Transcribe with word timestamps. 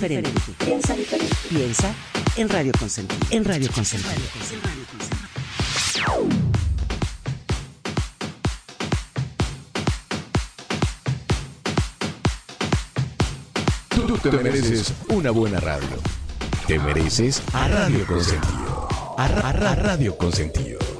diferente. 0.00 0.30
Piensa 0.64 0.94
diferente. 0.94 1.36
Piensa 1.48 1.94
en 2.36 2.48
Radio 2.48 2.72
Consentido. 2.78 3.20
En 3.30 3.44
Radio 3.44 3.70
Consentido. 3.70 4.14
Tú 13.90 14.16
te 14.18 14.30
mereces 14.30 14.94
una 15.08 15.30
buena 15.30 15.60
radio. 15.60 15.88
Te 16.66 16.78
mereces 16.78 17.42
a 17.52 17.68
Radio 17.68 18.06
Consentido. 18.06 18.88
A, 19.18 19.24
a 19.24 19.74
Radio 19.74 20.16
Consentido. 20.16 20.99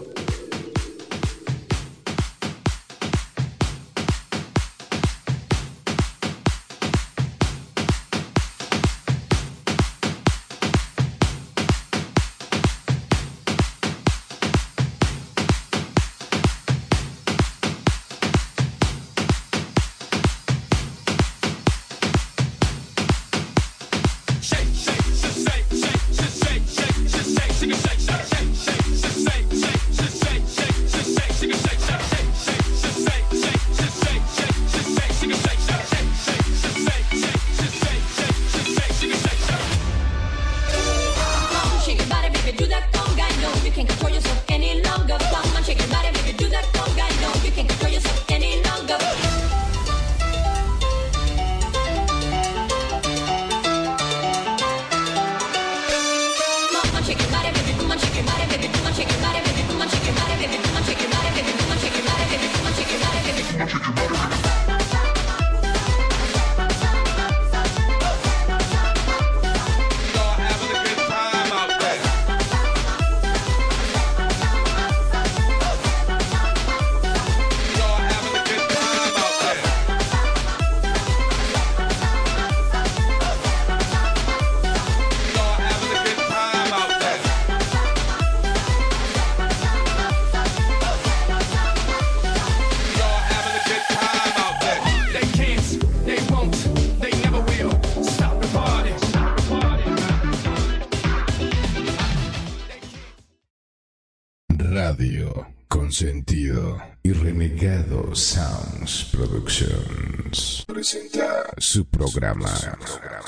Programa. 112.40 113.26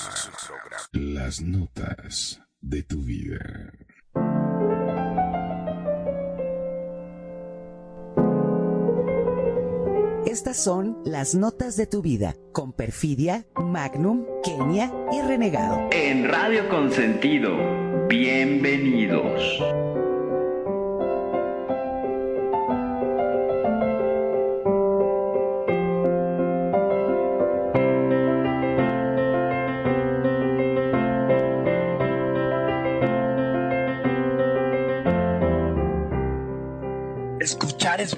Las 0.93 1.41
notas 1.41 2.41
de 2.61 2.83
tu 2.83 3.03
vida. 3.03 3.73
Estas 10.27 10.63
son 10.63 10.99
las 11.05 11.35
notas 11.35 11.77
de 11.77 11.87
tu 11.87 12.01
vida 12.01 12.35
con 12.53 12.73
Perfidia, 12.73 13.45
Magnum, 13.57 14.25
Kenia 14.43 14.91
y 15.13 15.21
Renegado. 15.21 15.89
En 15.91 16.27
Radio 16.29 16.69
Consentido, 16.71 17.51
bienvenidos. 18.09 19.92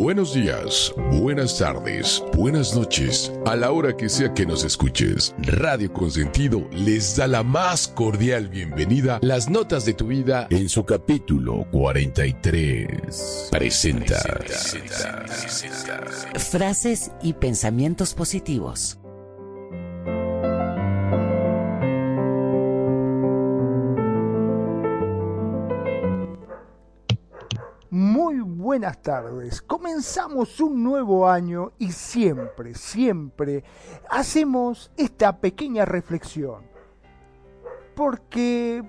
Buenos 0.00 0.32
días, 0.32 0.94
buenas 1.12 1.58
tardes, 1.58 2.24
buenas 2.34 2.74
noches, 2.74 3.30
a 3.44 3.54
la 3.54 3.70
hora 3.70 3.94
que 3.94 4.08
sea 4.08 4.32
que 4.32 4.46
nos 4.46 4.64
escuches. 4.64 5.34
Radio 5.40 5.92
Consentido 5.92 6.66
les 6.72 7.16
da 7.18 7.26
la 7.26 7.42
más 7.42 7.86
cordial 7.86 8.48
bienvenida. 8.48 9.18
Las 9.20 9.50
notas 9.50 9.84
de 9.84 9.92
tu 9.92 10.06
vida 10.06 10.46
en 10.48 10.70
su 10.70 10.86
capítulo 10.86 11.66
43. 11.70 13.48
Presenta. 13.50 14.18
Frases 16.38 17.10
y 17.22 17.34
pensamientos 17.34 18.14
positivos. 18.14 19.00
Buenas 28.60 29.00
tardes. 29.00 29.62
Comenzamos 29.62 30.60
un 30.60 30.84
nuevo 30.84 31.28
año 31.28 31.72
y 31.78 31.92
siempre, 31.92 32.74
siempre 32.74 33.64
hacemos 34.10 34.90
esta 34.96 35.38
pequeña 35.38 35.84
reflexión. 35.84 36.62
Porque 37.94 38.82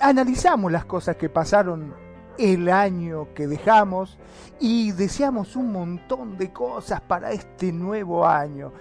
analizamos 0.00 0.70
las 0.70 0.84
cosas 0.84 1.16
que 1.16 1.28
pasaron 1.28 1.94
el 2.38 2.68
año 2.68 3.34
que 3.34 3.48
dejamos 3.48 4.18
y 4.60 4.92
deseamos 4.92 5.56
un 5.56 5.72
montón 5.72 6.38
de 6.38 6.52
cosas 6.52 7.00
para 7.00 7.32
este 7.32 7.72
nuevo 7.72 8.26
año. 8.26 8.72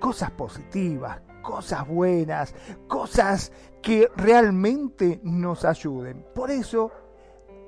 Cosas 0.00 0.30
positivas, 0.30 1.20
cosas 1.42 1.86
buenas, 1.86 2.54
cosas 2.88 3.52
que 3.82 4.10
realmente 4.16 5.20
nos 5.22 5.64
ayuden. 5.64 6.24
Por 6.34 6.50
eso, 6.50 6.90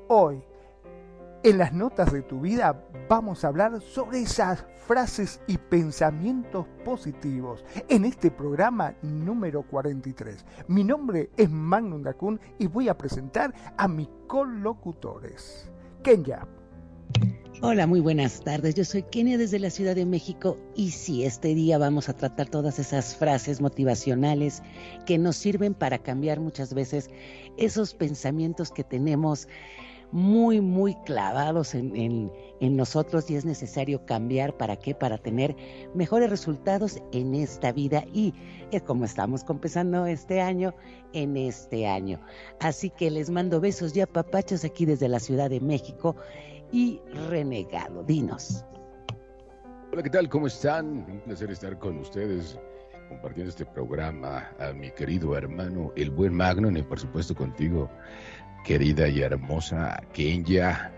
hoy 0.09 0.47
en 1.43 1.59
las 1.59 1.72
notas 1.72 2.12
de 2.12 2.22
tu 2.22 2.41
vida 2.41 2.84
vamos 3.09 3.44
a 3.44 3.49
hablar 3.49 3.81
sobre 3.81 4.22
esas 4.22 4.65
frases 4.87 5.41
y 5.47 5.59
pensamientos 5.59 6.66
positivos 6.84 7.65
en 7.88 8.04
este 8.04 8.31
programa 8.31 8.94
número 9.03 9.63
43. 9.63 10.45
Mi 10.66 10.84
nombre 10.84 11.30
es 11.36 11.51
Magnum 11.51 12.03
Dacun 12.03 12.41
y 12.59 12.66
voy 12.66 12.89
a 12.89 12.97
presentar 12.97 13.54
a 13.77 13.86
mis 13.86 14.09
colocutores. 14.27 15.71
Kenya. 16.03 16.47
Hola, 17.60 17.89
muy 17.89 17.98
buenas 17.98 18.41
tardes. 18.41 18.77
Yo 18.77 18.84
soy 18.84 19.03
Kenia 19.03 19.36
desde 19.36 19.59
la 19.59 19.71
Ciudad 19.71 19.97
de 19.97 20.07
México 20.07 20.57
y 20.77 20.92
sí, 20.92 21.24
este 21.24 21.57
día 21.57 21.77
vamos 21.77 22.09
a 22.09 22.15
tratar 22.15 22.48
todas 22.48 22.78
esas 22.78 23.16
frases 23.16 23.60
motivacionales 23.60 24.63
que 25.07 25.18
nos 25.18 25.36
sirven 25.36 25.74
para 25.74 25.98
cambiar 25.98 26.39
muchas 26.39 26.72
veces 26.72 27.10
esos 27.57 27.95
pensamientos 27.95 28.71
que 28.71 28.84
tenemos 28.84 29.48
muy, 30.13 30.60
muy 30.60 30.95
clavados 31.05 31.75
en, 31.75 32.31
nosotros 32.60 33.31
y 33.31 33.37
es 33.37 33.45
necesario 33.45 34.05
cambiar. 34.05 34.57
¿Para 34.57 34.77
qué? 34.77 34.95
Para 34.95 35.19
tener 35.19 35.55
mejores 35.95 36.31
resultados 36.31 37.01
en 37.13 37.34
esta 37.34 37.72
vida 37.72 38.05
y 38.13 38.34
es 38.71 38.83
como 38.83 39.05
estamos 39.05 39.45
empezando 39.49 40.07
este 40.07 40.41
año, 40.41 40.75
en 41.13 41.37
este 41.37 41.87
año. 41.87 42.21
Así 42.60 42.91
que 42.91 43.10
les 43.10 43.31
mando 43.31 43.60
besos 43.60 43.93
ya 43.93 44.07
papachos 44.07 44.65
aquí 44.65 44.84
desde 44.87 45.09
la 45.09 45.21
Ciudad 45.21 45.51
de 45.51 45.60
México 45.60 46.16
y 46.72 47.01
renegado. 47.28 48.03
Dinos. 48.04 48.65
Hola, 49.93 50.03
¿qué 50.03 50.11
tal? 50.11 50.28
¿Cómo 50.28 50.47
están? 50.47 51.07
Un 51.09 51.21
placer 51.25 51.51
estar 51.51 51.78
con 51.78 51.99
ustedes 51.99 52.59
compartiendo 53.09 53.51
este 53.51 53.65
programa 53.65 54.51
a 54.59 54.72
mi 54.72 54.91
querido 54.91 55.37
hermano, 55.37 55.93
el 55.97 56.11
buen 56.11 56.34
Magnum, 56.34 56.77
y 56.77 56.83
por 56.83 57.01
supuesto 57.01 57.34
contigo, 57.34 57.91
querida 58.65 59.09
y 59.09 59.21
hermosa 59.21 60.03
Kenya. 60.13 60.93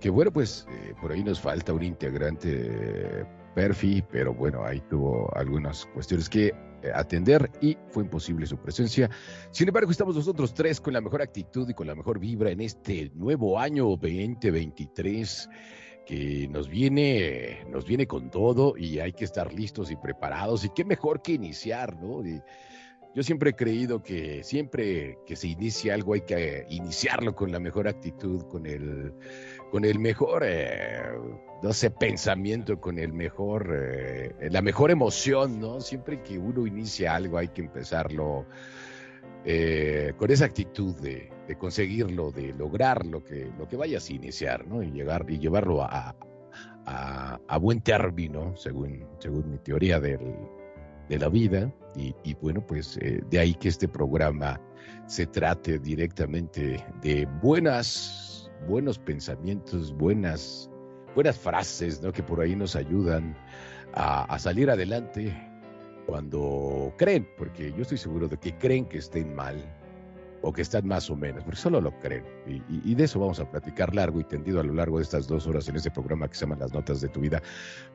Que 0.00 0.10
bueno, 0.10 0.32
pues 0.32 0.66
eh, 0.70 0.94
por 1.00 1.12
ahí 1.12 1.24
nos 1.24 1.40
falta 1.40 1.72
un 1.72 1.82
integrante 1.82 3.26
Perfi, 3.54 4.02
pero 4.10 4.34
bueno, 4.34 4.64
ahí 4.64 4.80
tuvo 4.90 5.34
algunas 5.34 5.86
cuestiones 5.86 6.28
que 6.28 6.48
eh, 6.48 6.54
atender 6.94 7.50
y 7.60 7.76
fue 7.88 8.02
imposible 8.04 8.46
su 8.46 8.58
presencia. 8.58 9.10
Sin 9.50 9.68
embargo, 9.68 9.90
estamos 9.90 10.14
nosotros 10.14 10.52
tres 10.52 10.80
con 10.80 10.92
la 10.92 11.00
mejor 11.00 11.22
actitud 11.22 11.68
y 11.68 11.74
con 11.74 11.86
la 11.86 11.94
mejor 11.94 12.18
vibra 12.18 12.50
en 12.50 12.60
este 12.60 13.10
nuevo 13.14 13.58
año 13.58 13.84
2023 13.84 15.48
que 16.04 16.46
nos 16.48 16.68
viene, 16.68 17.64
nos 17.68 17.84
viene 17.84 18.06
con 18.06 18.30
todo 18.30 18.76
y 18.76 19.00
hay 19.00 19.12
que 19.12 19.24
estar 19.24 19.52
listos 19.52 19.90
y 19.90 19.96
preparados. 19.96 20.64
Y 20.64 20.68
qué 20.70 20.84
mejor 20.84 21.20
que 21.20 21.32
iniciar, 21.32 21.96
¿no? 22.00 22.22
Yo 23.16 23.22
siempre 23.22 23.50
he 23.50 23.54
creído 23.54 24.02
que 24.02 24.44
siempre 24.44 25.16
que 25.24 25.36
se 25.36 25.48
inicia 25.48 25.94
algo 25.94 26.12
hay 26.12 26.20
que 26.20 26.66
iniciarlo 26.68 27.34
con 27.34 27.50
la 27.50 27.58
mejor 27.58 27.88
actitud, 27.88 28.42
con 28.42 28.66
el, 28.66 29.10
con 29.70 29.86
el 29.86 29.98
mejor, 29.98 30.42
eh, 30.44 31.00
no 31.62 31.72
sé, 31.72 31.90
pensamiento, 31.90 32.78
con 32.78 32.98
el 32.98 33.14
mejor, 33.14 33.74
eh, 33.74 34.50
la 34.50 34.60
mejor 34.60 34.90
emoción, 34.90 35.58
¿no? 35.58 35.80
Siempre 35.80 36.22
que 36.22 36.36
uno 36.36 36.66
inicia 36.66 37.14
algo 37.14 37.38
hay 37.38 37.48
que 37.48 37.62
empezarlo 37.62 38.44
eh, 39.46 40.12
con 40.18 40.30
esa 40.30 40.44
actitud 40.44 40.94
de, 41.00 41.30
conseguirlo, 41.58 42.32
de 42.32 42.52
lograr 42.52 43.06
lo 43.06 43.24
que, 43.24 43.50
lo 43.58 43.66
que 43.66 43.76
vayas 43.76 44.10
a 44.10 44.12
iniciar, 44.12 44.66
¿no? 44.66 44.82
Y, 44.82 44.90
llegar, 44.90 45.24
y 45.26 45.38
llevarlo 45.38 45.82
a, 45.82 46.14
a, 46.84 47.58
buen 47.58 47.80
término, 47.80 48.54
según, 48.56 49.06
según 49.20 49.52
mi 49.52 49.58
teoría 49.58 50.00
del, 50.00 50.20
de 51.08 51.18
la 51.18 51.28
vida. 51.28 51.72
Y, 51.96 52.34
bueno, 52.42 52.64
pues 52.66 52.98
eh, 53.00 53.22
de 53.30 53.38
ahí 53.38 53.54
que 53.54 53.68
este 53.68 53.88
programa 53.88 54.60
se 55.06 55.26
trate 55.26 55.78
directamente 55.78 56.84
de 57.00 57.26
buenas, 57.42 58.50
buenos 58.68 58.98
pensamientos, 58.98 59.94
buenas, 59.96 60.70
buenas 61.14 61.38
frases, 61.38 62.02
¿no? 62.02 62.12
Que 62.12 62.22
por 62.22 62.40
ahí 62.40 62.54
nos 62.54 62.76
ayudan 62.76 63.34
a, 63.94 64.24
a 64.24 64.38
salir 64.38 64.68
adelante 64.68 65.34
cuando 66.06 66.92
creen, 66.98 67.26
porque 67.38 67.72
yo 67.72 67.82
estoy 67.82 67.98
seguro 67.98 68.28
de 68.28 68.36
que 68.36 68.56
creen 68.58 68.84
que 68.84 68.98
estén 68.98 69.34
mal 69.34 69.56
o 70.46 70.52
que 70.52 70.62
están 70.62 70.86
más 70.86 71.10
o 71.10 71.16
menos, 71.16 71.42
porque 71.42 71.58
solo 71.58 71.80
lo 71.80 71.90
creen. 71.98 72.24
Y, 72.68 72.94
de 72.94 73.04
eso 73.04 73.18
vamos 73.18 73.40
a 73.40 73.50
platicar 73.50 73.92
largo 73.92 74.20
y 74.20 74.24
tendido 74.24 74.60
a 74.60 74.62
lo 74.62 74.74
largo 74.74 74.98
de 74.98 75.02
estas 75.02 75.26
dos 75.26 75.44
horas 75.48 75.68
en 75.68 75.74
este 75.74 75.90
programa 75.90 76.28
que 76.28 76.36
se 76.36 76.42
llama 76.42 76.54
Las 76.60 76.72
Notas 76.72 77.00
de 77.00 77.08
tu 77.08 77.18
Vida. 77.18 77.42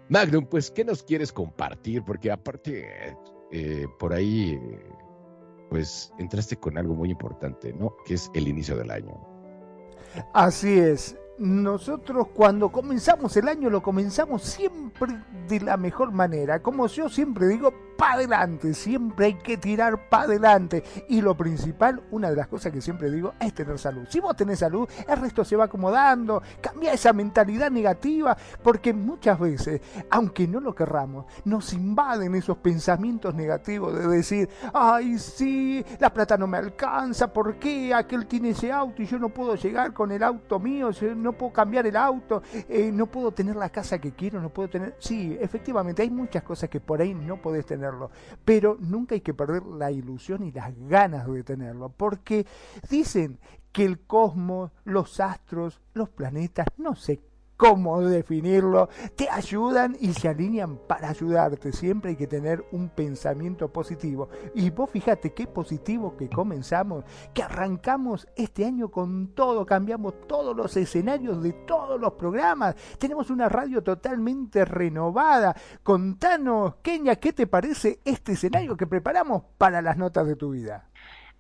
Magnum, 0.10 0.46
pues, 0.46 0.70
¿qué 0.70 0.84
nos 0.84 1.02
quieres 1.02 1.32
compartir? 1.32 2.04
Porque 2.04 2.30
aparte, 2.30 3.16
eh, 3.54 3.88
por 3.98 4.12
ahí, 4.12 4.60
pues, 5.70 6.12
entraste 6.20 6.58
con 6.58 6.78
algo 6.78 6.94
muy 6.94 7.10
importante, 7.10 7.72
¿no? 7.72 7.96
Que 8.06 8.16
es 8.16 8.30
el 8.34 8.50
inicio 8.50 8.76
del 8.76 8.92
año. 8.92 9.18
Así 10.34 10.78
es 10.78 11.16
nosotros 11.42 12.28
cuando 12.36 12.72
comenzamos 12.72 13.36
el 13.36 13.48
año 13.48 13.72
lo 13.72 13.82
comenzamos 13.82 14.44
siempre 14.44 15.18
de 15.48 15.60
la 15.60 15.76
mejor 15.76 16.12
manera. 16.12 16.62
Como 16.62 16.86
yo 16.86 17.10
siempre 17.10 17.48
digo, 17.48 17.74
para 18.02 18.14
adelante, 18.14 18.74
siempre 18.74 19.28
hay 19.28 19.34
que 19.36 19.58
tirar 19.58 20.10
para 20.10 20.24
adelante. 20.24 20.84
Y 21.08 21.22
lo 21.22 21.38
principal, 21.38 22.02
una 22.10 22.32
de 22.32 22.36
las 22.36 22.48
cosas 22.48 22.74
que 22.74 22.82
siempre 22.82 23.12
digo, 23.12 23.36
es 23.40 23.54
tener 23.54 23.78
salud. 23.78 24.08
Si 24.10 24.20
vos 24.20 24.36
tenés 24.36 24.58
salud, 24.58 24.90
el 25.08 25.18
resto 25.18 25.46
se 25.46 25.56
va 25.56 25.66
acomodando. 25.66 26.42
Cambia 26.62 26.94
esa 26.94 27.14
mentalidad 27.14 27.70
negativa, 27.70 28.36
porque 28.64 28.92
muchas 28.92 29.40
veces, 29.40 29.82
aunque 30.10 30.48
no 30.48 30.60
lo 30.60 30.74
querramos, 30.74 31.28
nos 31.46 31.74
invaden 31.74 32.34
esos 32.34 32.58
pensamientos 32.58 33.36
negativos 33.36 33.94
de 33.94 34.08
decir, 34.08 34.50
ay, 34.74 35.20
sí, 35.20 35.86
la 36.00 36.12
plata 36.12 36.40
no 36.40 36.48
me 36.48 36.58
alcanza, 36.58 37.32
¿por 37.32 37.58
qué 37.58 37.94
aquel 37.94 38.26
tiene 38.26 38.50
ese 38.50 38.72
auto 38.72 39.04
y 39.04 39.06
yo 39.06 39.20
no 39.20 39.30
puedo 39.30 39.54
llegar 39.54 39.94
con 39.94 40.12
el 40.12 40.24
auto 40.24 40.58
mío? 40.60 40.90
No 41.16 41.34
puedo 41.34 41.54
cambiar 41.54 41.86
el 41.86 41.96
auto, 41.96 42.42
eh, 42.68 42.90
no 42.92 43.06
puedo 43.06 43.32
tener 43.32 43.56
la 43.58 43.70
casa 43.70 44.00
que 44.00 44.14
quiero, 44.14 44.42
no 44.42 44.50
puedo 44.50 44.70
tener... 44.70 44.96
Sí, 44.98 45.38
efectivamente, 45.40 46.02
hay 46.02 46.10
muchas 46.10 46.42
cosas 46.42 46.68
que 46.68 46.80
por 46.80 47.00
ahí 47.00 47.14
no 47.14 47.40
podés 47.40 47.64
pero 48.46 48.78
nunca 48.80 49.16
hay 49.16 49.22
que 49.22 49.34
perder 49.34 49.64
la 49.66 49.92
ilusión 49.92 50.44
y 50.44 50.52
las 50.52 50.74
ganas 50.88 51.28
de 51.28 51.44
tenerlo, 51.44 51.90
porque 51.90 52.46
dicen 52.90 53.40
que 53.72 53.86
el 53.86 54.00
cosmos, 54.00 54.72
los 54.84 55.20
astros, 55.20 55.82
los 55.94 56.10
planetas, 56.10 56.68
no 56.78 56.96
sé 56.96 57.22
cómo 57.62 58.02
definirlo, 58.02 58.90
te 59.16 59.30
ayudan 59.30 59.96
y 60.00 60.14
se 60.14 60.28
alinean 60.28 60.80
para 60.88 61.10
ayudarte. 61.10 61.72
Siempre 61.72 62.10
hay 62.10 62.16
que 62.16 62.26
tener 62.26 62.66
un 62.72 62.90
pensamiento 62.90 63.72
positivo. 63.72 64.30
Y 64.56 64.72
vos 64.72 64.90
fíjate 64.90 65.32
qué 65.32 65.46
positivo 65.46 66.18
que 66.18 66.28
comenzamos, 66.28 67.06
que 67.36 67.44
arrancamos 67.44 68.28
este 68.36 68.66
año 68.66 68.90
con 68.90 69.36
todo, 69.36 69.64
cambiamos 69.64 70.28
todos 70.28 70.58
los 70.58 70.76
escenarios 70.76 71.44
de 71.44 71.54
todos 71.54 72.02
los 72.02 72.14
programas. 72.14 72.76
Tenemos 72.98 73.30
una 73.30 73.48
radio 73.48 73.84
totalmente 73.84 74.66
renovada. 74.66 75.56
Contanos, 75.84 76.78
Kenia, 76.82 77.18
¿qué 77.18 77.32
te 77.32 77.46
parece 77.46 78.00
este 78.04 78.32
escenario 78.32 78.76
que 78.76 78.88
preparamos 78.88 79.44
para 79.60 79.84
las 79.84 79.98
notas 79.98 80.26
de 80.26 80.36
tu 80.36 80.50
vida? 80.50 80.90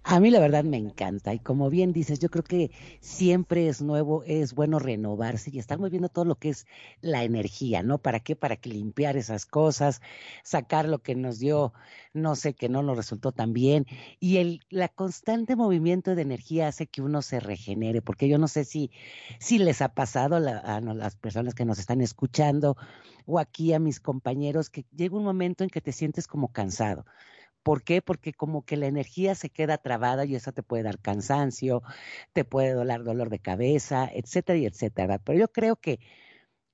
A 0.03 0.19
mí 0.19 0.31
la 0.31 0.39
verdad 0.39 0.63
me 0.63 0.77
encanta 0.77 1.33
y 1.33 1.39
como 1.39 1.69
bien 1.69 1.93
dices, 1.93 2.19
yo 2.19 2.29
creo 2.29 2.43
que 2.43 2.71
siempre 3.01 3.67
es 3.67 3.83
nuevo, 3.83 4.23
es 4.23 4.55
bueno 4.55 4.79
renovarse 4.79 5.51
y 5.53 5.59
estar 5.59 5.77
moviendo 5.77 6.09
todo 6.09 6.25
lo 6.25 6.35
que 6.35 6.49
es 6.49 6.65
la 7.01 7.23
energía, 7.23 7.83
¿no? 7.83 7.99
¿Para 7.99 8.19
qué? 8.19 8.35
Para 8.35 8.55
que 8.55 8.69
limpiar 8.69 9.15
esas 9.15 9.45
cosas, 9.45 10.01
sacar 10.43 10.89
lo 10.89 10.99
que 10.99 11.13
nos 11.15 11.37
dio, 11.37 11.73
no 12.13 12.35
sé, 12.35 12.55
que 12.55 12.67
no 12.67 12.81
nos 12.81 12.97
resultó 12.97 13.31
tan 13.31 13.53
bien 13.53 13.85
y 14.19 14.37
el 14.37 14.61
la 14.69 14.87
constante 14.89 15.55
movimiento 15.55 16.15
de 16.15 16.23
energía 16.23 16.67
hace 16.67 16.87
que 16.87 17.03
uno 17.03 17.21
se 17.21 17.39
regenere, 17.39 18.01
porque 18.01 18.27
yo 18.27 18.39
no 18.39 18.47
sé 18.47 18.65
si 18.65 18.91
si 19.39 19.59
les 19.59 19.81
ha 19.83 19.93
pasado 19.93 20.35
a 20.37 20.39
las 20.39 21.15
personas 21.15 21.53
que 21.53 21.65
nos 21.65 21.77
están 21.79 22.01
escuchando 22.01 22.75
o 23.25 23.37
aquí 23.39 23.71
a 23.73 23.79
mis 23.79 23.99
compañeros 23.99 24.69
que 24.71 24.85
llega 24.95 25.15
un 25.15 25.23
momento 25.23 25.63
en 25.63 25.69
que 25.69 25.81
te 25.81 25.91
sientes 25.91 26.27
como 26.27 26.51
cansado 26.51 27.05
¿Por 27.63 27.83
qué? 27.83 28.01
Porque 28.01 28.33
como 28.33 28.65
que 28.65 28.77
la 28.77 28.87
energía 28.87 29.35
se 29.35 29.49
queda 29.49 29.77
trabada 29.77 30.25
y 30.25 30.35
eso 30.35 30.51
te 30.51 30.63
puede 30.63 30.83
dar 30.83 30.99
cansancio, 30.99 31.83
te 32.33 32.43
puede 32.45 32.73
doler 32.73 33.03
dolor 33.03 33.29
de 33.29 33.39
cabeza, 33.39 34.09
etcétera 34.11 34.57
y 34.57 34.65
etcétera. 34.65 35.19
Pero 35.19 35.39
yo 35.39 35.47
creo 35.49 35.75
que, 35.75 35.99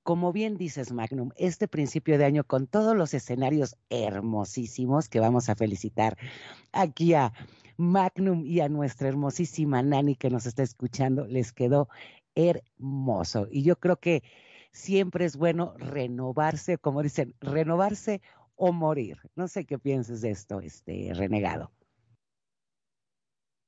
como 0.02 0.32
bien 0.32 0.56
dices, 0.56 0.92
Magnum, 0.92 1.30
este 1.36 1.68
principio 1.68 2.18
de 2.18 2.24
año 2.24 2.44
con 2.44 2.66
todos 2.66 2.96
los 2.96 3.12
escenarios 3.14 3.76
hermosísimos 3.90 5.08
que 5.08 5.20
vamos 5.20 5.48
a 5.48 5.56
felicitar 5.56 6.16
aquí 6.72 7.14
a 7.14 7.32
Magnum 7.76 8.44
y 8.44 8.60
a 8.60 8.68
nuestra 8.68 9.08
hermosísima 9.08 9.82
Nani 9.82 10.16
que 10.16 10.30
nos 10.30 10.46
está 10.46 10.62
escuchando, 10.62 11.26
les 11.26 11.52
quedó 11.52 11.88
hermoso. 12.34 13.48
Y 13.50 13.62
yo 13.62 13.76
creo 13.78 13.96
que 14.00 14.22
siempre 14.72 15.24
es 15.24 15.36
bueno 15.36 15.74
renovarse, 15.76 16.78
como 16.78 17.02
dicen, 17.02 17.34
renovarse 17.40 18.20
o 18.58 18.72
morir. 18.72 19.18
No 19.36 19.48
sé 19.48 19.64
qué 19.64 19.78
pienses 19.78 20.20
de 20.20 20.30
esto, 20.30 20.60
este 20.60 21.12
renegado. 21.14 21.70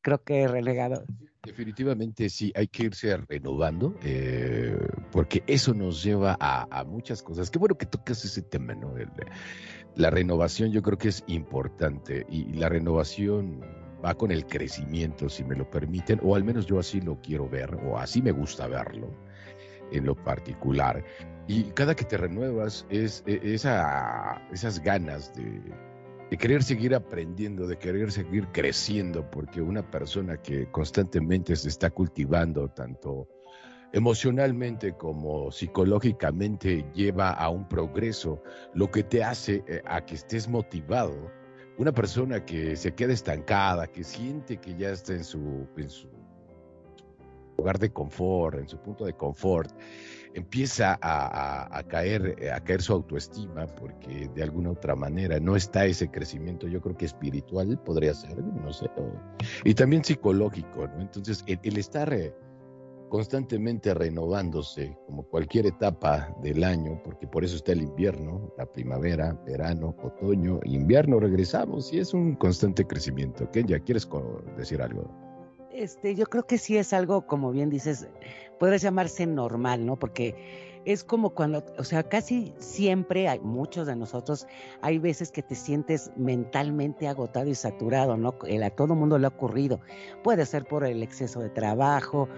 Creo 0.02 0.22
que 0.22 0.46
renegado. 0.48 1.04
Definitivamente 1.42 2.28
sí, 2.28 2.52
hay 2.54 2.68
que 2.68 2.84
irse 2.84 3.16
renovando, 3.16 3.94
eh, 4.02 4.76
porque 5.10 5.42
eso 5.46 5.72
nos 5.72 6.02
lleva 6.02 6.36
a, 6.38 6.84
muchas 6.84 7.22
cosas. 7.22 7.50
Qué 7.50 7.58
bueno 7.58 7.78
que 7.78 7.86
tocas 7.86 8.24
ese 8.24 8.42
tema, 8.42 8.74
¿no? 8.74 8.94
la 9.96 10.10
renovación 10.10 10.70
yo 10.70 10.82
creo 10.82 10.98
que 10.98 11.08
es 11.08 11.24
importante 11.26 12.26
y 12.28 12.44
la 12.52 12.68
renovación 12.68 13.60
va 14.04 14.14
con 14.14 14.30
el 14.30 14.46
crecimiento, 14.46 15.28
si 15.28 15.44
me 15.44 15.56
lo 15.56 15.68
permiten, 15.68 16.20
o 16.22 16.34
al 16.34 16.44
menos 16.44 16.66
yo 16.66 16.78
así 16.78 17.00
lo 17.00 17.20
quiero 17.20 17.48
ver, 17.48 17.74
o 17.74 17.98
así 17.98 18.22
me 18.22 18.32
gusta 18.32 18.66
verlo 18.66 19.10
en 19.92 20.06
lo 20.06 20.14
particular. 20.14 21.04
Y 21.46 21.64
cada 21.72 21.94
que 21.94 22.04
te 22.04 22.16
renuevas 22.16 22.86
es, 22.90 23.22
e, 23.26 23.40
esa, 23.54 24.40
esas 24.52 24.80
ganas 24.80 25.34
de, 25.34 25.60
de 26.30 26.36
querer 26.38 26.62
seguir 26.62 26.94
aprendiendo, 26.94 27.66
de 27.66 27.76
querer 27.76 28.12
seguir 28.12 28.46
creciendo, 28.52 29.28
porque 29.30 29.60
una 29.60 29.90
persona 29.90 30.36
que 30.36 30.70
constantemente 30.70 31.56
se 31.56 31.68
está 31.68 31.90
cultivando 31.90 32.68
tanto 32.68 33.28
emocionalmente 33.92 34.92
como 34.92 35.50
psicológicamente 35.50 36.86
lleva 36.94 37.30
a 37.30 37.48
un 37.48 37.68
progreso, 37.68 38.42
lo 38.74 38.90
que 38.90 39.02
te 39.02 39.24
hace 39.24 39.64
eh, 39.66 39.82
a 39.84 40.04
que 40.04 40.14
estés 40.14 40.48
motivado. 40.48 41.30
Una 41.78 41.92
persona 41.92 42.44
que 42.44 42.76
se 42.76 42.94
queda 42.94 43.12
estancada, 43.12 43.86
que 43.86 44.04
siente 44.04 44.58
que 44.58 44.76
ya 44.76 44.90
está 44.90 45.14
en 45.14 45.24
su, 45.24 45.66
en 45.76 45.88
su 45.88 46.08
lugar 47.60 47.78
de 47.78 47.92
confort, 47.92 48.58
en 48.58 48.68
su 48.68 48.78
punto 48.78 49.04
de 49.04 49.12
confort, 49.12 49.70
empieza 50.34 50.98
a, 51.02 51.82
caer, 51.88 52.36
eh, 52.38 52.50
a 52.50 52.60
caer 52.60 52.80
su 52.80 52.94
autoestima 52.94 53.66
porque 53.66 54.30
de 54.34 54.42
alguna 54.42 54.70
otra 54.70 54.94
manera 54.96 55.38
no 55.40 55.56
está 55.56 55.84
ese 55.84 56.10
crecimiento, 56.10 56.66
yo 56.68 56.80
creo 56.80 56.96
que 56.96 57.04
espiritual 57.04 57.78
podría 57.84 58.14
ser, 58.14 58.38
no 58.38 58.72
sé, 58.72 58.86
y 59.64 59.74
también 59.74 60.02
psicológico. 60.04 60.88
Entonces, 60.98 61.44
el, 61.46 61.76
estar, 61.76 62.10
eh, 62.14 62.34
constantemente 63.10 63.92
renovándose, 63.92 64.96
como 65.06 65.24
cualquier 65.24 65.66
etapa 65.66 66.34
del 66.42 66.64
año, 66.64 66.98
porque 67.04 67.26
por 67.26 67.44
eso 67.44 67.56
está 67.56 67.72
el 67.72 67.82
invierno, 67.82 68.50
la 68.56 68.64
primavera, 68.64 69.38
verano, 69.44 69.94
otoño, 70.02 70.60
invierno, 70.64 71.20
regresamos 71.20 71.92
y 71.92 71.98
es 71.98 72.14
un 72.14 72.36
constante 72.36 72.86
crecimiento. 72.86 73.50
ya 73.52 73.80
¿quieres 73.80 74.08
decir 74.56 74.80
algo? 74.80 75.29
Este, 75.72 76.14
yo 76.14 76.26
creo 76.26 76.46
que 76.46 76.58
sí 76.58 76.76
es 76.76 76.92
algo, 76.92 77.26
como 77.26 77.52
bien 77.52 77.70
dices, 77.70 78.08
podría 78.58 78.78
llamarse 78.78 79.26
normal, 79.26 79.86
¿no? 79.86 79.96
Porque 79.96 80.34
es 80.84 81.04
como 81.04 81.30
cuando, 81.30 81.64
o 81.78 81.84
sea, 81.84 82.02
casi 82.02 82.54
siempre 82.58 83.28
hay 83.28 83.38
muchos 83.40 83.86
de 83.86 83.94
nosotros, 83.94 84.46
hay 84.80 84.98
veces 84.98 85.30
que 85.30 85.42
te 85.42 85.54
sientes 85.54 86.10
mentalmente 86.16 87.06
agotado 87.06 87.48
y 87.48 87.54
saturado, 87.54 88.16
¿no? 88.16 88.34
a 88.64 88.70
todo 88.70 88.94
mundo 88.94 89.18
le 89.18 89.26
ha 89.26 89.28
ocurrido. 89.28 89.80
Puede 90.24 90.46
ser 90.46 90.64
por 90.64 90.84
el 90.84 91.02
exceso 91.02 91.40
de 91.40 91.50
trabajo, 91.50 92.28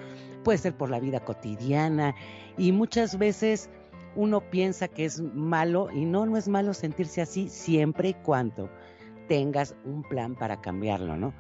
puede 0.45 0.59
ser 0.59 0.77
por 0.77 0.91
la 0.91 1.01
vida 1.01 1.21
cotidiana 1.21 2.15
y 2.59 2.73
muchas 2.73 3.17
veces 3.17 3.71
uno 4.15 4.41
piensa 4.51 4.89
que 4.89 5.05
es 5.05 5.21
malo 5.21 5.89
y 5.91 6.05
no, 6.05 6.27
no 6.27 6.37
es 6.37 6.49
malo 6.49 6.75
sentirse 6.75 7.23
así 7.23 7.49
siempre 7.49 8.11
y 8.11 8.15
cuando 8.15 8.69
tengas 9.29 9.75
un 9.85 10.03
plan 10.03 10.35
para 10.35 10.61
cambiarlo, 10.61 11.17
¿no? 11.17 11.33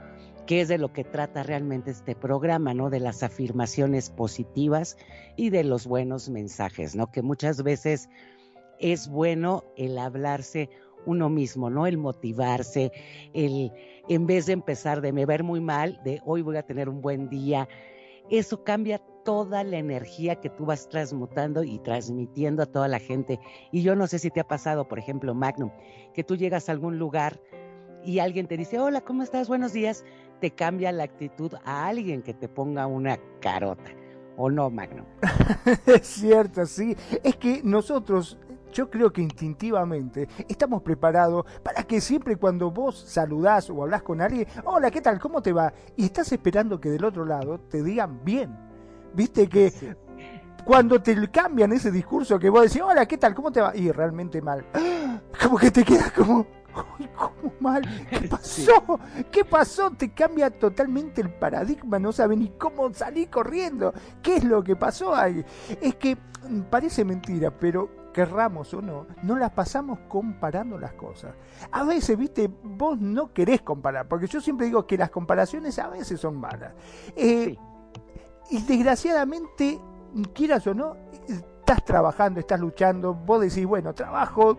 Que 0.46 0.60
es 0.60 0.68
de 0.68 0.78
lo 0.78 0.92
que 0.92 1.04
trata 1.04 1.42
realmente 1.42 1.90
este 1.90 2.14
programa, 2.14 2.74
¿no? 2.74 2.90
De 2.90 3.00
las 3.00 3.22
afirmaciones 3.22 4.10
positivas 4.10 4.96
y 5.36 5.50
de 5.50 5.64
los 5.64 5.86
buenos 5.86 6.28
mensajes, 6.28 6.94
¿no? 6.94 7.10
Que 7.10 7.22
muchas 7.22 7.62
veces 7.62 8.08
es 8.78 9.08
bueno 9.08 9.64
el 9.76 9.98
hablarse 9.98 10.68
uno 11.06 11.28
mismo, 11.28 11.70
¿no? 11.70 11.86
El 11.86 11.98
motivarse, 11.98 12.92
el 13.32 13.72
en 14.08 14.26
vez 14.26 14.46
de 14.46 14.52
empezar 14.52 15.00
de 15.00 15.12
me 15.12 15.26
ver 15.26 15.44
muy 15.44 15.60
mal, 15.60 16.00
de 16.04 16.20
hoy 16.24 16.42
voy 16.42 16.56
a 16.56 16.62
tener 16.64 16.88
un 16.88 17.00
buen 17.00 17.28
día, 17.28 17.68
eso 18.30 18.64
cambia 18.64 19.00
toda 19.24 19.62
la 19.62 19.78
energía 19.78 20.36
que 20.36 20.50
tú 20.50 20.66
vas 20.66 20.88
transmutando 20.88 21.62
y 21.62 21.78
transmitiendo 21.78 22.62
a 22.62 22.66
toda 22.66 22.88
la 22.88 22.98
gente. 22.98 23.38
Y 23.70 23.82
yo 23.82 23.94
no 23.94 24.06
sé 24.06 24.18
si 24.18 24.30
te 24.30 24.40
ha 24.40 24.48
pasado, 24.48 24.88
por 24.88 24.98
ejemplo, 24.98 25.34
Magnum, 25.34 25.70
que 26.14 26.24
tú 26.24 26.36
llegas 26.36 26.68
a 26.68 26.72
algún 26.72 26.98
lugar 26.98 27.40
y 28.04 28.18
alguien 28.18 28.46
te 28.46 28.56
dice, 28.56 28.78
hola, 28.78 29.00
¿cómo 29.00 29.22
estás? 29.22 29.48
Buenos 29.48 29.72
días 29.72 30.04
te 30.42 30.50
cambia 30.50 30.90
la 30.90 31.04
actitud 31.04 31.54
a 31.64 31.86
alguien 31.86 32.20
que 32.20 32.34
te 32.34 32.48
ponga 32.48 32.88
una 32.88 33.16
carota. 33.40 33.92
¿O 34.36 34.50
no, 34.50 34.70
Magno? 34.70 35.06
es 35.86 36.04
cierto, 36.04 36.66
sí. 36.66 36.96
Es 37.22 37.36
que 37.36 37.60
nosotros, 37.62 38.36
yo 38.72 38.90
creo 38.90 39.12
que 39.12 39.22
instintivamente 39.22 40.26
estamos 40.48 40.82
preparados 40.82 41.46
para 41.62 41.84
que 41.84 42.00
siempre 42.00 42.34
cuando 42.34 42.72
vos 42.72 43.04
saludás 43.06 43.70
o 43.70 43.84
hablas 43.84 44.02
con 44.02 44.20
alguien, 44.20 44.48
hola, 44.64 44.90
¿qué 44.90 45.00
tal? 45.00 45.20
¿Cómo 45.20 45.40
te 45.40 45.52
va? 45.52 45.72
Y 45.96 46.06
estás 46.06 46.32
esperando 46.32 46.80
que 46.80 46.90
del 46.90 47.04
otro 47.04 47.24
lado 47.24 47.60
te 47.60 47.80
digan 47.80 48.24
bien. 48.24 48.52
Viste 49.14 49.48
que 49.48 49.72
cuando 50.64 51.00
te 51.00 51.30
cambian 51.30 51.72
ese 51.72 51.92
discurso 51.92 52.36
que 52.40 52.50
vos 52.50 52.62
decís, 52.62 52.82
hola, 52.82 53.06
¿qué 53.06 53.16
tal? 53.16 53.32
¿Cómo 53.32 53.52
te 53.52 53.60
va? 53.60 53.76
Y 53.76 53.92
realmente 53.92 54.42
mal. 54.42 54.66
Como 55.40 55.56
que 55.56 55.70
te 55.70 55.84
quedas 55.84 56.10
como 56.12 56.46
¡Ay, 56.74 57.08
cómo 57.16 57.52
mal! 57.60 57.82
¿Qué 58.10 58.20
pasó? 58.30 59.00
¿Qué 59.30 59.44
pasó? 59.44 59.90
Te 59.90 60.12
cambia 60.12 60.50
totalmente 60.50 61.20
el 61.20 61.30
paradigma, 61.30 61.98
no 61.98 62.12
sabes 62.12 62.38
ni 62.38 62.48
cómo 62.50 62.92
salir 62.94 63.30
corriendo. 63.30 63.92
¿Qué 64.22 64.36
es 64.36 64.44
lo 64.44 64.62
que 64.62 64.76
pasó 64.76 65.14
ahí? 65.14 65.44
Es 65.80 65.96
que 65.96 66.16
mm, 66.16 66.62
parece 66.70 67.04
mentira, 67.04 67.50
pero 67.50 68.02
querramos 68.12 68.72
o 68.74 68.82
no, 68.82 69.06
no 69.22 69.36
las 69.36 69.50
pasamos 69.52 69.98
comparando 70.08 70.78
las 70.78 70.92
cosas. 70.92 71.34
A 71.70 71.84
veces, 71.84 72.16
viste, 72.16 72.50
vos 72.62 72.98
no 73.00 73.32
querés 73.32 73.62
comparar, 73.62 74.06
porque 74.06 74.26
yo 74.26 74.40
siempre 74.40 74.66
digo 74.66 74.86
que 74.86 74.98
las 74.98 75.10
comparaciones 75.10 75.78
a 75.78 75.88
veces 75.88 76.20
son 76.20 76.38
malas. 76.38 76.74
Eh, 77.16 77.56
y 78.50 78.62
desgraciadamente, 78.62 79.80
quieras 80.34 80.66
o 80.66 80.74
no, 80.74 80.96
estás 81.26 81.84
trabajando, 81.84 82.38
estás 82.38 82.60
luchando, 82.60 83.14
vos 83.14 83.40
decís, 83.40 83.64
bueno, 83.64 83.94
trabajo 83.94 84.58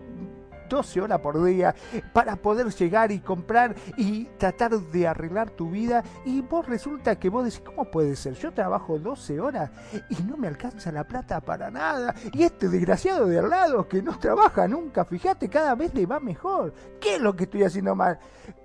12 0.74 1.02
horas 1.02 1.20
por 1.20 1.42
día 1.44 1.72
para 2.12 2.34
poder 2.34 2.68
llegar 2.74 3.12
y 3.12 3.20
comprar 3.20 3.76
y 3.96 4.24
tratar 4.38 4.72
de 4.72 5.06
arreglar 5.06 5.50
tu 5.50 5.70
vida 5.70 6.02
y 6.24 6.40
vos 6.40 6.66
resulta 6.66 7.16
que 7.16 7.28
vos 7.28 7.44
decís, 7.44 7.62
¿cómo 7.64 7.84
puede 7.84 8.16
ser? 8.16 8.34
Yo 8.34 8.52
trabajo 8.52 8.98
12 8.98 9.40
horas 9.40 9.70
y 10.08 10.20
no 10.24 10.36
me 10.36 10.48
alcanza 10.48 10.90
la 10.90 11.04
plata 11.04 11.40
para 11.40 11.70
nada 11.70 12.12
y 12.32 12.42
este 12.42 12.68
desgraciado 12.68 13.26
de 13.26 13.38
al 13.38 13.50
lado 13.50 13.86
que 13.86 14.02
no 14.02 14.18
trabaja 14.18 14.66
nunca, 14.66 15.04
fíjate, 15.04 15.48
cada 15.48 15.76
vez 15.76 15.94
le 15.94 16.06
va 16.06 16.18
mejor. 16.18 16.74
¿Qué 17.00 17.16
es 17.16 17.20
lo 17.20 17.36
que 17.36 17.44
estoy 17.44 17.62
haciendo 17.62 17.94
mal? 17.94 18.18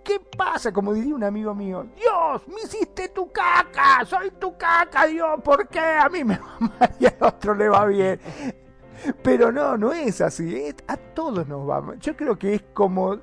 ¿Qué 0.03 0.19
pasa? 0.35 0.71
Como 0.71 0.93
diría 0.93 1.13
un 1.13 1.23
amigo 1.23 1.53
mío, 1.53 1.85
Dios, 1.95 2.47
me 2.47 2.61
hiciste 2.63 3.09
tu 3.09 3.31
caca, 3.31 4.03
soy 4.03 4.31
tu 4.31 4.57
caca, 4.57 5.05
Dios, 5.05 5.39
¿por 5.43 5.67
qué? 5.67 5.79
A 5.79 6.09
mí 6.09 6.23
me 6.23 6.39
va 6.39 6.55
mal 6.59 6.95
y 6.99 7.05
al 7.05 7.17
otro 7.21 7.53
le 7.53 7.69
va 7.69 7.85
bien. 7.85 8.19
Pero 9.23 9.51
no, 9.51 9.77
no 9.77 9.93
es 9.93 10.21
así. 10.21 10.73
A 10.87 10.97
todos 10.97 11.47
nos 11.47 11.67
va. 11.67 11.95
Yo 11.99 12.15
creo 12.15 12.37
que 12.37 12.55
es 12.55 12.61
como 12.73 13.19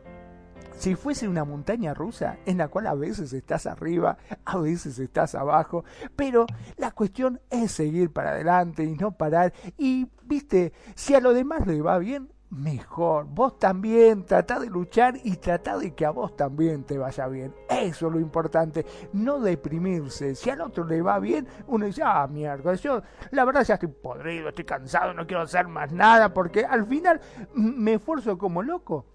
si 0.79 0.95
fuese 0.95 1.27
una 1.27 1.45
montaña 1.45 1.95
rusa 1.95 2.39
en 2.45 2.59
la 2.59 2.69
cual 2.69 2.87
a 2.87 2.95
veces 2.95 3.33
estás 3.33 3.67
arriba, 3.67 4.19
a 4.45 4.59
veces 4.59 4.99
estás 4.99 5.35
abajo, 5.35 5.85
pero 6.15 6.47
la 6.77 6.91
cuestión 6.91 7.41
es 7.51 7.73
seguir 7.73 8.13
para 8.13 8.31
adelante 8.31 8.85
y 8.85 8.95
no 8.95 9.13
parar. 9.13 9.53
Y, 9.79 10.07
viste, 10.25 10.73
si 10.95 11.15
a 11.15 11.21
lo 11.21 11.33
demás 11.33 11.67
le 11.67 11.81
va 11.81 11.99
bien, 11.99 12.29
mejor. 12.51 13.27
Vos 13.27 13.59
también 13.59 14.25
tratá 14.25 14.59
de 14.59 14.69
luchar 14.69 15.15
y 15.25 15.37
tratá 15.37 15.79
de 15.79 15.95
que 15.95 16.07
a 16.07 16.11
vos 16.11 16.37
también 16.37 16.85
te 16.85 16.99
vaya 16.99 17.27
bien. 17.29 17.55
Eso 17.69 18.07
es 18.07 18.13
lo 18.13 18.21
importante. 18.21 18.87
No 19.13 19.41
deprimirse. 19.41 20.35
Si 20.35 20.51
al 20.51 20.61
otro 20.61 20.85
le 20.85 21.03
va 21.03 21.19
bien, 21.19 21.47
uno 21.67 21.87
dice, 21.87 22.03
ah, 22.05 22.27
mierda, 22.27 22.75
yo 22.75 23.03
la 23.31 23.45
verdad 23.45 23.65
ya 23.65 23.75
estoy 23.75 23.91
podrido, 23.91 24.49
estoy 24.49 24.65
cansado, 24.65 25.13
no 25.13 25.27
quiero 25.27 25.43
hacer 25.43 25.67
más 25.69 25.93
nada 25.93 26.33
porque 26.33 26.65
al 26.65 26.87
final 26.87 27.21
me 27.55 27.95
esfuerzo 27.95 28.39
como 28.39 28.63
loco. 28.63 29.07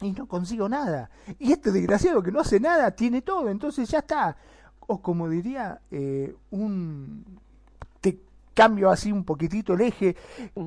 Y 0.00 0.12
no 0.12 0.26
consigo 0.26 0.68
nada. 0.68 1.10
Y 1.38 1.52
este 1.52 1.70
desgraciado 1.70 2.22
que 2.22 2.32
no 2.32 2.40
hace 2.40 2.58
nada 2.58 2.90
tiene 2.90 3.22
todo. 3.22 3.48
Entonces 3.48 3.88
ya 3.88 3.98
está. 3.98 4.36
O 4.80 5.00
como 5.00 5.28
diría 5.28 5.80
eh, 5.92 6.34
un 6.50 7.40
cambio 8.54 8.90
así 8.90 9.12
un 9.12 9.24
poquitito 9.24 9.74
el 9.74 9.82
eje, 9.82 10.16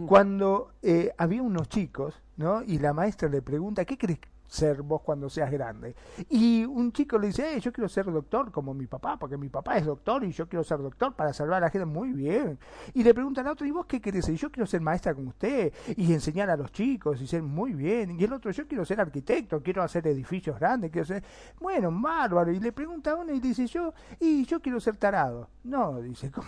cuando 0.08 0.72
eh, 0.82 1.12
había 1.18 1.42
unos 1.42 1.70
chicos, 1.70 2.16
¿no? 2.38 2.64
Y 2.64 2.80
la 2.80 2.94
maestra 2.94 3.30
le 3.30 3.42
pregunta, 3.42 3.86
¿qué 3.86 3.98
crees 3.98 4.20
ser 4.56 4.82
vos 4.82 5.02
cuando 5.02 5.30
seas 5.30 5.52
grande. 5.52 5.96
Y 6.30 6.66
un 6.66 6.92
chico 6.92 7.20
le 7.20 7.28
dice, 7.28 7.56
eh, 7.56 7.60
yo 7.60 7.72
quiero 7.72 7.88
ser 7.88 8.06
doctor 8.06 8.52
como 8.52 8.74
mi 8.74 8.88
papá, 8.88 9.18
porque 9.20 9.38
mi 9.38 9.50
papá 9.50 9.78
es 9.78 9.86
doctor 9.86 10.24
y 10.24 10.32
yo 10.32 10.48
quiero 10.48 10.64
ser 10.64 10.80
doctor 10.80 11.14
para 11.14 11.34
salvar 11.34 11.58
a 11.58 11.68
la 11.68 11.70
gente. 11.70 11.86
Muy 11.86 12.14
bien. 12.14 12.58
Y 12.94 13.04
le 13.04 13.14
preguntan 13.14 13.48
a 13.48 13.52
otro, 13.52 13.68
¿y 13.68 13.72
vos 13.72 13.86
qué 13.86 14.02
querés 14.02 14.26
ser? 14.26 14.36
Yo 14.36 14.52
quiero 14.52 14.66
ser 14.66 14.82
maestra 14.82 15.14
como 15.14 15.30
usted 15.30 15.74
y 15.96 16.14
enseñar 16.14 16.50
a 16.50 16.58
los 16.58 16.72
chicos 16.72 17.22
y 17.22 17.28
ser 17.28 17.44
muy 17.44 17.74
bien. 17.74 18.20
Y 18.20 18.24
el 18.24 18.34
otro, 18.34 18.52
yo 18.52 18.68
quiero 18.68 18.86
ser 18.86 19.00
arquitecto, 19.00 19.62
quiero 19.62 19.84
hacer 19.84 20.08
edificios 20.08 20.60
grandes, 20.60 20.92
quiero 20.92 21.06
ser... 21.06 21.24
Bueno, 21.60 21.92
bárbaro. 21.92 22.52
Y 22.52 22.60
le 22.60 22.72
pregunta 22.72 23.12
a 23.12 23.16
uno 23.16 23.34
y 23.34 23.40
dice, 23.40 23.68
yo, 23.68 23.94
y 24.20 24.46
yo 24.46 24.62
quiero 24.62 24.80
ser 24.80 24.98
tarado. 24.98 25.50
No, 25.64 26.02
dice, 26.02 26.32
¿cómo? 26.32 26.48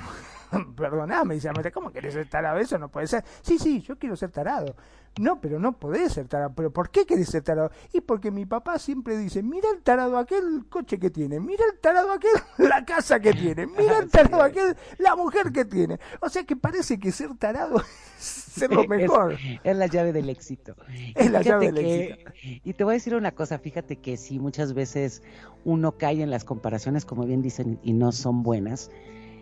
Perdoname, 0.76 1.36
dice, 1.36 1.52
¿cómo 1.74 1.92
querés 1.92 2.14
ser 2.14 2.30
tarado? 2.30 2.60
Eso 2.60 2.78
no 2.78 2.90
puede 2.90 3.08
ser. 3.08 3.24
Sí, 3.42 3.58
sí, 3.58 3.82
yo 3.82 3.98
quiero 3.98 4.16
ser 4.16 4.32
tarado. 4.32 4.76
No, 5.20 5.42
pero 5.42 5.60
no 5.60 5.78
podés 5.78 6.14
ser 6.14 6.28
tarado. 6.28 6.54
¿Pero 6.56 6.72
por 6.72 6.90
qué 6.90 7.06
querés 7.06 7.30
ser 7.30 7.44
tarado? 7.44 7.72
Y 7.94 8.02
porque 8.02 8.32
mi 8.32 8.46
papá 8.46 8.78
siempre 8.78 9.18
dice, 9.18 9.42
mira 9.42 9.70
el 9.74 9.82
tarado 9.82 10.18
aquel 10.18 10.66
coche 10.70 11.00
que 11.00 11.10
tiene, 11.10 11.40
mira 11.40 11.64
el 11.72 11.80
tarado 11.80 12.12
aquel 12.12 12.32
la 12.58 12.86
casa 12.86 13.20
que 13.20 13.34
tiene, 13.34 13.66
mira 13.68 14.00
el 14.00 14.10
tarado 14.12 14.44
aquel 14.44 14.76
la 15.00 15.16
mujer 15.16 15.52
que 15.52 15.66
tiene. 15.66 16.00
O 16.22 16.30
sea 16.30 16.44
que 16.44 16.56
parece 16.56 17.00
que 17.00 17.12
ser 17.12 17.36
tarado 17.38 17.82
es 18.20 18.24
ser 18.24 18.72
lo 18.72 18.86
mejor. 18.88 19.38
Es, 19.64 19.76
la 19.76 19.88
llave 19.88 20.14
del 20.14 20.30
éxito. 20.30 20.76
Es 21.16 21.32
la 21.32 21.42
llave 21.42 21.72
del 21.72 21.78
éxito. 21.78 22.32
Y 22.64 22.74
te 22.74 22.84
voy 22.84 22.94
a 22.94 22.96
decir 22.96 23.16
una 23.16 23.32
cosa, 23.32 23.58
fíjate 23.58 23.98
que 23.98 24.18
si 24.18 24.40
muchas 24.40 24.74
veces 24.74 25.24
uno 25.66 25.98
cae 25.98 26.22
en 26.22 26.30
las 26.30 26.44
comparaciones, 26.44 27.06
como 27.06 27.26
bien 27.26 27.42
dicen, 27.42 27.80
y 27.82 27.94
no 27.94 28.12
son 28.12 28.44
buenas, 28.44 28.92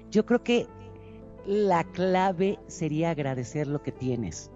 yo 0.10 0.25
creo 0.25 0.44
que 0.44 0.67
la 1.46 1.84
clave 1.84 2.60
sería 2.67 3.12
agradecer 3.12 3.67
lo 3.67 3.84
que 3.84 3.91
tienes 3.91 4.51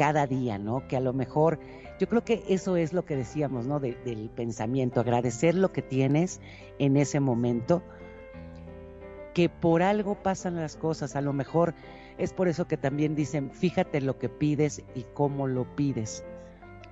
cada 0.00 0.26
día, 0.26 0.56
¿no? 0.56 0.88
Que 0.88 0.96
a 0.96 1.00
lo 1.00 1.12
mejor, 1.12 1.58
yo 1.98 2.08
creo 2.08 2.24
que 2.24 2.42
eso 2.48 2.78
es 2.78 2.94
lo 2.94 3.04
que 3.04 3.16
decíamos, 3.16 3.66
¿no? 3.66 3.80
del 3.80 4.30
pensamiento, 4.34 4.98
agradecer 4.98 5.54
lo 5.54 5.72
que 5.72 5.82
tienes 5.82 6.40
en 6.78 6.96
ese 6.96 7.20
momento, 7.20 7.82
que 9.34 9.50
por 9.50 9.82
algo 9.82 10.14
pasan 10.14 10.56
las 10.56 10.78
cosas, 10.78 11.16
a 11.16 11.20
lo 11.20 11.34
mejor 11.34 11.74
es 12.16 12.32
por 12.32 12.48
eso 12.48 12.66
que 12.66 12.78
también 12.78 13.14
dicen, 13.14 13.50
fíjate 13.50 14.00
lo 14.00 14.18
que 14.18 14.30
pides 14.30 14.82
y 14.94 15.04
cómo 15.12 15.46
lo 15.46 15.66
pides, 15.76 16.24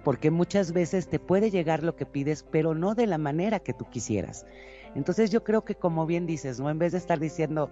porque 0.04 0.30
muchas 0.30 0.72
veces 0.72 1.08
te 1.08 1.18
puede 1.18 1.50
llegar 1.50 1.84
lo 1.84 1.96
que 1.96 2.04
pides, 2.04 2.42
pero 2.42 2.74
no 2.74 2.94
de 2.94 3.06
la 3.06 3.16
manera 3.16 3.58
que 3.58 3.72
tú 3.72 3.86
quisieras. 3.88 4.44
Entonces 4.94 5.30
yo 5.30 5.44
creo 5.44 5.64
que 5.64 5.76
como 5.76 6.04
bien 6.04 6.26
dices, 6.26 6.60
¿no? 6.60 6.68
En 6.68 6.78
vez 6.78 6.92
de 6.92 6.98
estar 6.98 7.18
diciendo, 7.18 7.70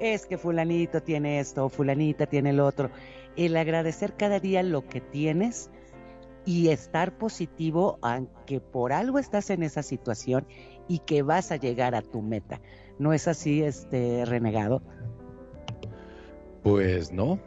es 0.00 0.26
que 0.26 0.36
fulanito 0.36 1.00
tiene 1.00 1.38
esto, 1.38 1.68
fulanita 1.68 2.26
tiene 2.26 2.50
el 2.50 2.58
otro, 2.58 2.90
el 3.36 3.56
agradecer 3.56 4.14
cada 4.16 4.40
día 4.40 4.62
lo 4.62 4.86
que 4.86 5.00
tienes 5.00 5.70
y 6.44 6.68
estar 6.68 7.16
positivo 7.16 7.98
aunque 8.02 8.60
por 8.60 8.92
algo 8.92 9.18
estás 9.18 9.50
en 9.50 9.62
esa 9.62 9.82
situación 9.82 10.46
y 10.88 10.98
que 11.00 11.22
vas 11.22 11.52
a 11.52 11.56
llegar 11.56 11.94
a 11.94 12.02
tu 12.02 12.22
meta. 12.22 12.60
¿No 12.98 13.12
es 13.12 13.26
así, 13.28 13.62
este 13.62 14.24
renegado? 14.24 14.82
Pues 16.62 17.12
no, 17.12 17.38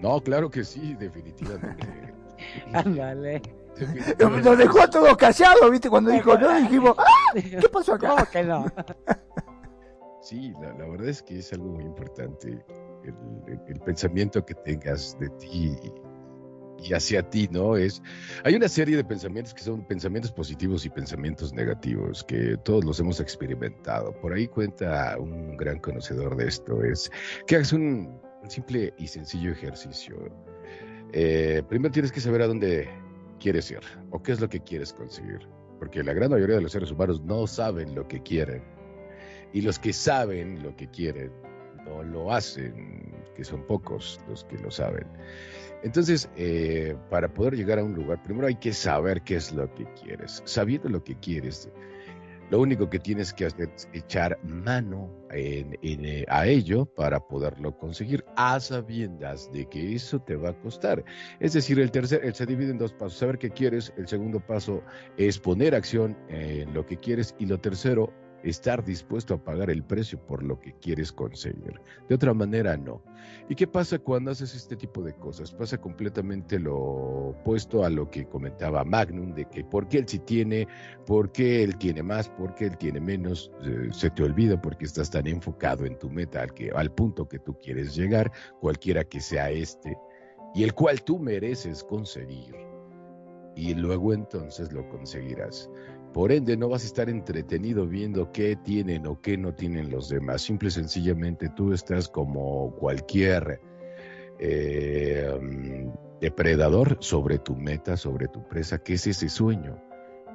no, 0.00 0.20
claro 0.20 0.50
que 0.50 0.64
sí, 0.64 0.94
definitivamente. 0.94 1.86
Ándale. 2.72 3.42
Nos 4.18 4.58
dejó 4.58 4.80
a 4.80 4.90
todos 4.90 5.16
callados, 5.16 5.70
¿viste? 5.70 5.88
Cuando 5.88 6.10
dijo 6.10 6.36
no, 6.36 6.60
dijimos, 6.60 6.94
¡ah! 6.98 7.32
¿Qué 7.34 7.68
pasó 7.72 7.94
acá? 7.94 8.08
¿Cómo 8.08 8.24
que 8.30 8.42
no? 8.42 8.66
Sí, 10.20 10.52
la, 10.60 10.72
la 10.74 10.88
verdad 10.88 11.08
es 11.08 11.22
que 11.22 11.38
es 11.38 11.52
algo 11.52 11.70
muy 11.70 11.84
importante 11.84 12.64
el, 13.08 13.80
pensamiento 13.80 14.44
que 14.44 14.54
tengas 14.54 15.18
de 15.18 15.28
ti 15.30 15.76
y 16.82 16.92
hacia 16.92 17.28
ti, 17.28 17.48
¿no? 17.50 17.76
Es, 17.76 18.02
hay 18.44 18.54
una 18.54 18.68
serie 18.68 18.96
de 18.96 19.04
pensamientos 19.04 19.52
que 19.52 19.62
son 19.62 19.84
pensamientos 19.86 20.30
positivos 20.32 20.84
y 20.84 20.90
pensamientos 20.90 21.52
negativos, 21.52 22.24
que 22.24 22.56
todos 22.64 22.84
los 22.84 23.00
hemos 23.00 23.20
experimentado. 23.20 24.12
Por 24.20 24.32
ahí 24.32 24.46
cuenta 24.46 25.16
un 25.18 25.56
gran 25.56 25.78
conocedor 25.80 26.36
de 26.36 26.46
esto, 26.46 26.82
es 26.84 27.10
que 27.46 27.56
hagas 27.56 27.72
un, 27.72 28.20
simple 28.48 28.94
y 28.98 29.06
sencillo 29.06 29.52
ejercicio. 29.52 30.16
Eh, 31.12 31.62
primero 31.68 31.92
tienes 31.92 32.12
que 32.12 32.20
saber 32.20 32.42
a 32.42 32.46
dónde 32.46 32.88
quieres 33.40 33.70
ir 33.70 33.80
o 34.10 34.22
qué 34.22 34.32
es 34.32 34.40
lo 34.40 34.48
que 34.48 34.60
quieres 34.60 34.92
conseguir, 34.92 35.48
porque 35.78 36.02
la 36.02 36.12
gran 36.12 36.30
mayoría 36.30 36.56
de 36.56 36.62
los 36.62 36.72
seres 36.72 36.90
humanos 36.90 37.20
no 37.22 37.46
saben 37.46 37.94
lo 37.94 38.06
que 38.06 38.22
quieren. 38.22 38.62
Y 39.52 39.62
los 39.62 39.78
que 39.78 39.94
saben 39.94 40.62
lo 40.62 40.76
que 40.76 40.88
quieren 40.90 41.32
lo 42.02 42.32
hacen, 42.32 43.12
que 43.36 43.44
son 43.44 43.66
pocos 43.66 44.20
los 44.28 44.44
que 44.44 44.58
lo 44.58 44.70
saben. 44.70 45.06
Entonces, 45.82 46.28
eh, 46.36 46.96
para 47.08 47.32
poder 47.32 47.54
llegar 47.54 47.78
a 47.78 47.84
un 47.84 47.94
lugar, 47.94 48.22
primero 48.22 48.48
hay 48.48 48.56
que 48.56 48.72
saber 48.72 49.22
qué 49.22 49.36
es 49.36 49.52
lo 49.52 49.72
que 49.74 49.84
quieres. 49.94 50.42
Sabiendo 50.44 50.88
lo 50.88 51.04
que 51.04 51.14
quieres, 51.16 51.70
lo 52.50 52.60
único 52.60 52.88
que 52.88 52.98
tienes 52.98 53.32
que 53.32 53.46
hacer 53.46 53.70
es 53.76 53.88
echar 53.92 54.38
mano 54.42 55.10
eh, 55.30 56.24
a 56.28 56.46
ello 56.46 56.86
para 56.86 57.20
poderlo 57.20 57.76
conseguir, 57.78 58.24
a 58.36 58.58
sabiendas 58.58 59.52
de 59.52 59.66
que 59.66 59.94
eso 59.94 60.18
te 60.18 60.34
va 60.34 60.50
a 60.50 60.60
costar. 60.60 61.04
Es 61.40 61.52
decir, 61.52 61.78
el 61.78 61.90
tercer, 61.90 62.24
él 62.24 62.34
se 62.34 62.46
divide 62.46 62.70
en 62.70 62.78
dos 62.78 62.92
pasos, 62.92 63.18
saber 63.18 63.38
qué 63.38 63.50
quieres, 63.50 63.92
el 63.98 64.08
segundo 64.08 64.40
paso 64.40 64.82
es 65.16 65.38
poner 65.38 65.74
acción 65.74 66.16
en 66.28 66.72
lo 66.74 66.86
que 66.86 66.96
quieres 66.96 67.34
y 67.38 67.46
lo 67.46 67.58
tercero 67.58 68.12
estar 68.42 68.84
dispuesto 68.84 69.34
a 69.34 69.44
pagar 69.44 69.70
el 69.70 69.82
precio 69.82 70.18
por 70.26 70.42
lo 70.42 70.60
que 70.60 70.72
quieres 70.74 71.12
conseguir. 71.12 71.80
De 72.08 72.14
otra 72.14 72.34
manera, 72.34 72.76
no. 72.76 73.02
¿Y 73.48 73.54
qué 73.54 73.66
pasa 73.66 73.98
cuando 73.98 74.30
haces 74.30 74.54
este 74.54 74.76
tipo 74.76 75.02
de 75.02 75.14
cosas? 75.14 75.52
Pasa 75.52 75.78
completamente 75.78 76.58
lo 76.58 76.76
opuesto 77.30 77.84
a 77.84 77.90
lo 77.90 78.10
que 78.10 78.26
comentaba 78.26 78.84
Magnum, 78.84 79.34
de 79.34 79.44
que 79.46 79.64
por 79.64 79.88
qué 79.88 79.98
él 79.98 80.08
sí 80.08 80.18
tiene, 80.20 80.68
por 81.06 81.32
qué 81.32 81.62
él 81.64 81.76
tiene 81.78 82.02
más, 82.02 82.28
por 82.28 82.54
qué 82.54 82.66
él 82.66 82.76
tiene 82.76 83.00
menos, 83.00 83.50
eh, 83.64 83.88
se 83.92 84.10
te 84.10 84.22
olvida 84.22 84.60
porque 84.60 84.84
estás 84.84 85.10
tan 85.10 85.26
enfocado 85.26 85.84
en 85.84 85.98
tu 85.98 86.10
meta, 86.10 86.42
al, 86.42 86.52
que, 86.54 86.70
al 86.70 86.92
punto 86.92 87.28
que 87.28 87.38
tú 87.38 87.56
quieres 87.58 87.94
llegar, 87.94 88.30
cualquiera 88.60 89.04
que 89.04 89.20
sea 89.20 89.50
este, 89.50 89.96
y 90.54 90.64
el 90.64 90.74
cual 90.74 91.02
tú 91.02 91.18
mereces 91.18 91.82
conseguir. 91.84 92.54
Y 93.56 93.74
luego 93.74 94.12
entonces 94.12 94.72
lo 94.72 94.88
conseguirás. 94.88 95.68
Por 96.12 96.32
ende, 96.32 96.56
no 96.56 96.68
vas 96.68 96.84
a 96.84 96.86
estar 96.86 97.08
entretenido 97.08 97.86
viendo 97.86 98.32
qué 98.32 98.56
tienen 98.56 99.06
o 99.06 99.20
qué 99.20 99.36
no 99.36 99.54
tienen 99.54 99.90
los 99.90 100.08
demás. 100.08 100.42
Simple 100.42 100.68
y 100.68 100.72
sencillamente 100.72 101.50
tú 101.50 101.72
estás 101.72 102.08
como 102.08 102.74
cualquier 102.76 103.60
eh, 104.38 105.86
depredador 106.20 106.96
sobre 107.00 107.38
tu 107.38 107.54
meta, 107.54 107.96
sobre 107.96 108.28
tu 108.28 108.46
presa, 108.48 108.78
que 108.78 108.94
es 108.94 109.06
ese 109.06 109.28
sueño. 109.28 109.80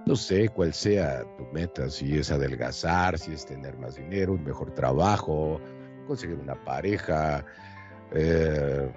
No 0.05 0.15
sé 0.15 0.49
cuál 0.49 0.73
sea 0.73 1.23
tu 1.37 1.45
meta, 1.53 1.89
si 1.89 2.17
es 2.17 2.29
adelgazar, 2.29 3.17
si 3.17 3.33
es 3.33 3.45
tener 3.45 3.77
más 3.77 3.95
dinero, 3.95 4.33
un 4.33 4.43
mejor 4.43 4.71
trabajo, 4.73 5.59
conseguir 6.07 6.37
una 6.37 6.61
pareja, 6.63 7.45
eh, 8.13 8.91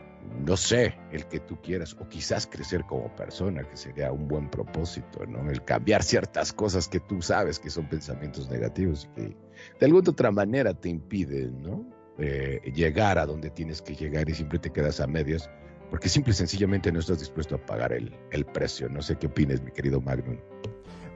no 0.44 0.56
sé, 0.56 0.94
el 1.12 1.26
que 1.26 1.40
tú 1.40 1.60
quieras, 1.62 1.96
o 1.98 2.08
quizás 2.08 2.46
crecer 2.46 2.84
como 2.84 3.14
persona, 3.16 3.62
que 3.64 3.76
sería 3.76 4.12
un 4.12 4.28
buen 4.28 4.50
propósito, 4.50 5.24
¿no? 5.26 5.50
El 5.50 5.64
cambiar 5.64 6.02
ciertas 6.02 6.52
cosas 6.52 6.88
que 6.88 7.00
tú 7.00 7.22
sabes 7.22 7.58
que 7.58 7.70
son 7.70 7.88
pensamientos 7.88 8.50
negativos 8.50 9.08
y 9.16 9.20
que 9.20 9.36
de 9.80 9.86
alguna 9.86 10.10
otra 10.10 10.30
manera 10.30 10.74
te 10.74 10.88
impiden, 10.88 11.62
¿no? 11.62 11.84
Eh, 12.18 12.60
llegar 12.74 13.18
a 13.18 13.26
donde 13.26 13.50
tienes 13.50 13.82
que 13.82 13.94
llegar 13.94 14.28
y 14.28 14.34
siempre 14.34 14.58
te 14.58 14.70
quedas 14.70 15.00
a 15.00 15.06
medias, 15.06 15.50
porque 15.90 16.08
simple 16.08 16.32
y 16.32 16.34
sencillamente 16.34 16.90
no 16.90 17.00
estás 17.00 17.18
dispuesto 17.18 17.56
a 17.56 17.66
pagar 17.66 17.92
el, 17.92 18.14
el 18.32 18.44
precio. 18.44 18.88
No 18.88 19.02
sé 19.02 19.16
qué 19.16 19.26
opinas, 19.26 19.62
mi 19.62 19.70
querido 19.70 20.00
Magnum. 20.00 20.38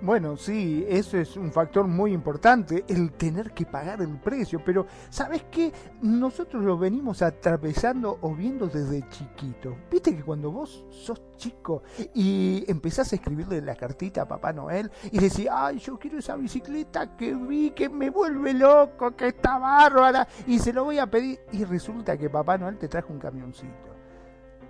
Bueno, 0.03 0.39
sí, 0.39 0.87
eso 0.89 1.19
es 1.19 1.37
un 1.37 1.53
factor 1.53 1.87
muy 1.87 2.15
importante, 2.15 2.87
el 2.89 3.13
tener 3.13 3.53
que 3.53 3.67
pagar 3.67 4.01
el 4.01 4.19
precio, 4.19 4.63
pero 4.65 4.87
¿sabes 5.11 5.45
qué? 5.51 5.71
Nosotros 6.01 6.65
lo 6.65 6.79
venimos 6.79 7.21
atravesando 7.21 8.17
o 8.23 8.35
viendo 8.35 8.67
desde 8.67 9.07
chiquito. 9.11 9.77
Viste 9.91 10.17
que 10.17 10.23
cuando 10.23 10.51
vos 10.51 10.87
sos 10.89 11.21
chico 11.37 11.83
y 12.15 12.65
empezás 12.67 13.13
a 13.13 13.17
escribirle 13.17 13.61
la 13.61 13.77
cartita 13.77 14.23
a 14.23 14.29
Papá 14.29 14.55
Noel 14.55 14.91
y 15.13 15.19
decís, 15.19 15.47
ay, 15.53 15.79
yo 15.79 15.99
quiero 15.99 16.19
esa 16.19 16.35
bicicleta 16.35 17.15
que 17.15 17.35
vi, 17.35 17.73
que 17.73 17.91
me 17.91 18.09
vuelve 18.09 18.55
loco, 18.55 19.15
que 19.15 19.29
está 19.29 19.59
bárbara, 19.59 20.27
y 20.47 20.59
se 20.61 20.73
lo 20.73 20.85
voy 20.85 20.99
a 20.99 21.11
pedir, 21.11 21.41
y 21.53 21.65
resulta 21.65 22.17
que 22.17 22.31
Papá 22.31 22.57
Noel 22.57 22.79
te 22.79 22.89
trajo 22.89 23.13
un 23.13 23.19
camioncito. 23.19 23.91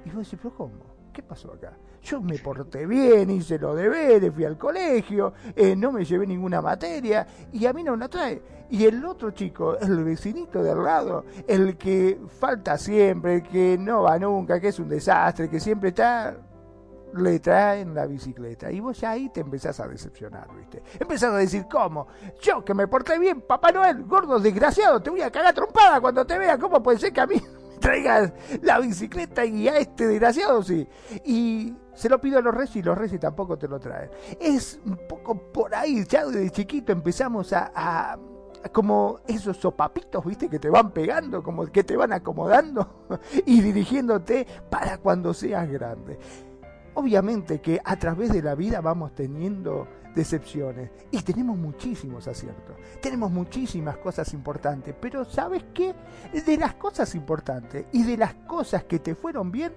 Y 0.04 0.10
vos 0.10 0.24
decís, 0.24 0.40
pero 0.42 0.56
¿cómo? 0.56 0.89
¿Qué 1.20 1.26
pasó 1.26 1.52
acá? 1.52 1.76
Yo 2.02 2.18
me 2.22 2.38
porté 2.38 2.86
bien, 2.86 3.28
hice 3.28 3.58
lo 3.58 3.74
deberes, 3.74 4.32
fui 4.32 4.46
al 4.46 4.56
colegio, 4.56 5.34
eh, 5.54 5.76
no 5.76 5.92
me 5.92 6.02
llevé 6.02 6.26
ninguna 6.26 6.62
materia 6.62 7.26
y 7.52 7.66
a 7.66 7.74
mí 7.74 7.84
no 7.84 7.92
me 7.92 7.98
la 7.98 8.08
trae. 8.08 8.40
Y 8.70 8.86
el 8.86 9.04
otro 9.04 9.30
chico, 9.32 9.76
el 9.78 10.02
vecinito 10.02 10.62
de 10.62 10.70
al 10.70 10.82
lado, 10.82 11.26
el 11.46 11.76
que 11.76 12.18
falta 12.26 12.78
siempre, 12.78 13.34
el 13.34 13.42
que 13.42 13.76
no 13.78 14.04
va 14.04 14.18
nunca, 14.18 14.58
que 14.58 14.68
es 14.68 14.78
un 14.78 14.88
desastre, 14.88 15.50
que 15.50 15.60
siempre 15.60 15.90
está, 15.90 16.38
le 17.12 17.38
traen 17.38 17.94
la 17.94 18.06
bicicleta. 18.06 18.72
Y 18.72 18.80
vos 18.80 18.98
ya 18.98 19.10
ahí 19.10 19.28
te 19.28 19.42
empezás 19.42 19.78
a 19.78 19.86
decepcionar, 19.86 20.48
¿viste? 20.56 20.82
Empezás 20.98 21.34
a 21.34 21.36
decir, 21.36 21.66
¿cómo? 21.70 22.06
Yo 22.40 22.64
que 22.64 22.72
me 22.72 22.88
porté 22.88 23.18
bien, 23.18 23.42
Papá 23.42 23.72
Noel, 23.72 24.04
gordo 24.04 24.40
desgraciado, 24.40 25.02
te 25.02 25.10
voy 25.10 25.20
a 25.20 25.30
cagar 25.30 25.52
trompada 25.52 26.00
cuando 26.00 26.24
te 26.24 26.38
vea. 26.38 26.56
¿Cómo 26.56 26.82
puede 26.82 26.98
ser 26.98 27.12
que 27.12 27.20
a 27.20 27.26
mí 27.26 27.42
traigas 27.80 28.32
la 28.62 28.78
bicicleta 28.78 29.44
y 29.44 29.68
a 29.68 29.78
este 29.78 30.06
desgraciado 30.06 30.62
sí. 30.62 30.86
Y 31.24 31.74
se 31.94 32.08
lo 32.08 32.20
pido 32.20 32.38
a 32.38 32.42
los 32.42 32.54
reyes 32.54 32.76
y 32.76 32.82
los 32.82 32.96
reyes 32.96 33.18
tampoco 33.20 33.58
te 33.58 33.66
lo 33.66 33.80
traen. 33.80 34.10
Es 34.38 34.80
un 34.84 34.98
poco 35.08 35.34
por 35.52 35.74
ahí, 35.74 36.04
ya 36.06 36.26
desde 36.26 36.50
chiquito 36.50 36.92
empezamos 36.92 37.52
a, 37.52 38.18
como 38.72 39.20
esos 39.26 39.56
sopapitos, 39.56 40.24
viste, 40.24 40.48
que 40.48 40.58
te 40.58 40.70
van 40.70 40.92
pegando, 40.92 41.42
como 41.42 41.66
que 41.66 41.82
te 41.82 41.96
van 41.96 42.12
acomodando 42.12 43.06
y 43.46 43.60
dirigiéndote 43.60 44.46
para 44.68 44.98
cuando 44.98 45.34
seas 45.34 45.68
grande. 45.68 46.18
Obviamente 46.94 47.60
que 47.60 47.80
a 47.84 47.96
través 47.96 48.32
de 48.32 48.42
la 48.42 48.54
vida 48.54 48.80
vamos 48.80 49.14
teniendo 49.14 49.86
decepciones 50.14 50.90
y 51.10 51.22
tenemos 51.22 51.56
muchísimos 51.56 52.26
aciertos, 52.28 52.76
tenemos 53.00 53.30
muchísimas 53.30 53.96
cosas 53.98 54.32
importantes, 54.32 54.94
pero 55.00 55.24
¿sabes 55.24 55.64
qué? 55.74 55.94
De 56.46 56.56
las 56.56 56.74
cosas 56.74 57.14
importantes 57.14 57.86
y 57.92 58.04
de 58.04 58.16
las 58.16 58.34
cosas 58.34 58.84
que 58.84 58.98
te 58.98 59.14
fueron 59.14 59.50
bien, 59.50 59.72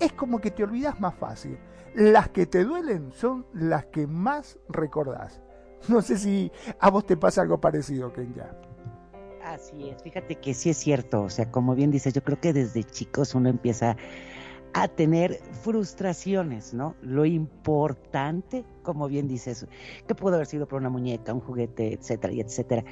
es 0.00 0.12
como 0.12 0.40
que 0.40 0.50
te 0.50 0.64
olvidas 0.64 1.00
más 1.00 1.14
fácil. 1.14 1.58
Las 1.94 2.28
que 2.30 2.46
te 2.46 2.64
duelen 2.64 3.12
son 3.12 3.46
las 3.52 3.86
que 3.86 4.06
más 4.06 4.58
recordás. 4.68 5.40
No 5.88 6.02
sé 6.02 6.18
si 6.18 6.50
a 6.80 6.90
vos 6.90 7.06
te 7.06 7.16
pasa 7.16 7.42
algo 7.42 7.60
parecido, 7.60 8.12
Kenya. 8.12 8.50
Así 9.44 9.90
es, 9.90 10.02
fíjate 10.02 10.36
que 10.36 10.54
sí 10.54 10.70
es 10.70 10.78
cierto, 10.78 11.22
o 11.22 11.30
sea, 11.30 11.50
como 11.50 11.74
bien 11.74 11.90
dices, 11.90 12.14
yo 12.14 12.24
creo 12.24 12.40
que 12.40 12.54
desde 12.54 12.82
chicos 12.82 13.34
uno 13.34 13.50
empieza 13.50 13.94
a 14.74 14.88
tener 14.88 15.40
frustraciones, 15.62 16.74
¿no? 16.74 16.96
Lo 17.00 17.24
importante, 17.24 18.64
como 18.82 19.06
bien 19.06 19.28
dices, 19.28 19.66
que 20.06 20.14
pudo 20.16 20.34
haber 20.34 20.48
sido 20.48 20.66
por 20.66 20.80
una 20.80 20.90
muñeca, 20.90 21.32
un 21.32 21.40
juguete, 21.40 21.94
etcétera, 21.94 22.32
y 22.32 22.40
etcétera, 22.40 22.84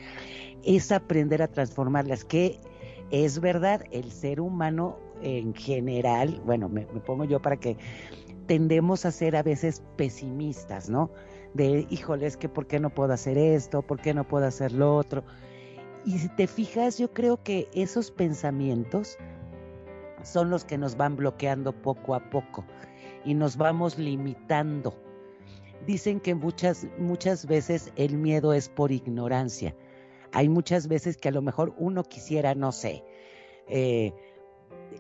es 0.65 0.93
aprender 0.93 1.43
a 1.43 1.49
transformarlas, 1.49 2.25
que 2.25 2.61
es 3.11 3.41
verdad, 3.41 3.83
el 3.91 4.13
ser 4.13 4.41
humano 4.41 4.97
en 5.23 5.55
general, 5.55 6.41
bueno, 6.47 6.69
me, 6.69 6.83
pongo 6.83 7.25
yo 7.25 7.43
para 7.43 7.57
que 7.57 7.77
tendemos 8.47 9.05
a 9.05 9.11
ser 9.11 9.35
a 9.35 9.43
veces 9.43 9.83
pesimistas, 9.97 10.89
¿no? 10.89 11.11
De, 11.53 11.87
híjole, 11.91 12.27
es 12.27 12.37
que 12.37 12.49
¿por 12.49 12.69
qué 12.69 12.79
no 12.79 12.91
puedo 12.91 13.13
hacer 13.13 13.37
esto? 13.37 13.83
¿Por 13.83 14.01
qué 14.01 14.15
no 14.15 14.27
puedo 14.27 14.47
hacer 14.47 14.73
lo 14.73 14.97
otro? 14.97 15.25
Y 16.05 16.19
si 16.19 16.29
te 16.29 16.47
fijas, 16.47 16.97
yo 16.99 17.13
creo 17.13 17.43
que 17.43 17.69
esos 17.75 18.11
pensamientos 18.11 19.19
son 20.23 20.51
los 20.51 20.65
que 20.65 20.79
nos 20.79 20.97
van 20.97 21.17
bloqueando 21.17 21.73
poco 21.73 22.15
a 22.15 22.31
poco 22.31 22.65
y 23.25 23.35
nos 23.35 23.57
vamos 23.57 23.99
limitando. 23.99 24.95
Dicen 25.87 26.21
que 26.21 26.35
muchas, 26.35 26.87
muchas 26.99 27.47
veces 27.47 27.93
el 27.97 28.17
miedo 28.17 28.53
es 28.53 28.69
por 28.69 28.93
ignorancia. 28.93 29.75
Hay 30.33 30.49
muchas 30.49 30.89
veces 30.89 31.17
que 31.17 31.29
a 31.29 31.33
lo 31.33 31.43
mejor 31.43 31.75
uno 31.77 32.05
quisiera, 32.05 32.55
no 32.55 32.73
sé, 32.73 33.05
eh, 33.69 34.13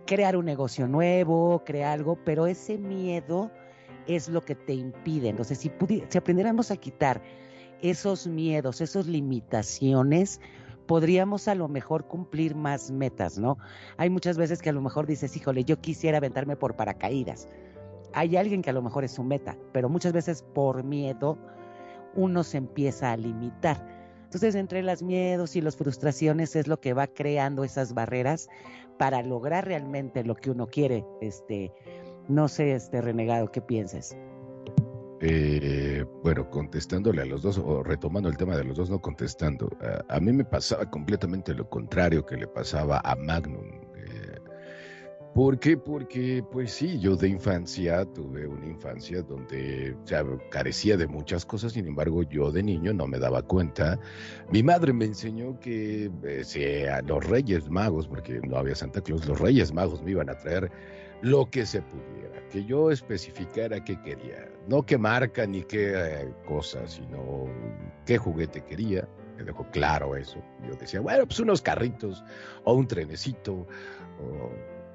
crear 0.06 0.36
un 0.36 0.44
negocio 0.44 0.86
nuevo, 0.88 1.62
crear 1.64 1.92
algo, 1.92 2.18
pero 2.24 2.46
ese 2.46 2.78
miedo 2.78 3.50
es 4.06 4.28
lo 4.28 4.42
que 4.42 4.54
te 4.54 4.74
impide. 4.74 5.28
Entonces, 5.28 5.58
si, 5.58 5.70
si 6.08 6.18
aprendiéramos 6.18 6.70
a 6.70 6.76
quitar 6.76 7.22
esos 7.80 8.26
miedos, 8.26 8.80
esas 8.80 9.06
limitaciones, 9.06 10.40
podríamos 10.86 11.48
a 11.48 11.54
lo 11.54 11.68
mejor 11.68 12.06
cumplir 12.06 12.54
más 12.54 12.90
metas, 12.90 13.38
¿no? 13.38 13.58
Hay 13.96 14.10
muchas 14.10 14.36
veces 14.36 14.60
que 14.60 14.70
a 14.70 14.72
lo 14.72 14.80
mejor 14.80 15.06
dices, 15.06 15.36
híjole, 15.36 15.64
yo 15.64 15.80
quisiera 15.80 16.18
aventarme 16.18 16.56
por 16.56 16.76
paracaídas. 16.76 17.48
Hay 18.14 18.36
alguien 18.36 18.62
que 18.62 18.70
a 18.70 18.74
lo 18.74 18.82
mejor 18.82 19.04
es 19.04 19.12
su 19.12 19.24
meta, 19.24 19.56
pero 19.72 19.88
muchas 19.88 20.12
veces 20.12 20.42
por 20.54 20.84
miedo 20.84 21.38
uno 22.14 22.44
se 22.44 22.58
empieza 22.58 23.12
a 23.12 23.16
limitar. 23.16 23.86
Entonces, 24.24 24.54
entre 24.54 24.82
los 24.82 25.02
miedos 25.02 25.56
y 25.56 25.60
las 25.60 25.76
frustraciones 25.76 26.56
es 26.56 26.66
lo 26.66 26.80
que 26.80 26.94
va 26.94 27.06
creando 27.06 27.64
esas 27.64 27.94
barreras 27.94 28.48
para 28.98 29.22
lograr 29.22 29.66
realmente 29.66 30.24
lo 30.24 30.34
que 30.34 30.50
uno 30.50 30.66
quiere. 30.66 31.04
Este, 31.20 31.72
no 32.28 32.48
sé, 32.48 32.72
este 32.72 33.00
renegado, 33.00 33.50
¿qué 33.50 33.60
pienses? 33.60 34.16
Eh, 35.24 36.04
bueno, 36.24 36.50
contestándole 36.50 37.22
a 37.22 37.24
los 37.24 37.42
dos, 37.42 37.56
o 37.56 37.82
retomando 37.82 38.28
el 38.28 38.36
tema 38.36 38.56
de 38.56 38.64
los 38.64 38.76
dos, 38.76 38.90
no 38.90 39.00
contestando, 39.00 39.70
a, 39.80 40.16
a 40.16 40.20
mí 40.20 40.32
me 40.32 40.44
pasaba 40.44 40.90
completamente 40.90 41.54
lo 41.54 41.68
contrario 41.70 42.26
que 42.26 42.36
le 42.36 42.48
pasaba 42.48 43.00
a 43.04 43.14
Magnum. 43.14 43.82
¿Por 45.34 45.58
qué? 45.58 45.78
Porque, 45.78 46.44
pues 46.52 46.72
sí, 46.72 46.98
yo 46.98 47.16
de 47.16 47.26
infancia 47.26 48.04
tuve 48.04 48.46
una 48.46 48.66
infancia 48.66 49.22
donde 49.22 49.96
carecía 50.50 50.98
de 50.98 51.06
muchas 51.06 51.46
cosas, 51.46 51.72
sin 51.72 51.86
embargo, 51.86 52.22
yo 52.22 52.52
de 52.52 52.62
niño 52.62 52.92
no 52.92 53.06
me 53.06 53.18
daba 53.18 53.40
cuenta. 53.40 53.98
Mi 54.50 54.62
madre 54.62 54.92
me 54.92 55.06
enseñó 55.06 55.58
que 55.58 56.10
eh, 56.22 56.88
a 56.90 57.00
los 57.00 57.24
Reyes 57.26 57.70
Magos, 57.70 58.08
porque 58.08 58.42
no 58.46 58.58
había 58.58 58.74
Santa 58.74 59.00
Claus, 59.00 59.26
los 59.26 59.40
Reyes 59.40 59.72
Magos 59.72 60.02
me 60.02 60.10
iban 60.10 60.28
a 60.28 60.36
traer 60.36 60.70
lo 61.22 61.48
que 61.50 61.64
se 61.64 61.82
pudiera, 61.82 62.46
que 62.50 62.64
yo 62.64 62.90
especificara 62.90 63.82
qué 63.82 64.00
quería, 64.02 64.50
no 64.68 64.84
qué 64.84 64.98
marca 64.98 65.46
ni 65.46 65.62
qué 65.62 65.92
eh, 65.94 66.34
cosa, 66.46 66.86
sino 66.86 67.46
qué 68.04 68.18
juguete 68.18 68.62
quería. 68.64 69.08
Me 69.36 69.44
dejó 69.44 69.68
claro 69.70 70.14
eso. 70.14 70.42
Yo 70.68 70.74
decía, 70.74 71.00
bueno, 71.00 71.26
pues 71.26 71.40
unos 71.40 71.62
carritos 71.62 72.22
o 72.64 72.74
un 72.74 72.86
trenecito 72.86 73.66
o 74.20 74.50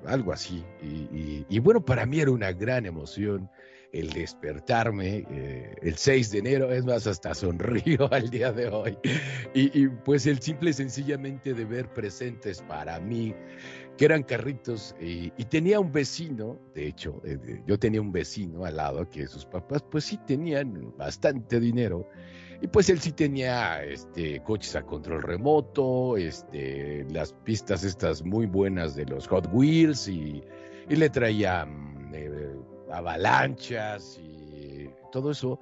algo 0.05 0.31
así. 0.31 0.63
Y, 0.81 1.59
bueno, 1.59 1.83
para 1.83 2.05
mí 2.05 2.19
era 2.19 2.31
una 2.31 2.51
gran 2.51 2.85
emoción 2.85 3.49
el 3.93 4.09
despertarme 4.09 5.25
eh, 5.31 5.75
el 5.81 5.95
6 5.95 6.31
de 6.31 6.39
enero, 6.39 6.71
es 6.71 6.85
más, 6.85 7.07
hasta 7.07 7.33
sonrío 7.33 8.07
al 8.13 8.29
día 8.29 8.51
de 8.51 8.67
hoy. 8.67 8.97
Y, 9.53 9.87
pues 9.87 10.27
el 10.27 10.41
simple 10.41 10.73
sencillamente 10.73 11.53
de 11.53 11.65
ver 11.65 11.91
presentes 11.93 12.61
para 12.61 12.99
mí, 12.99 13.33
que 13.97 14.05
eran 14.05 14.23
carritos, 14.23 14.95
y, 15.01 15.29
tenía 15.45 15.79
un 15.79 15.91
vecino, 15.91 16.59
de 16.75 16.87
hecho, 16.87 17.19
eh, 17.25 17.61
yo 17.65 17.79
tenía 17.79 17.99
un 17.99 18.11
vecino 18.11 18.63
al 18.65 18.77
lado 18.77 19.09
que 19.09 19.27
sus 19.27 19.45
papás 19.45 19.83
pues 19.89 20.05
sí 20.05 20.19
tenían 20.27 20.93
bastante 20.97 21.59
dinero 21.59 22.07
y 22.61 22.67
pues 22.67 22.89
él 22.89 22.99
sí 22.99 23.11
tenía 23.11 23.83
este, 23.83 24.41
coches 24.43 24.75
a 24.75 24.83
control 24.83 25.21
remoto, 25.21 26.17
este, 26.17 27.05
las 27.11 27.33
pistas 27.33 27.83
estas 27.83 28.23
muy 28.23 28.45
buenas 28.45 28.95
de 28.95 29.05
los 29.05 29.27
Hot 29.27 29.47
Wheels 29.51 30.07
y, 30.07 30.43
le 30.89 31.09
traía 31.09 31.65
mm, 31.65 32.11
eh, 32.13 32.55
avalanchas 32.91 34.17
y 34.19 34.89
todo 35.11 35.31
eso. 35.31 35.59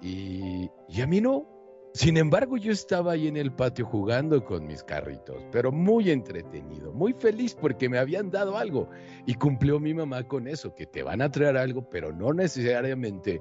Y, 0.00 0.70
y 0.88 1.00
a 1.00 1.06
mí 1.06 1.20
no. 1.20 1.55
Sin 1.96 2.18
embargo, 2.18 2.58
yo 2.58 2.72
estaba 2.72 3.12
ahí 3.12 3.26
en 3.26 3.38
el 3.38 3.50
patio 3.50 3.86
jugando 3.86 4.44
con 4.44 4.66
mis 4.66 4.84
carritos, 4.84 5.42
pero 5.50 5.72
muy 5.72 6.10
entretenido, 6.10 6.92
muy 6.92 7.14
feliz 7.14 7.54
porque 7.58 7.88
me 7.88 7.96
habían 7.96 8.30
dado 8.30 8.58
algo. 8.58 8.90
Y 9.24 9.32
cumplió 9.32 9.80
mi 9.80 9.94
mamá 9.94 10.22
con 10.28 10.46
eso, 10.46 10.74
que 10.74 10.84
te 10.84 11.02
van 11.02 11.22
a 11.22 11.30
traer 11.30 11.56
algo, 11.56 11.88
pero 11.88 12.12
no 12.12 12.34
necesariamente 12.34 13.40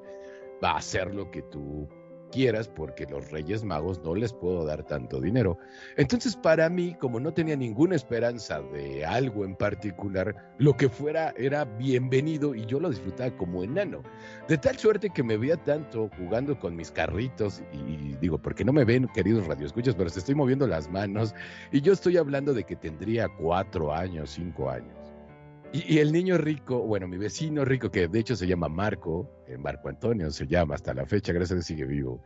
va 0.64 0.78
a 0.78 0.82
ser 0.82 1.14
lo 1.14 1.30
que 1.32 1.42
tú 1.42 1.90
quieras 2.36 2.68
porque 2.68 3.06
los 3.06 3.32
Reyes 3.32 3.64
Magos 3.64 4.02
no 4.04 4.14
les 4.14 4.34
puedo 4.34 4.66
dar 4.66 4.84
tanto 4.84 5.22
dinero. 5.22 5.58
Entonces 5.96 6.36
para 6.36 6.68
mí, 6.70 6.94
como 7.00 7.18
no 7.18 7.34
tenía 7.34 7.56
ninguna 7.56 7.96
esperanza 7.96 8.62
de 8.74 9.06
algo 9.06 9.46
en 9.46 9.56
particular, 9.56 10.36
lo 10.58 10.76
que 10.76 10.90
fuera 10.90 11.34
era 11.38 11.64
bienvenido 11.64 12.54
y 12.54 12.66
yo 12.66 12.82
lo 12.82 12.90
disfrutaba 12.90 13.32
como 13.38 13.64
enano. 13.64 14.04
De 14.50 14.58
tal 14.58 14.78
suerte 14.78 15.10
que 15.10 15.24
me 15.24 15.38
veía 15.38 15.56
tanto 15.56 16.10
jugando 16.18 16.60
con 16.60 16.76
mis 16.76 16.92
carritos 16.92 17.64
y, 17.72 18.18
digo, 18.18 18.38
porque 18.38 18.66
no 18.66 18.74
me 18.74 18.84
ven, 18.84 19.08
queridos 19.14 19.48
radioescuchas, 19.48 19.96
pero 19.96 20.10
se 20.10 20.20
estoy 20.20 20.36
moviendo 20.36 20.68
las 20.68 20.92
manos 20.92 21.34
y 21.72 21.80
yo 21.80 21.94
estoy 21.94 22.18
hablando 22.18 22.54
de 22.54 22.66
que 22.66 22.76
tendría 22.76 23.30
cuatro 23.30 23.94
años, 23.94 24.32
cinco 24.32 24.70
años. 24.70 25.05
Y, 25.76 25.98
el 26.00 26.14
niño 26.14 26.38
rico, 26.38 26.80
bueno, 26.84 27.06
mi 27.06 27.18
vecino 27.18 27.66
rico, 27.66 27.92
que 27.92 28.08
de 28.08 28.20
hecho 28.20 28.34
se 28.38 28.48
llama 28.48 28.70
Marco, 28.70 29.30
eh, 29.46 29.58
Marco 29.58 29.90
Antonio 29.90 30.32
se 30.32 30.48
llama 30.48 30.76
hasta 30.76 30.94
la 30.94 31.06
fecha, 31.06 31.34
gracias 31.34 31.52
a 31.52 31.56
Dios 31.56 31.66
sigue 31.66 31.84
vivo. 31.84 32.24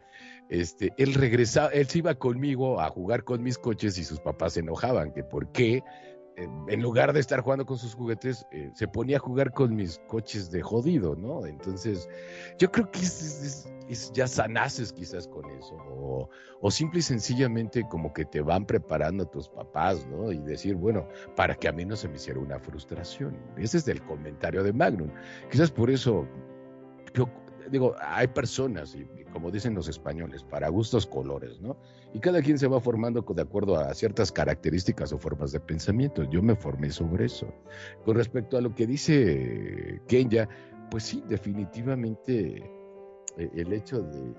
Este, 0.50 0.94
él 0.98 1.16
regresaba, 1.16 1.70
él 1.70 1.88
se 1.88 1.98
iba 1.98 2.14
conmigo 2.14 2.80
a 2.80 2.90
jugar 2.90 3.24
con 3.24 3.42
mis 3.42 3.58
coches 3.58 3.98
y 3.98 4.04
sus 4.04 4.20
papás 4.20 4.54
se 4.54 4.60
enojaban, 4.60 5.12
que 5.14 5.24
por 5.24 5.52
qué 5.52 5.84
en 6.68 6.82
lugar 6.82 7.14
de 7.14 7.20
estar 7.20 7.42
jugando 7.42 7.66
con 7.66 7.78
sus 7.78 7.96
juguetes, 7.96 8.46
eh, 8.52 8.70
se 8.74 8.88
ponía 8.88 9.18
a 9.18 9.20
jugar 9.20 9.52
con 9.52 9.76
mis 9.76 10.00
coches 10.08 10.50
de 10.52 10.62
jodido, 10.62 11.16
¿no? 11.16 11.46
Entonces, 11.46 12.08
yo 12.58 12.72
creo 12.72 12.90
que 12.92 13.00
es, 13.00 13.68
ya 14.14 14.28
sanaces 14.28 14.94
quizás 14.94 15.28
con 15.28 15.50
eso, 15.50 15.76
o, 15.76 16.30
o, 16.62 16.72
simple 16.72 17.00
y 17.00 17.02
sencillamente 17.02 17.84
como 17.90 18.14
que 18.14 18.24
te 18.24 18.42
van 18.42 18.66
preparando 18.66 19.24
a 19.24 19.32
tus 19.32 19.50
papás, 19.50 20.08
¿no? 20.08 20.32
Y 20.32 20.40
decir, 20.40 20.76
bueno, 20.76 21.08
para 21.36 21.56
que 21.56 21.68
a 21.68 21.72
mí 21.72 21.86
no 21.86 21.96
se 21.96 22.08
me 22.08 22.16
hiciera 22.16 22.40
una 22.40 22.60
frustración. 22.60 23.38
Ese 23.58 23.78
es 23.78 23.88
el 23.88 24.02
comentario 24.04 24.64
de 24.64 24.72
Magnum. 24.72 25.10
Quizás 25.50 25.72
por 25.72 25.90
eso, 25.90 26.28
yo 27.14 27.28
digo, 27.70 27.96
hay 28.00 28.28
personas, 28.28 28.96
y 28.96 29.06
como 29.32 29.52
dicen 29.52 29.74
los 29.74 29.88
españoles, 29.88 30.44
para 30.44 30.70
gustos 30.70 31.06
colores, 31.06 31.60
¿no? 31.60 31.78
Y 32.14 32.20
cada 32.20 32.42
quien 32.42 32.58
se 32.58 32.68
va 32.68 32.80
formando 32.82 33.22
de 33.22 33.42
acuerdo 33.42 33.78
a 33.78 33.94
ciertas 33.94 34.32
características 34.32 35.14
o 35.14 35.20
formas 35.20 35.52
de 35.52 35.60
pensamiento. 35.60 36.24
Yo 36.24 36.42
me 36.42 36.56
formé 36.56 36.90
sobre 36.90 37.26
eso. 37.26 37.54
Con 38.04 38.16
respecto 38.16 38.58
a 38.58 38.62
lo 38.62 38.74
que 38.74 38.88
dice 38.88 40.02
Kenya, 40.08 40.50
pues 40.90 41.04
sí, 41.04 41.24
definitivamente 41.28 42.58
eh, 43.38 43.50
el 43.54 43.74
hecho 43.74 44.02
de 44.02 44.34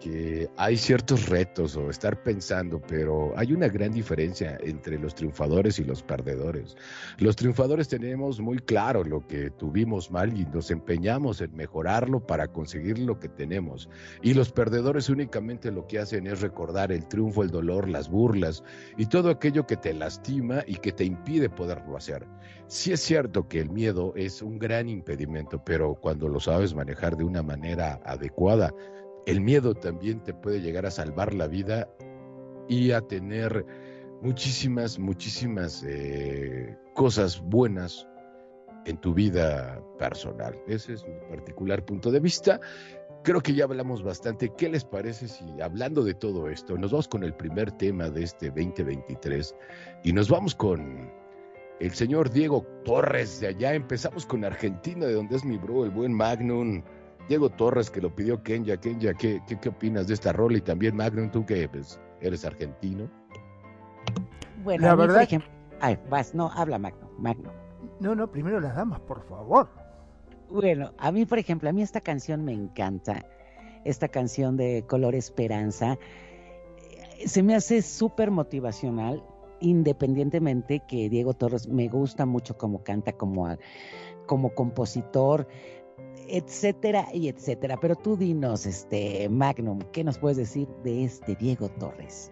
que 0.00 0.48
hay 0.56 0.76
ciertos 0.76 1.28
retos 1.28 1.76
o 1.76 1.90
estar 1.90 2.22
pensando, 2.22 2.80
pero 2.80 3.32
hay 3.36 3.52
una 3.52 3.68
gran 3.68 3.92
diferencia 3.92 4.58
entre 4.62 4.98
los 4.98 5.14
triunfadores 5.14 5.78
y 5.78 5.84
los 5.84 6.02
perdedores. 6.02 6.76
Los 7.18 7.36
triunfadores 7.36 7.88
tenemos 7.88 8.40
muy 8.40 8.58
claro 8.58 9.04
lo 9.04 9.26
que 9.26 9.50
tuvimos 9.50 10.10
mal 10.10 10.38
y 10.38 10.44
nos 10.46 10.70
empeñamos 10.70 11.40
en 11.40 11.54
mejorarlo 11.54 12.26
para 12.26 12.48
conseguir 12.48 12.98
lo 12.98 13.18
que 13.18 13.28
tenemos. 13.28 13.88
Y 14.22 14.34
los 14.34 14.52
perdedores 14.52 15.08
únicamente 15.08 15.70
lo 15.70 15.86
que 15.86 15.98
hacen 15.98 16.26
es 16.26 16.40
recordar 16.40 16.92
el 16.92 17.06
triunfo, 17.06 17.42
el 17.42 17.50
dolor, 17.50 17.88
las 17.88 18.08
burlas 18.08 18.62
y 18.96 19.06
todo 19.06 19.30
aquello 19.30 19.66
que 19.66 19.76
te 19.76 19.94
lastima 19.94 20.62
y 20.66 20.76
que 20.76 20.92
te 20.92 21.04
impide 21.04 21.48
poderlo 21.48 21.96
hacer. 21.96 22.26
Sí 22.66 22.92
es 22.92 23.00
cierto 23.00 23.46
que 23.48 23.60
el 23.60 23.70
miedo 23.70 24.12
es 24.16 24.42
un 24.42 24.58
gran 24.58 24.88
impedimento, 24.88 25.62
pero 25.64 25.94
cuando 25.94 26.28
lo 26.28 26.40
sabes 26.40 26.74
manejar 26.74 27.16
de 27.16 27.24
una 27.24 27.42
manera 27.42 28.00
adecuada, 28.04 28.72
el 29.26 29.40
miedo 29.40 29.74
también 29.74 30.22
te 30.22 30.34
puede 30.34 30.60
llegar 30.60 30.86
a 30.86 30.90
salvar 30.90 31.34
la 31.34 31.46
vida 31.46 31.88
y 32.68 32.92
a 32.92 33.00
tener 33.00 33.64
muchísimas, 34.22 34.98
muchísimas 34.98 35.84
eh, 35.86 36.76
cosas 36.94 37.40
buenas 37.40 38.06
en 38.86 38.98
tu 38.98 39.14
vida 39.14 39.80
personal. 39.98 40.58
Ese 40.66 40.94
es 40.94 41.06
mi 41.06 41.14
particular 41.30 41.84
punto 41.84 42.10
de 42.10 42.20
vista. 42.20 42.60
Creo 43.22 43.40
que 43.40 43.54
ya 43.54 43.64
hablamos 43.64 44.02
bastante. 44.02 44.52
¿Qué 44.56 44.68
les 44.68 44.84
parece 44.84 45.28
si 45.28 45.44
hablando 45.62 46.04
de 46.04 46.14
todo 46.14 46.48
esto, 46.48 46.76
nos 46.76 46.90
vamos 46.90 47.08
con 47.08 47.24
el 47.24 47.34
primer 47.34 47.72
tema 47.72 48.10
de 48.10 48.22
este 48.22 48.48
2023 48.48 49.54
y 50.04 50.12
nos 50.12 50.28
vamos 50.28 50.54
con 50.54 51.10
el 51.80 51.90
señor 51.92 52.30
Diego 52.30 52.66
Torres 52.84 53.40
de 53.40 53.48
allá? 53.48 53.74
Empezamos 53.74 54.26
con 54.26 54.44
Argentina, 54.44 55.06
de 55.06 55.14
donde 55.14 55.36
es 55.36 55.44
mi 55.44 55.56
bro, 55.56 55.84
el 55.84 55.90
buen 55.90 56.12
Magnum. 56.12 56.82
Diego 57.28 57.48
Torres, 57.50 57.90
que 57.90 58.00
lo 58.00 58.14
pidió 58.14 58.42
Kenya. 58.42 58.76
Kenya, 58.76 59.14
¿qué, 59.14 59.40
qué, 59.46 59.68
opinas 59.68 60.06
de 60.06 60.14
esta 60.14 60.32
rol? 60.32 60.56
Y 60.56 60.60
también 60.60 60.96
Magnum, 60.96 61.30
tú 61.30 61.44
que 61.46 61.68
pues, 61.68 62.00
eres 62.20 62.44
argentino. 62.44 63.08
Bueno, 64.62 64.86
la 64.86 64.94
verdad. 64.94 65.28
Ay, 65.80 65.98
vas, 66.08 66.34
no, 66.34 66.50
habla 66.52 66.78
Magnum, 66.78 67.10
Magnum. 67.18 67.52
No, 68.00 68.14
no, 68.14 68.30
primero 68.30 68.60
las 68.60 68.76
damas, 68.76 69.00
por 69.00 69.26
favor. 69.26 69.68
Bueno, 70.50 70.92
a 70.98 71.10
mí, 71.12 71.24
por 71.26 71.38
ejemplo, 71.38 71.68
a 71.68 71.72
mí 71.72 71.82
esta 71.82 72.00
canción 72.00 72.44
me 72.44 72.52
encanta. 72.52 73.24
Esta 73.84 74.08
canción 74.08 74.56
de 74.56 74.84
Color 74.86 75.14
Esperanza. 75.14 75.98
Se 77.24 77.42
me 77.42 77.54
hace 77.54 77.82
súper 77.82 78.30
motivacional, 78.30 79.22
independientemente 79.60 80.82
que 80.86 81.08
Diego 81.08 81.34
Torres 81.34 81.68
me 81.68 81.88
gusta 81.88 82.26
mucho 82.26 82.56
como 82.56 82.82
canta, 82.82 83.12
como, 83.12 83.48
como 84.26 84.54
compositor 84.54 85.46
etcétera 86.28 87.06
y 87.12 87.28
etcétera. 87.28 87.78
Pero 87.80 87.96
tú 87.96 88.16
dinos, 88.16 88.66
este 88.66 89.28
Magnum, 89.28 89.80
¿qué 89.92 90.04
nos 90.04 90.18
puedes 90.18 90.36
decir 90.36 90.68
de 90.82 91.04
este 91.04 91.34
Diego 91.36 91.68
Torres? 91.68 92.30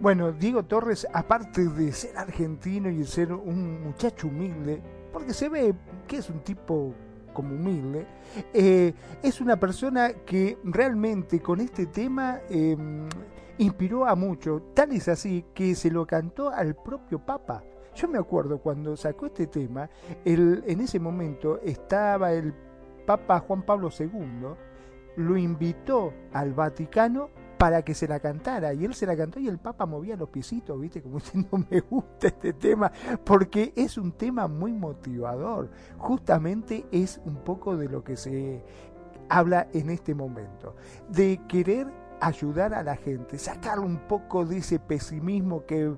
Bueno, 0.00 0.32
Diego 0.32 0.64
Torres, 0.64 1.06
aparte 1.12 1.68
de 1.68 1.92
ser 1.92 2.16
argentino 2.18 2.90
y 2.90 3.04
ser 3.04 3.32
un 3.32 3.82
muchacho 3.82 4.28
humilde, 4.28 4.82
porque 5.12 5.32
se 5.32 5.48
ve 5.48 5.74
que 6.08 6.16
es 6.16 6.28
un 6.28 6.40
tipo 6.40 6.92
como 7.32 7.54
humilde, 7.54 8.06
eh, 8.52 8.92
es 9.22 9.40
una 9.40 9.58
persona 9.58 10.12
que 10.26 10.58
realmente 10.64 11.40
con 11.40 11.60
este 11.60 11.86
tema 11.86 12.40
em, 12.48 13.08
inspiró 13.58 14.06
a 14.06 14.14
muchos, 14.14 14.62
tal 14.74 14.92
es 14.92 15.08
así 15.08 15.44
que 15.54 15.74
se 15.74 15.90
lo 15.90 16.06
cantó 16.06 16.50
al 16.50 16.74
propio 16.74 17.18
Papa. 17.18 17.62
Yo 17.94 18.08
me 18.08 18.18
acuerdo 18.18 18.58
cuando 18.58 18.96
sacó 18.96 19.26
este 19.26 19.46
tema, 19.46 19.88
el, 20.24 20.64
en 20.66 20.80
ese 20.80 20.98
momento 20.98 21.60
estaba 21.60 22.32
el 22.32 22.52
Papa 23.06 23.40
Juan 23.40 23.62
Pablo 23.62 23.90
II, 23.98 24.54
lo 25.16 25.36
invitó 25.36 26.12
al 26.32 26.54
Vaticano 26.54 27.30
para 27.58 27.82
que 27.82 27.94
se 27.94 28.08
la 28.08 28.20
cantara 28.20 28.74
y 28.74 28.84
él 28.84 28.94
se 28.94 29.06
la 29.06 29.16
cantó 29.16 29.38
y 29.38 29.48
el 29.48 29.58
Papa 29.58 29.86
movía 29.86 30.16
los 30.16 30.28
piecitos, 30.28 30.78
viste, 30.80 31.02
como 31.02 31.18
diciendo 31.18 31.64
me 31.70 31.80
gusta 31.80 32.28
este 32.28 32.52
tema, 32.52 32.90
porque 33.24 33.72
es 33.76 33.96
un 33.96 34.12
tema 34.12 34.48
muy 34.48 34.72
motivador, 34.72 35.70
justamente 35.98 36.86
es 36.90 37.20
un 37.24 37.36
poco 37.36 37.76
de 37.76 37.88
lo 37.88 38.02
que 38.02 38.16
se 38.16 38.64
habla 39.28 39.68
en 39.72 39.90
este 39.90 40.14
momento, 40.14 40.74
de 41.08 41.40
querer 41.48 41.86
ayudar 42.20 42.74
a 42.74 42.82
la 42.82 42.96
gente, 42.96 43.38
sacar 43.38 43.78
un 43.78 43.98
poco 44.08 44.44
de 44.44 44.58
ese 44.58 44.78
pesimismo 44.78 45.64
que 45.66 45.94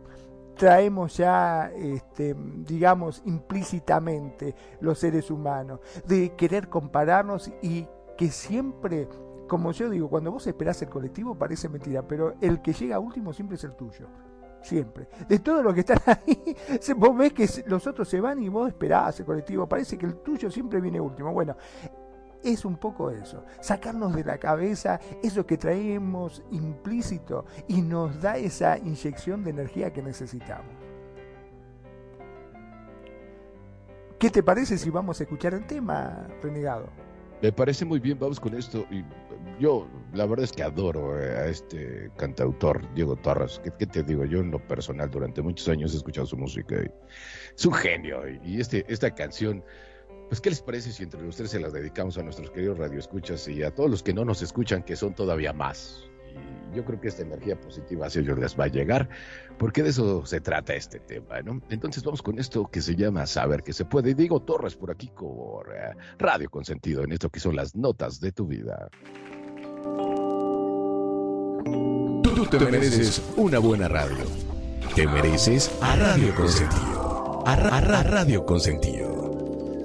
traemos 0.57 1.17
ya, 1.17 1.71
este, 1.77 2.35
digamos, 2.35 3.23
implícitamente 3.27 4.55
los 4.81 4.99
seres 4.99 5.31
humanos, 5.31 5.81
de 6.07 6.35
querer 6.35 6.69
compararnos 6.69 7.51
y 7.63 7.87
que 8.17 8.31
siempre, 8.31 9.09
como 9.47 9.73
yo 9.73 9.91
digo, 9.91 10.09
cuando 10.09 10.33
vos 10.33 10.47
esperás 10.47 10.81
el 10.83 10.89
colectivo 10.89 11.35
parece 11.35 11.69
mentira, 11.69 12.03
pero 12.03 12.35
el 12.41 12.63
que 12.63 12.73
llega 12.73 12.99
último 12.99 13.33
siempre 13.33 13.57
es 13.57 13.65
el 13.65 13.75
tuyo. 13.77 14.07
Siempre. 14.63 15.07
De 15.29 15.39
todo 15.39 15.63
lo 15.63 15.73
que 15.73 15.81
están 15.81 15.99
ahí, 16.07 16.57
vos 16.97 17.17
ves 17.17 17.33
que 17.33 17.49
los 17.67 17.87
otros 17.87 18.09
se 18.09 18.21
van 18.21 18.43
y 18.43 18.49
vos 18.49 18.67
esperás 18.67 19.21
el 19.21 19.27
colectivo. 19.27 19.69
Parece 19.69 19.97
que 19.97 20.07
el 20.07 20.17
tuyo 20.17 20.51
siempre 20.51 20.81
viene 20.81 21.01
último. 21.01 21.33
Bueno, 21.33 21.57
es 22.43 22.65
un 22.65 22.77
poco 22.77 23.11
eso, 23.11 23.45
sacarnos 23.61 24.15
de 24.15 24.25
la 24.25 24.39
cabeza 24.39 25.01
eso 25.23 25.47
que 25.47 25.57
traemos 25.57 26.43
implícito 26.51 27.45
y 27.69 27.83
nos 27.83 28.21
da 28.21 28.37
esa 28.37 28.79
inyección 28.79 29.45
de 29.45 29.51
energía 29.51 29.93
que 29.93 30.03
necesitamos. 30.03 30.75
¿Qué 34.19 34.31
te 34.31 34.43
parece 34.43 34.79
si 34.79 34.89
vamos 34.89 35.21
a 35.21 35.25
escuchar 35.25 35.53
el 35.53 35.67
tema, 35.67 36.27
renegado? 36.43 36.89
Me 37.43 37.53
parece 37.53 37.85
muy 37.85 38.01
bien, 38.01 38.19
vamos 38.19 38.41
con 38.41 38.55
esto. 38.55 38.87
Y 38.91 39.05
yo, 39.61 39.87
la 40.15 40.25
verdad 40.25 40.45
es 40.45 40.53
que 40.53 40.63
adoro 40.63 41.23
eh, 41.23 41.37
a 41.37 41.47
este 41.47 42.11
cantautor, 42.17 42.83
Diego 42.95 43.17
Torres. 43.17 43.61
¿Qué, 43.79 43.87
te 43.87 44.03
digo? 44.03 44.25
Yo, 44.25 44.41
en 44.41 44.51
lo 44.51 44.59
personal, 44.59 45.11
durante 45.11 45.43
muchos 45.43 45.69
años 45.69 45.93
he 45.93 45.99
escuchado 45.99 46.27
su 46.27 46.37
música. 46.39 46.77
Y 46.77 46.91
es 47.55 47.67
un 47.67 47.75
genio. 47.75 48.23
Y, 48.43 48.59
este, 48.59 48.85
esta 48.89 49.15
canción 49.15 49.63
pues, 50.29 50.41
¿qué 50.41 50.51
les 50.51 50.61
parece 50.61 50.93
si 50.93 51.03
entre 51.03 51.25
ustedes 51.27 51.51
se 51.51 51.61
las 51.61 51.73
dedicamos 51.73 52.19
a 52.19 52.23
nuestros 52.23 52.51
queridos 52.51 52.79
radioescuchas 52.79 53.47
y 53.49 53.63
a 53.63 53.75
todos 53.75 53.91
los 53.91 54.03
que 54.03 54.13
no 54.13 54.25
nos 54.25 54.43
escuchan, 54.43 54.83
que 54.83 54.97
son 54.97 55.15
todavía 55.15 55.53
más? 55.53 56.05
Y 56.73 56.77
yo 56.77 56.85
creo 56.85 57.01
que 57.01 57.09
esta 57.09 57.23
energía 57.23 57.59
positiva 57.61 58.07
hacia 58.07 58.21
ellos 58.21 58.39
les 58.39 58.59
va 58.59 58.65
a 58.65 58.69
llegar, 58.69 59.09
porque 59.59 59.83
de 59.83 59.91
eso 59.91 60.27
se 60.27 60.41
trata 60.41 60.75
este 60.75 60.99
tema, 61.01 61.41
¿no? 61.43 61.61
Entonces 61.71 62.03
vamos 62.03 62.23
con 62.23 62.39
esto 62.39 62.67
que 62.67 62.83
se 62.83 62.97
llama 62.97 63.27
Saber 63.27 63.63
que 63.63 63.73
se 63.73 63.85
puede. 63.85 64.11
Y 64.11 64.15
digo 64.15 64.41
Torres 64.41 64.75
por 64.75 64.91
aquí 64.91 65.11
por 65.17 65.73
eh, 65.75 65.95
Radio 66.19 66.51
Consentido, 66.51 67.05
en 67.05 67.13
esto 67.13 67.31
que 67.31 67.41
son 67.41 67.55
las 67.57 67.75
notas 67.75 68.21
de 68.21 68.33
tu 68.33 68.47
vida. 68.47 68.89
Tú 72.23 72.45
te 72.47 72.59
mereces 72.59 73.23
una 73.37 73.59
buena 73.59 73.89
radio. 73.89 74.25
Te 74.95 75.07
mereces 75.07 75.71
a 75.81 75.97
Radio 75.97 76.35
Consentido. 76.35 77.43
A 77.47 77.57
Radio 77.57 78.45
Consentido. 78.45 79.26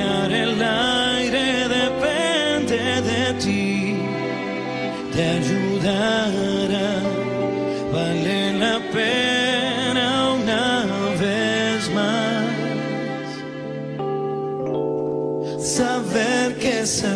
el 0.00 0.62
aire 0.62 1.68
depende 1.68 3.00
de 3.10 3.34
ti, 3.34 3.96
te 5.12 5.22
ayudará, 5.38 7.00
vale 7.92 8.52
la 8.58 8.78
pena 8.92 10.34
una 10.34 10.84
vez 11.20 11.90
más. 11.94 12.44
Saber 15.62 16.56
que 16.58 16.86
se 16.86 17.15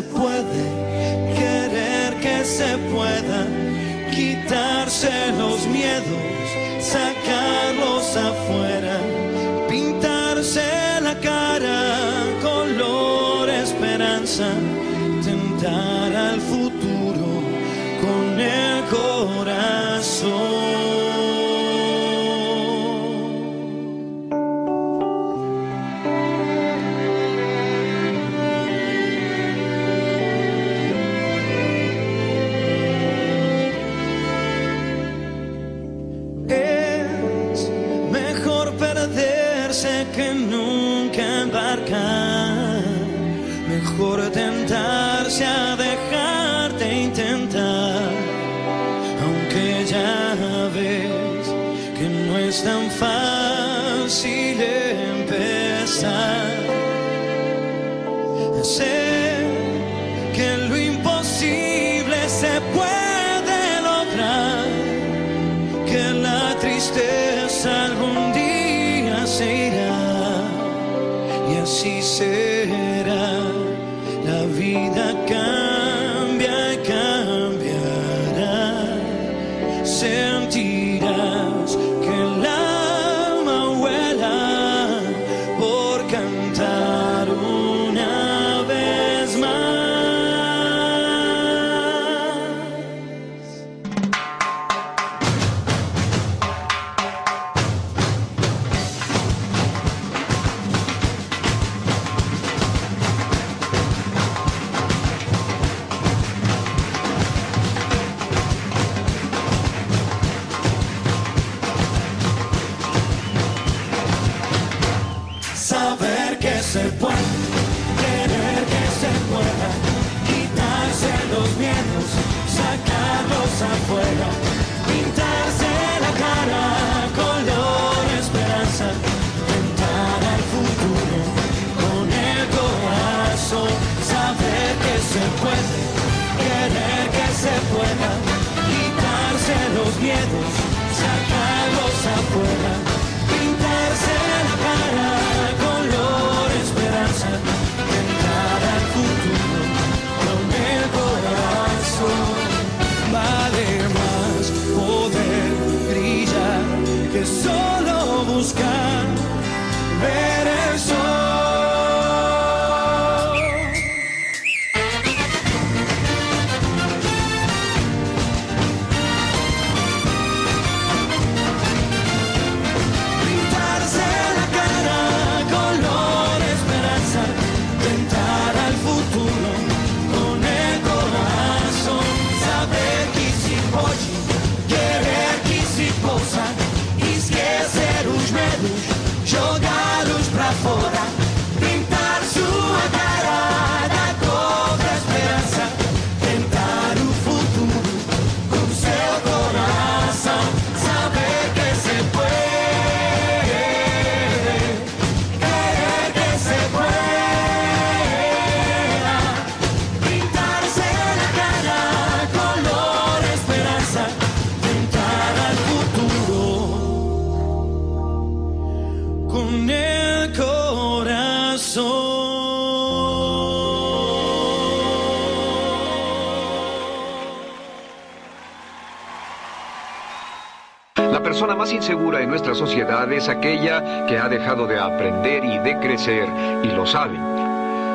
La 231.21 231.25
persona 231.25 231.55
más 231.55 231.71
insegura 231.71 232.23
en 232.23 232.31
nuestra 232.31 232.55
sociedad 232.55 233.13
es 233.13 233.29
aquella 233.29 234.07
que 234.07 234.17
ha 234.17 234.27
dejado 234.31 234.67
de 234.67 234.79
aprender 234.79 235.45
y 235.45 235.59
de 235.59 235.79
crecer 235.79 236.27
y 236.63 236.69
lo 236.69 236.87
sabe. 236.87 237.40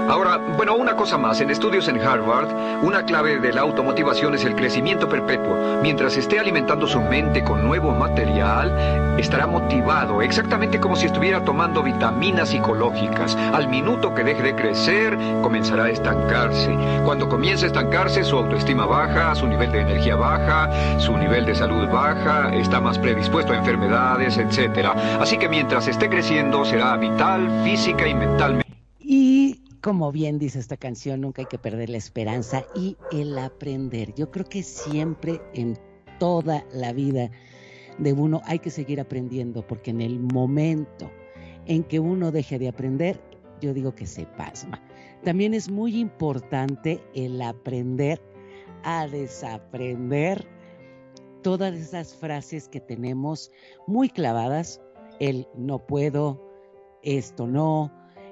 Ahora, 0.08 0.38
bueno, 0.38 0.76
una 0.76 0.96
cosa 0.96 1.18
más. 1.18 1.41
En 1.41 1.50
estudios 1.50 1.88
en 1.88 2.00
Harvard, 2.00 2.48
una 2.84 3.04
clave 3.06 3.39
de 3.39 3.52
la 3.52 3.62
automotivación 3.62 4.36
es 4.36 4.46
el 4.46 4.56
crecimiento 4.56 5.10
perpetuo. 5.10 5.80
Mientras 5.82 6.15
esté 6.15 6.39
alimentando 6.39 6.86
su 6.86 7.02
mente 7.02 7.44
con 7.44 7.63
nuevo 7.63 7.91
material, 7.91 9.15
estará 9.18 9.48
motivado, 9.48 10.22
exactamente 10.22 10.80
como 10.80 10.96
si 10.96 11.08
estuviera 11.08 11.44
tomando 11.44 11.82
vitaminas 11.82 12.50
psicológicas. 12.50 13.36
Al 13.36 13.68
minuto 13.68 14.13
que 14.13 14.24
deje 14.24 14.44
de 14.44 14.56
crecer, 14.56 15.18
comenzará 15.41 15.86
a 15.86 15.89
estancarse. 15.89 16.78
Cuando 17.04 17.28
comience 17.28 17.65
a 17.65 17.68
estancarse, 17.68 18.24
su 18.24 18.38
autoestima 18.38 18.86
baja, 18.86 19.34
su 19.34 19.48
nivel 19.48 19.72
de 19.72 19.82
energía 19.82 20.15
baja, 20.15 21.00
su 21.00 21.18
nivel 21.18 21.48
de 21.48 21.56
salud 21.56 21.88
baja, 21.89 22.54
está 22.54 22.80
más 22.80 23.00
predispuesto 23.00 23.54
a 23.54 23.58
enfermedades, 23.58 24.38
etc. 24.38 24.89
Así 25.20 25.39
que 25.39 25.50
mientras 25.50 25.88
esté 25.88 26.10
creciendo, 26.10 26.63
será 26.63 26.96
vital, 26.96 27.50
física 27.63 28.08
y 28.08 28.13
mentalmente. 28.13 28.64
Como 29.86 30.12
bien 30.12 30.39
dice 30.39 30.58
esta 30.58 30.78
canción, 30.78 31.21
nunca 31.21 31.43
hay 31.43 31.45
que 31.45 31.60
perder 31.60 31.91
la 31.91 31.98
esperanza 31.98 32.65
y 32.74 32.98
el 33.12 33.38
aprender. 33.38 34.15
Yo 34.15 34.32
creo 34.32 34.45
que 34.45 34.63
siempre 34.63 35.39
en 35.54 35.78
toda 36.17 36.65
la 36.74 36.91
vida 36.91 37.30
de 38.00 38.12
uno 38.12 38.41
hay 38.45 38.58
que 38.58 38.71
seguir 38.71 39.00
aprendiendo, 39.00 39.62
porque 39.67 39.91
en 39.91 40.02
el 40.02 40.19
momento 40.19 41.12
en 41.67 41.84
que 41.84 42.00
uno 42.00 42.32
deje 42.32 42.58
de 42.58 42.67
aprender, 42.67 43.21
yo 43.62 43.76
digo 43.76 43.93
que 43.93 44.08
se 44.08 44.26
pasma. 44.26 44.82
También 45.24 45.54
es 45.54 45.69
muy 45.69 46.00
importante 46.00 47.00
el 47.13 47.39
aprender 47.39 48.19
a 48.86 49.08
desaprender 49.08 50.48
todas 51.43 51.76
esas 51.76 52.15
frases 52.15 52.67
que 52.67 52.80
tenemos 52.80 53.52
muy 53.86 54.10
clavadas, 54.10 54.82
el 55.19 55.48
no 55.56 55.78
puedo, 55.78 56.41
esto 57.04 57.45
no, 57.45 57.91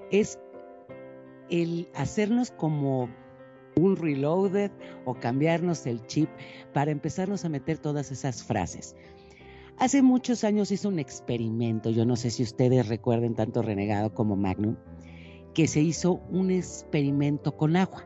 es 0.10 0.40
el 1.50 1.88
hacernos 1.96 2.52
como 2.52 3.10
un 3.76 3.96
reloaded 3.96 4.72
o 5.06 5.16
cambiarnos 5.16 5.86
el 5.86 6.06
chip 6.06 6.30
para 6.74 6.92
empezarnos 6.92 7.46
a 7.46 7.50
meter 7.50 7.78
todas 7.78 8.12
esas 8.12 8.44
frases. 8.44 8.96
Hace 9.78 10.02
muchos 10.02 10.44
años 10.44 10.72
hizo 10.72 10.90
un 10.90 11.00
experimento, 11.00 11.90
yo 11.90 12.06
no 12.06 12.16
sé 12.16 12.30
si 12.30 12.44
ustedes 12.44 12.88
recuerden 12.88 13.34
tanto 13.34 13.62
Renegado 13.62 14.14
como 14.14 14.36
Magnum, 14.36 14.76
que 15.54 15.68
se 15.68 15.82
hizo 15.82 16.22
un 16.30 16.52
experimento 16.52 17.58
con 17.58 17.76
agua 17.76 18.06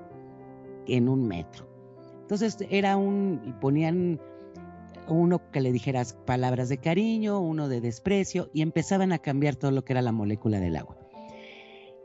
en 0.88 1.10
un 1.10 1.28
metro. 1.28 1.67
Entonces 2.21 2.58
era 2.69 2.97
un, 2.97 3.56
ponían 3.60 4.19
uno 5.08 5.52
que 5.52 5.62
le 5.62 5.71
dijeras 5.71 6.13
palabras 6.26 6.69
de 6.69 6.78
cariño, 6.78 7.39
uno 7.39 7.69
de 7.69 7.82
desprecio, 7.82 8.50
y 8.54 8.62
empezaban 8.62 9.12
a 9.12 9.19
cambiar 9.19 9.56
todo 9.56 9.71
lo 9.71 9.84
que 9.84 9.93
era 9.93 10.02
la 10.02 10.12
molécula 10.12 10.60
del 10.60 10.76
agua. 10.76 10.96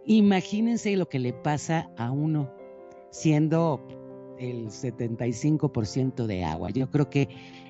Imagínense 0.05 0.97
lo 0.97 1.09
que 1.09 1.19
le 1.19 1.33
pasa 1.33 1.91
a 1.97 2.11
uno 2.11 2.53
siendo 3.11 3.87
el 4.39 4.69
75% 4.69 6.27
de 6.27 6.45
agua. 6.45 6.71
Yo 6.71 6.91
creo 6.91 7.09
que 7.09 7.29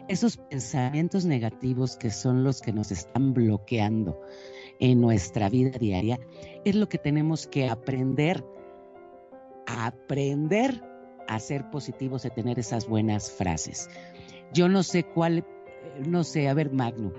esos 0.09 0.37
pensamientos 0.37 1.25
negativos 1.25 1.97
que 1.97 2.11
son 2.11 2.45
los 2.45 2.63
que 2.63 2.73
nos 2.73 2.91
están 2.91 3.35
bloqueando 3.35 4.21
en 4.81 5.01
nuestra 5.01 5.49
vida 5.49 5.79
diaria 5.79 6.19
es 6.65 6.75
lo 6.75 6.89
que 6.89 6.99
tenemos 6.99 7.47
que 7.47 7.69
aprender 7.69 8.45
aprender 9.67 10.83
a 11.29 11.39
ser 11.39 11.71
positivos, 11.71 12.25
a 12.25 12.31
tener 12.31 12.59
esas 12.59 12.87
buenas 12.87 13.31
frases. 13.31 13.89
Yo 14.53 14.69
no 14.69 14.83
sé 14.83 15.05
cuál, 15.05 15.47
no 16.07 16.25
sé, 16.25 16.49
a 16.49 16.55
ver, 16.55 16.73
Magno, 16.73 17.13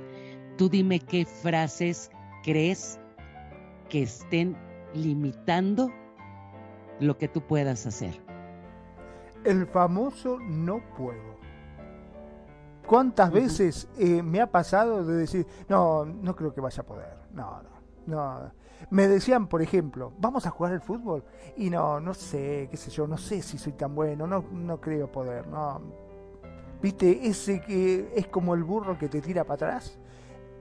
tú 0.58 0.70
dime 0.70 1.00
qué 1.00 1.26
frases 1.26 2.12
crees 2.44 3.00
que 3.90 4.04
estén 4.04 4.56
limitando 4.94 5.92
lo 7.00 7.18
que 7.18 7.28
tú 7.28 7.42
puedas 7.42 7.86
hacer. 7.86 8.20
El 9.44 9.68
famoso 9.68 10.40
no 10.40 10.82
puedo. 10.96 11.34
¿Cuántas 12.86 13.32
veces 13.32 13.88
eh, 13.98 14.22
me 14.22 14.42
ha 14.42 14.48
pasado 14.48 15.06
de 15.06 15.16
decir, 15.16 15.48
no, 15.70 16.06
no 16.06 16.36
creo 16.36 16.54
que 16.54 16.62
vaya 16.62 16.82
a 16.82 16.86
poder? 16.86 17.18
No, 17.34 17.62
no, 17.64 17.70
no. 18.06 18.52
Me 18.90 19.08
decían, 19.08 19.48
por 19.48 19.62
ejemplo, 19.62 20.12
vamos 20.20 20.46
a 20.46 20.50
jugar 20.50 20.74
al 20.74 20.82
fútbol. 20.82 21.24
Y 21.56 21.70
no, 21.70 22.00
no 22.00 22.14
sé, 22.14 22.68
qué 22.70 22.78
sé 22.78 22.92
yo, 22.92 23.08
no 23.08 23.18
sé 23.18 23.42
si 23.42 23.58
soy 23.58 23.74
tan 23.74 23.96
bueno, 23.96 24.28
no, 24.28 24.44
no 24.52 24.82
creo 24.82 25.12
poder, 25.12 25.48
no. 25.48 25.82
¿Viste? 26.82 27.26
Ese 27.28 27.62
que 27.62 28.12
es 28.14 28.28
como 28.28 28.54
el 28.54 28.64
burro 28.64 28.98
que 28.98 29.08
te 29.08 29.22
tira 29.22 29.46
para 29.46 29.56
atrás. 29.56 29.98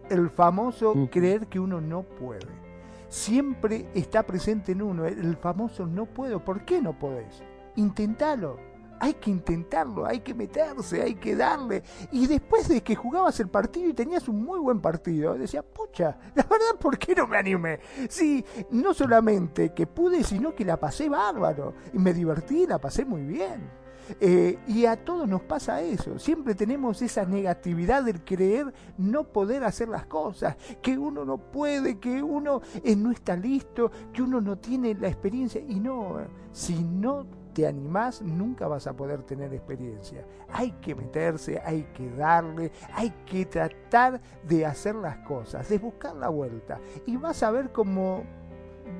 El 0.08 0.30
famoso 0.30 1.08
creer 1.10 1.48
que 1.48 1.58
uno 1.58 1.80
no 1.80 2.02
puede. 2.02 2.71
Siempre 3.12 3.90
está 3.94 4.22
presente 4.22 4.72
en 4.72 4.80
uno 4.80 5.04
el 5.04 5.36
famoso 5.36 5.84
no 5.84 6.06
puedo. 6.06 6.42
¿Por 6.42 6.64
qué 6.64 6.80
no 6.80 6.98
podés? 6.98 7.42
Intentalo. 7.76 8.56
Hay 9.00 9.12
que 9.14 9.30
intentarlo, 9.30 10.06
hay 10.06 10.20
que 10.20 10.32
meterse, 10.32 11.02
hay 11.02 11.16
que 11.16 11.36
darle. 11.36 11.82
Y 12.10 12.26
después 12.26 12.68
de 12.68 12.82
que 12.82 12.96
jugabas 12.96 13.38
el 13.40 13.48
partido 13.48 13.90
y 13.90 13.92
tenías 13.92 14.28
un 14.28 14.42
muy 14.42 14.58
buen 14.60 14.80
partido, 14.80 15.34
decía, 15.34 15.60
pucha, 15.60 16.16
la 16.34 16.44
verdad, 16.44 16.78
¿por 16.80 16.96
qué 16.96 17.14
no 17.14 17.26
me 17.26 17.36
animé? 17.36 17.80
Sí, 18.08 18.42
no 18.70 18.94
solamente 18.94 19.74
que 19.74 19.86
pude, 19.86 20.24
sino 20.24 20.54
que 20.54 20.64
la 20.64 20.78
pasé 20.78 21.10
bárbaro. 21.10 21.74
Y 21.92 21.98
me 21.98 22.14
divertí, 22.14 22.66
la 22.66 22.78
pasé 22.78 23.04
muy 23.04 23.26
bien. 23.26 23.81
Eh, 24.20 24.58
y 24.66 24.86
a 24.86 24.96
todos 24.96 25.28
nos 25.28 25.42
pasa 25.42 25.80
eso. 25.82 26.18
Siempre 26.18 26.54
tenemos 26.54 27.02
esa 27.02 27.24
negatividad 27.24 28.04
del 28.04 28.24
creer 28.24 28.72
no 28.98 29.24
poder 29.24 29.64
hacer 29.64 29.88
las 29.88 30.06
cosas, 30.06 30.56
que 30.80 30.98
uno 30.98 31.24
no 31.24 31.38
puede, 31.38 31.98
que 31.98 32.22
uno 32.22 32.60
eh, 32.84 32.96
no 32.96 33.10
está 33.10 33.36
listo, 33.36 33.90
que 34.12 34.22
uno 34.22 34.40
no 34.40 34.58
tiene 34.58 34.94
la 34.94 35.08
experiencia. 35.08 35.60
Y 35.60 35.80
no, 35.80 36.18
si 36.52 36.82
no 36.82 37.26
te 37.52 37.66
animás, 37.66 38.22
nunca 38.22 38.66
vas 38.66 38.86
a 38.86 38.94
poder 38.94 39.22
tener 39.22 39.52
experiencia. 39.52 40.24
Hay 40.50 40.72
que 40.72 40.94
meterse, 40.94 41.60
hay 41.64 41.84
que 41.94 42.10
darle, 42.10 42.72
hay 42.94 43.10
que 43.26 43.46
tratar 43.46 44.20
de 44.46 44.66
hacer 44.66 44.94
las 44.94 45.18
cosas, 45.18 45.68
de 45.68 45.78
buscar 45.78 46.16
la 46.16 46.28
vuelta. 46.28 46.80
Y 47.06 47.16
vas 47.16 47.42
a 47.42 47.50
ver 47.50 47.72
como 47.72 48.24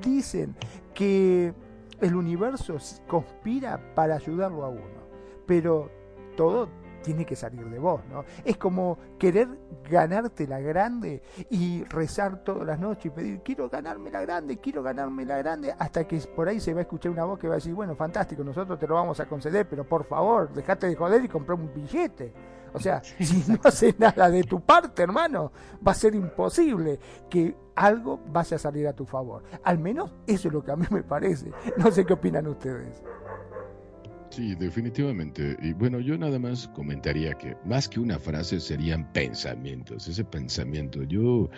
dicen 0.01 0.55
que 0.93 1.53
el 1.99 2.15
universo 2.15 2.77
conspira 3.07 3.79
para 3.95 4.15
ayudarlo 4.15 4.65
a 4.65 4.69
uno. 4.69 4.92
Pero 5.45 5.89
todo 6.35 6.69
tiene 7.03 7.25
que 7.25 7.35
salir 7.35 7.69
de 7.69 7.77
vos, 7.77 8.01
¿no? 8.09 8.23
Es 8.43 8.57
como 8.57 8.97
querer 9.19 9.47
ganarte 9.89 10.47
la 10.47 10.59
grande 10.59 11.21
y 11.49 11.83
rezar 11.83 12.43
todas 12.43 12.65
las 12.65 12.79
noches 12.79 13.05
y 13.07 13.09
pedir, 13.09 13.41
quiero 13.43 13.69
ganarme 13.69 14.09
la 14.09 14.21
grande, 14.21 14.57
quiero 14.57 14.81
ganarme 14.81 15.25
la 15.25 15.37
grande, 15.37 15.75
hasta 15.77 16.07
que 16.07 16.17
por 16.35 16.47
ahí 16.47 16.59
se 16.59 16.73
va 16.73 16.79
a 16.79 16.83
escuchar 16.83 17.11
una 17.11 17.25
voz 17.25 17.37
que 17.37 17.47
va 17.47 17.55
a 17.55 17.57
decir, 17.57 17.73
bueno, 17.73 17.95
fantástico, 17.95 18.43
nosotros 18.43 18.79
te 18.79 18.87
lo 18.87 18.95
vamos 18.95 19.19
a 19.19 19.25
conceder, 19.25 19.67
pero 19.69 19.83
por 19.83 20.05
favor, 20.05 20.51
dejate 20.53 20.87
de 20.87 20.95
joder 20.95 21.23
y 21.23 21.27
comprar 21.27 21.59
un 21.59 21.71
billete. 21.73 22.33
O 22.73 22.79
sea, 22.79 23.03
si 23.19 23.51
no 23.51 23.59
haces 23.63 23.99
nada 23.99 24.29
de 24.29 24.43
tu 24.43 24.61
parte, 24.61 25.03
hermano, 25.03 25.51
va 25.85 25.91
a 25.91 25.95
ser 25.95 26.15
imposible 26.15 26.99
que 27.29 27.55
algo 27.75 28.19
vaya 28.27 28.55
a 28.55 28.59
salir 28.59 28.87
a 28.87 28.93
tu 28.93 29.05
favor. 29.05 29.43
Al 29.63 29.77
menos 29.79 30.13
eso 30.25 30.47
es 30.47 30.53
lo 30.53 30.63
que 30.63 30.71
a 30.71 30.75
mí 30.75 30.85
me 30.89 31.03
parece. 31.03 31.51
No 31.77 31.91
sé 31.91 32.05
qué 32.05 32.13
opinan 32.13 32.47
ustedes. 32.47 33.01
Sí, 34.33 34.55
definitivamente. 34.55 35.55
Y 35.61 35.73
bueno, 35.73 35.99
yo 35.99 36.17
nada 36.17 36.39
más 36.39 36.67
comentaría 36.69 37.35
que 37.35 37.55
más 37.65 37.87
que 37.87 37.99
una 37.99 38.17
frase 38.17 38.59
serían 38.59 39.13
pensamientos. 39.13 40.07
Ese 40.07 40.25
pensamiento, 40.25 41.03
yo 41.03 41.51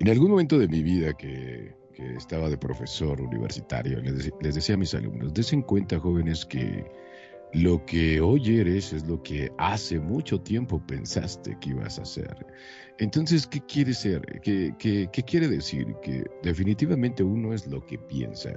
en 0.00 0.08
algún 0.08 0.30
momento 0.30 0.58
de 0.58 0.66
mi 0.66 0.82
vida 0.82 1.12
que, 1.12 1.76
que 1.92 2.14
estaba 2.14 2.48
de 2.48 2.56
profesor 2.56 3.20
universitario, 3.20 4.00
les, 4.00 4.32
decía 4.40 4.74
a 4.74 4.78
mis 4.78 4.94
alumnos, 4.94 5.34
des 5.34 5.52
en 5.52 5.60
cuenta 5.60 5.98
jóvenes 6.00 6.46
que 6.46 6.90
lo 7.52 7.84
que 7.84 8.22
hoy 8.22 8.58
eres 8.58 8.94
es 8.94 9.06
lo 9.06 9.22
que 9.22 9.52
hace 9.58 10.00
mucho 10.00 10.40
tiempo 10.40 10.82
pensaste 10.86 11.58
que 11.60 11.70
ibas 11.70 11.98
a 11.98 12.02
hacer. 12.02 12.46
Entonces, 12.98 13.44
¿qué 13.46 13.60
quiere 13.60 13.92
ser? 13.92 14.22
¿Qué, 14.40 14.72
qué, 14.78 15.08
quiere 15.24 15.48
decir? 15.48 15.86
Que 16.00 16.24
definitivamente 16.44 17.24
uno 17.24 17.52
es 17.52 17.66
lo 17.66 17.84
que 17.84 17.98
piensa. 17.98 18.50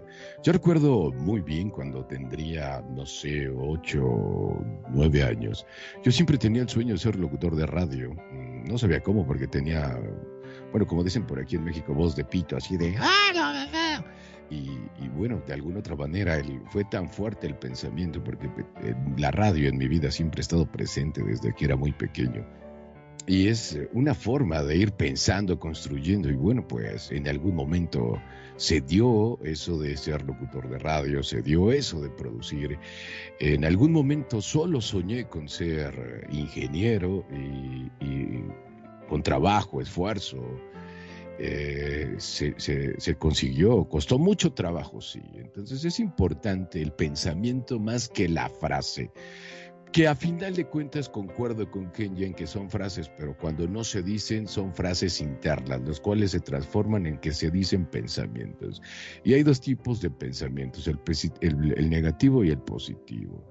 Yo 0.43 0.53
recuerdo 0.53 1.11
muy 1.11 1.41
bien 1.41 1.71
cuando 1.71 2.05
tendría, 2.05 2.81
no 2.95 3.03
sé, 3.05 3.49
ocho, 3.49 4.63
nueve 4.89 5.23
años. 5.23 5.65
Yo 6.03 6.11
siempre 6.11 6.37
tenía 6.37 6.61
el 6.61 6.69
sueño 6.69 6.93
de 6.93 6.99
ser 6.99 7.15
locutor 7.15 7.55
de 7.55 7.65
radio. 7.65 8.13
Mm, 8.13 8.65
No 8.67 8.77
sabía 8.77 9.01
cómo 9.01 9.25
porque 9.25 9.47
tenía, 9.47 9.99
bueno, 10.71 10.85
como 10.85 11.03
dicen 11.03 11.25
por 11.25 11.39
aquí 11.39 11.55
en 11.55 11.63
México, 11.63 11.93
voz 11.95 12.15
de 12.15 12.23
pito, 12.23 12.57
así 12.57 12.77
de... 12.77 12.95
Y, 14.49 14.69
y, 15.03 15.09
bueno, 15.09 15.41
de 15.45 15.53
alguna 15.53 15.79
otra 15.79 15.95
manera 15.95 16.37
el, 16.37 16.61
fue 16.69 16.85
tan 16.85 17.09
fuerte 17.09 17.47
el 17.47 17.55
pensamiento 17.55 18.23
porque 18.23 18.45
eh, 18.83 18.95
la 19.17 19.31
radio 19.31 19.67
en 19.67 19.77
mi 19.77 19.87
vida 19.89 20.09
siempre 20.09 20.39
ha 20.39 20.43
estado 20.43 20.71
presente 20.71 21.21
desde 21.23 21.53
que 21.53 21.65
era 21.65 21.75
muy 21.75 21.91
pequeño. 21.91 22.45
Y 23.27 23.49
es 23.49 23.73
eh, 23.73 23.89
una 23.93 24.15
forma 24.15 24.63
de 24.63 24.77
ir 24.77 24.93
pensando, 24.93 25.59
construyendo. 25.59 26.29
Y 26.29 26.35
bueno, 26.35 26.65
pues 26.65 27.11
en 27.11 27.27
algún 27.27 27.55
momento 27.55 28.17
se 28.55 28.81
dio 28.81 29.37
eso 29.43 29.77
de 29.77 29.95
ser 29.95 30.23
locutor 30.23 30.69
de 30.69 30.79
radio, 30.79 31.21
se 31.21 31.41
dio 31.41 31.71
eso 31.71 32.01
de 32.01 32.09
producir. 32.09 32.79
En 33.39 33.65
algún 33.65 33.91
momento 33.91 34.41
solo 34.41 34.81
soñé 34.81 35.27
con 35.27 35.47
ser 35.47 36.27
ingeniero 36.31 37.25
y, 37.31 38.41
con 39.07 39.23
trabajo, 39.23 39.79
esfuerzo, 39.79 40.37
eh, 41.39 42.15
se, 42.17 42.55
se, 42.57 43.15
consiguió, 43.15 43.87
costó 43.87 44.17
mucho 44.17 44.51
trabajo, 44.53 44.99
sí. 44.99 45.21
Entonces 45.35 45.85
es 45.85 45.99
importante 45.99 46.81
el 46.81 46.91
pensamiento 46.91 47.79
más 47.79 48.09
que 48.09 48.27
la 48.27 48.49
frase, 48.49 49.11
que 49.97 50.07
a 50.07 50.13
final 50.13 50.53
de 50.53 50.63
cuentas 50.63 51.09
concuerdo 51.09 51.71
con 51.71 51.91
Kenji 51.91 52.25
en 52.25 52.35
que 52.35 52.45
son 52.45 52.69
frases, 52.69 53.09
pero 53.17 53.35
cuando 53.35 53.67
no 53.67 53.83
se 53.83 54.03
dicen 54.03 54.47
son 54.47 54.71
frases 54.71 55.19
internas, 55.19 55.81
los 55.81 55.99
cuales 55.99 56.29
se 56.29 56.39
transforman 56.39 57.07
en 57.07 57.17
que 57.17 57.31
se 57.31 57.49
dicen 57.49 57.83
pensamientos. 57.83 58.79
Y 59.23 59.33
hay 59.33 59.41
dos 59.41 59.59
tipos 59.59 59.99
de 60.01 60.11
pensamientos, 60.11 60.87
el, 60.87 61.73
el 61.75 61.89
negativo 61.89 62.43
y 62.43 62.51
el 62.51 62.59
positivo. 62.59 63.43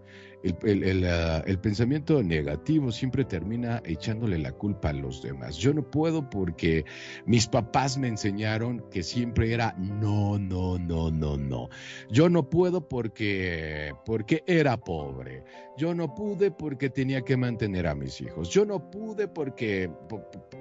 El, 0.62 1.05
el, 1.05 1.59
pensamiento 1.59 2.22
negativo 2.22 2.92
siempre 2.92 3.24
termina 3.24 3.82
echándole 3.84 4.38
la 4.38 4.53
culpa 4.53 4.90
a 4.90 4.92
los 4.92 5.22
demás. 5.22 5.57
Yo 5.57 5.74
no 5.74 5.82
puedo 5.82 6.28
porque 6.28 6.84
mis 7.24 7.47
papás 7.47 7.99
me 7.99 8.09
enseñaron 8.09 8.84
que 8.90 9.03
siempre 9.03 9.53
era 9.53 9.74
no, 9.78 10.38
no, 10.38 10.78
no, 10.78 11.11
no, 11.11 11.36
no. 11.36 11.68
Yo 12.11 12.28
no 12.28 12.49
puedo 12.49 12.86
porque, 12.86 13.92
porque 14.05 14.42
era 14.47 14.76
pobre. 14.76 15.42
Yo 15.76 15.94
no 15.94 16.14
pude 16.14 16.51
porque 16.51 16.88
tenía 16.88 17.22
que 17.22 17.36
mantener 17.36 17.86
a 17.86 17.94
mis 17.94 18.20
hijos. 18.20 18.49
Yo 18.49 18.64
no 18.64 18.90
pude 18.90 19.28
porque, 19.28 19.90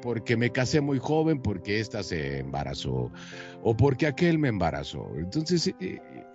porque 0.01 0.35
me 0.35 0.49
casé 0.49 0.81
muy 0.81 0.99
joven, 0.99 1.41
porque 1.41 1.79
esta 1.79 2.03
se 2.03 2.39
embarazó 2.39 3.11
o 3.63 3.75
porque 3.75 4.07
aquel 4.07 4.37
me 4.37 4.49
embarazó. 4.49 5.09
Entonces, 5.17 5.73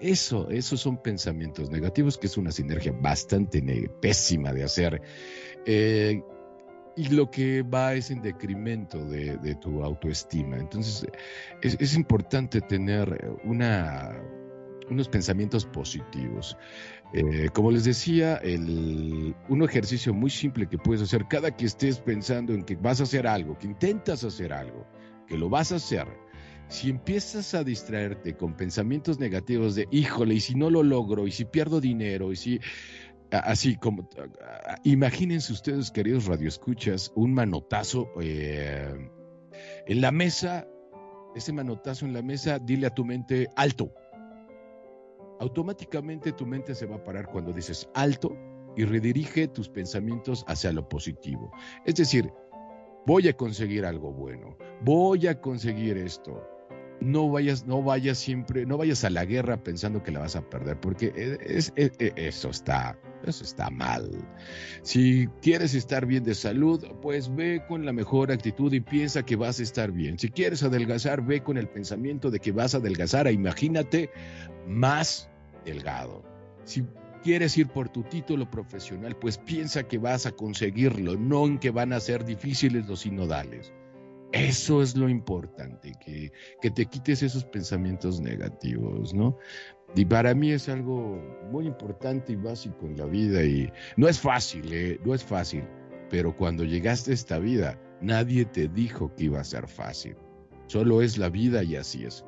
eso, 0.00 0.48
esos 0.50 0.80
son 0.80 1.02
pensamientos 1.02 1.70
negativos, 1.70 2.18
que 2.18 2.26
es 2.26 2.36
una 2.36 2.50
sinergia 2.50 2.92
bastante 2.92 3.62
pésima 4.00 4.52
de 4.52 4.64
hacer. 4.64 5.02
Eh, 5.66 6.22
y 6.96 7.08
lo 7.08 7.30
que 7.30 7.62
va 7.62 7.94
es 7.94 8.10
en 8.10 8.20
decremento 8.20 9.04
de, 9.04 9.54
tu 9.60 9.82
autoestima. 9.82 10.58
Entonces, 10.58 11.06
es, 11.62 11.94
importante 11.94 12.60
tener 12.60 13.38
unos 13.44 15.08
pensamientos 15.08 15.64
positivos. 15.64 16.56
Eh, 17.12 17.48
como 17.52 17.70
les 17.70 17.84
decía, 17.84 18.36
el, 18.36 19.34
un 19.48 19.62
ejercicio 19.62 20.12
muy 20.12 20.30
simple 20.30 20.68
que 20.68 20.78
puedes 20.78 21.02
hacer 21.02 21.26
cada 21.28 21.56
que 21.56 21.66
estés 21.66 21.98
pensando 21.98 22.52
en 22.52 22.64
que 22.64 22.76
vas 22.76 23.00
a 23.00 23.04
hacer 23.04 23.26
algo, 23.26 23.56
que 23.56 23.66
intentas 23.66 24.22
hacer 24.24 24.52
algo, 24.52 24.86
que 25.26 25.38
lo 25.38 25.48
vas 25.48 25.72
a 25.72 25.76
hacer, 25.76 26.06
si 26.70 26.88
empiezas 26.88 27.54
a 27.54 27.64
distraerte 27.64 28.36
con 28.36 28.56
pensamientos 28.56 29.18
negativos 29.18 29.74
de, 29.74 29.88
híjole, 29.90 30.34
y 30.34 30.40
si 30.40 30.54
no 30.54 30.70
lo 30.70 30.82
logro, 30.82 31.26
y 31.26 31.32
si 31.32 31.44
pierdo 31.44 31.80
dinero, 31.80 32.32
y 32.32 32.36
si 32.36 32.60
así 33.30 33.76
como 33.76 34.08
imagínense 34.84 35.52
ustedes 35.52 35.90
queridos 35.90 36.26
radioescuchas 36.26 37.12
un 37.14 37.32
manotazo 37.32 38.08
eh, 38.20 38.92
en 39.86 40.00
la 40.00 40.10
mesa 40.10 40.66
ese 41.36 41.52
manotazo 41.52 42.06
en 42.06 42.12
la 42.12 42.22
mesa 42.22 42.58
dile 42.58 42.88
a 42.88 42.94
tu 42.94 43.04
mente 43.04 43.48
alto 43.56 43.92
automáticamente 45.38 46.32
tu 46.32 46.44
mente 46.44 46.74
se 46.74 46.86
va 46.86 46.96
a 46.96 47.04
parar 47.04 47.26
cuando 47.26 47.52
dices 47.52 47.88
alto 47.94 48.36
y 48.76 48.84
redirige 48.84 49.48
tus 49.48 49.68
pensamientos 49.68 50.44
hacia 50.46 50.72
lo 50.72 50.88
positivo. 50.88 51.50
Es 51.84 51.96
decir 51.96 52.32
voy 53.06 53.28
a 53.28 53.36
conseguir 53.36 53.84
algo 53.84 54.12
bueno 54.12 54.56
voy 54.82 55.26
a 55.26 55.40
conseguir 55.40 55.96
esto 55.96 56.59
no 57.00 57.30
vayas, 57.30 57.66
no 57.66 57.82
vayas 57.82 58.18
siempre, 58.18 58.66
no 58.66 58.76
vayas 58.76 59.04
a 59.04 59.10
la 59.10 59.24
guerra 59.24 59.62
pensando 59.62 60.02
que 60.02 60.10
la 60.10 60.20
vas 60.20 60.36
a 60.36 60.42
perder, 60.42 60.78
porque 60.78 61.12
es, 61.40 61.72
es, 61.76 61.92
es, 61.98 62.12
eso 62.16 62.50
está, 62.50 62.98
eso 63.24 63.44
está 63.44 63.70
mal. 63.70 64.10
Si 64.82 65.28
quieres 65.40 65.74
estar 65.74 66.06
bien 66.06 66.24
de 66.24 66.34
salud, 66.34 66.84
pues 67.00 67.34
ve 67.34 67.62
con 67.66 67.84
la 67.84 67.92
mejor 67.92 68.30
actitud 68.30 68.72
y 68.72 68.80
piensa 68.80 69.24
que 69.24 69.36
vas 69.36 69.60
a 69.60 69.62
estar 69.62 69.92
bien. 69.92 70.18
Si 70.18 70.30
quieres 70.30 70.62
adelgazar, 70.62 71.24
ve 71.24 71.42
con 71.42 71.56
el 71.56 71.68
pensamiento 71.68 72.30
de 72.30 72.38
que 72.38 72.52
vas 72.52 72.74
a 72.74 72.78
adelgazar 72.78 73.26
e 73.26 73.32
imagínate 73.32 74.10
más 74.66 75.30
delgado. 75.64 76.22
Si 76.64 76.84
quieres 77.22 77.56
ir 77.56 77.68
por 77.68 77.88
tu 77.88 78.02
título 78.02 78.50
profesional, 78.50 79.16
pues 79.16 79.38
piensa 79.38 79.84
que 79.84 79.98
vas 79.98 80.26
a 80.26 80.32
conseguirlo, 80.32 81.16
no 81.16 81.46
en 81.46 81.58
que 81.58 81.70
van 81.70 81.92
a 81.92 82.00
ser 82.00 82.24
difíciles 82.24 82.86
los 82.86 83.00
sinodales. 83.00 83.72
Eso 84.32 84.80
es 84.80 84.96
lo 84.96 85.08
importante, 85.08 85.92
que, 86.04 86.30
que, 86.62 86.70
te 86.70 86.86
quites 86.86 87.22
esos 87.22 87.44
pensamientos 87.44 88.20
negativos, 88.20 89.12
¿no? 89.12 89.36
Y 89.96 90.04
para 90.04 90.34
mí 90.34 90.52
es 90.52 90.68
algo 90.68 91.20
muy 91.50 91.66
importante 91.66 92.32
y 92.32 92.36
básico 92.36 92.86
en 92.86 92.96
la 92.96 93.06
vida 93.06 93.42
y 93.42 93.72
no 93.96 94.08
es 94.08 94.20
fácil, 94.20 94.72
¿eh? 94.72 95.00
No 95.04 95.14
es 95.14 95.24
fácil, 95.24 95.64
pero 96.10 96.36
cuando 96.36 96.64
llegaste 96.64 97.10
a 97.10 97.14
esta 97.14 97.38
vida, 97.40 97.76
nadie 98.00 98.44
te 98.44 98.68
dijo 98.68 99.12
que 99.16 99.24
iba 99.24 99.40
a 99.40 99.44
ser 99.44 99.66
fácil. 99.66 100.16
Solo 100.66 101.02
es 101.02 101.18
la 101.18 101.28
vida 101.28 101.64
y 101.64 101.74
así 101.74 102.04
es. 102.04 102.24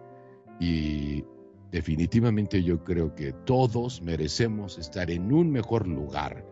Y 0.59 1.25
definitivamente 1.71 2.65
yo 2.65 2.83
creo 2.83 3.15
que 3.15 3.33
todos 3.45 4.03
merecemos 4.03 4.77
estar 4.77 5.09
en 5.09 5.33
un 5.33 5.53
mejor 5.53 5.87
lugar 5.87 6.45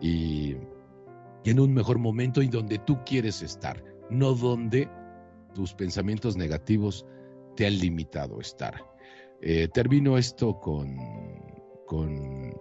y 0.00 0.56
en 1.44 1.60
un 1.60 1.74
mejor 1.74 1.98
momento 1.98 2.40
y 2.40 2.48
donde 2.48 2.78
tú 2.78 2.98
quieres 3.04 3.42
estar 3.42 3.82
no 4.10 4.34
donde 4.34 4.88
tus 5.54 5.74
pensamientos 5.74 6.36
negativos 6.36 7.06
te 7.56 7.66
han 7.66 7.78
limitado 7.78 8.38
a 8.38 8.42
estar. 8.42 8.84
Eh, 9.40 9.68
termino 9.72 10.16
esto 10.16 10.58
con, 10.60 10.96
con, 11.86 12.54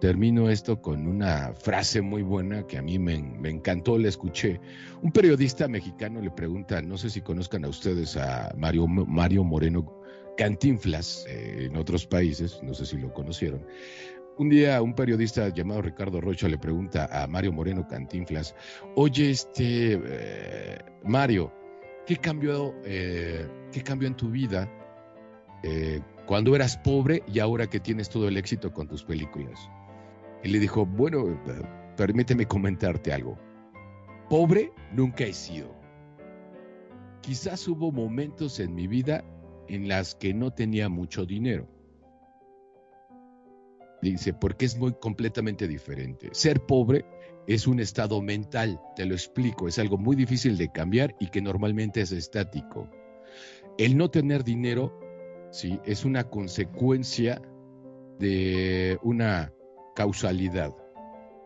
termino 0.00 0.50
esto 0.50 0.80
con 0.80 1.06
una 1.06 1.54
frase 1.54 2.00
muy 2.00 2.22
buena 2.22 2.66
que 2.66 2.78
a 2.78 2.82
mí 2.82 2.98
me, 2.98 3.14
encantó, 3.48 3.98
la 3.98 4.08
escuché. 4.08 4.60
Un 5.02 5.12
periodista 5.12 5.68
mexicano 5.68 6.20
le 6.20 6.30
pregunta, 6.30 6.80
no 6.82 6.96
sé 6.96 7.10
si 7.10 7.20
conozcan 7.20 7.64
a 7.64 7.68
ustedes 7.68 8.16
a 8.16 8.52
Mario, 8.56 8.86
Mario 8.86 9.44
Moreno 9.44 10.00
Cantinflas 10.36 11.24
eh, 11.28 11.66
en 11.66 11.76
otros 11.76 12.06
países, 12.06 12.60
no 12.62 12.74
sé 12.74 12.86
si 12.86 12.96
lo 12.96 13.12
conocieron. 13.12 13.64
Un 14.36 14.48
día 14.48 14.82
un 14.82 14.94
periodista 14.94 15.48
llamado 15.50 15.82
Ricardo 15.82 16.20
Rocha 16.20 16.48
le 16.48 16.58
pregunta 16.58 17.08
a 17.12 17.28
Mario 17.28 17.52
Moreno 17.52 17.86
Cantinflas, 17.86 18.52
oye, 18.96 19.30
este, 19.30 20.00
eh, 20.04 20.78
Mario, 21.04 21.52
¿qué 22.04 22.16
cambió, 22.16 22.74
eh, 22.84 23.46
¿qué 23.70 23.84
en 23.88 24.16
tu 24.16 24.30
vida 24.30 24.68
eh, 25.62 26.00
cuando 26.26 26.56
eras 26.56 26.76
pobre 26.78 27.22
y 27.32 27.38
ahora 27.38 27.68
que 27.68 27.78
tienes 27.78 28.08
todo 28.08 28.26
el 28.26 28.36
éxito 28.36 28.72
con 28.72 28.88
tus 28.88 29.04
películas? 29.04 29.70
Y 30.42 30.48
le 30.48 30.58
dijo, 30.58 30.84
bueno, 30.84 31.40
permíteme 31.96 32.44
comentarte 32.44 33.12
algo. 33.12 33.38
Pobre 34.28 34.72
nunca 34.92 35.22
he 35.22 35.32
sido. 35.32 35.72
Quizás 37.20 37.68
hubo 37.68 37.92
momentos 37.92 38.58
en 38.58 38.74
mi 38.74 38.88
vida 38.88 39.24
en 39.68 39.86
las 39.86 40.16
que 40.16 40.34
no 40.34 40.50
tenía 40.50 40.88
mucho 40.88 41.24
dinero. 41.24 41.68
Dice, 44.04 44.34
porque 44.34 44.66
es 44.66 44.76
muy 44.76 44.92
completamente 44.92 45.66
diferente. 45.66 46.28
Ser 46.32 46.60
pobre 46.60 47.06
es 47.46 47.66
un 47.66 47.80
estado 47.80 48.20
mental, 48.20 48.78
te 48.96 49.06
lo 49.06 49.14
explico, 49.14 49.66
es 49.66 49.78
algo 49.78 49.96
muy 49.96 50.14
difícil 50.14 50.58
de 50.58 50.70
cambiar 50.70 51.16
y 51.18 51.28
que 51.28 51.40
normalmente 51.40 52.02
es 52.02 52.12
estático. 52.12 52.90
El 53.78 53.96
no 53.96 54.10
tener 54.10 54.44
dinero, 54.44 54.92
sí, 55.50 55.80
es 55.86 56.04
una 56.04 56.24
consecuencia 56.24 57.40
de 58.18 58.98
una 59.02 59.54
causalidad, 59.96 60.76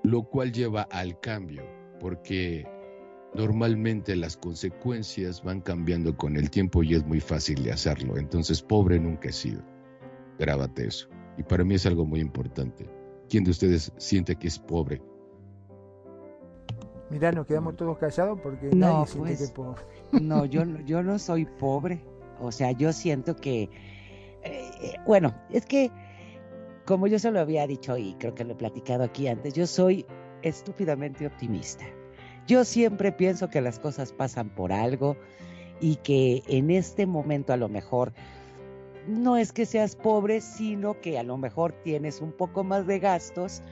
lo 0.03 0.25
cual 0.25 0.51
lleva 0.51 0.83
al 0.83 1.21
cambio, 1.21 1.63
porque 2.01 2.67
normalmente 3.35 4.17
las 4.17 4.37
consecuencias 4.37 5.45
van 5.45 5.61
cambiando 5.61 6.17
con 6.17 6.37
el 6.37 6.51
tiempo 6.51 6.83
y 6.83 6.95
es 6.95 7.07
muy 7.07 7.21
fácil 7.21 7.63
de 7.63 7.71
hacerlo. 7.71 8.17
Entonces, 8.17 8.63
pobre 8.63 8.99
nunca 8.99 9.29
he 9.29 9.33
sido. 9.33 9.63
Grábate 10.41 10.89
eso. 10.89 11.09
Y 11.39 11.43
para 11.45 11.65
mí 11.65 11.77
es 11.77 11.87
algo 11.87 12.05
muy 12.05 12.21
importante. 12.21 12.87
¿Quién 13.31 13.45
de 13.45 13.53
ustedes 13.53 13.93
siente 13.97 14.37
que 14.37 14.49
es 14.49 14.59
pobre? 14.59 15.01
Mirá, 17.11 17.33
nos 17.33 17.47
quedamos 17.47 17.77
todos 17.77 17.97
callados 17.99 18.39
porque 18.43 18.67
No, 18.75 18.77
nadie 19.05 19.07
siente 19.07 19.29
pues. 19.29 19.39
que 19.39 19.45
es 19.45 19.51
pobre. 19.53 19.83
No, 20.21 20.45
yo, 20.45 20.65
no- 20.65 20.81
yo 20.85 21.03
no 21.03 21.19
soy 21.19 21.47
pobre. 21.47 22.01
O 22.41 22.53
sea, 22.53 22.73
yo 22.73 22.93
siento 22.93 23.35
que, 23.37 23.69
eh, 24.45 24.95
bueno, 25.07 25.35
es 25.51 25.65
que, 25.67 25.91
como 26.87 27.07
yo 27.07 27.19
se 27.19 27.31
lo 27.31 27.41
había 27.41 27.67
dicho 27.67 27.97
y 27.97 28.15
creo 28.15 28.35
que 28.35 28.45
lo 28.45 28.53
he 28.53 28.57
platicado 28.57 29.05
aquí 29.05 29.27
antes, 29.29 29.55
yo 29.55 29.67
soy 29.67 30.07
estúpidamente 30.43 31.27
optimista. 31.27 31.85
Yo 32.47 32.65
siempre 32.65 33.11
pienso 33.13 33.49
que 33.49 33.61
las 33.61 33.79
cosas 33.79 34.13
pasan 34.13 34.51
por 34.51 34.73
algo 34.73 35.17
y 35.81 35.97
que 35.97 36.43
en 36.47 36.71
este 36.71 37.07
momento 37.07 37.53
a 37.53 37.57
lo 37.57 37.69
mejor 37.69 38.13
no 39.09 39.37
es 39.37 39.53
que 39.53 39.67
seas 39.67 39.97
pobre, 39.97 40.41
sino 40.41 41.01
que 41.01 41.19
a 41.19 41.23
lo 41.23 41.37
mejor 41.37 41.73
tienes 41.83 42.21
un 42.21 42.33
poco 42.33 42.63
más 42.63 42.87
de 42.87 42.99
gastos, 42.99 43.63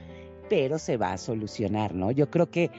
pero 0.49 0.79
se 0.79 0.97
va 0.97 1.13
a 1.13 1.17
solucionar, 1.17 1.93
¿no? 1.93 2.11
Yo 2.11 2.29
creo 2.29 2.49
que 2.49 2.71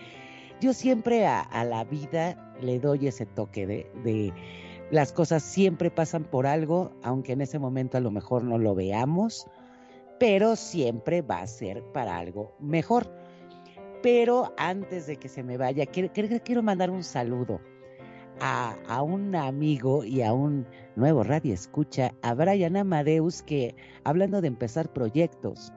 yo 0.60 0.72
siempre 0.72 1.26
a, 1.26 1.64
la 1.64 1.84
vida 1.84 2.54
le 2.60 2.80
doy 2.80 3.06
ese 3.06 3.26
toque 3.26 3.66
de, 3.66 3.90
de 4.02 4.32
las 4.90 5.12
cosas 5.12 5.42
siempre 5.42 5.90
pasan 5.90 6.24
por 6.24 6.46
algo, 6.46 6.92
aunque 7.02 7.32
en 7.32 7.42
ese 7.42 7.58
momento 7.58 7.96
a 7.96 8.00
lo 8.00 8.10
mejor 8.10 8.42
no 8.42 8.58
lo 8.58 8.74
veamos, 8.74 9.46
pero 10.18 10.56
siempre 10.56 11.22
va 11.22 11.40
a 11.40 11.46
ser 11.46 11.82
para 11.92 12.18
algo 12.18 12.56
mejor. 12.58 13.08
Pero 14.02 14.52
antes 14.56 15.06
de 15.06 15.16
que 15.16 15.28
se 15.28 15.42
me 15.42 15.56
vaya, 15.56 15.86
quiero, 15.86 16.12
quiero, 16.12 16.42
quiero 16.42 16.62
mandar 16.62 16.90
un 16.90 17.04
saludo 17.04 17.60
a, 18.40 18.76
a 18.88 19.02
un 19.02 19.34
amigo 19.34 20.04
y 20.04 20.22
a 20.22 20.32
un 20.32 20.66
nuevo 20.98 21.22
radio 21.22 21.54
escucha, 21.54 22.12
a 22.22 22.34
Brian 22.34 22.76
Amadeus, 22.76 23.42
que 23.42 23.74
hablando 24.04 24.40
de 24.40 24.48
empezar 24.48 24.92
proyectos, 24.92 25.72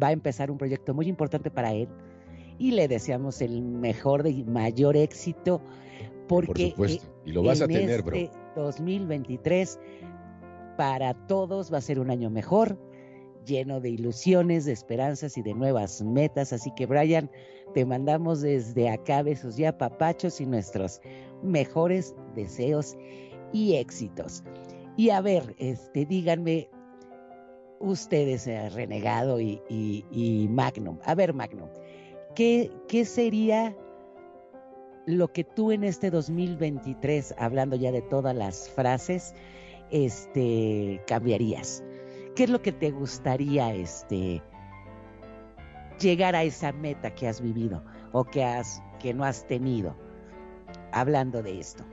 va 0.00 0.08
a 0.08 0.12
empezar 0.12 0.50
un 0.50 0.58
proyecto 0.58 0.94
muy 0.94 1.08
importante 1.08 1.50
para 1.50 1.72
él 1.72 1.88
y 2.58 2.70
le 2.70 2.88
deseamos 2.88 3.42
el 3.42 3.62
mejor 3.62 4.26
y 4.26 4.44
mayor 4.44 4.96
éxito 4.96 5.60
porque 6.28 6.72
Por 6.76 6.88
supuesto. 6.88 7.06
Y 7.24 7.32
lo 7.32 7.42
vas 7.42 7.60
a 7.60 7.64
en 7.64 7.70
tener, 7.70 8.02
bro. 8.02 8.16
este 8.16 8.36
2023 8.56 9.78
para 10.76 11.14
todos 11.26 11.72
va 11.72 11.78
a 11.78 11.82
ser 11.82 11.98
un 11.98 12.10
año 12.10 12.30
mejor, 12.30 12.78
lleno 13.44 13.80
de 13.80 13.90
ilusiones, 13.90 14.64
de 14.64 14.72
esperanzas 14.72 15.36
y 15.38 15.42
de 15.42 15.54
nuevas 15.54 16.02
metas. 16.02 16.52
Así 16.52 16.70
que 16.76 16.86
Brian, 16.86 17.30
te 17.74 17.84
mandamos 17.84 18.42
desde 18.42 18.90
acá 18.90 19.22
besos 19.22 19.56
ya 19.56 19.76
papachos 19.76 20.40
y 20.40 20.46
nuestros 20.46 21.00
mejores 21.42 22.14
deseos 22.34 22.96
y 23.52 23.74
éxitos. 23.76 24.42
Y 24.96 25.10
a 25.10 25.20
ver, 25.20 25.54
este, 25.58 26.06
díganme 26.06 26.68
ustedes, 27.80 28.46
eh, 28.46 28.68
Renegado 28.70 29.40
y, 29.40 29.60
y- 29.68 30.04
y 30.10 30.48
Magnum. 30.48 30.98
A 31.04 31.14
ver, 31.14 31.34
Magnum, 31.34 31.68
¿qué, 32.34 32.70
¿qué 32.88 33.04
sería 33.04 33.76
lo 35.06 35.32
que 35.32 35.44
tú 35.44 35.70
en 35.72 35.84
este 35.84 36.10
2023, 36.10 37.34
hablando 37.38 37.76
ya 37.76 37.92
de 37.92 38.02
todas 38.02 38.34
las 38.34 38.68
frases, 38.70 39.34
este, 39.90 41.02
cambiarías? 41.06 41.84
¿Qué 42.34 42.44
es 42.44 42.50
lo 42.50 42.60
que 42.62 42.72
te 42.72 42.90
gustaría, 42.90 43.74
este, 43.74 44.42
llegar 46.00 46.34
a 46.34 46.42
esa 46.44 46.72
meta 46.72 47.14
que 47.14 47.28
has 47.28 47.40
vivido 47.40 47.84
o 48.12 48.24
que 48.24 48.44
has, 48.44 48.82
que 48.98 49.14
no 49.14 49.24
has 49.24 49.46
tenido? 49.46 49.96
Hablando 50.92 51.42
de 51.42 51.60
esto. 51.60 51.84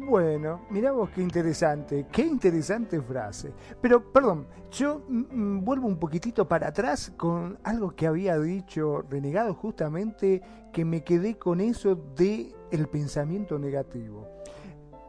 Bueno, 0.00 0.60
mirá 0.70 0.92
vos 0.92 1.10
qué 1.10 1.20
interesante, 1.20 2.06
qué 2.10 2.22
interesante 2.22 3.02
frase. 3.02 3.52
Pero, 3.80 4.12
perdón, 4.12 4.46
yo 4.70 5.02
mm, 5.08 5.24
mm, 5.30 5.64
vuelvo 5.64 5.88
un 5.88 5.98
poquitito 5.98 6.46
para 6.46 6.68
atrás 6.68 7.12
con 7.16 7.58
algo 7.64 7.90
que 7.90 8.06
había 8.06 8.38
dicho 8.38 9.02
Renegado 9.10 9.54
justamente, 9.54 10.40
que 10.72 10.84
me 10.84 11.02
quedé 11.02 11.36
con 11.36 11.60
eso 11.60 11.96
de 12.16 12.54
el 12.70 12.86
pensamiento 12.86 13.58
negativo. 13.58 14.28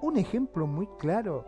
Un 0.01 0.17
ejemplo 0.17 0.65
muy 0.65 0.87
claro 0.97 1.45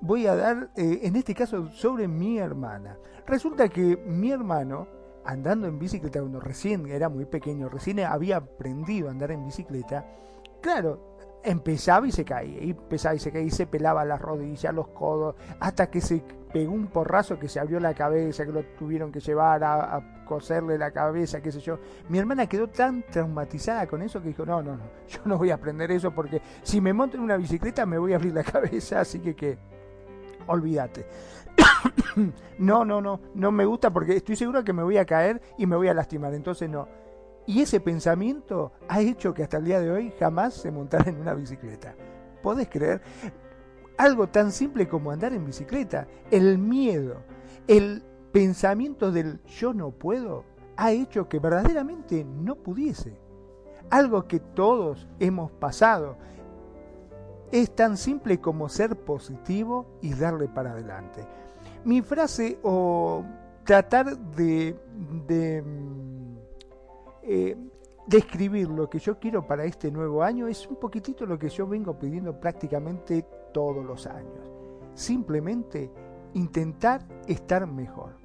voy 0.00 0.26
a 0.26 0.34
dar, 0.34 0.70
eh, 0.76 1.00
en 1.02 1.16
este 1.16 1.34
caso, 1.34 1.68
sobre 1.68 2.08
mi 2.08 2.38
hermana. 2.38 2.98
Resulta 3.26 3.68
que 3.68 3.96
mi 3.96 4.30
hermano, 4.30 4.88
andando 5.24 5.66
en 5.68 5.78
bicicleta, 5.78 6.20
cuando 6.20 6.40
recién 6.40 6.86
era 6.86 7.08
muy 7.08 7.24
pequeño, 7.24 7.68
recién 7.68 8.00
había 8.00 8.38
aprendido 8.38 9.08
a 9.08 9.10
andar 9.12 9.30
en 9.30 9.44
bicicleta, 9.44 10.06
claro, 10.60 11.17
empezaba 11.42 12.06
y 12.06 12.12
se 12.12 12.24
caía, 12.24 12.62
y 12.62 12.70
empezaba 12.70 13.14
y 13.14 13.18
se 13.18 13.30
caía, 13.30 13.46
y 13.46 13.50
se 13.50 13.66
pelaba 13.66 14.04
las 14.04 14.20
rodillas, 14.20 14.74
los 14.74 14.88
codos, 14.88 15.36
hasta 15.60 15.90
que 15.90 16.00
se 16.00 16.22
pegó 16.52 16.72
un 16.72 16.86
porrazo 16.86 17.38
que 17.38 17.48
se 17.48 17.60
abrió 17.60 17.78
la 17.80 17.94
cabeza, 17.94 18.44
que 18.44 18.52
lo 18.52 18.64
tuvieron 18.78 19.12
que 19.12 19.20
llevar 19.20 19.62
a, 19.64 20.14
coserle 20.24 20.76
la 20.76 20.90
cabeza, 20.90 21.40
qué 21.40 21.50
sé 21.50 21.60
yo. 21.60 21.78
Mi 22.10 22.18
hermana 22.18 22.46
quedó 22.46 22.68
tan 22.68 23.02
traumatizada 23.02 23.86
con 23.86 24.02
eso 24.02 24.20
que 24.20 24.28
dijo, 24.28 24.44
no, 24.44 24.62
no, 24.62 24.76
no, 24.76 24.84
yo 25.08 25.20
no 25.24 25.38
voy 25.38 25.50
a 25.50 25.54
aprender 25.54 25.90
eso 25.90 26.10
porque 26.10 26.42
si 26.62 26.82
me 26.82 26.92
monto 26.92 27.16
en 27.16 27.22
una 27.22 27.38
bicicleta 27.38 27.86
me 27.86 27.96
voy 27.96 28.12
a 28.12 28.16
abrir 28.16 28.34
la 28.34 28.44
cabeza, 28.44 29.00
así 29.00 29.20
que 29.20 29.34
que 29.34 29.56
olvídate. 30.46 31.06
no, 32.58 32.84
no, 32.84 33.00
no, 33.00 33.20
no 33.34 33.50
me 33.50 33.64
gusta 33.64 33.90
porque 33.90 34.16
estoy 34.16 34.36
seguro 34.36 34.62
que 34.64 34.74
me 34.74 34.82
voy 34.82 34.98
a 34.98 35.06
caer 35.06 35.40
y 35.56 35.66
me 35.66 35.76
voy 35.76 35.88
a 35.88 35.94
lastimar, 35.94 36.34
entonces 36.34 36.68
no. 36.68 36.88
Y 37.48 37.62
ese 37.62 37.80
pensamiento 37.80 38.72
ha 38.88 39.00
hecho 39.00 39.32
que 39.32 39.42
hasta 39.42 39.56
el 39.56 39.64
día 39.64 39.80
de 39.80 39.90
hoy 39.90 40.12
jamás 40.20 40.52
se 40.52 40.70
montara 40.70 41.08
en 41.08 41.18
una 41.18 41.32
bicicleta. 41.32 41.94
¿Podés 42.42 42.68
creer? 42.68 43.00
Algo 43.96 44.28
tan 44.28 44.52
simple 44.52 44.86
como 44.86 45.10
andar 45.10 45.32
en 45.32 45.46
bicicleta, 45.46 46.06
el 46.30 46.58
miedo, 46.58 47.22
el 47.66 48.04
pensamiento 48.32 49.10
del 49.10 49.42
yo 49.46 49.72
no 49.72 49.92
puedo, 49.92 50.44
ha 50.76 50.92
hecho 50.92 51.26
que 51.26 51.38
verdaderamente 51.38 52.22
no 52.22 52.54
pudiese. 52.54 53.18
Algo 53.88 54.28
que 54.28 54.40
todos 54.40 55.08
hemos 55.18 55.50
pasado. 55.50 56.18
Es 57.50 57.74
tan 57.74 57.96
simple 57.96 58.42
como 58.42 58.68
ser 58.68 58.94
positivo 58.94 59.86
y 60.02 60.12
darle 60.12 60.48
para 60.48 60.72
adelante. 60.72 61.26
Mi 61.82 62.02
frase 62.02 62.58
o 62.62 63.24
tratar 63.64 64.18
de, 64.18 64.78
de 65.26 65.62
mm, 65.62 66.17
eh, 67.30 67.54
describir 68.06 68.70
lo 68.70 68.88
que 68.88 68.98
yo 68.98 69.18
quiero 69.18 69.46
para 69.46 69.64
este 69.64 69.90
nuevo 69.90 70.22
año 70.22 70.48
es 70.48 70.66
un 70.66 70.76
poquitito 70.76 71.26
lo 71.26 71.38
que 71.38 71.50
yo 71.50 71.66
vengo 71.66 71.98
pidiendo 71.98 72.40
prácticamente 72.40 73.26
todos 73.52 73.84
los 73.84 74.06
años. 74.06 74.50
Simplemente 74.94 75.90
intentar 76.32 77.06
estar 77.26 77.66
mejor. 77.66 78.16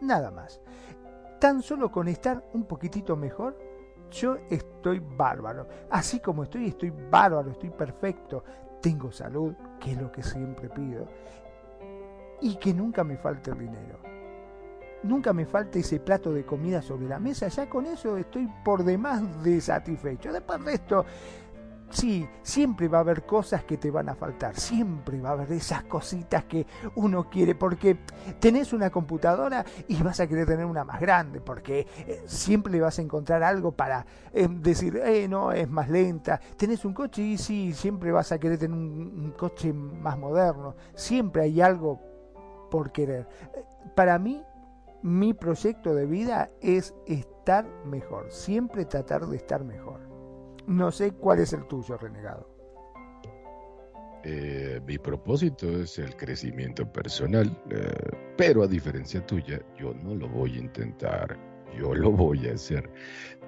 Nada 0.00 0.32
más. 0.32 0.60
Tan 1.38 1.62
solo 1.62 1.92
con 1.92 2.08
estar 2.08 2.44
un 2.52 2.64
poquitito 2.64 3.16
mejor, 3.16 3.56
yo 4.10 4.38
estoy 4.50 4.98
bárbaro. 4.98 5.68
Así 5.88 6.18
como 6.18 6.42
estoy, 6.42 6.66
estoy 6.66 6.90
bárbaro, 6.90 7.52
estoy 7.52 7.70
perfecto. 7.70 8.42
Tengo 8.82 9.12
salud, 9.12 9.54
que 9.78 9.92
es 9.92 10.02
lo 10.02 10.10
que 10.10 10.24
siempre 10.24 10.68
pido. 10.68 11.06
Y 12.40 12.56
que 12.56 12.74
nunca 12.74 13.04
me 13.04 13.16
falte 13.16 13.52
el 13.52 13.58
dinero 13.58 14.07
nunca 15.02 15.32
me 15.32 15.46
falte 15.46 15.80
ese 15.80 16.00
plato 16.00 16.32
de 16.32 16.44
comida 16.44 16.82
sobre 16.82 17.08
la 17.08 17.18
mesa, 17.18 17.48
ya 17.48 17.68
con 17.68 17.86
eso 17.86 18.16
estoy 18.16 18.48
por 18.64 18.84
demás 18.84 19.42
de 19.42 19.60
satisfecho. 19.60 20.32
Después 20.32 20.64
de 20.64 20.74
esto, 20.74 21.04
sí, 21.90 22.28
siempre 22.42 22.88
va 22.88 22.98
a 22.98 23.00
haber 23.00 23.24
cosas 23.24 23.64
que 23.64 23.76
te 23.78 23.90
van 23.90 24.08
a 24.08 24.14
faltar, 24.14 24.54
siempre 24.56 25.20
va 25.20 25.30
a 25.30 25.32
haber 25.32 25.52
esas 25.52 25.84
cositas 25.84 26.44
que 26.44 26.66
uno 26.96 27.30
quiere, 27.30 27.54
porque 27.54 27.98
tenés 28.38 28.72
una 28.72 28.90
computadora 28.90 29.64
y 29.86 30.02
vas 30.02 30.20
a 30.20 30.26
querer 30.26 30.46
tener 30.46 30.66
una 30.66 30.84
más 30.84 31.00
grande, 31.00 31.40
porque 31.40 31.86
eh, 32.06 32.22
siempre 32.26 32.80
vas 32.80 32.98
a 32.98 33.02
encontrar 33.02 33.42
algo 33.42 33.72
para 33.72 34.04
eh, 34.32 34.48
decir, 34.50 34.96
eh, 34.96 35.26
no, 35.28 35.52
es 35.52 35.68
más 35.68 35.88
lenta. 35.88 36.40
Tenés 36.56 36.84
un 36.84 36.92
coche 36.92 37.22
y 37.22 37.38
sí, 37.38 37.72
siempre 37.72 38.12
vas 38.12 38.32
a 38.32 38.38
querer 38.38 38.58
tener 38.58 38.76
un, 38.76 39.22
un 39.24 39.30
coche 39.32 39.72
más 39.72 40.18
moderno, 40.18 40.74
siempre 40.94 41.42
hay 41.42 41.60
algo 41.60 42.00
por 42.70 42.92
querer. 42.92 43.26
Eh, 43.54 43.64
Para 43.94 44.18
mí, 44.18 44.44
mi 45.02 45.32
proyecto 45.32 45.94
de 45.94 46.06
vida 46.06 46.50
es 46.60 46.94
estar 47.06 47.66
mejor, 47.84 48.30
siempre 48.30 48.84
tratar 48.84 49.26
de 49.26 49.36
estar 49.36 49.64
mejor. 49.64 50.00
No 50.66 50.90
sé 50.90 51.12
cuál 51.12 51.40
es 51.40 51.52
el 51.52 51.66
tuyo, 51.66 51.96
renegado. 51.96 52.48
Eh, 54.24 54.80
mi 54.86 54.98
propósito 54.98 55.68
es 55.80 55.98
el 55.98 56.16
crecimiento 56.16 56.90
personal, 56.92 57.56
eh, 57.70 57.94
pero 58.36 58.64
a 58.64 58.66
diferencia 58.66 59.24
tuya, 59.24 59.60
yo 59.78 59.94
no 59.94 60.14
lo 60.14 60.28
voy 60.28 60.56
a 60.56 60.60
intentar, 60.60 61.38
yo 61.78 61.94
lo 61.94 62.10
voy 62.10 62.48
a 62.48 62.54
hacer. 62.54 62.90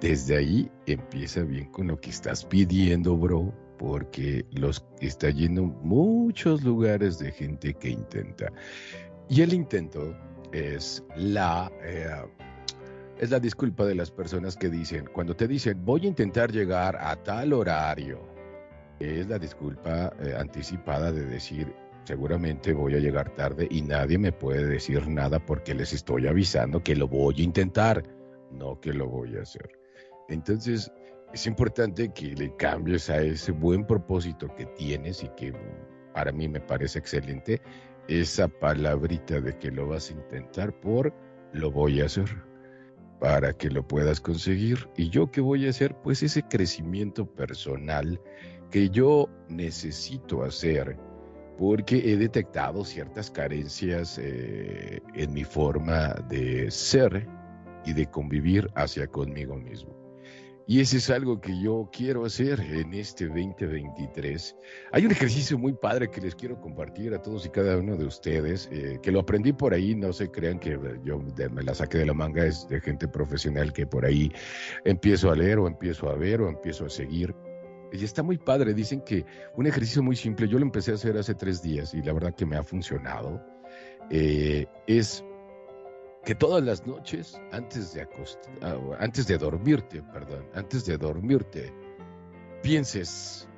Desde 0.01 0.37
ahí 0.37 0.71
empieza 0.87 1.43
bien 1.43 1.71
con 1.73 1.89
lo 1.89 2.01
que 2.01 2.11
estás 2.11 2.45
pidiendo, 2.45 3.17
bro, 3.17 3.53
porque 3.79 4.45
los 4.53 4.85
está 5.01 5.31
yendo 5.31 5.65
muchos 5.65 6.63
lugares 6.63 7.19
de 7.19 7.33
gente 7.33 7.75
que 7.75 7.91
intenta. 7.91 8.53
Y 9.29 9.43
el 9.43 9.53
intento 9.53 10.15
es 10.53 11.03
la 11.17 11.71
eh, 11.83 12.11
es 13.19 13.31
la 13.31 13.39
disculpa 13.39 13.85
de 13.85 13.95
las 13.95 14.11
personas 14.11 14.57
que 14.57 14.71
dicen, 14.71 15.09
cuando 15.13 15.37
te 15.37 15.47
dicen 15.47 15.85
voy 15.85 16.07
a 16.07 16.09
intentar 16.09 16.51
llegar 16.51 16.97
a 16.97 17.17
tal 17.17 17.53
horario, 17.53 18.21
es 18.99 19.29
la 19.29 19.39
disculpa 19.39 20.13
eh, 20.21 20.35
anticipada 20.39 21.13
de 21.13 21.27
decir 21.27 21.73
seguramente 22.05 22.73
voy 22.73 22.95
a 22.95 22.99
llegar 22.99 23.35
tarde 23.35 23.69
y 23.71 23.83
nadie 23.83 24.19
me 24.19 24.33
puede 24.33 24.67
decir 24.67 25.07
nada 25.07 25.39
porque 25.39 25.75
les 25.75 25.93
estoy 25.93 26.27
avisando 26.27 26.83
que 26.83 26.97
lo 26.97 27.07
voy 27.07 27.37
a 27.39 27.43
intentar, 27.43 28.03
no 28.51 28.81
que 28.81 28.93
lo 28.93 29.07
voy 29.07 29.37
a 29.37 29.43
hacer. 29.43 29.71
Entonces, 30.29 30.91
es 31.33 31.47
importante 31.47 32.13
que 32.13 32.35
le 32.35 32.55
cambies 32.57 33.11
a 33.11 33.21
ese 33.21 33.53
buen 33.53 33.87
propósito 33.87 34.53
que 34.57 34.67
tienes 34.67 35.23
y 35.23 35.29
que 35.37 35.53
para 36.13 36.33
mí 36.33 36.49
me 36.49 36.61
parece 36.61 36.99
excelente, 36.99 37.61
esa 38.11 38.49
palabrita 38.49 39.41
de 39.41 39.57
que 39.57 39.71
lo 39.71 39.87
vas 39.87 40.11
a 40.11 40.15
intentar 40.15 40.79
por 40.81 41.15
lo 41.53 41.71
voy 41.71 42.01
a 42.01 42.07
hacer 42.07 42.27
para 43.21 43.53
que 43.53 43.71
lo 43.71 43.87
puedas 43.87 44.21
conseguir. 44.21 44.89
¿Y 44.97 45.11
yo 45.11 45.31
qué 45.31 45.41
voy 45.41 45.67
a 45.67 45.71
hacer? 45.71 45.95
Pues 46.03 46.23
ese 46.23 46.43
crecimiento 46.43 47.25
personal 47.25 48.21
que 48.71 48.89
yo 48.91 49.29
necesito 49.49 50.43
hacer 50.43 50.97
porque 51.57 52.13
he 52.13 52.17
detectado 52.17 52.85
ciertas 52.85 53.31
carencias 53.31 54.19
eh, 54.19 55.01
en 55.15 55.33
mi 55.33 55.45
forma 55.45 56.15
de 56.29 56.71
ser 56.71 57.29
y 57.85 57.93
de 57.93 58.07
convivir 58.07 58.71
hacia 58.75 59.07
conmigo 59.07 59.57
mismo. 59.57 60.00
Y 60.71 60.79
ese 60.79 60.99
es 60.99 61.11
algo 61.11 61.41
que 61.41 61.61
yo 61.61 61.91
quiero 61.93 62.25
hacer 62.25 62.61
en 62.61 62.95
este 62.95 63.27
2023. 63.27 64.57
Hay 64.93 65.05
un 65.05 65.11
ejercicio 65.11 65.59
muy 65.59 65.73
padre 65.73 66.09
que 66.09 66.21
les 66.21 66.37
quiero 66.37 66.61
compartir 66.61 67.13
a 67.13 67.21
todos 67.21 67.45
y 67.45 67.49
cada 67.49 67.77
uno 67.77 67.97
de 67.97 68.05
ustedes, 68.05 68.69
eh, 68.71 69.01
que 69.03 69.11
lo 69.11 69.19
aprendí 69.19 69.53
por 69.53 69.75
ahí, 69.75 69.97
no 69.97 70.13
se 70.13 70.31
crean 70.31 70.61
que 70.61 70.79
yo 71.03 71.21
me 71.51 71.65
la 71.65 71.75
saqué 71.75 71.99
de 71.99 72.07
la 72.07 72.15
manga, 72.15 72.47
es 72.47 72.69
de 72.69 72.81
gente 72.81 73.09
profesional 73.09 73.73
que 73.73 73.85
por 73.85 74.07
ahí 74.07 74.31
empiezo 74.85 75.33
a 75.33 75.35
leer 75.35 75.59
o 75.59 75.67
empiezo 75.67 76.09
a 76.09 76.15
ver 76.15 76.41
o 76.41 76.49
empiezo 76.49 76.87
a 76.87 76.89
seguir. 76.89 77.35
Y 77.91 78.05
está 78.05 78.23
muy 78.23 78.39
padre, 78.39 78.73
dicen 78.73 79.01
que 79.01 79.25
un 79.57 79.67
ejercicio 79.67 80.05
muy 80.05 80.15
simple, 80.15 80.47
yo 80.47 80.61
lo 80.61 80.65
empecé 80.65 80.93
a 80.93 80.95
hacer 80.95 81.17
hace 81.19 81.35
tres 81.35 81.63
días 81.63 81.95
y 81.95 82.03
la 82.03 82.13
verdad 82.13 82.33
que 82.33 82.47
me 82.47 82.57
ha 82.57 82.63
funcionado, 82.63 83.45
eh, 84.09 84.67
es 84.87 85.25
que 86.25 86.35
todas 86.35 86.63
las 86.63 86.87
noches, 86.87 87.41
antes 87.53 87.95
de, 87.95 88.07
ah, 88.63 88.77
antes 88.99 89.27
de 89.27 89.39
dormirte, 89.39 90.03
perdón, 90.13 90.47
antes 90.55 90.85
de 90.85 90.99
dormirte, 90.99 91.73
pienses, 92.63 93.49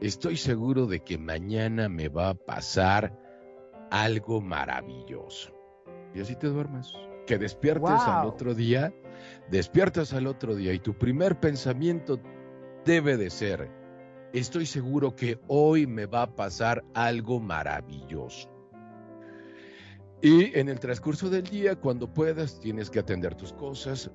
estoy 0.00 0.36
seguro 0.36 0.86
de 0.86 1.00
que 1.00 1.18
mañana 1.18 1.88
me 1.88 2.08
va 2.08 2.30
a 2.30 2.34
pasar 2.34 3.18
algo 3.90 4.40
maravilloso. 4.40 5.52
Y 6.14 6.20
así 6.20 6.36
te 6.36 6.46
duermes. 6.46 6.92
Que 7.26 7.38
despiertes 7.38 8.00
al 8.02 8.26
otro 8.26 8.54
día, 8.54 8.94
despiertas 9.50 10.12
al 10.12 10.28
otro 10.28 10.54
día 10.54 10.72
y 10.72 10.78
tu 10.78 10.94
primer 10.94 11.40
pensamiento 11.40 12.20
debe 12.84 13.16
de 13.16 13.30
ser, 13.30 13.68
estoy 14.32 14.66
seguro 14.66 15.16
que 15.16 15.40
hoy 15.48 15.88
me 15.88 16.06
va 16.06 16.22
a 16.22 16.34
pasar 16.36 16.84
algo 16.94 17.40
maravilloso. 17.40 18.55
Y 20.22 20.58
en 20.58 20.68
el 20.68 20.80
transcurso 20.80 21.28
del 21.28 21.44
día, 21.44 21.76
cuando 21.76 22.12
puedas, 22.12 22.58
tienes 22.58 22.90
que 22.90 22.98
atender 22.98 23.34
tus 23.34 23.52
cosas. 23.52 24.10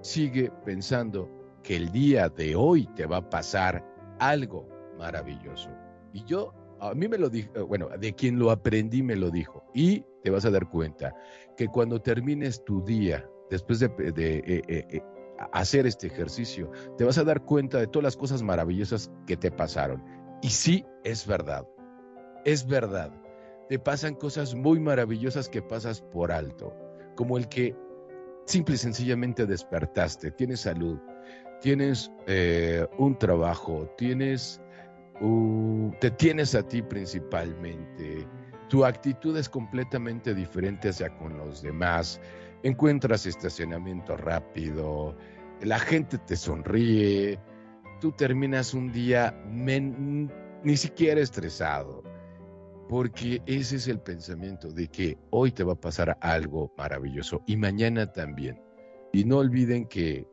Sigue 0.00 0.50
pensando 0.64 1.28
que 1.62 1.76
el 1.76 1.92
día 1.92 2.28
de 2.28 2.56
hoy 2.56 2.86
te 2.96 3.06
va 3.06 3.18
a 3.18 3.30
pasar 3.30 3.84
algo 4.18 4.68
maravilloso. 4.98 5.68
Y 6.12 6.24
yo, 6.24 6.54
a 6.80 6.94
mí 6.94 7.06
me 7.06 7.18
lo 7.18 7.28
dijo, 7.28 7.50
eh, 7.54 7.60
bueno, 7.60 7.88
de 7.88 8.14
quien 8.14 8.38
lo 8.38 8.50
aprendí 8.50 9.02
me 9.02 9.14
lo 9.14 9.30
dijo. 9.30 9.62
Y 9.74 10.04
te 10.22 10.30
vas 10.30 10.44
a 10.46 10.50
dar 10.50 10.68
cuenta 10.68 11.14
que 11.56 11.68
cuando 11.68 12.00
termines 12.00 12.64
tu 12.64 12.82
día, 12.82 13.28
después 13.50 13.78
de, 13.78 13.90
eh, 13.98 14.62
eh, 14.68 15.02
hacer 15.52 15.86
este 15.86 16.06
ejercicio, 16.06 16.70
te 16.96 17.04
vas 17.04 17.18
a 17.18 17.24
dar 17.24 17.44
cuenta 17.44 17.78
de 17.78 17.86
todas 17.86 18.04
las 18.04 18.16
cosas 18.16 18.42
maravillosas 18.42 19.10
que 19.26 19.36
te 19.36 19.50
pasaron. 19.50 20.02
Y 20.40 20.48
sí, 20.48 20.84
es 21.04 21.26
verdad. 21.26 21.66
Es 22.44 22.66
verdad 22.66 23.21
te 23.68 23.78
pasan 23.78 24.14
cosas 24.14 24.54
muy 24.54 24.80
maravillosas 24.80 25.48
que 25.48 25.62
pasas 25.62 26.00
por 26.00 26.32
alto, 26.32 26.74
como 27.16 27.38
el 27.38 27.48
que 27.48 27.74
simple 28.46 28.74
y 28.74 28.78
sencillamente 28.78 29.46
despertaste, 29.46 30.30
tienes 30.32 30.60
salud, 30.60 30.98
tienes 31.60 32.10
eh, 32.26 32.86
un 32.98 33.16
trabajo, 33.18 33.88
tienes, 33.96 34.60
te 36.00 36.10
tienes 36.10 36.54
a 36.54 36.66
ti 36.66 36.82
principalmente, 36.82 38.26
tu 38.68 38.84
actitud 38.84 39.36
es 39.36 39.48
completamente 39.48 40.34
diferente 40.34 40.88
hacia 40.88 41.16
con 41.16 41.36
los 41.38 41.62
demás, 41.62 42.20
encuentras 42.62 43.26
estacionamiento 43.26 44.16
rápido, 44.16 45.16
la 45.62 45.78
gente 45.78 46.18
te 46.18 46.36
sonríe, 46.36 47.38
tú 48.00 48.10
terminas 48.12 48.74
un 48.74 48.92
día 48.92 49.32
ni 49.46 50.76
siquiera 50.76 51.20
estresado 51.20 52.11
porque 52.92 53.40
ese 53.46 53.76
es 53.76 53.88
el 53.88 54.00
pensamiento 54.00 54.70
de 54.70 54.86
que 54.86 55.16
hoy 55.30 55.50
te 55.50 55.64
va 55.64 55.72
a 55.72 55.80
pasar 55.80 56.18
algo 56.20 56.70
maravilloso 56.76 57.42
y 57.46 57.56
mañana 57.56 58.12
también. 58.12 58.60
Y 59.14 59.24
no 59.24 59.38
olviden 59.38 59.88
que, 59.88 60.28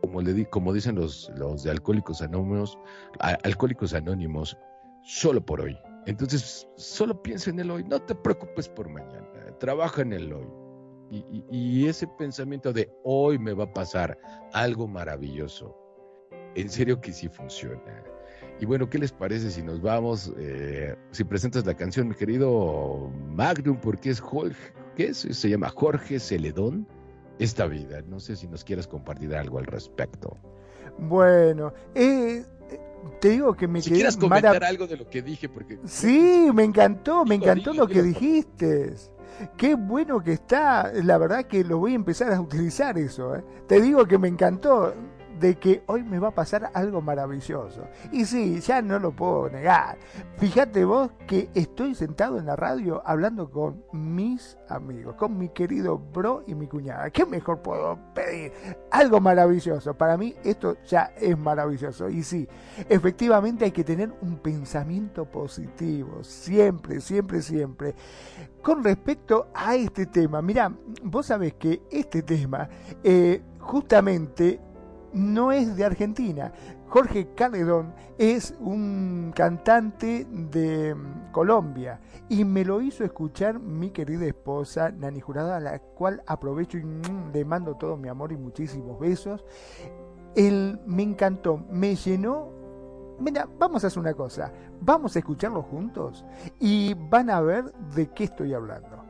como, 0.00 0.20
le 0.20 0.32
di, 0.32 0.44
como 0.46 0.72
dicen 0.72 0.96
los, 0.96 1.30
los 1.36 1.62
de 1.62 1.70
Alcohólicos 1.70 2.20
Anónimos, 2.20 2.76
Alcohólicos 3.20 3.94
Anónimos, 3.94 4.58
solo 5.04 5.46
por 5.46 5.60
hoy. 5.60 5.78
Entonces, 6.06 6.66
solo 6.74 7.22
piensa 7.22 7.50
en 7.50 7.60
el 7.60 7.70
hoy, 7.70 7.84
no 7.84 8.00
te 8.00 8.16
preocupes 8.16 8.68
por 8.68 8.88
mañana, 8.88 9.56
trabaja 9.60 10.02
en 10.02 10.12
el 10.12 10.32
hoy. 10.32 10.48
Y, 11.12 11.44
y, 11.52 11.86
ese 11.86 12.08
pensamiento 12.18 12.72
de 12.72 12.92
hoy 13.04 13.38
me 13.38 13.52
va 13.52 13.64
a 13.64 13.72
pasar 13.72 14.18
algo 14.52 14.88
maravilloso, 14.88 15.76
en 16.56 16.68
serio 16.68 17.00
que 17.00 17.12
sí 17.12 17.28
funciona. 17.28 18.09
Y 18.60 18.66
bueno, 18.66 18.90
¿qué 18.90 18.98
les 18.98 19.10
parece 19.10 19.50
si 19.50 19.62
nos 19.62 19.80
vamos, 19.80 20.32
eh, 20.36 20.94
si 21.12 21.24
presentas 21.24 21.64
la 21.64 21.74
canción, 21.74 22.08
mi 22.08 22.14
querido 22.14 23.10
Magnum, 23.30 23.78
porque 23.78 24.10
es 24.10 24.20
Jorge, 24.20 24.74
¿qué 24.96 25.06
es? 25.06 25.26
Se 25.30 25.48
llama 25.48 25.70
Jorge 25.70 26.20
Celedón, 26.20 26.86
Esta 27.38 27.66
Vida. 27.66 28.02
No 28.06 28.20
sé 28.20 28.36
si 28.36 28.46
nos 28.48 28.62
quieres 28.62 28.86
compartir 28.86 29.34
algo 29.34 29.58
al 29.58 29.64
respecto. 29.64 30.36
Bueno, 30.98 31.72
eh, 31.94 32.44
te 33.18 33.30
digo 33.30 33.54
que 33.54 33.66
me 33.66 33.80
si 33.80 33.90
comentar 34.18 34.62
algo 34.62 34.86
de 34.86 34.98
lo 34.98 35.08
que 35.08 35.22
dije, 35.22 35.48
porque... 35.48 35.78
Sí, 35.86 36.50
me 36.52 36.64
encantó, 36.64 37.24
me 37.24 37.36
encantó 37.36 37.72
lo 37.72 37.86
que 37.86 38.02
dijiste. 38.02 38.94
Qué 39.56 39.74
bueno 39.74 40.22
que 40.22 40.34
está, 40.34 40.92
la 41.02 41.16
verdad 41.16 41.46
que 41.46 41.64
lo 41.64 41.78
voy 41.78 41.92
a 41.92 41.96
empezar 41.96 42.30
a 42.30 42.38
utilizar 42.42 42.98
eso. 42.98 43.34
¿eh? 43.36 43.44
Te 43.66 43.80
digo 43.80 44.04
que 44.04 44.18
me 44.18 44.28
encantó 44.28 44.92
de 45.40 45.56
que 45.56 45.82
hoy 45.86 46.02
me 46.02 46.18
va 46.18 46.28
a 46.28 46.34
pasar 46.34 46.70
algo 46.74 47.00
maravilloso. 47.00 47.84
Y 48.12 48.26
sí, 48.26 48.60
ya 48.60 48.82
no 48.82 48.98
lo 48.98 49.10
puedo 49.12 49.48
negar. 49.48 49.96
Fíjate 50.36 50.84
vos 50.84 51.10
que 51.26 51.48
estoy 51.54 51.94
sentado 51.94 52.38
en 52.38 52.46
la 52.46 52.56
radio 52.56 53.02
hablando 53.04 53.50
con 53.50 53.82
mis 53.92 54.58
amigos, 54.68 55.14
con 55.16 55.38
mi 55.38 55.48
querido 55.48 55.98
bro 55.98 56.44
y 56.46 56.54
mi 56.54 56.66
cuñada. 56.66 57.10
¿Qué 57.10 57.24
mejor 57.24 57.62
puedo 57.62 57.98
pedir? 58.14 58.52
Algo 58.90 59.20
maravilloso. 59.20 59.94
Para 59.94 60.16
mí 60.16 60.34
esto 60.44 60.76
ya 60.86 61.12
es 61.16 61.36
maravilloso. 61.38 62.10
Y 62.10 62.22
sí, 62.22 62.46
efectivamente 62.88 63.64
hay 63.64 63.72
que 63.72 63.84
tener 63.84 64.12
un 64.20 64.36
pensamiento 64.36 65.24
positivo. 65.24 66.22
Siempre, 66.22 67.00
siempre, 67.00 67.40
siempre. 67.40 67.94
Con 68.62 68.84
respecto 68.84 69.48
a 69.54 69.74
este 69.74 70.04
tema, 70.06 70.42
mira, 70.42 70.70
vos 71.02 71.26
sabés 71.26 71.54
que 71.54 71.82
este 71.90 72.22
tema 72.22 72.68
eh, 73.02 73.42
justamente 73.58 74.60
no 75.12 75.52
es 75.52 75.76
de 75.76 75.84
Argentina. 75.84 76.52
Jorge 76.88 77.28
Caledón 77.34 77.94
es 78.18 78.54
un 78.58 79.32
cantante 79.34 80.26
de 80.28 80.94
mm, 80.94 81.30
Colombia 81.30 82.00
y 82.28 82.44
me 82.44 82.64
lo 82.64 82.80
hizo 82.80 83.04
escuchar 83.04 83.60
mi 83.60 83.90
querida 83.90 84.26
esposa 84.26 84.90
Nani 84.90 85.20
Jurada, 85.20 85.56
a 85.56 85.60
la 85.60 85.78
cual 85.78 86.22
aprovecho 86.26 86.78
y 86.78 86.84
mm, 86.84 87.30
le 87.32 87.44
mando 87.44 87.76
todo 87.76 87.96
mi 87.96 88.08
amor 88.08 88.32
y 88.32 88.36
muchísimos 88.36 88.98
besos. 88.98 89.44
Él 90.34 90.80
me 90.86 91.02
encantó, 91.02 91.64
me 91.70 91.94
llenó. 91.94 92.48
Mira, 93.20 93.48
vamos 93.58 93.84
a 93.84 93.88
hacer 93.88 94.00
una 94.00 94.14
cosa, 94.14 94.52
vamos 94.80 95.14
a 95.14 95.18
escucharlo 95.18 95.62
juntos 95.62 96.24
y 96.58 96.94
van 96.94 97.30
a 97.30 97.40
ver 97.40 97.72
de 97.94 98.08
qué 98.08 98.24
estoy 98.24 98.54
hablando. 98.54 99.04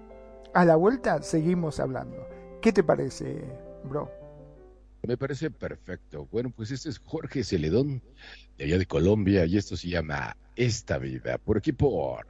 A 0.53 0.65
la 0.65 0.77
vuelta 0.77 1.23
seguimos 1.23 1.79
hablando. 1.79 2.17
¿Qué 2.61 2.73
te 2.73 2.83
parece, 2.83 3.43
bro? 3.85 4.20
Me 5.07 5.17
parece 5.17 5.51
perfecto. 5.51 6.29
Bueno, 6.31 6.51
pues 6.51 6.71
este 6.71 6.89
es 6.89 6.99
Jorge 6.99 7.43
Celedón, 7.43 8.03
de 8.59 8.65
allá 8.65 8.79
de 8.79 8.87
Colombia, 8.87 9.47
y 9.47 9.57
esto 9.57 9.77
se 9.77 9.89
llama 9.89 10.37
Esta 10.57 10.99
Vida, 10.99 11.39
por 11.39 11.59
aquí 11.59 11.73
por 11.73 12.27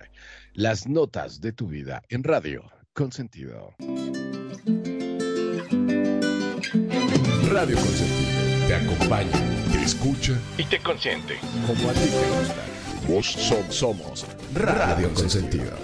las 0.55 0.87
notas 0.87 1.41
de 1.41 1.53
tu 1.53 1.66
vida 1.68 2.03
en 2.09 2.23
radio, 2.23 2.71
con 2.93 3.12
sentido. 3.12 3.75
Radio 7.49 7.77
Consentido 7.77 8.41
te 8.68 8.77
acompaña, 8.77 9.33
te 9.73 9.83
escucha 9.83 10.39
y 10.57 10.64
te 10.64 10.79
consiente, 10.79 11.39
como 11.66 11.91
a 11.91 11.93
ti 11.93 12.09
te 12.09 12.39
gusta. 12.39 12.64
Vos 13.09 13.27
somos, 13.27 13.75
somos 13.75 14.27
Radio 14.55 15.12
Consentido. 15.12 15.77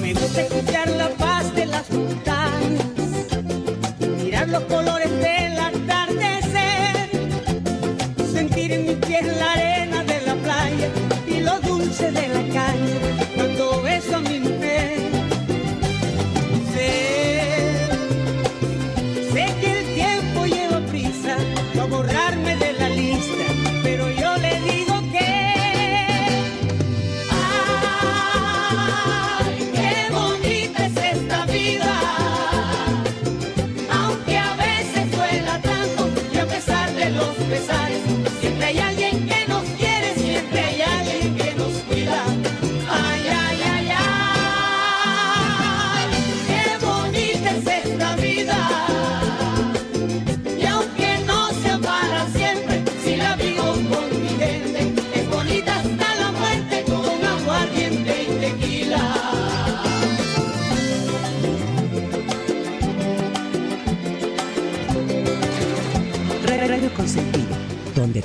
Me 0.00 0.14
gusta 0.14 0.42
escuchar 0.42 0.88
la 0.90 1.08
paz 1.18 1.52
de 1.56 1.66
las 1.66 1.90
montañas, 1.90 2.86
mirar 4.22 4.48
los 4.50 4.62
colores 4.66 5.10
del 5.10 5.31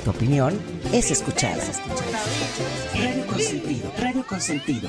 tu 0.04 0.10
opinión 0.10 0.58
es 0.92 1.10
escuchada. 1.10 1.62
Radio 2.94 3.26
Consentido, 3.26 3.92
Radio 3.98 4.26
Consentido. 4.26 4.88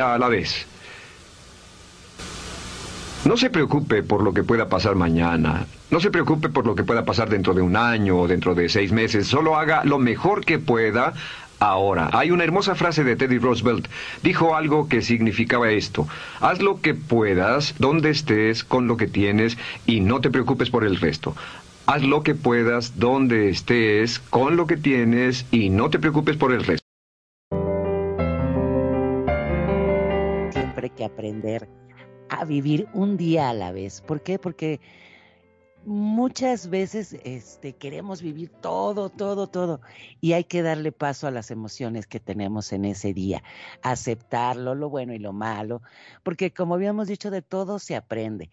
A 0.00 0.18
la 0.18 0.28
vez. 0.28 0.66
No 3.24 3.36
se 3.36 3.50
preocupe 3.50 4.02
por 4.02 4.22
lo 4.22 4.32
que 4.32 4.42
pueda 4.42 4.68
pasar 4.68 4.96
mañana. 4.96 5.66
No 5.90 6.00
se 6.00 6.10
preocupe 6.10 6.48
por 6.48 6.66
lo 6.66 6.74
que 6.74 6.84
pueda 6.84 7.04
pasar 7.04 7.28
dentro 7.28 7.52
de 7.52 7.60
un 7.60 7.76
año 7.76 8.18
o 8.18 8.28
dentro 8.28 8.54
de 8.54 8.68
seis 8.68 8.92
meses. 8.92 9.26
Solo 9.26 9.56
haga 9.56 9.84
lo 9.84 9.98
mejor 9.98 10.44
que 10.44 10.58
pueda 10.58 11.12
ahora. 11.60 12.08
Hay 12.12 12.30
una 12.30 12.44
hermosa 12.44 12.74
frase 12.74 13.04
de 13.04 13.16
Teddy 13.16 13.38
Roosevelt. 13.38 13.86
Dijo 14.22 14.56
algo 14.56 14.88
que 14.88 15.02
significaba 15.02 15.70
esto. 15.70 16.08
Haz 16.40 16.60
lo 16.60 16.80
que 16.80 16.94
puedas, 16.94 17.74
donde 17.78 18.10
estés, 18.10 18.64
con 18.64 18.88
lo 18.88 18.96
que 18.96 19.06
tienes, 19.06 19.58
y 19.86 20.00
no 20.00 20.20
te 20.20 20.30
preocupes 20.30 20.70
por 20.70 20.84
el 20.84 20.96
resto. 20.96 21.36
Haz 21.86 22.02
lo 22.02 22.22
que 22.22 22.34
puedas, 22.34 22.98
donde 22.98 23.50
estés, 23.50 24.18
con 24.18 24.56
lo 24.56 24.66
que 24.66 24.76
tienes, 24.76 25.46
y 25.50 25.70
no 25.70 25.90
te 25.90 25.98
preocupes 25.98 26.36
por 26.36 26.52
el 26.52 26.64
resto. 26.64 26.89
A 32.30 32.44
vivir 32.44 32.88
un 32.94 33.16
día 33.16 33.50
a 33.50 33.54
la 33.54 33.72
vez. 33.72 34.00
¿Por 34.00 34.22
qué? 34.22 34.38
Porque 34.38 34.80
muchas 35.84 36.68
veces 36.68 37.16
este, 37.24 37.74
queremos 37.74 38.22
vivir 38.22 38.50
todo, 38.50 39.08
todo, 39.10 39.48
todo. 39.48 39.80
Y 40.20 40.32
hay 40.32 40.44
que 40.44 40.62
darle 40.62 40.92
paso 40.92 41.26
a 41.26 41.30
las 41.30 41.50
emociones 41.50 42.06
que 42.06 42.20
tenemos 42.20 42.72
en 42.72 42.84
ese 42.84 43.12
día. 43.12 43.42
Aceptarlo, 43.82 44.74
lo 44.74 44.88
bueno 44.88 45.12
y 45.14 45.18
lo 45.18 45.32
malo. 45.32 45.82
Porque 46.22 46.52
como 46.52 46.74
habíamos 46.74 47.08
dicho, 47.08 47.30
de 47.30 47.42
todo 47.42 47.78
se 47.78 47.96
aprende. 47.96 48.50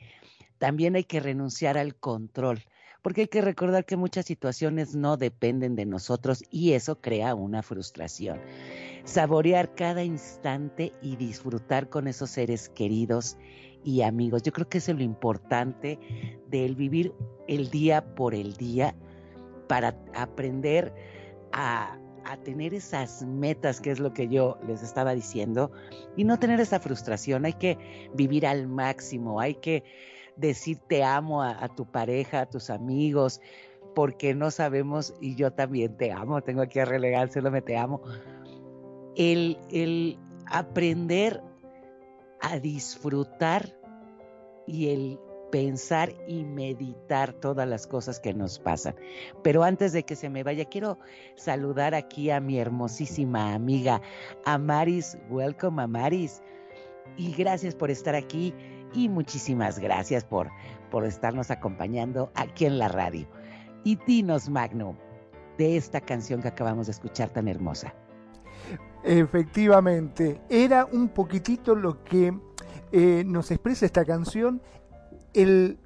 También 0.57 0.95
hay 0.95 1.03
que 1.03 1.19
renunciar 1.19 1.78
al 1.78 1.95
control. 1.95 2.63
porque 3.03 3.21
hay 3.21 3.28
que 3.28 3.41
recordar 3.41 3.86
que 3.86 3.95
muchas 3.95 4.25
situaciones 4.25 4.93
no 4.93 5.15
dependen 5.15 5.75
de 5.75 5.86
nosotros 5.86 6.43
y 6.49 6.73
eso 6.73 6.99
crea 6.99 7.36
una 7.36 7.63
frustración. 7.63 8.41
Saborear 9.08 9.74
cada 9.74 10.03
instante 10.03 10.91
y 11.01 11.16
disfrutar 11.16 11.88
con 11.88 12.10
esos 12.10 12.30
seres 12.30 12.68
queridos 12.68 13.38
y 13.86 14.01
amigos. 14.01 14.43
Yo 14.43 14.51
creo 14.51 14.68
que 14.68 14.80
eso 14.80 14.91
es 14.91 14.97
lo 14.97 15.03
importante 15.03 15.97
del 16.49 16.76
vivir 16.76 17.14
el 17.47 17.70
día 17.70 18.03
por 18.16 18.36
el 18.36 18.53
día 18.58 18.93
para 19.70 19.95
aprender 20.14 20.93
a, 21.53 21.97
a 22.26 22.38
tener 22.38 22.74
esas 22.74 23.24
metas, 23.24 23.80
que 23.80 23.91
es 23.91 23.99
lo 23.99 24.14
que 24.14 24.28
yo 24.28 24.58
les 24.68 24.84
estaba 24.84 25.16
diciendo, 25.16 25.72
y 26.18 26.26
no 26.26 26.38
tener 26.38 26.60
esa 26.60 26.82
frustración. 26.82 27.45
Hay 27.45 27.53
que 27.53 27.78
vivir 28.14 28.45
al 28.45 28.68
máximo, 28.68 29.39
hay 29.39 29.55
que 29.55 29.86
decir 30.36 30.80
te 30.88 31.03
amo 31.03 31.41
a, 31.41 31.68
tu 31.70 31.86
pareja, 31.89 32.41
a 32.41 32.45
tus 32.45 32.70
amigos, 32.70 33.39
porque 33.95 34.36
no 34.36 34.51
sabemos, 34.51 35.14
y 35.22 35.36
yo 35.36 35.51
también 35.51 35.95
te 35.95 36.12
amo, 36.12 36.41
tengo 36.41 36.62
aquí 36.62 36.80
a 36.80 36.86
relegárselo, 36.86 37.49
me 37.49 37.62
te 37.62 37.78
amo. 37.78 38.01
El, 39.18 40.18
aprender 40.45 41.41
a 42.39 42.59
disfrutar 42.59 43.76
y 44.65 44.89
el 44.89 45.20
pensar 45.51 46.13
y 46.28 46.43
meditar 46.43 47.34
todas 47.34 47.68
las 47.68 47.88
cosas 47.88 48.20
que 48.20 48.34
nos 48.34 48.59
pasan. 48.59 48.95
Pero 49.43 49.63
antes 49.63 49.91
de 49.91 50.03
que 50.03 50.15
se 50.15 50.30
me 50.30 50.43
vaya, 50.43 50.65
quiero 50.65 50.99
saludar 51.36 51.95
aquí 51.95 52.30
a 52.30 52.39
mi 52.39 52.59
hermosísima 52.59 53.53
amiga 53.53 54.01
Amaris. 54.45 55.18
Welcome, 55.30 55.82
Amaris. 55.82 56.41
Y 57.18 57.34
gracias 57.34 57.76
por 57.76 57.89
estar 57.89 58.15
aquí 58.15 58.53
y 58.93 59.09
muchísimas 59.09 59.80
gracias 59.80 60.24
por, 60.24 60.49
por 60.91 61.05
estarnos 61.05 61.49
acompañando 61.51 62.32
aquí 62.36 62.65
en 62.65 62.78
la 62.78 62.88
radio. 62.88 63.28
Y 63.84 63.97
dinos, 64.05 64.49
Magno, 64.49 64.97
de 65.57 65.78
esta 65.78 66.01
canción 66.01 66.41
que 66.41 66.49
acabamos 66.49 66.88
de 66.88 66.91
escuchar 66.91 67.30
tan 67.30 67.47
hermosa. 67.47 67.93
Efectivamente, 69.04 70.41
era 70.50 70.86
un 70.86 71.10
poquitito 71.10 71.76
lo 71.76 72.04
que 72.04 72.34
eh, 72.91 73.24
nos 73.26 73.52
expresa 73.52 73.86
esta 73.86 74.06
canción, 74.06 74.62
el 75.34 75.78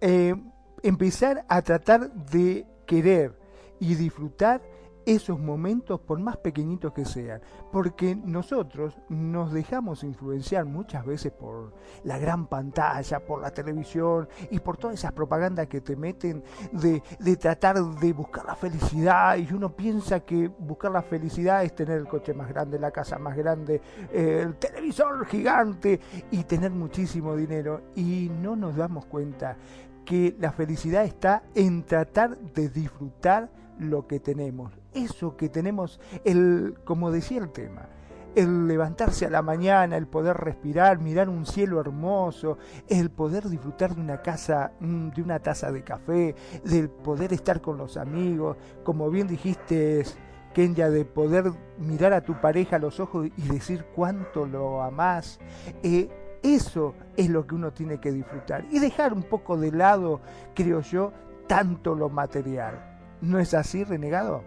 eh, 0.00 0.34
empezar 0.82 1.44
a 1.48 1.62
tratar 1.62 2.12
de 2.12 2.66
querer 2.86 3.38
y 3.80 3.94
disfrutar 3.94 4.62
esos 5.06 5.38
momentos 5.38 6.00
por 6.00 6.18
más 6.18 6.36
pequeñitos 6.36 6.92
que 6.92 7.04
sean, 7.04 7.40
porque 7.70 8.14
nosotros 8.16 8.98
nos 9.08 9.52
dejamos 9.52 10.04
influenciar 10.04 10.64
muchas 10.64 11.04
veces 11.04 11.32
por 11.32 11.74
la 12.04 12.18
gran 12.18 12.46
pantalla, 12.46 13.20
por 13.20 13.40
la 13.40 13.50
televisión 13.50 14.28
y 14.50 14.60
por 14.60 14.76
todas 14.76 14.94
esas 14.94 15.12
propagandas 15.12 15.66
que 15.66 15.80
te 15.80 15.96
meten 15.96 16.42
de, 16.72 17.02
de 17.18 17.36
tratar 17.36 17.82
de 17.82 18.12
buscar 18.12 18.44
la 18.44 18.54
felicidad 18.54 19.36
y 19.36 19.52
uno 19.52 19.74
piensa 19.74 20.20
que 20.20 20.48
buscar 20.48 20.92
la 20.92 21.02
felicidad 21.02 21.64
es 21.64 21.74
tener 21.74 21.98
el 21.98 22.08
coche 22.08 22.34
más 22.34 22.48
grande, 22.48 22.78
la 22.78 22.90
casa 22.90 23.18
más 23.18 23.36
grande, 23.36 23.80
el 24.12 24.56
televisor 24.56 25.26
gigante 25.26 26.00
y 26.30 26.44
tener 26.44 26.70
muchísimo 26.70 27.36
dinero 27.36 27.82
y 27.94 28.30
no 28.40 28.56
nos 28.56 28.76
damos 28.76 29.06
cuenta 29.06 29.56
que 30.04 30.36
la 30.38 30.52
felicidad 30.52 31.04
está 31.04 31.44
en 31.54 31.84
tratar 31.84 32.36
de 32.36 32.68
disfrutar 32.68 33.50
lo 33.78 34.06
que 34.06 34.20
tenemos. 34.20 34.81
Eso 34.94 35.36
que 35.36 35.48
tenemos, 35.48 36.00
el, 36.24 36.76
como 36.84 37.10
decía 37.10 37.38
el 37.38 37.50
tema, 37.50 37.88
el 38.34 38.66
levantarse 38.66 39.26
a 39.26 39.30
la 39.30 39.42
mañana, 39.42 39.96
el 39.96 40.06
poder 40.06 40.36
respirar, 40.36 40.98
mirar 40.98 41.28
un 41.28 41.46
cielo 41.46 41.80
hermoso, 41.80 42.58
el 42.88 43.10
poder 43.10 43.48
disfrutar 43.48 43.94
de 43.94 44.00
una 44.00 44.22
casa, 44.22 44.72
mm, 44.80 45.08
de 45.10 45.22
una 45.22 45.38
taza 45.38 45.70
de 45.70 45.82
café, 45.82 46.34
del 46.64 46.88
poder 46.88 47.32
estar 47.32 47.60
con 47.60 47.76
los 47.76 47.96
amigos, 47.96 48.56
como 48.84 49.10
bien 49.10 49.26
dijiste, 49.26 50.04
Kenya, 50.52 50.90
de 50.90 51.04
poder 51.04 51.52
mirar 51.78 52.12
a 52.12 52.22
tu 52.22 52.40
pareja 52.40 52.76
a 52.76 52.78
los 52.78 53.00
ojos 53.00 53.28
y 53.36 53.48
decir 53.48 53.86
cuánto 53.94 54.46
lo 54.46 54.82
amás. 54.82 55.38
Eh, 55.82 56.10
eso 56.42 56.94
es 57.16 57.30
lo 57.30 57.46
que 57.46 57.54
uno 57.54 57.72
tiene 57.72 58.00
que 58.00 58.12
disfrutar 58.12 58.64
y 58.70 58.78
dejar 58.78 59.12
un 59.12 59.22
poco 59.22 59.56
de 59.56 59.70
lado, 59.70 60.20
creo 60.54 60.80
yo, 60.80 61.12
tanto 61.46 61.94
lo 61.94 62.08
material. 62.08 62.98
¿No 63.20 63.38
es 63.38 63.54
así, 63.54 63.84
renegado? 63.84 64.42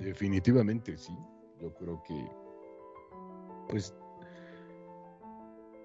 Definitivamente 0.00 0.96
sí. 0.96 1.16
Yo 1.60 1.74
creo 1.74 2.02
que, 2.02 2.26
pues, 3.68 3.94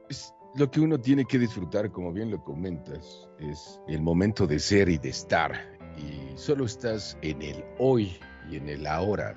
es 0.10 0.34
lo 0.56 0.72
que 0.72 0.80
uno 0.80 1.00
tiene 1.00 1.26
que 1.26 1.38
disfrutar, 1.38 1.92
como 1.92 2.14
bien 2.14 2.32
lo 2.32 2.42
comentas, 2.44 3.30
es 3.40 3.80
el 3.88 4.02
momento 4.02 4.48
de 4.48 4.60
ser 4.60 4.88
y 4.88 4.98
de 4.98 5.10
estar. 5.10 5.54
Y 5.98 6.38
solo 6.38 6.66
estás 6.66 7.18
en 7.22 7.42
el 7.42 7.64
hoy 7.78 8.18
y 8.50 8.56
en 8.56 8.70
el 8.70 8.88
ahora. 8.88 9.36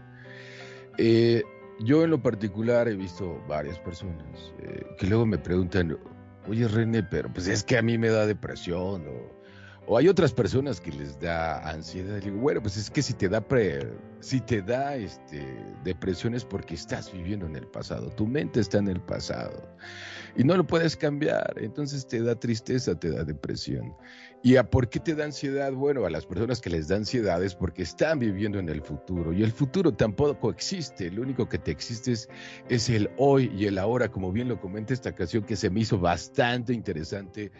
Eh, 0.97 1.43
yo 1.81 2.05
en 2.05 2.11
lo 2.11 2.23
particular 2.23 2.89
he 2.89 2.95
visto 2.95 3.41
varias 3.49 3.79
personas 3.81 4.53
eh, 4.61 4.85
que 4.99 5.07
luego 5.07 5.27
me 5.27 5.39
preguntan, 5.39 5.99
oye 6.49 6.67
René, 6.69 7.03
pero 7.03 7.33
pues 7.33 7.47
es 7.49 7.63
que 7.63 7.79
a 7.79 7.83
mí 7.83 7.99
me 7.99 8.09
da 8.09 8.27
depresión 8.27 9.07
o 9.07 9.38
o 9.89 9.97
hay 9.97 10.07
otras 10.07 10.35
personas 10.35 10.83
que 10.83 10.93
les 10.93 11.19
da 11.19 11.67
ansiedad. 11.67 12.21
Digo, 12.21 12.37
bueno, 12.37 12.61
pues 12.61 12.77
es 12.77 12.91
que 12.91 13.01
si 13.01 13.15
te 13.15 13.27
da 13.27 13.41
pre, 13.41 13.91
si 14.21 14.39
te 14.39 14.61
da 14.61 14.95
este, 14.97 15.43
depresión 15.83 16.35
es 16.35 16.45
porque 16.45 16.75
estás 16.75 17.11
viviendo 17.11 17.47
en 17.47 17.57
el 17.57 17.67
pasado. 17.67 18.11
Tu 18.11 18.27
mente 18.27 18.61
está 18.61 18.79
en 18.79 18.89
el 18.89 19.01
pasado 19.01 19.67
y 20.37 20.45
no 20.45 20.59
lo 20.59 20.67
puedes 20.67 20.95
cambiar. 20.95 21.55
Entonces 21.57 22.07
te 22.07 22.23
da 22.23 22.39
tristeza, 22.39 23.01
te 23.01 23.11
da 23.11 23.25
depresión. 23.25 23.95
¿Y 24.43 24.57
a 24.57 24.69
por 24.69 24.91
qué 24.91 25.01
te 25.01 25.15
da 25.15 25.25
ansiedad? 25.25 25.73
Bueno, 25.73 26.05
a 26.05 26.11
las 26.11 26.27
personas 26.27 26.61
que 26.61 26.69
les 26.69 26.89
da 26.89 26.97
ansiedad 26.97 27.43
es 27.43 27.55
porque 27.55 27.83
están 27.83 28.19
viviendo 28.19 28.59
en 28.59 28.69
el 28.69 28.83
futuro 28.83 29.33
y 29.33 29.43
el 29.43 29.53
futuro 29.53 29.95
tampoco 29.95 30.51
existe. 30.51 31.11
Lo 31.11 31.23
único 31.23 31.49
que 31.49 31.57
te 31.57 31.71
existe 31.71 32.13
es, 32.13 32.29
es 32.69 32.91
el 32.91 33.09
hoy 33.17 33.51
y 33.57 33.65
el 33.65 33.79
ahora, 33.79 34.11
como 34.11 34.33
bien 34.33 34.49
lo 34.49 34.61
comenta 34.61 34.93
esta 34.93 35.15
canción 35.15 35.45
que 35.45 35.57
se 35.57 35.71
me 35.71 35.81
hizo 35.81 35.99
bastante 35.99 36.75
interesante 36.75 37.51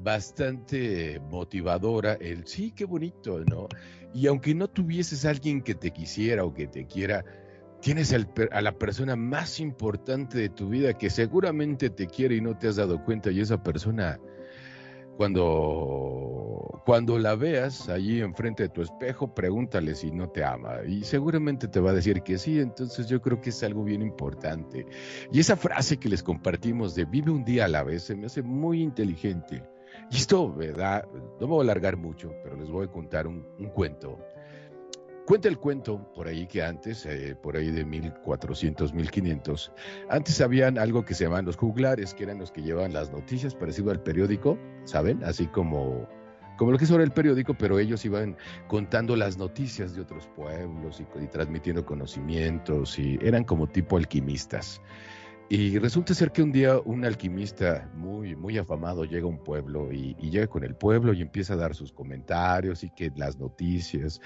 bastante 0.00 1.20
motivadora 1.30 2.14
el 2.14 2.46
sí, 2.46 2.72
qué 2.72 2.84
bonito, 2.84 3.40
¿no? 3.40 3.68
Y 4.14 4.26
aunque 4.26 4.54
no 4.54 4.68
tuvieses 4.68 5.24
a 5.24 5.30
alguien 5.30 5.62
que 5.62 5.74
te 5.74 5.90
quisiera 5.90 6.44
o 6.44 6.54
que 6.54 6.66
te 6.66 6.86
quiera, 6.86 7.24
tienes 7.80 8.12
a 8.12 8.60
la 8.60 8.72
persona 8.72 9.16
más 9.16 9.60
importante 9.60 10.38
de 10.38 10.48
tu 10.48 10.68
vida 10.68 10.94
que 10.94 11.10
seguramente 11.10 11.90
te 11.90 12.06
quiere 12.06 12.36
y 12.36 12.40
no 12.40 12.56
te 12.58 12.68
has 12.68 12.76
dado 12.76 13.04
cuenta 13.04 13.30
y 13.30 13.40
esa 13.40 13.62
persona 13.62 14.18
cuando 15.16 16.80
cuando 16.86 17.18
la 17.18 17.34
veas 17.34 17.88
allí 17.88 18.20
enfrente 18.20 18.62
de 18.64 18.68
tu 18.68 18.82
espejo, 18.82 19.34
pregúntale 19.34 19.94
si 19.94 20.10
no 20.10 20.30
te 20.30 20.44
ama 20.44 20.78
y 20.86 21.02
seguramente 21.02 21.68
te 21.68 21.80
va 21.80 21.90
a 21.90 21.94
decir 21.94 22.22
que 22.22 22.38
sí, 22.38 22.60
entonces 22.60 23.08
yo 23.08 23.20
creo 23.20 23.40
que 23.40 23.50
es 23.50 23.62
algo 23.62 23.84
bien 23.84 24.00
importante. 24.00 24.86
Y 25.32 25.40
esa 25.40 25.56
frase 25.56 25.98
que 25.98 26.08
les 26.08 26.22
compartimos 26.22 26.94
de 26.94 27.04
vive 27.04 27.30
un 27.30 27.44
día 27.44 27.66
a 27.66 27.68
la 27.68 27.82
vez 27.82 28.04
se 28.04 28.16
me 28.16 28.26
hace 28.26 28.42
muy 28.42 28.80
inteligente 28.80 29.62
y 30.10 30.16
esto, 30.16 30.52
¿verdad? 30.52 31.06
No 31.40 31.46
me 31.46 31.46
voy 31.46 31.60
a 31.60 31.62
alargar 31.64 31.96
mucho, 31.96 32.32
pero 32.42 32.56
les 32.56 32.70
voy 32.70 32.86
a 32.86 32.90
contar 32.90 33.26
un, 33.26 33.42
cuento. 33.74 34.18
Cuenta 35.26 35.48
el 35.48 35.58
cuento 35.58 36.10
por 36.14 36.26
ahí 36.26 36.46
que 36.46 36.62
antes, 36.62 37.04
eh, 37.04 37.36
por 37.42 37.56
ahí 37.56 37.70
de 37.70 37.84
1400, 37.84 38.94
1500, 38.94 39.72
antes 40.08 40.40
habían 40.40 40.78
algo 40.78 41.04
que 41.04 41.12
se 41.12 41.24
llamaban 41.24 41.44
los 41.44 41.56
juglares, 41.56 42.14
que 42.14 42.24
eran 42.24 42.38
los 42.38 42.50
que 42.50 42.62
llevaban 42.62 42.94
las 42.94 43.12
noticias 43.12 43.54
parecido 43.54 43.90
al 43.90 44.02
periódico, 44.02 44.58
¿saben? 44.84 45.22
Así 45.24 45.46
como, 45.48 46.08
como 46.56 46.72
lo 46.72 46.78
que 46.78 46.84
es 46.84 46.90
ahora 46.90 47.04
el 47.04 47.10
periódico, 47.10 47.52
pero 47.52 47.78
ellos 47.78 48.02
iban 48.06 48.38
contando 48.68 49.16
las 49.16 49.36
noticias 49.36 49.94
de 49.94 50.00
otros 50.00 50.26
pueblos 50.34 51.00
y 51.00 51.26
transmitiendo 51.26 51.84
conocimientos 51.84 52.98
y 52.98 53.18
eran 53.20 53.44
como 53.44 53.66
tipo 53.66 53.98
alquimistas. 53.98 54.80
Y 55.50 55.78
resulta 55.78 56.12
ser 56.12 56.30
que 56.30 56.42
un 56.42 56.52
día 56.52 56.78
un 56.78 57.06
alquimista 57.06 57.90
muy, 57.94 58.36
muy 58.36 58.58
afamado 58.58 59.04
llega 59.04 59.24
a 59.24 59.30
un 59.30 59.42
pueblo 59.42 59.90
y, 59.90 60.14
llega 60.16 60.46
con 60.46 60.62
el 60.62 60.74
pueblo 60.74 61.14
y 61.14 61.22
empieza 61.22 61.54
a 61.54 61.56
dar 61.56 61.74
sus 61.74 61.90
comentarios 61.90 62.84
y 62.84 62.90
que 62.90 63.10
las 63.16 63.38
noticias. 63.38 64.20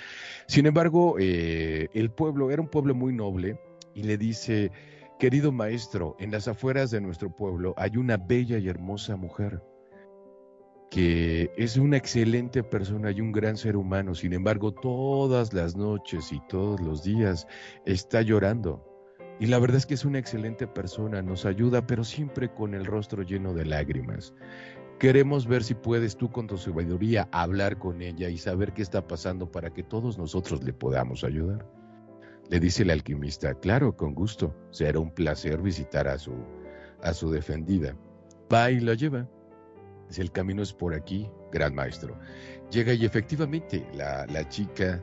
Sin 0.48 0.66
embargo, 0.66 1.16
eh, 1.20 1.88
el 1.94 2.10
pueblo 2.10 2.50
era 2.50 2.60
un 2.60 2.68
pueblo 2.68 2.96
muy 2.96 3.12
noble 3.12 3.60
y 3.94 4.02
le 4.02 4.18
dice, 4.18 4.72
querido 5.20 5.52
maestro, 5.52 6.16
en 6.18 6.32
las 6.32 6.48
afueras 6.48 6.90
de 6.90 7.00
nuestro 7.00 7.30
pueblo 7.30 7.72
hay 7.76 7.96
una 7.96 8.16
bella 8.16 8.58
y 8.58 8.68
hermosa 8.68 9.14
mujer 9.14 9.62
que 10.90 11.52
es 11.56 11.76
una 11.76 11.96
excelente 11.96 12.64
persona 12.64 13.12
y 13.12 13.20
un 13.20 13.32
gran 13.32 13.56
ser 13.56 13.76
humano. 13.76 14.14
Sin 14.14 14.32
embargo, 14.34 14.74
todas 14.74 15.52
las 15.54 15.76
noches 15.76 16.32
y 16.32 16.40
todos 16.48 16.80
los 16.80 17.02
días 17.04 17.46
está 17.86 18.22
llorando 18.22 18.91
y 19.42 19.46
la 19.46 19.58
verdad 19.58 19.78
es 19.78 19.86
que 19.86 19.94
es 19.94 20.04
una 20.04 20.20
excelente 20.20 20.68
persona, 20.68 21.20
nos 21.20 21.46
ayuda, 21.46 21.84
pero 21.84 22.04
siempre 22.04 22.54
con 22.54 22.74
el 22.74 22.86
rostro 22.86 23.24
lleno 23.24 23.52
de 23.54 23.64
lágrimas. 23.64 24.32
Queremos 25.00 25.48
ver 25.48 25.64
si 25.64 25.74
puedes 25.74 26.16
tú 26.16 26.30
con 26.30 26.46
tu 26.46 26.56
sabiduría 26.56 27.28
hablar 27.32 27.76
con 27.76 28.02
ella 28.02 28.28
y 28.28 28.38
saber 28.38 28.72
qué 28.72 28.82
está 28.82 29.04
pasando 29.04 29.50
para 29.50 29.70
que 29.74 29.82
todos 29.82 30.16
nosotros 30.16 30.62
le 30.62 30.72
podamos 30.72 31.24
ayudar. 31.24 31.66
Le 32.50 32.60
dice 32.60 32.84
el 32.84 32.90
alquimista, 32.90 33.52
claro, 33.54 33.96
con 33.96 34.14
gusto, 34.14 34.54
será 34.70 35.00
un 35.00 35.10
placer 35.10 35.60
visitar 35.60 36.06
a 36.06 36.18
su, 36.18 36.34
a 37.02 37.12
su 37.12 37.28
defendida. 37.32 37.96
Va 38.52 38.70
y 38.70 38.78
la 38.78 38.94
lleva. 38.94 39.28
Si 40.08 40.20
el 40.20 40.30
camino 40.30 40.62
es 40.62 40.72
por 40.72 40.94
aquí, 40.94 41.28
gran 41.50 41.74
maestro. 41.74 42.16
llega 42.70 42.94
y 42.94 43.04
efectivamente 43.04 43.84
la, 43.92 44.24
la 44.26 44.48
chica 44.48 45.02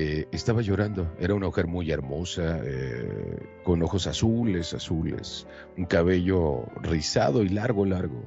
eh, 0.00 0.28
estaba 0.30 0.62
llorando. 0.62 1.12
Era 1.18 1.34
una 1.34 1.46
mujer 1.46 1.66
muy 1.66 1.90
hermosa, 1.90 2.60
eh, 2.62 3.48
con 3.64 3.82
ojos 3.82 4.06
azules, 4.06 4.72
azules, 4.72 5.44
un 5.76 5.86
cabello 5.86 6.66
rizado 6.82 7.42
y 7.42 7.48
largo, 7.48 7.84
largo. 7.84 8.24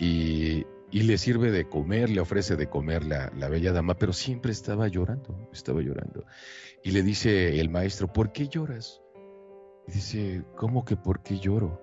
Y, 0.00 0.66
y 0.90 1.02
le 1.02 1.16
sirve 1.16 1.52
de 1.52 1.68
comer, 1.68 2.10
le 2.10 2.20
ofrece 2.20 2.56
de 2.56 2.68
comer 2.68 3.04
la, 3.04 3.30
la, 3.38 3.48
bella 3.48 3.72
dama, 3.72 3.94
pero 3.94 4.12
siempre 4.12 4.50
estaba 4.50 4.88
llorando, 4.88 5.48
estaba 5.52 5.80
llorando. 5.80 6.24
Y 6.82 6.90
le 6.90 7.04
dice 7.04 7.60
el 7.60 7.70
maestro, 7.70 8.12
¿por 8.12 8.32
qué 8.32 8.48
lloras? 8.48 9.00
Y 9.86 9.92
dice, 9.92 10.42
¿cómo 10.56 10.84
que 10.84 10.96
por 10.96 11.22
qué 11.22 11.38
lloro? 11.38 11.80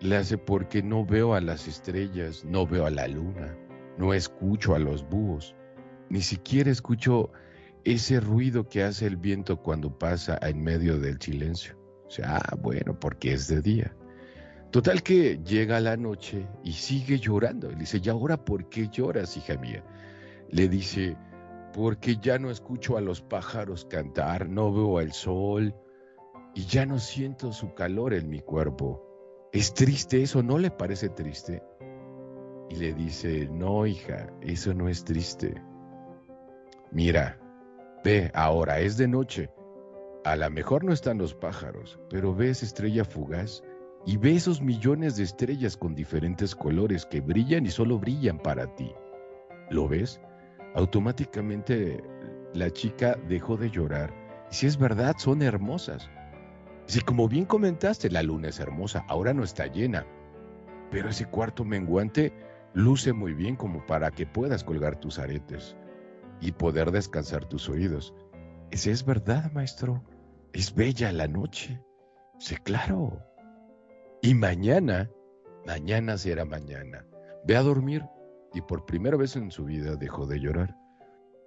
Le 0.00 0.16
hace 0.16 0.36
porque 0.36 0.82
no 0.82 1.06
veo 1.06 1.32
a 1.32 1.40
las 1.40 1.66
estrellas, 1.66 2.44
no 2.44 2.66
veo 2.66 2.84
a 2.84 2.90
la 2.90 3.08
luna, 3.08 3.56
no 3.96 4.12
escucho 4.12 4.74
a 4.74 4.78
los 4.78 5.08
búhos, 5.08 5.56
ni 6.10 6.20
siquiera 6.20 6.70
escucho 6.70 7.32
ese 7.84 8.20
ruido 8.20 8.68
que 8.68 8.82
hace 8.82 9.06
el 9.06 9.16
viento 9.16 9.62
cuando 9.62 9.98
pasa 9.98 10.38
en 10.42 10.62
medio 10.62 10.98
del 10.98 11.20
silencio. 11.20 11.76
O 12.06 12.10
sea, 12.10 12.36
ah, 12.36 12.56
bueno, 12.56 12.98
porque 12.98 13.32
es 13.32 13.48
de 13.48 13.62
día. 13.62 13.96
Total 14.70 15.02
que 15.02 15.38
llega 15.44 15.80
la 15.80 15.96
noche 15.96 16.48
y 16.64 16.72
sigue 16.72 17.18
llorando. 17.18 17.70
Le 17.70 17.76
dice, 17.76 18.00
¿y 18.02 18.08
ahora 18.08 18.42
por 18.42 18.68
qué 18.68 18.88
lloras, 18.88 19.36
hija 19.36 19.56
mía? 19.56 19.84
Le 20.48 20.68
dice, 20.68 21.16
porque 21.72 22.16
ya 22.16 22.38
no 22.38 22.50
escucho 22.50 22.96
a 22.96 23.00
los 23.00 23.20
pájaros 23.20 23.84
cantar, 23.84 24.48
no 24.48 24.72
veo 24.72 25.00
el 25.00 25.12
sol 25.12 25.74
y 26.54 26.64
ya 26.66 26.86
no 26.86 26.98
siento 26.98 27.52
su 27.52 27.74
calor 27.74 28.14
en 28.14 28.28
mi 28.28 28.40
cuerpo. 28.40 29.02
¿Es 29.52 29.74
triste 29.74 30.22
eso? 30.22 30.42
¿No 30.42 30.58
le 30.58 30.70
parece 30.70 31.08
triste? 31.10 31.62
Y 32.70 32.76
le 32.76 32.94
dice, 32.94 33.48
no, 33.52 33.86
hija, 33.86 34.32
eso 34.40 34.72
no 34.72 34.88
es 34.88 35.04
triste. 35.04 35.54
Mira, 36.90 37.38
Ve, 38.04 38.32
ahora 38.34 38.80
es 38.80 38.96
de 38.96 39.06
noche. 39.06 39.48
A 40.24 40.34
lo 40.34 40.50
mejor 40.50 40.82
no 40.82 40.92
están 40.92 41.18
los 41.18 41.34
pájaros, 41.34 42.00
pero 42.10 42.34
ves 42.34 42.64
estrella 42.64 43.04
fugaz 43.04 43.62
y 44.04 44.16
ve 44.16 44.34
esos 44.34 44.60
millones 44.60 45.16
de 45.16 45.22
estrellas 45.22 45.76
con 45.76 45.94
diferentes 45.94 46.56
colores 46.56 47.06
que 47.06 47.20
brillan 47.20 47.64
y 47.64 47.70
solo 47.70 48.00
brillan 48.00 48.40
para 48.40 48.74
ti. 48.74 48.92
¿Lo 49.70 49.86
ves? 49.86 50.20
Automáticamente 50.74 52.02
la 52.54 52.70
chica 52.70 53.16
dejó 53.28 53.56
de 53.56 53.70
llorar. 53.70 54.12
Si 54.50 54.66
es 54.66 54.76
verdad, 54.76 55.14
son 55.18 55.40
hermosas. 55.40 56.10
Si 56.86 57.02
como 57.02 57.28
bien 57.28 57.44
comentaste, 57.44 58.10
la 58.10 58.24
luna 58.24 58.48
es 58.48 58.58
hermosa, 58.58 59.04
ahora 59.06 59.32
no 59.32 59.44
está 59.44 59.68
llena. 59.68 60.04
Pero 60.90 61.08
ese 61.08 61.26
cuarto 61.26 61.64
menguante 61.64 62.32
luce 62.74 63.12
muy 63.12 63.32
bien 63.32 63.54
como 63.54 63.86
para 63.86 64.10
que 64.10 64.26
puedas 64.26 64.64
colgar 64.64 64.98
tus 64.98 65.20
aretes 65.20 65.76
y 66.42 66.52
poder 66.52 66.90
descansar 66.90 67.46
tus 67.46 67.68
oídos. 67.68 68.12
Ese 68.70 68.90
es 68.90 69.04
verdad, 69.04 69.50
maestro. 69.52 70.02
Es 70.52 70.74
bella 70.74 71.12
la 71.12 71.28
noche. 71.28 71.80
Sí, 72.38 72.56
claro. 72.56 73.22
Y 74.20 74.34
mañana, 74.34 75.08
mañana 75.64 76.18
será 76.18 76.44
mañana. 76.44 77.06
Ve 77.46 77.56
a 77.56 77.62
dormir 77.62 78.04
y 78.52 78.60
por 78.60 78.84
primera 78.84 79.16
vez 79.16 79.36
en 79.36 79.50
su 79.50 79.64
vida 79.64 79.96
dejó 79.96 80.26
de 80.26 80.40
llorar. 80.40 80.76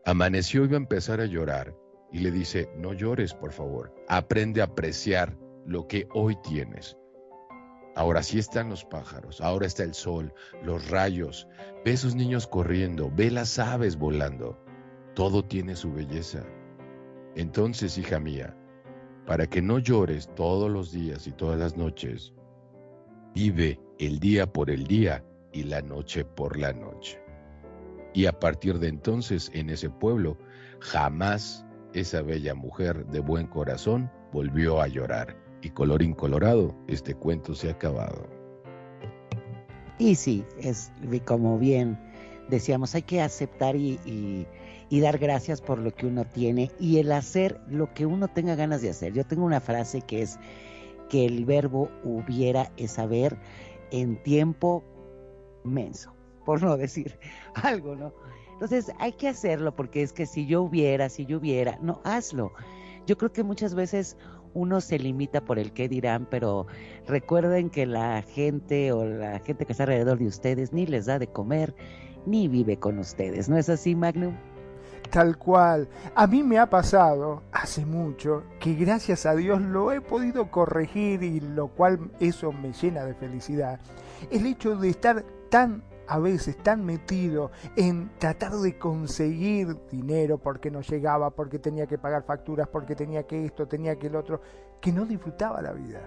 Amaneció 0.05 0.61
y 0.61 0.65
iba 0.65 0.75
a 0.75 0.77
empezar 0.77 1.19
a 1.19 1.25
llorar 1.25 1.75
y 2.11 2.19
le 2.19 2.31
dice, 2.31 2.69
no 2.77 2.93
llores, 2.93 3.33
por 3.33 3.51
favor. 3.51 3.93
Aprende 4.07 4.61
a 4.61 4.65
apreciar 4.65 5.37
lo 5.65 5.87
que 5.87 6.07
hoy 6.13 6.37
tienes. 6.41 6.97
Ahora 7.95 8.23
sí 8.23 8.39
están 8.39 8.69
los 8.69 8.85
pájaros, 8.85 9.41
ahora 9.41 9.67
está 9.67 9.83
el 9.83 9.93
sol, 9.93 10.33
los 10.63 10.89
rayos. 10.89 11.47
Ve 11.83 11.91
esos 11.91 12.15
niños 12.15 12.47
corriendo, 12.47 13.11
ve 13.13 13.31
las 13.31 13.57
aves 13.59 13.97
volando. 13.97 14.64
Todo 15.15 15.45
tiene 15.45 15.77
su 15.77 15.93
belleza. 15.93 16.43
Entonces, 17.35 17.97
hija 17.97 18.19
mía, 18.19 18.55
para 19.25 19.47
que 19.47 19.61
no 19.61 19.79
llores 19.79 20.29
todos 20.35 20.69
los 20.69 20.91
días 20.91 21.25
y 21.25 21.31
todas 21.31 21.57
las 21.57 21.77
noches, 21.77 22.33
vive 23.33 23.79
el 23.97 24.19
día 24.19 24.45
por 24.45 24.69
el 24.69 24.85
día 24.85 25.23
y 25.53 25.63
la 25.63 25.81
noche 25.81 26.25
por 26.25 26.59
la 26.59 26.73
noche. 26.73 27.17
Y 28.13 28.25
a 28.25 28.37
partir 28.37 28.77
de 28.79 28.89
entonces, 28.89 29.49
en 29.53 29.69
ese 29.69 29.89
pueblo, 29.89 30.37
jamás 30.81 31.65
esa 31.93 32.21
bella 32.21 32.53
mujer 32.53 33.05
de 33.07 33.21
buen 33.21 33.47
corazón 33.47 34.11
volvió 34.33 34.81
a 34.81 34.87
llorar. 34.87 35.37
Y 35.61 35.69
colorín 35.69 36.13
colorado, 36.13 36.75
este 36.87 37.15
cuento 37.15 37.55
se 37.55 37.69
ha 37.69 37.71
acabado. 37.71 38.29
Y 39.97 40.15
sí, 40.15 40.43
es 40.59 40.91
como 41.25 41.57
bien 41.57 41.97
decíamos, 42.49 42.95
hay 42.95 43.01
que 43.01 43.21
aceptar 43.21 43.75
y, 43.75 43.99
y 44.05 44.47
dar 44.89 45.17
gracias 45.17 45.61
por 45.61 45.79
lo 45.79 45.93
que 45.93 46.05
uno 46.07 46.25
tiene 46.25 46.71
y 46.79 46.99
el 46.99 47.11
hacer 47.11 47.59
lo 47.67 47.93
que 47.93 48.05
uno 48.05 48.27
tenga 48.27 48.55
ganas 48.55 48.81
de 48.81 48.89
hacer. 48.89 49.13
Yo 49.13 49.25
tengo 49.25 49.45
una 49.45 49.59
frase 49.59 50.01
que 50.01 50.21
es 50.21 50.39
que 51.09 51.25
el 51.25 51.45
verbo 51.45 51.89
hubiera 52.03 52.71
es 52.77 52.91
saber 52.91 53.37
en 53.91 54.21
tiempo 54.23 54.83
menso, 55.63 56.13
por 56.45 56.61
no 56.61 56.77
decir 56.77 57.17
algo, 57.55 57.95
¿no? 57.95 58.13
Entonces 58.53 58.91
hay 58.99 59.11
que 59.13 59.27
hacerlo 59.27 59.75
porque 59.75 60.01
es 60.01 60.13
que 60.13 60.25
si 60.25 60.45
yo 60.45 60.61
hubiera, 60.61 61.09
si 61.09 61.25
yo 61.25 61.37
hubiera, 61.37 61.77
no, 61.81 62.01
hazlo. 62.03 62.53
Yo 63.05 63.17
creo 63.17 63.31
que 63.31 63.43
muchas 63.43 63.75
veces 63.75 64.17
uno 64.53 64.79
se 64.81 64.97
limita 64.97 65.41
por 65.43 65.59
el 65.59 65.73
qué 65.73 65.89
dirán, 65.89 66.27
pero 66.31 66.65
recuerden 67.05 67.69
que 67.69 67.85
la 67.85 68.21
gente 68.21 68.93
o 68.93 69.05
la 69.05 69.39
gente 69.39 69.65
que 69.65 69.73
está 69.73 69.83
alrededor 69.83 70.17
de 70.17 70.27
ustedes 70.27 70.71
ni 70.71 70.87
les 70.87 71.05
da 71.05 71.19
de 71.19 71.27
comer, 71.27 71.75
ni 72.25 72.47
vive 72.47 72.77
con 72.77 72.97
ustedes. 72.97 73.49
¿No 73.49 73.57
es 73.57 73.69
así, 73.69 73.93
Magnum? 73.95 74.33
Tal 75.11 75.37
cual. 75.37 75.87
A 76.15 76.27
mí 76.27 76.43
me 76.43 76.59
ha 76.59 76.69
pasado 76.69 77.43
hace 77.51 77.85
mucho 77.85 78.43
que 78.59 78.73
gracias 78.73 79.25
a 79.25 79.35
Dios 79.35 79.61
lo 79.61 79.91
he 79.91 80.01
podido 80.01 80.51
corregir 80.51 81.23
y 81.23 81.39
lo 81.39 81.67
cual 81.67 82.11
eso 82.19 82.51
me 82.51 82.73
llena 82.73 83.05
de 83.05 83.13
felicidad. 83.13 83.79
El 84.31 84.45
hecho 84.45 84.75
de 84.75 84.89
estar 84.89 85.23
tan 85.49 85.83
a 86.07 86.19
veces 86.19 86.57
tan 86.57 86.85
metido 86.85 87.51
en 87.75 88.11
tratar 88.19 88.53
de 88.53 88.77
conseguir 88.77 89.75
dinero 89.89 90.37
porque 90.37 90.69
no 90.69 90.81
llegaba, 90.81 91.31
porque 91.31 91.59
tenía 91.59 91.87
que 91.87 91.97
pagar 91.97 92.23
facturas, 92.23 92.67
porque 92.67 92.95
tenía 92.95 93.23
que 93.23 93.45
esto, 93.45 93.67
tenía 93.67 93.97
que 93.97 94.07
el 94.07 94.15
otro, 94.15 94.41
que 94.79 94.91
no 94.91 95.05
disfrutaba 95.05 95.61
la 95.61 95.71
vida. 95.71 96.01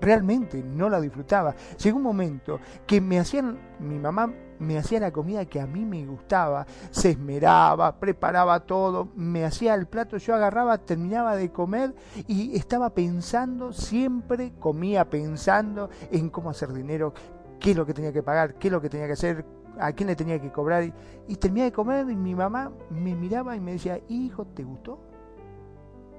Realmente 0.00 0.62
no 0.62 0.88
la 0.88 1.00
disfrutaba. 1.00 1.54
Llegó 1.82 1.96
un 1.96 2.02
momento 2.02 2.60
que 2.86 3.00
me 3.00 3.18
hacían, 3.18 3.58
mi 3.80 3.98
mamá 3.98 4.32
me 4.58 4.78
hacía 4.78 5.00
la 5.00 5.12
comida 5.12 5.44
que 5.44 5.60
a 5.60 5.66
mí 5.66 5.84
me 5.84 6.04
gustaba, 6.06 6.66
se 6.90 7.10
esmeraba, 7.10 7.98
preparaba 7.98 8.60
todo, 8.60 9.08
me 9.14 9.44
hacía 9.44 9.74
el 9.74 9.86
plato, 9.86 10.16
yo 10.16 10.34
agarraba, 10.34 10.78
terminaba 10.78 11.36
de 11.36 11.50
comer 11.50 11.94
y 12.26 12.56
estaba 12.56 12.90
pensando, 12.90 13.72
siempre 13.72 14.52
comía 14.58 15.08
pensando 15.08 15.90
en 16.10 16.28
cómo 16.30 16.50
hacer 16.50 16.72
dinero, 16.72 17.12
qué 17.60 17.72
es 17.72 17.76
lo 17.76 17.86
que 17.86 17.94
tenía 17.94 18.12
que 18.12 18.22
pagar, 18.22 18.54
qué 18.54 18.68
es 18.68 18.72
lo 18.72 18.80
que 18.80 18.88
tenía 18.88 19.06
que 19.06 19.12
hacer, 19.12 19.44
a 19.78 19.92
quién 19.92 20.08
le 20.08 20.16
tenía 20.16 20.40
que 20.40 20.50
cobrar. 20.50 20.82
Y, 20.84 20.92
y 21.28 21.36
terminaba 21.36 21.66
de 21.66 21.72
comer 21.72 22.10
y 22.10 22.16
mi 22.16 22.34
mamá 22.34 22.72
me 22.90 23.14
miraba 23.14 23.54
y 23.56 23.60
me 23.60 23.72
decía, 23.72 24.00
hijo, 24.08 24.44
¿te 24.46 24.64
gustó? 24.64 25.07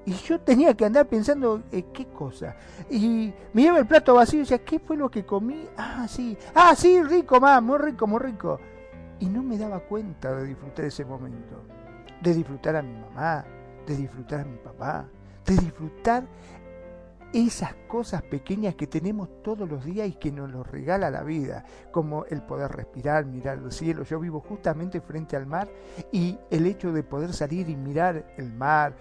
Y 0.06 0.12
yo 0.12 0.40
tenía 0.40 0.74
que 0.74 0.84
andar 0.84 1.06
pensando, 1.06 1.62
eh, 1.70 1.84
¿qué 1.92 2.06
cosa? 2.06 2.56
Y 2.88 3.32
me 3.52 3.62
lleva 3.62 3.78
el 3.78 3.86
plato 3.86 4.14
vacío 4.14 4.38
y 4.38 4.42
decía, 4.42 4.64
¿qué 4.64 4.78
fue 4.78 4.96
lo 4.96 5.10
que 5.10 5.26
comí? 5.26 5.66
Ah, 5.76 6.06
sí, 6.08 6.36
ah, 6.54 6.74
sí, 6.74 7.02
rico, 7.02 7.38
más, 7.38 7.62
muy 7.62 7.78
rico, 7.78 8.06
muy 8.06 8.18
rico. 8.18 8.58
Y 9.18 9.26
no 9.26 9.42
me 9.42 9.58
daba 9.58 9.80
cuenta 9.80 10.34
de 10.34 10.46
disfrutar 10.46 10.86
ese 10.86 11.04
momento, 11.04 11.62
de 12.22 12.34
disfrutar 12.34 12.76
a 12.76 12.82
mi 12.82 12.94
mamá, 12.94 13.44
de 13.86 13.96
disfrutar 13.96 14.40
a 14.40 14.44
mi 14.44 14.56
papá, 14.56 15.06
de 15.44 15.56
disfrutar 15.56 16.24
esas 17.32 17.74
cosas 17.86 18.22
pequeñas 18.22 18.74
que 18.74 18.86
tenemos 18.86 19.42
todos 19.42 19.68
los 19.68 19.84
días 19.84 20.08
y 20.08 20.14
que 20.14 20.32
nos 20.32 20.50
los 20.50 20.66
regala 20.66 21.10
la 21.10 21.22
vida, 21.22 21.64
como 21.92 22.24
el 22.24 22.42
poder 22.42 22.72
respirar, 22.72 23.24
mirar 23.24 23.58
el 23.58 23.70
cielo. 23.70 24.02
Yo 24.02 24.18
vivo 24.18 24.40
justamente 24.40 25.00
frente 25.00 25.36
al 25.36 25.46
mar 25.46 25.68
y 26.10 26.38
el 26.50 26.66
hecho 26.66 26.92
de 26.92 27.02
poder 27.02 27.32
salir 27.32 27.68
y 27.68 27.76
mirar 27.76 28.34
el 28.36 28.52
mar, 28.52 28.96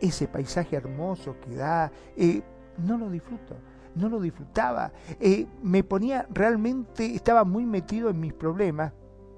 ese 0.00 0.28
paisaje 0.28 0.76
hermoso 0.76 1.36
que 1.40 1.56
da, 1.56 1.90
eh, 2.16 2.42
no 2.78 2.98
lo 2.98 3.10
disfruto, 3.10 3.56
no 3.94 4.08
lo 4.08 4.20
disfrutaba. 4.20 4.92
Eh, 5.20 5.46
me 5.62 5.82
ponía 5.82 6.26
realmente, 6.30 7.14
estaba 7.14 7.44
muy 7.44 7.64
metido 7.64 8.10
en 8.10 8.20
mis 8.20 8.32
problemas 8.32 8.92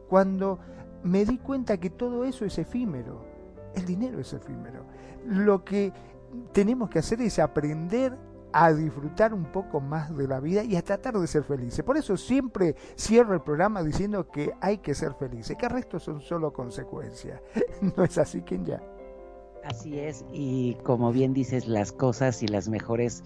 cuando 0.09 0.59
me 1.03 1.25
di 1.25 1.39
cuenta 1.39 1.79
que 1.79 1.91
todo 1.91 2.25
eso 2.25 2.45
es 2.45 2.59
efímero. 2.59 3.25
El 3.75 3.85
dinero 3.85 4.19
es 4.19 4.33
efímero. 4.33 4.85
Lo 5.27 5.65
que 5.65 5.93
tenemos 6.53 6.91
que 6.91 6.99
hacer 6.99 7.21
es 7.21 7.39
aprender 7.39 8.17
a 8.53 8.73
disfrutar 8.73 9.35
un 9.35 9.45
poco 9.45 9.81
más 9.81 10.17
de 10.17 10.27
la 10.27 10.41
vida 10.41 10.65
y 10.65 10.77
a 10.77 10.83
tratar 10.83 11.19
de 11.19 11.27
ser 11.27 11.45
felices. 11.45 11.85
Por 11.85 11.97
eso 11.97 12.17
siempre 12.17 12.75
cierro 12.97 13.35
el 13.35 13.43
programa 13.43 13.83
diciendo 13.83 14.29
que 14.29 14.55
hay 14.61 14.79
que 14.79 14.95
ser 14.95 15.15
felices, 15.15 15.57
que 15.57 15.67
el 15.67 15.73
resto 15.73 15.99
son 15.99 16.21
solo 16.21 16.53
consecuencias. 16.53 17.41
¿No 17.97 18.05
es 18.05 18.17
así, 18.19 18.43
que 18.43 18.59
ya? 18.65 18.81
Así 19.69 19.99
es, 19.99 20.25
y 20.33 20.77
como 20.83 21.13
bien 21.13 21.35
dices, 21.35 21.69
las 21.69 21.93
cosas 21.93 22.43
y 22.43 22.49
las 22.49 22.71
mejores 22.71 23.23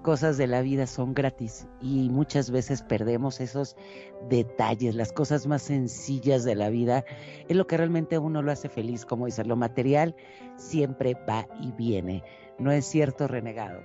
cosas 0.00 0.38
de 0.38 0.46
la 0.46 0.62
vida 0.62 0.86
son 0.86 1.12
gratis 1.12 1.66
y 1.82 2.08
muchas 2.08 2.50
veces 2.50 2.80
perdemos 2.80 3.40
esos 3.40 3.76
detalles, 4.30 4.94
las 4.94 5.12
cosas 5.12 5.46
más 5.46 5.60
sencillas 5.60 6.44
de 6.44 6.54
la 6.54 6.70
vida, 6.70 7.04
es 7.46 7.56
lo 7.56 7.66
que 7.66 7.76
realmente 7.76 8.16
uno 8.16 8.40
lo 8.40 8.52
hace 8.52 8.70
feliz, 8.70 9.04
como 9.04 9.26
dice, 9.26 9.44
lo 9.44 9.56
material 9.56 10.16
siempre 10.56 11.14
va 11.28 11.46
y 11.60 11.72
viene, 11.72 12.24
no 12.58 12.72
es 12.72 12.86
cierto 12.86 13.28
renegado. 13.28 13.82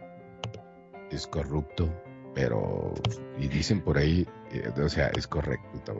Es 1.11 1.27
corrupto, 1.27 1.89
pero, 2.33 2.93
y 3.37 3.47
dicen 3.47 3.81
por 3.81 3.97
ahí, 3.97 4.25
eh, 4.51 4.69
o 4.81 4.89
sea, 4.89 5.09
es 5.17 5.27
correcto. 5.27 5.93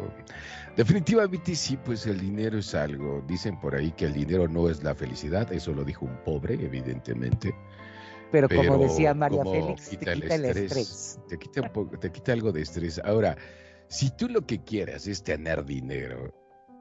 Definitivamente 0.77 1.55
sí, 1.55 1.77
pues 1.77 2.07
el 2.07 2.19
dinero 2.19 2.59
es 2.59 2.73
algo. 2.73 3.23
Dicen 3.27 3.59
por 3.59 3.75
ahí 3.75 3.91
que 3.91 4.05
el 4.05 4.13
dinero 4.13 4.47
no 4.47 4.69
es 4.69 4.84
la 4.84 4.95
felicidad, 4.95 5.51
eso 5.51 5.73
lo 5.73 5.84
dijo 5.84 6.05
un 6.05 6.17
pobre, 6.23 6.53
evidentemente. 6.53 7.53
Pero, 8.32 8.47
como 8.47 8.77
decía 8.77 9.13
María 9.13 9.43
Félix, 9.43 9.89
te 9.89 9.97
quita 9.97 10.13
el 10.13 10.45
estrés. 10.45 11.19
Te, 11.27 11.38
quita 11.38 11.61
un 11.61 11.73
poco, 11.73 11.99
te 11.99 12.11
quita 12.11 12.32
algo 12.32 12.51
de 12.53 12.61
estrés. 12.61 13.01
Ahora, 13.03 13.36
si 13.88 14.09
tú 14.09 14.29
lo 14.29 14.45
que 14.45 14.63
quieras 14.63 15.07
es 15.07 15.21
tener 15.21 15.65
dinero, 15.65 16.34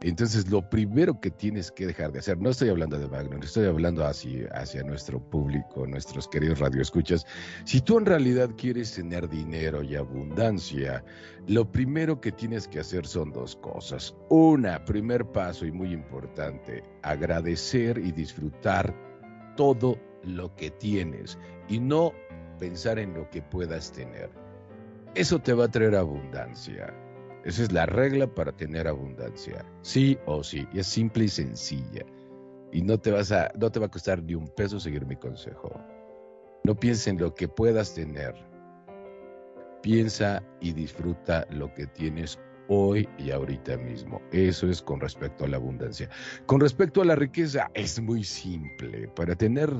entonces 0.03 0.51
lo 0.51 0.69
primero 0.69 1.21
que 1.21 1.31
tienes 1.31 1.71
que 1.71 1.87
dejar 1.87 2.11
de 2.11 2.21
hacer, 2.21 2.39
no 2.39 2.51
estoy 2.51 2.71
hablando 2.71 2.99
de 2.99 3.07
Wagner, 3.07 3.45
estoy 3.45 3.67
hablando 3.67 4.07
hacia, 4.07 4.83
nuestro 4.83 5.21
público, 5.21 5.87
nuestros 5.87 6.27
queridos 6.27 6.59
radioescuchas. 6.59 7.27
Si 7.65 7.83
tú 7.83 7.99
en 7.99 8.07
realidad 8.07 8.49
quieres 8.57 8.95
tener 8.95 9.29
dinero 9.29 9.83
y 9.83 9.97
abundancia, 9.97 11.05
lo 11.47 11.71
primero 11.71 12.19
que 12.19 12.33
tienes 12.33 12.67
que 12.67 12.81
hacer 12.81 13.07
son 13.07 13.31
dos 13.31 13.57
cosas. 13.57 14.15
Una, 14.31 14.83
primer 14.87 15.27
paso 15.27 15.67
y 15.67 15.73
muy 15.73 15.93
importante, 15.93 16.83
agradecer 17.03 17.99
y 17.99 18.11
disfrutar 18.11 18.95
todo 19.57 19.99
lo 20.23 20.55
que 20.57 20.71
tienes 20.71 21.39
y 21.69 21.79
no 21.79 22.15
pensar 22.59 22.99
en 22.99 23.13
lo 23.13 23.29
que 23.29 23.43
puedas 23.43 23.93
tener. 23.93 24.31
Eso 25.15 25.39
te 25.39 25.53
va 25.53 25.65
a 25.65 25.71
traer 25.71 25.97
abundancia. 25.97 26.95
Esa 27.45 27.63
es 27.63 27.73
la 27.73 27.87
regla 27.87 28.27
para 28.27 28.53
tener 28.53 28.87
abundancia. 28.87 29.65
Sí 29.83 30.19
o 30.27 30.43
sí. 30.43 30.67
Y 30.73 30.81
es 30.81 30.87
simple 30.87 31.25
y 31.25 31.29
sencilla. 31.29 32.05
Y 32.73 32.83
no 32.83 32.99
te, 32.99 33.11
vas 33.11 33.33
a, 33.33 33.51
no 33.59 33.71
te 33.71 33.81
va 33.81 33.87
a 33.87 33.91
costar 33.91 34.23
ni 34.23 34.35
un 34.35 34.47
peso 34.49 34.79
seguir 34.79 35.07
mi 35.07 35.17
consejo. 35.17 35.73
No 36.65 36.75
pienses 36.75 37.09
en 37.09 37.19
lo 37.19 37.35
que 37.35 37.49
puedas 37.49 37.95
tener. 37.95 38.35
Piensa 39.83 40.43
y 40.61 40.73
disfruta 40.73 41.47
lo 41.51 41.73
que 41.73 41.87
tienes 41.87 42.39
hoy 42.69 43.09
y 43.19 43.31
ahorita 43.31 43.77
mismo. 43.79 44.23
Eso 44.31 44.69
es 44.69 44.81
con 44.81 45.01
respecto 45.01 45.45
a 45.45 45.49
la 45.49 45.57
abundancia. 45.57 46.09
Con 46.47 46.61
respecto 46.61 47.03
a 47.03 47.05
la 47.05 47.17
riqueza, 47.17 47.71
es 47.75 48.01
muy 48.01 48.23
simple. 48.23 49.09
Para 49.09 49.35
tener, 49.35 49.71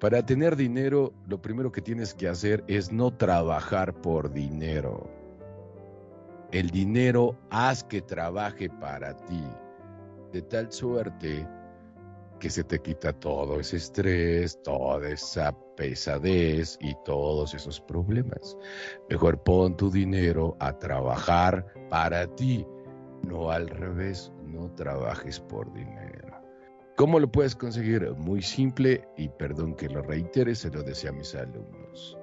para 0.00 0.24
tener 0.24 0.56
dinero, 0.56 1.12
lo 1.28 1.42
primero 1.42 1.70
que 1.70 1.82
tienes 1.82 2.14
que 2.14 2.28
hacer 2.28 2.64
es 2.68 2.92
no 2.92 3.14
trabajar 3.14 3.92
por 4.00 4.32
dinero. 4.32 5.23
El 6.54 6.70
dinero 6.70 7.36
haz 7.50 7.82
que 7.82 8.00
trabaje 8.00 8.70
para 8.70 9.16
ti, 9.26 9.42
de 10.32 10.40
tal 10.42 10.70
suerte 10.70 11.44
que 12.38 12.48
se 12.48 12.62
te 12.62 12.78
quita 12.78 13.12
todo 13.12 13.58
ese 13.58 13.78
estrés, 13.78 14.62
toda 14.62 15.08
esa 15.08 15.52
pesadez 15.76 16.78
y 16.80 16.94
todos 17.04 17.54
esos 17.54 17.80
problemas. 17.80 18.56
Mejor 19.10 19.42
pon 19.42 19.76
tu 19.76 19.90
dinero 19.90 20.56
a 20.60 20.78
trabajar 20.78 21.66
para 21.90 22.32
ti, 22.36 22.64
no 23.24 23.50
al 23.50 23.66
revés, 23.66 24.30
no 24.44 24.72
trabajes 24.74 25.40
por 25.40 25.72
dinero. 25.72 26.40
¿Cómo 26.96 27.18
lo 27.18 27.32
puedes 27.32 27.56
conseguir? 27.56 28.08
Muy 28.12 28.42
simple 28.42 29.08
y 29.16 29.28
perdón 29.28 29.74
que 29.74 29.88
lo 29.88 30.02
reitere, 30.02 30.54
se 30.54 30.70
lo 30.70 30.84
decía 30.84 31.10
a 31.10 31.14
mis 31.14 31.34
alumnos. 31.34 32.16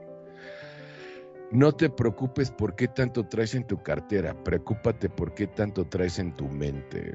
No 1.52 1.74
te 1.74 1.90
preocupes 1.90 2.50
por 2.50 2.76
qué 2.76 2.88
tanto 2.88 3.28
traes 3.28 3.56
en 3.56 3.66
tu 3.68 3.82
cartera, 3.84 4.34
preocúpate 4.44 5.10
por 5.10 5.34
qué 5.34 5.48
tanto 5.48 5.86
traes 5.86 6.18
en 6.20 6.36
tu 6.36 6.48
mente 6.48 7.14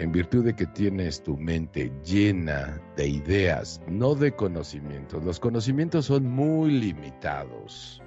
en 0.00 0.12
virtud 0.12 0.46
de 0.46 0.56
que 0.56 0.64
tienes 0.64 1.22
tu 1.22 1.36
mente 1.36 1.92
llena 2.02 2.80
de 2.96 3.06
ideas, 3.06 3.82
no 3.86 4.14
de 4.14 4.32
conocimientos. 4.32 5.22
Los 5.22 5.38
conocimientos 5.38 6.06
son 6.06 6.24
muy 6.26 6.70
limitados. 6.70 8.02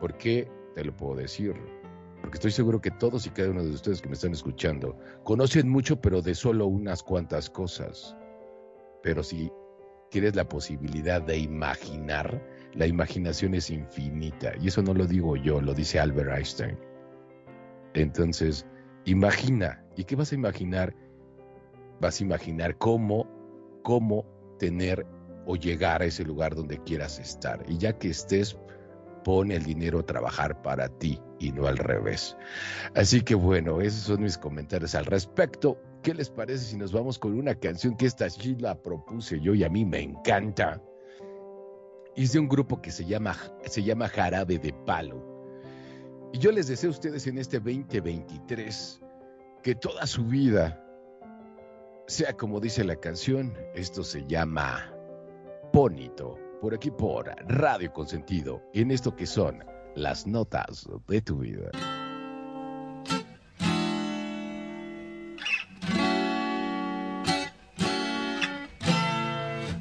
¿Por 0.00 0.18
qué? 0.18 0.50
Te 0.74 0.82
lo 0.82 0.94
puedo 0.96 1.14
decir. 1.14 1.54
Porque 2.20 2.38
estoy 2.38 2.50
seguro 2.50 2.80
que 2.80 2.90
todos 2.90 3.26
y 3.26 3.30
cada 3.30 3.50
uno 3.50 3.62
de 3.62 3.70
ustedes 3.70 4.02
que 4.02 4.08
me 4.08 4.14
están 4.14 4.32
escuchando 4.32 4.98
conocen 5.22 5.68
mucho, 5.68 6.00
pero 6.00 6.20
de 6.20 6.34
solo 6.34 6.66
unas 6.66 7.00
cuantas 7.00 7.48
cosas. 7.48 8.16
Pero 9.00 9.22
si 9.22 9.52
tienes 10.10 10.34
la 10.34 10.48
posibilidad 10.48 11.22
de 11.22 11.38
imaginar, 11.38 12.44
la 12.74 12.86
imaginación 12.86 13.54
es 13.54 13.70
infinita. 13.70 14.52
Y 14.60 14.68
eso 14.68 14.82
no 14.82 14.94
lo 14.94 15.06
digo 15.06 15.36
yo, 15.36 15.60
lo 15.60 15.74
dice 15.74 15.98
Albert 15.98 16.36
Einstein. 16.36 16.78
Entonces, 17.94 18.66
imagina. 19.04 19.80
¿Y 19.96 20.04
qué 20.04 20.16
vas 20.16 20.32
a 20.32 20.34
imaginar? 20.34 20.94
vas 22.00 22.20
a 22.20 22.24
imaginar 22.24 22.76
cómo, 22.78 23.26
cómo 23.82 24.24
tener 24.58 25.06
o 25.46 25.56
llegar 25.56 26.02
a 26.02 26.06
ese 26.06 26.24
lugar 26.24 26.54
donde 26.54 26.78
quieras 26.82 27.18
estar. 27.18 27.64
Y 27.68 27.78
ya 27.78 27.98
que 27.98 28.10
estés, 28.10 28.58
pone 29.24 29.56
el 29.56 29.64
dinero 29.64 30.00
a 30.00 30.06
trabajar 30.06 30.60
para 30.62 30.88
ti 30.88 31.18
y 31.38 31.52
no 31.52 31.66
al 31.66 31.78
revés. 31.78 32.36
Así 32.94 33.22
que 33.22 33.34
bueno, 33.34 33.80
esos 33.80 34.00
son 34.00 34.22
mis 34.22 34.38
comentarios 34.38 34.94
al 34.94 35.06
respecto. 35.06 35.78
¿Qué 36.02 36.12
les 36.12 36.28
parece 36.28 36.64
si 36.64 36.76
nos 36.76 36.92
vamos 36.92 37.18
con 37.18 37.32
una 37.34 37.54
canción 37.54 37.96
que 37.96 38.06
esta 38.06 38.28
sí 38.28 38.56
la 38.58 38.74
propuse 38.80 39.40
yo 39.40 39.54
y 39.54 39.64
a 39.64 39.70
mí 39.70 39.84
me 39.84 40.02
encanta? 40.02 40.82
Es 42.16 42.32
de 42.32 42.38
un 42.38 42.48
grupo 42.48 42.80
que 42.80 42.90
se 42.90 43.04
llama, 43.04 43.36
se 43.66 43.82
llama 43.82 44.08
Jarabe 44.08 44.58
de 44.58 44.72
Palo. 44.72 45.22
Y 46.32 46.38
yo 46.38 46.52
les 46.52 46.68
deseo 46.68 46.90
a 46.90 46.92
ustedes 46.92 47.26
en 47.26 47.38
este 47.38 47.58
2023 47.58 49.00
que 49.62 49.74
toda 49.74 50.06
su 50.06 50.24
vida 50.24 50.80
sea 52.06 52.36
como 52.36 52.60
dice 52.60 52.84
la 52.84 52.96
canción, 52.96 53.56
esto 53.74 54.04
se 54.04 54.24
llama 54.26 54.92
Bonito, 55.72 56.38
por 56.60 56.74
aquí 56.74 56.90
por 56.90 57.34
Radio 57.48 57.92
Consentido, 57.92 58.62
en 58.74 58.90
esto 58.90 59.16
que 59.16 59.26
son 59.26 59.64
las 59.96 60.26
notas 60.26 60.86
de 61.08 61.22
tu 61.22 61.38
vida. 61.38 61.70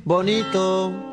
Bonito, 0.05 1.12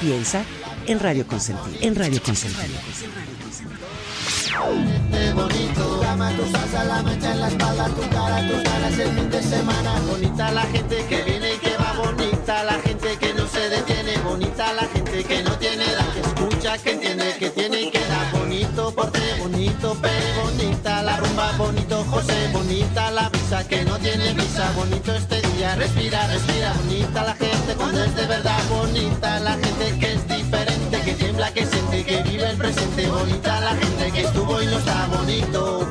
Piensa 0.00 0.44
en 0.86 1.00
Radio 1.00 1.26
Consentido. 1.26 1.78
En 1.80 1.94
Radio 1.94 2.22
Consentido. 2.22 2.62
En. 9.62 10.00
Bonita 10.06 10.50
la 10.52 10.62
gente 10.62 11.06
que 11.08 11.22
viene 11.22 11.54
y 11.54 11.58
que 11.58 11.76
va, 11.76 11.92
bonita 11.94 12.64
la 12.64 12.74
gente 12.80 13.16
que 13.18 13.34
no 13.34 13.46
se 13.46 13.68
detiene, 13.68 14.18
bonita 14.18 14.72
la 14.72 14.82
gente 14.82 15.24
que 15.24 15.42
no 15.42 15.52
tiene 15.58 15.84
que 16.12 16.20
escucha, 16.20 16.78
que 16.78 16.90
entiende, 16.92 17.36
que 17.38 17.50
tiene 17.50 17.82
y 17.82 17.90
que. 17.90 17.99
Bonito 18.96 19.20
bonito 19.38 19.96
pero 20.02 20.42
bonita 20.42 21.02
la 21.02 21.16
rumba, 21.16 21.52
bonito 21.56 22.04
José, 22.10 22.48
bonita 22.52 23.10
la 23.10 23.28
brisa 23.28 23.66
que 23.68 23.84
no 23.84 23.98
tiene 23.98 24.32
visa, 24.34 24.72
bonito 24.72 25.14
este 25.14 25.40
día, 25.52 25.74
respira, 25.76 26.26
respira, 26.26 26.72
bonita 26.72 27.22
la 27.22 27.34
gente 27.34 27.74
cuando 27.76 28.04
es 28.04 28.16
de 28.16 28.26
verdad, 28.26 28.58
bonita 28.68 29.40
la 29.40 29.52
gente 29.52 29.98
que 29.98 30.12
es 30.14 30.28
diferente, 30.28 31.00
que 31.02 31.12
tiembla, 31.12 31.52
que 31.52 31.66
siente, 31.66 32.04
que 32.04 32.22
vive 32.22 32.50
el 32.50 32.56
presente, 32.56 33.08
bonita 33.08 33.60
la 33.60 33.76
gente 33.76 34.10
que 34.12 34.20
estuvo 34.22 34.62
y 34.62 34.66
no 34.66 34.78
está 34.78 35.06
bonito. 35.06 35.89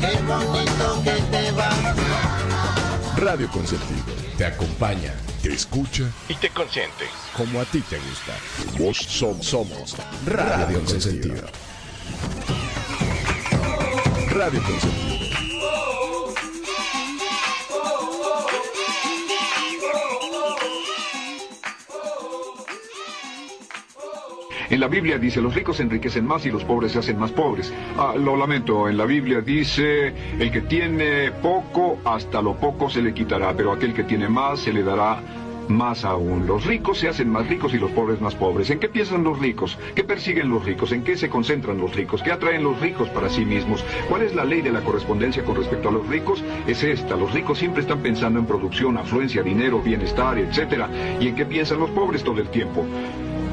Qué 0.00 0.22
bonito 0.22 1.02
que 1.04 1.22
te 1.30 1.50
va. 1.52 1.70
Radio 3.16 3.50
Consentido 3.50 4.04
te 4.36 4.44
acompaña, 4.44 5.14
te 5.42 5.52
escucha 5.52 6.04
y 6.28 6.34
te 6.34 6.50
consiente 6.50 7.06
como 7.36 7.60
a 7.60 7.64
ti 7.64 7.80
te 7.80 7.98
gusta. 7.98 8.32
Vos 8.78 8.98
somos, 8.98 9.46
somos 9.46 9.96
Radio 10.26 10.78
Consentido. 10.80 11.46
Radio 14.28 14.62
Consentido. 14.62 15.05
En 24.68 24.80
la 24.80 24.88
Biblia 24.88 25.18
dice, 25.18 25.40
los 25.40 25.54
ricos 25.54 25.76
se 25.76 25.84
enriquecen 25.84 26.26
más 26.26 26.44
y 26.44 26.50
los 26.50 26.64
pobres 26.64 26.92
se 26.92 26.98
hacen 26.98 27.18
más 27.18 27.30
pobres. 27.32 27.72
Ah, 27.96 28.14
lo 28.16 28.36
lamento, 28.36 28.88
en 28.88 28.96
la 28.96 29.04
Biblia 29.04 29.40
dice, 29.40 30.12
el 30.38 30.50
que 30.50 30.62
tiene 30.62 31.30
poco, 31.30 31.98
hasta 32.04 32.42
lo 32.42 32.56
poco 32.56 32.90
se 32.90 33.02
le 33.02 33.14
quitará, 33.14 33.54
pero 33.54 33.72
aquel 33.72 33.94
que 33.94 34.04
tiene 34.04 34.28
más 34.28 34.60
se 34.60 34.72
le 34.72 34.82
dará 34.82 35.20
más 35.68 36.04
aún. 36.04 36.46
Los 36.46 36.64
ricos 36.64 36.98
se 36.98 37.08
hacen 37.08 37.28
más 37.30 37.48
ricos 37.48 37.74
y 37.74 37.78
los 37.78 37.90
pobres 37.90 38.20
más 38.20 38.34
pobres. 38.34 38.70
¿En 38.70 38.78
qué 38.78 38.88
piensan 38.88 39.24
los 39.24 39.38
ricos? 39.38 39.78
¿Qué 39.94 40.04
persiguen 40.04 40.48
los 40.48 40.64
ricos? 40.64 40.92
¿En 40.92 41.02
qué 41.02 41.16
se 41.16 41.28
concentran 41.28 41.78
los 41.78 41.94
ricos? 41.94 42.22
¿Qué 42.22 42.32
atraen 42.32 42.62
los 42.62 42.80
ricos 42.80 43.08
para 43.10 43.28
sí 43.28 43.44
mismos? 43.44 43.84
¿Cuál 44.08 44.22
es 44.22 44.34
la 44.34 44.44
ley 44.44 44.62
de 44.62 44.72
la 44.72 44.80
correspondencia 44.80 45.44
con 45.44 45.56
respecto 45.56 45.88
a 45.88 45.92
los 45.92 46.06
ricos? 46.08 46.42
Es 46.66 46.82
esta. 46.82 47.16
Los 47.16 47.32
ricos 47.32 47.58
siempre 47.58 47.82
están 47.82 48.00
pensando 48.00 48.38
en 48.38 48.46
producción, 48.46 48.96
afluencia, 48.96 49.42
dinero, 49.42 49.80
bienestar, 49.80 50.38
etc. 50.38 50.86
¿Y 51.20 51.28
en 51.28 51.36
qué 51.36 51.44
piensan 51.44 51.80
los 51.80 51.90
pobres 51.90 52.22
todo 52.22 52.40
el 52.40 52.48
tiempo? 52.48 52.84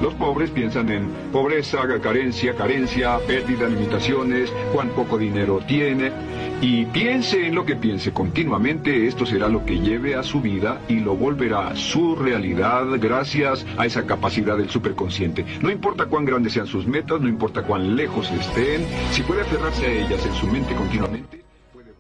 Los 0.04 0.16
pobres 0.16 0.52
piensan 0.52 0.90
en 0.90 1.08
pobreza, 1.32 1.78
carencia, 2.02 2.54
carencia, 2.58 3.20
pérdida, 3.26 3.70
limitaciones, 3.70 4.52
cuán 4.74 4.90
poco 4.90 5.18
dinero 5.18 5.62
tiene. 5.66 6.12
Y 6.60 6.86
piense 6.88 7.48
en 7.48 7.56
lo 7.56 7.66
que 7.66 7.78
piense 7.78 8.12
continuamente, 8.12 9.08
esto 9.08 9.26
será 9.26 9.48
lo 9.48 9.66
que 9.66 9.80
lleve 9.80 10.16
a 10.16 10.24
su 10.24 10.42
vida 10.42 10.82
y 10.90 11.00
lo 11.00 11.16
volverá 11.16 11.70
a 11.70 11.78
su 11.78 12.18
realidad 12.18 12.86
gracias 13.00 13.66
a 13.78 13.86
esa 13.86 14.06
capacidad 14.06 14.58
del 14.58 14.70
superconsciente. 14.70 15.46
No 15.62 15.72
importa 15.72 16.08
cuán 16.08 16.26
grandes 16.26 16.52
sean 16.52 16.68
sus 16.68 16.86
metas, 16.86 17.22
no 17.22 17.30
importa 17.30 17.64
cuán 17.64 17.96
lejos 17.96 18.30
estén, 18.30 18.86
si 19.12 19.22
puede 19.24 19.44
aferrarse 19.44 19.86
a 19.86 20.06
ellas 20.06 20.26
en 20.26 20.34
su 20.34 20.48
mente 20.48 20.76
continuamente. 20.76 21.46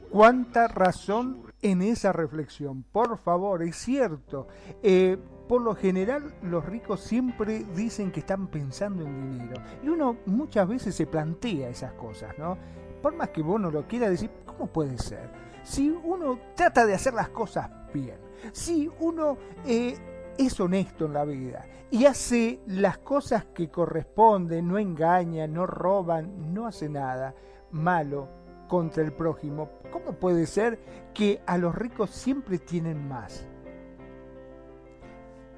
¿Cuánta 0.09 0.67
razón 0.67 1.41
en 1.61 1.81
esa 1.81 2.11
reflexión? 2.11 2.83
Por 2.83 3.17
favor, 3.17 3.63
es 3.63 3.77
cierto. 3.77 4.49
Eh, 4.83 5.17
por 5.47 5.61
lo 5.61 5.75
general 5.75 6.33
los 6.41 6.65
ricos 6.65 7.01
siempre 7.01 7.65
dicen 7.75 8.11
que 8.11 8.21
están 8.21 8.47
pensando 8.47 9.05
en 9.05 9.31
dinero. 9.31 9.61
Y 9.83 9.89
uno 9.89 10.17
muchas 10.25 10.67
veces 10.67 10.95
se 10.95 11.05
plantea 11.05 11.69
esas 11.69 11.93
cosas, 11.93 12.37
¿no? 12.37 12.57
Por 13.01 13.15
más 13.15 13.29
que 13.29 13.41
vos 13.41 13.59
no 13.59 13.69
lo 13.69 13.87
quiera 13.87 14.09
decir, 14.09 14.31
¿cómo 14.45 14.67
puede 14.67 14.97
ser? 14.97 15.29
Si 15.63 15.89
uno 15.89 16.39
trata 16.55 16.85
de 16.85 16.93
hacer 16.93 17.13
las 17.13 17.29
cosas 17.29 17.69
bien, 17.93 18.17
si 18.51 18.89
uno 18.99 19.37
eh, 19.65 19.97
es 20.37 20.59
honesto 20.59 21.05
en 21.05 21.13
la 21.13 21.25
vida 21.25 21.65
y 21.91 22.05
hace 22.05 22.61
las 22.65 22.97
cosas 22.97 23.45
que 23.53 23.69
corresponden, 23.69 24.67
no 24.67 24.77
engaña, 24.77 25.47
no 25.47 25.67
roban, 25.67 26.53
no 26.53 26.65
hace 26.65 26.89
nada 26.89 27.35
malo 27.71 28.29
contra 28.67 29.03
el 29.03 29.13
prójimo, 29.13 29.69
¿cómo 29.91 30.13
puede 30.13 30.47
ser 30.47 30.79
que 31.13 31.41
a 31.45 31.57
los 31.57 31.75
ricos 31.75 32.09
siempre 32.09 32.57
tienen 32.57 33.07
más? 33.07 33.47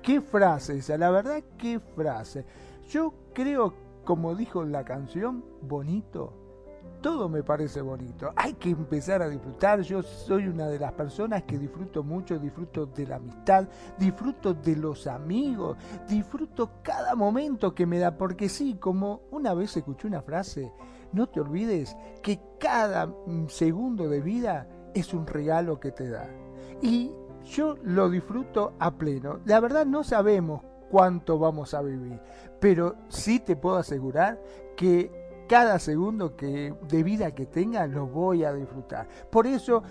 Qué 0.05 0.21
frase 0.21 0.77
esa, 0.77 0.97
la 0.97 1.09
verdad, 1.09 1.43
qué 1.57 1.79
frase. 1.79 2.45
Yo 2.89 3.13
creo, 3.33 3.73
como 4.05 4.35
dijo 4.35 4.63
la 4.63 4.85
canción, 4.85 5.43
bonito. 5.63 6.31
Todo 7.01 7.27
me 7.27 7.43
parece 7.43 7.81
bonito. 7.81 8.31
Hay 8.35 8.53
que 8.53 8.69
empezar 8.69 9.21
a 9.21 9.29
disfrutar. 9.29 9.81
Yo 9.81 10.01
soy 10.01 10.47
una 10.47 10.67
de 10.67 10.79
las 10.79 10.93
personas 10.93 11.43
que 11.43 11.57
disfruto 11.57 12.03
mucho, 12.03 12.39
disfruto 12.39 12.85
de 12.85 13.05
la 13.07 13.17
amistad, 13.17 13.67
disfruto 13.97 14.53
de 14.53 14.75
los 14.75 15.05
amigos, 15.07 15.77
disfruto 16.07 16.71
cada 16.83 17.15
momento 17.15 17.75
que 17.75 17.85
me 17.85 17.99
da. 17.99 18.15
Porque 18.17 18.47
sí, 18.47 18.75
como 18.75 19.21
una 19.31 19.53
vez 19.53 19.75
escuché 19.75 20.07
una 20.07 20.21
frase, 20.21 20.71
no 21.13 21.27
te 21.27 21.41
olvides 21.41 21.95
que 22.21 22.39
cada 22.59 23.11
segundo 23.47 24.07
de 24.07 24.21
vida 24.21 24.67
es 24.93 25.13
un 25.13 25.27
regalo 25.27 25.79
que 25.79 25.91
te 25.91 26.09
da. 26.09 26.27
Y 26.81 27.11
yo 27.45 27.75
lo 27.83 28.09
disfruto 28.09 28.73
a 28.79 28.91
pleno. 28.95 29.39
La 29.45 29.59
verdad 29.59 29.85
no 29.85 30.03
sabemos 30.03 30.61
cuánto 30.89 31.39
vamos 31.39 31.73
a 31.73 31.81
vivir, 31.81 32.19
pero 32.59 32.95
sí 33.09 33.39
te 33.39 33.55
puedo 33.55 33.77
asegurar 33.77 34.41
que 34.75 35.25
cada 35.47 35.79
segundo 35.79 36.35
que, 36.35 36.73
de 36.87 37.03
vida 37.03 37.33
que 37.33 37.45
tenga 37.45 37.87
lo 37.87 38.07
voy 38.07 38.43
a 38.43 38.53
disfrutar. 38.53 39.07
Por 39.29 39.47
eso, 39.47 39.83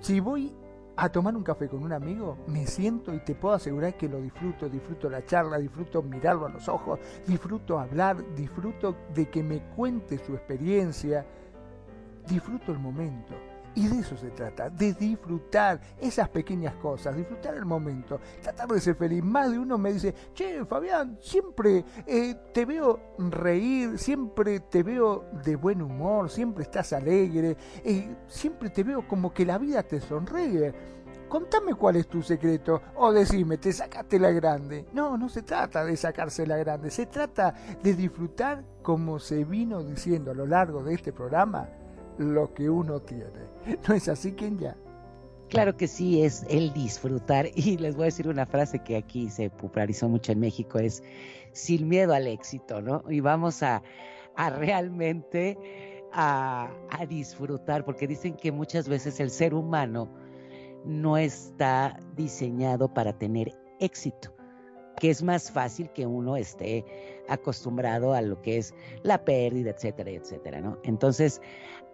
si 0.00 0.20
voy 0.20 0.54
a 0.96 1.08
tomar 1.08 1.36
un 1.36 1.42
café 1.42 1.68
con 1.68 1.82
un 1.82 1.92
amigo, 1.92 2.38
me 2.46 2.66
siento 2.66 3.14
y 3.14 3.18
te 3.20 3.34
puedo 3.34 3.54
asegurar 3.54 3.96
que 3.96 4.08
lo 4.08 4.20
disfruto, 4.20 4.68
disfruto 4.68 5.08
la 5.08 5.24
charla, 5.24 5.58
disfruto 5.58 6.02
mirarlo 6.02 6.46
a 6.46 6.50
los 6.50 6.68
ojos, 6.68 7.00
disfruto 7.26 7.78
hablar, 7.78 8.34
disfruto 8.34 8.94
de 9.14 9.28
que 9.28 9.42
me 9.42 9.60
cuente 9.74 10.18
su 10.18 10.34
experiencia, 10.34 11.26
disfruto 12.28 12.72
el 12.72 12.78
momento. 12.78 13.34
Y 13.74 13.88
de 13.88 14.00
eso 14.00 14.16
se 14.16 14.30
trata, 14.30 14.68
de 14.68 14.92
disfrutar 14.92 15.80
esas 15.98 16.28
pequeñas 16.28 16.74
cosas, 16.74 17.16
disfrutar 17.16 17.54
el 17.54 17.64
momento, 17.64 18.20
tratar 18.42 18.68
de 18.68 18.80
ser 18.80 18.96
feliz. 18.96 19.24
Más 19.24 19.50
de 19.50 19.58
uno 19.58 19.78
me 19.78 19.94
dice, 19.94 20.14
che, 20.34 20.64
Fabián, 20.66 21.18
siempre 21.20 21.84
eh, 22.06 22.34
te 22.52 22.66
veo 22.66 23.14
reír, 23.18 23.98
siempre 23.98 24.60
te 24.60 24.82
veo 24.82 25.24
de 25.42 25.56
buen 25.56 25.80
humor, 25.80 26.28
siempre 26.28 26.64
estás 26.64 26.92
alegre, 26.92 27.56
eh, 27.82 28.14
siempre 28.28 28.68
te 28.68 28.84
veo 28.84 29.08
como 29.08 29.32
que 29.32 29.46
la 29.46 29.56
vida 29.56 29.82
te 29.82 30.00
sonríe. 30.00 30.74
Contame 31.28 31.74
cuál 31.74 31.96
es 31.96 32.08
tu 32.08 32.20
secreto. 32.20 32.82
O 32.96 33.10
decime, 33.10 33.56
te 33.56 33.72
sacaste 33.72 34.18
la 34.18 34.32
grande. 34.32 34.84
No, 34.92 35.16
no 35.16 35.30
se 35.30 35.40
trata 35.40 35.82
de 35.82 35.96
sacarse 35.96 36.46
la 36.46 36.58
grande. 36.58 36.90
Se 36.90 37.06
trata 37.06 37.54
de 37.82 37.94
disfrutar 37.94 38.62
como 38.82 39.18
se 39.18 39.44
vino 39.44 39.82
diciendo 39.82 40.32
a 40.32 40.34
lo 40.34 40.44
largo 40.44 40.82
de 40.82 40.92
este 40.92 41.10
programa 41.10 41.70
lo 42.18 42.52
que 42.54 42.68
uno 42.68 43.00
tiene. 43.00 43.48
¿No 43.88 43.94
es 43.94 44.08
así, 44.08 44.34
ya? 44.58 44.76
Claro 45.48 45.76
que 45.76 45.86
sí, 45.86 46.22
es 46.22 46.44
el 46.48 46.72
disfrutar. 46.72 47.46
Y 47.54 47.76
les 47.76 47.94
voy 47.94 48.04
a 48.04 48.06
decir 48.06 48.28
una 48.28 48.46
frase 48.46 48.78
que 48.78 48.96
aquí 48.96 49.28
se 49.28 49.50
popularizó 49.50 50.08
mucho 50.08 50.32
en 50.32 50.40
México, 50.40 50.78
es 50.78 51.02
sin 51.52 51.88
miedo 51.88 52.14
al 52.14 52.26
éxito, 52.26 52.80
¿no? 52.80 53.04
Y 53.08 53.20
vamos 53.20 53.62
a, 53.62 53.82
realmente 54.56 55.58
a, 56.12 56.70
a, 56.90 57.06
disfrutar, 57.06 57.84
porque 57.84 58.06
dicen 58.06 58.34
que 58.34 58.50
muchas 58.50 58.88
veces 58.88 59.20
el 59.20 59.30
ser 59.30 59.52
humano 59.52 60.08
no 60.86 61.18
está 61.18 61.98
diseñado 62.16 62.92
para 62.92 63.12
tener 63.12 63.52
éxito, 63.78 64.34
que 64.98 65.10
es 65.10 65.22
más 65.22 65.50
fácil 65.50 65.90
que 65.90 66.06
uno 66.06 66.36
esté 66.36 66.84
acostumbrado 67.28 68.14
a 68.14 68.22
lo 68.22 68.40
que 68.40 68.58
es 68.58 68.74
la 69.02 69.24
pérdida, 69.24 69.70
etcétera, 69.70 70.10
etcétera, 70.10 70.60
¿no? 70.60 70.78
Entonces, 70.84 71.40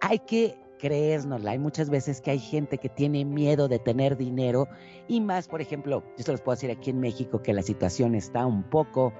hay 0.01 0.19
que 0.19 0.57
creérnosla. 0.79 1.51
Hay 1.51 1.59
muchas 1.59 1.89
veces 1.89 2.21
que 2.21 2.31
hay 2.31 2.39
gente 2.39 2.77
que 2.77 2.89
tiene 2.89 3.25
miedo 3.25 3.67
de 3.67 3.79
tener 3.79 4.17
dinero 4.17 4.67
y 5.07 5.21
más, 5.21 5.47
por 5.47 5.61
ejemplo, 5.61 6.03
yo 6.17 6.23
se 6.23 6.31
los 6.31 6.41
puedo 6.41 6.55
decir 6.55 6.71
aquí 6.71 6.89
en 6.89 6.99
México 6.99 7.41
que 7.41 7.53
la 7.53 7.61
situación 7.61 8.15
está 8.15 8.45
un 8.45 8.63
poco 8.63 9.13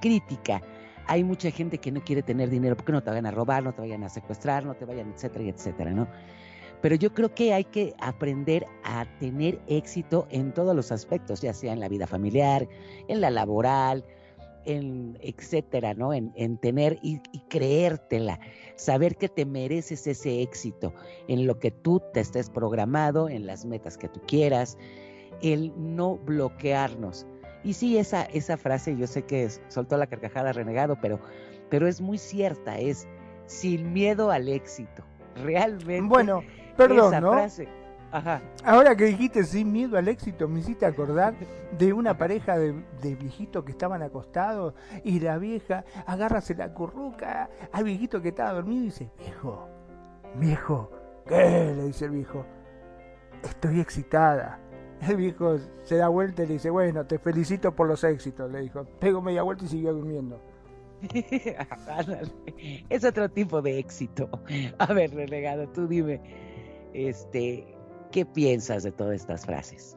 crítica. 0.00 0.62
Hay 1.06 1.24
mucha 1.24 1.50
gente 1.50 1.78
que 1.78 1.90
no 1.90 2.02
quiere 2.04 2.22
tener 2.22 2.48
dinero 2.48 2.76
porque 2.76 2.92
no 2.92 3.02
te 3.02 3.10
vayan 3.10 3.26
a 3.26 3.32
robar, 3.32 3.64
no 3.64 3.74
te 3.74 3.80
vayan 3.80 4.04
a 4.04 4.08
secuestrar, 4.08 4.64
no 4.64 4.74
te 4.74 4.84
vayan, 4.84 5.10
etcétera, 5.10 5.44
etcétera, 5.46 5.90
¿no? 5.90 6.06
Pero 6.80 6.96
yo 6.96 7.12
creo 7.14 7.32
que 7.34 7.54
hay 7.54 7.64
que 7.64 7.94
aprender 7.98 8.66
a 8.84 9.06
tener 9.18 9.60
éxito 9.68 10.26
en 10.30 10.52
todos 10.52 10.74
los 10.74 10.92
aspectos, 10.92 11.40
ya 11.40 11.54
sea 11.54 11.72
en 11.72 11.80
la 11.80 11.88
vida 11.88 12.06
familiar, 12.06 12.68
en 13.08 13.20
la 13.20 13.30
laboral, 13.30 14.04
en 14.64 15.18
etcétera, 15.20 15.94
¿no? 15.94 16.12
En, 16.12 16.56
tener 16.58 16.98
y, 17.02 17.20
creértela, 17.48 18.38
saber 18.76 19.16
que 19.16 19.28
te 19.28 19.44
mereces 19.44 20.06
ese 20.06 20.42
éxito 20.42 20.92
en 21.28 21.46
lo 21.46 21.58
que 21.58 21.70
tú 21.70 22.00
te 22.12 22.20
estés 22.20 22.50
programado, 22.50 23.28
en 23.28 23.46
las 23.46 23.64
metas 23.64 23.96
que 23.96 24.08
tú 24.08 24.20
quieras, 24.26 24.78
el 25.42 25.72
no 25.76 26.16
bloquearnos. 26.16 27.26
Y 27.64 27.74
sí, 27.74 27.98
esa, 27.98 28.24
esa 28.24 28.56
frase, 28.56 28.96
yo 28.96 29.06
sé 29.06 29.22
que 29.22 29.48
soltó 29.68 29.96
la 29.96 30.06
carcajada 30.06 30.52
renegado, 30.52 30.98
pero, 31.00 31.20
pero 31.68 31.86
es 31.86 32.00
muy 32.00 32.18
cierta, 32.18 32.78
es 32.78 33.06
sin 33.46 33.92
miedo 33.92 34.30
al 34.30 34.48
éxito. 34.48 35.04
Realmente. 35.42 36.08
Bueno, 36.08 36.42
perdón, 36.76 37.20
¿no? 37.22 37.46
Ahora 38.64 38.94
que 38.94 39.04
dijiste 39.04 39.44
sin 39.44 39.72
miedo 39.72 39.96
al 39.96 40.08
éxito, 40.08 40.48
me 40.48 40.60
hiciste 40.60 40.84
acordar 40.84 41.34
de 41.78 41.92
una 41.92 42.16
pareja 42.16 42.58
de, 42.58 42.74
viejitos 43.02 43.64
que 43.64 43.72
estaban 43.72 44.02
acostados 44.02 44.74
y 45.02 45.20
la 45.20 45.38
vieja 45.38 45.84
agarra, 46.06 46.40
se 46.40 46.54
la 46.54 46.72
curruca 46.74 47.48
al 47.72 47.84
viejito 47.84 48.20
que 48.20 48.28
estaba 48.28 48.52
dormido 48.52 48.82
y 48.82 48.86
dice, 48.86 49.10
viejo, 49.18 49.68
viejo, 50.36 50.90
¿qué? 51.26 51.72
Le 51.74 51.84
dice 51.84 52.04
el 52.04 52.10
viejo, 52.10 52.44
estoy 53.42 53.80
excitada. 53.80 54.58
El 55.08 55.16
viejo 55.16 55.56
se 55.82 55.96
da 55.96 56.08
vuelta 56.08 56.44
y 56.44 56.46
le 56.46 56.52
dice, 56.54 56.70
bueno, 56.70 57.04
te 57.06 57.18
felicito 57.18 57.74
por 57.74 57.88
los 57.88 58.04
éxitos, 58.04 58.50
le 58.52 58.60
dijo. 58.60 58.84
Pego 59.00 59.20
media 59.20 59.42
vuelta 59.42 59.64
y 59.64 59.68
siguió 59.68 59.92
durmiendo. 59.92 60.40
es 62.88 63.04
otro 63.04 63.28
tipo 63.28 63.60
de 63.62 63.80
éxito. 63.80 64.30
A 64.78 64.92
ver, 64.92 65.12
relegado, 65.12 65.68
tú 65.68 65.88
dime, 65.88 66.20
este, 66.94 67.71
¿Qué 68.12 68.26
piensas 68.26 68.82
de 68.82 68.92
todas 68.92 69.16
estas 69.16 69.46
frases? 69.46 69.96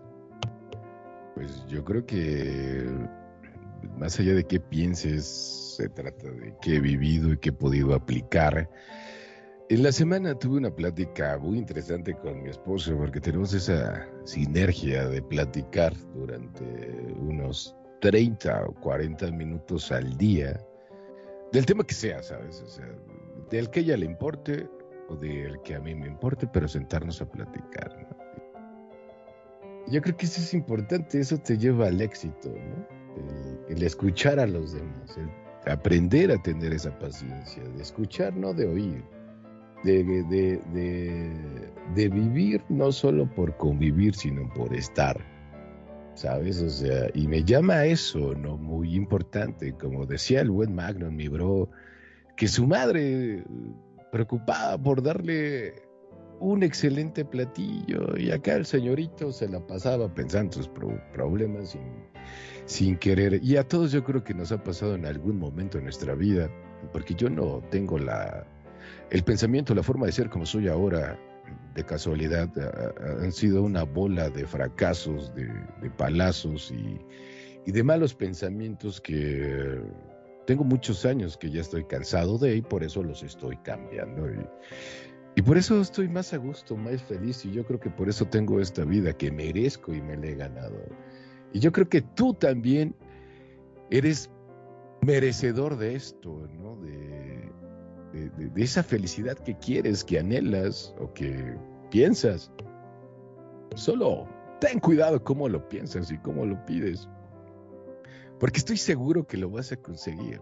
Pues 1.35 1.65
yo 1.67 1.83
creo 1.83 2.05
que 2.05 2.89
más 3.97 4.17
allá 4.19 4.33
de 4.33 4.45
qué 4.45 4.59
pienses, 4.59 5.25
se 5.75 5.89
trata 5.89 6.31
de 6.31 6.55
qué 6.61 6.77
he 6.77 6.79
vivido 6.79 7.33
y 7.33 7.37
qué 7.37 7.49
he 7.49 7.53
podido 7.53 7.93
aplicar. 7.93 8.69
En 9.67 9.83
la 9.83 9.91
semana 9.91 10.33
tuve 10.33 10.57
una 10.57 10.73
plática 10.73 11.37
muy 11.37 11.57
interesante 11.57 12.13
con 12.13 12.41
mi 12.41 12.49
esposo 12.49 12.95
porque 12.97 13.19
tenemos 13.19 13.53
esa 13.53 14.07
sinergia 14.23 15.07
de 15.09 15.21
platicar 15.21 15.93
durante 16.13 16.63
unos 17.19 17.75
30 17.99 18.65
o 18.65 18.73
40 18.75 19.29
minutos 19.31 19.91
al 19.91 20.15
día 20.17 20.57
del 21.51 21.65
tema 21.65 21.83
que 21.83 21.95
sea, 21.95 22.23
¿sabes? 22.23 22.61
O 22.61 22.67
sea, 22.67 22.87
del 23.49 23.69
que 23.69 23.81
ella 23.81 23.97
le 23.97 24.05
importe 24.05 24.69
o 25.09 25.15
del 25.15 25.61
que 25.61 25.75
a 25.75 25.79
mí 25.79 25.93
me 25.95 26.07
importe, 26.07 26.47
pero 26.47 26.67
sentarnos 26.67 27.21
a 27.21 27.29
platicar. 27.29 28.07
Yo 29.87 30.01
creo 30.01 30.17
que 30.17 30.25
eso 30.25 30.41
es 30.41 30.53
importante, 30.53 31.19
eso 31.19 31.37
te 31.37 31.57
lleva 31.57 31.87
al 31.87 32.01
éxito, 32.01 32.49
¿no? 32.49 32.95
El, 33.69 33.83
escuchar 33.83 34.39
a 34.39 34.47
los 34.47 34.73
demás, 34.73 35.17
el 35.17 35.71
aprender 35.71 36.31
a 36.31 36.41
tener 36.41 36.73
esa 36.73 36.97
paciencia, 36.97 37.63
de 37.63 37.81
escuchar, 37.81 38.35
no 38.35 38.53
de 38.53 38.67
oír, 38.67 39.03
de, 39.83 40.03
de, 40.03 41.31
de, 41.93 42.09
vivir 42.09 42.61
no 42.69 42.91
solo 42.91 43.29
por 43.35 43.55
convivir, 43.57 44.15
sino 44.15 44.51
por 44.53 44.73
estar, 44.73 45.23
¿sabes? 46.15 46.61
O 46.61 46.69
sea, 46.69 47.07
y 47.13 47.27
me 47.27 47.43
llama 47.43 47.85
eso, 47.85 48.33
¿no? 48.35 48.57
Muy 48.57 48.95
importante, 48.95 49.73
como 49.73 50.05
decía 50.05 50.41
el 50.41 50.49
buen 50.49 50.73
Magnum, 50.73 51.15
mi 51.15 51.27
bro, 51.27 51.69
que 52.35 52.47
su 52.47 52.67
madre 52.67 53.43
preocupada 54.15 54.77
por 54.77 55.03
darle 55.03 55.75
un 56.39 56.63
excelente 56.63 57.25
platillo 57.25 58.15
y 58.17 58.31
acá 58.31 58.55
el 58.55 58.65
señorito 58.65 59.33
se 59.33 59.49
la 59.49 59.59
pasaba 59.67 60.07
pensando 60.07 60.53
sus 60.53 60.69
problemas 61.11 61.71
sin, 61.71 61.81
sin 62.63 62.97
querer. 62.97 63.43
Y 63.43 63.57
a 63.57 63.67
todos 63.67 63.91
yo 63.91 64.05
creo 64.05 64.23
que 64.23 64.33
nos 64.33 64.53
ha 64.53 64.63
pasado 64.63 64.95
en 64.95 65.05
algún 65.05 65.37
momento 65.37 65.79
en 65.79 65.83
nuestra 65.83 66.15
vida, 66.15 66.49
porque 66.93 67.13
yo 67.13 67.29
no 67.29 67.61
tengo 67.71 67.99
la, 67.99 68.47
el 69.11 69.21
pensamiento, 69.25 69.75
la 69.75 69.83
forma 69.83 70.05
de 70.05 70.13
ser 70.13 70.29
como 70.29 70.45
soy 70.45 70.69
ahora 70.69 71.19
de 71.73 71.83
casualidad, 71.83 72.49
han 73.21 73.33
sido 73.33 73.63
una 73.63 73.83
bola 73.83 74.29
de 74.29 74.47
fracasos, 74.47 75.35
de, 75.35 75.89
palazos 75.97 76.71
y, 76.71 77.01
y 77.65 77.71
de 77.73 77.83
malos 77.83 78.15
pensamientos 78.15 79.01
que 79.01 79.77
tengo 80.45 80.63
muchos 80.63 81.05
años 81.05 81.37
que 81.37 81.49
ya 81.49 81.61
estoy 81.61 81.83
cansado 81.85 82.37
de 82.37 82.57
y 82.57 82.61
por 82.61 82.83
eso 82.83 83.03
los 83.03 83.23
estoy 83.23 83.57
cambiando. 83.57 84.29
Y, 84.29 84.47
y 85.37 85.41
por 85.41 85.57
eso 85.57 85.81
estoy 85.81 86.07
más 86.07 86.33
a 86.33 86.37
gusto, 86.37 86.77
más 86.77 87.01
feliz 87.03 87.43
y 87.45 87.51
yo 87.51 87.65
creo 87.65 87.79
que 87.79 87.89
por 87.89 88.07
eso 88.07 88.25
tengo 88.25 88.59
esta 88.59 88.85
vida 88.85 89.11
que 89.13 89.31
merezco 89.31 89.93
y 89.93 90.01
me 90.01 90.15
la 90.15 90.27
he 90.27 90.35
ganado. 90.35 90.77
Y 91.53 91.59
yo 91.59 91.71
creo 91.71 91.89
que 91.89 92.01
tú 92.01 92.33
también 92.33 92.95
eres 93.89 94.29
merecedor 95.01 95.77
de 95.77 95.95
esto, 95.95 96.47
¿no? 96.59 96.75
De, 96.77 97.51
de, 98.13 98.63
esa 98.63 98.81
felicidad 98.81 99.37
que 99.37 99.57
quieres, 99.57 100.03
que 100.03 100.19
anhelas 100.19 100.95
o 100.99 101.13
que 101.13 101.57
piensas. 101.91 102.51
Solo 103.75 104.27
ten 104.59 104.79
cuidado 104.79 105.23
cómo 105.23 105.49
lo 105.49 105.67
piensas 105.67 106.11
y 106.11 106.17
cómo 106.19 106.45
lo 106.45 106.65
pides. 106.65 107.09
Porque 108.39 108.59
estoy 108.59 108.77
seguro 108.77 109.25
que 109.25 109.37
lo 109.37 109.49
vas 109.49 109.71
a 109.71 109.77
conseguir. 109.77 110.41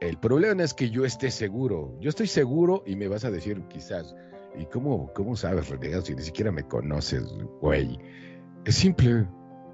El 0.00 0.18
problema 0.18 0.62
es 0.62 0.74
que 0.74 0.90
yo 0.90 1.04
esté 1.04 1.30
seguro. 1.30 1.96
Yo 2.00 2.10
estoy 2.10 2.26
seguro 2.26 2.82
y 2.86 2.96
me 2.96 3.08
vas 3.08 3.24
a 3.24 3.30
decir 3.30 3.62
quizás, 3.68 4.14
¿y 4.58 4.66
cómo, 4.66 5.12
cómo 5.14 5.36
sabes, 5.36 5.68
renegado, 5.68 6.04
si 6.04 6.14
ni 6.14 6.22
siquiera 6.22 6.50
me 6.52 6.64
conoces, 6.64 7.24
güey? 7.60 7.98
Es 8.64 8.74
simple, 8.74 9.26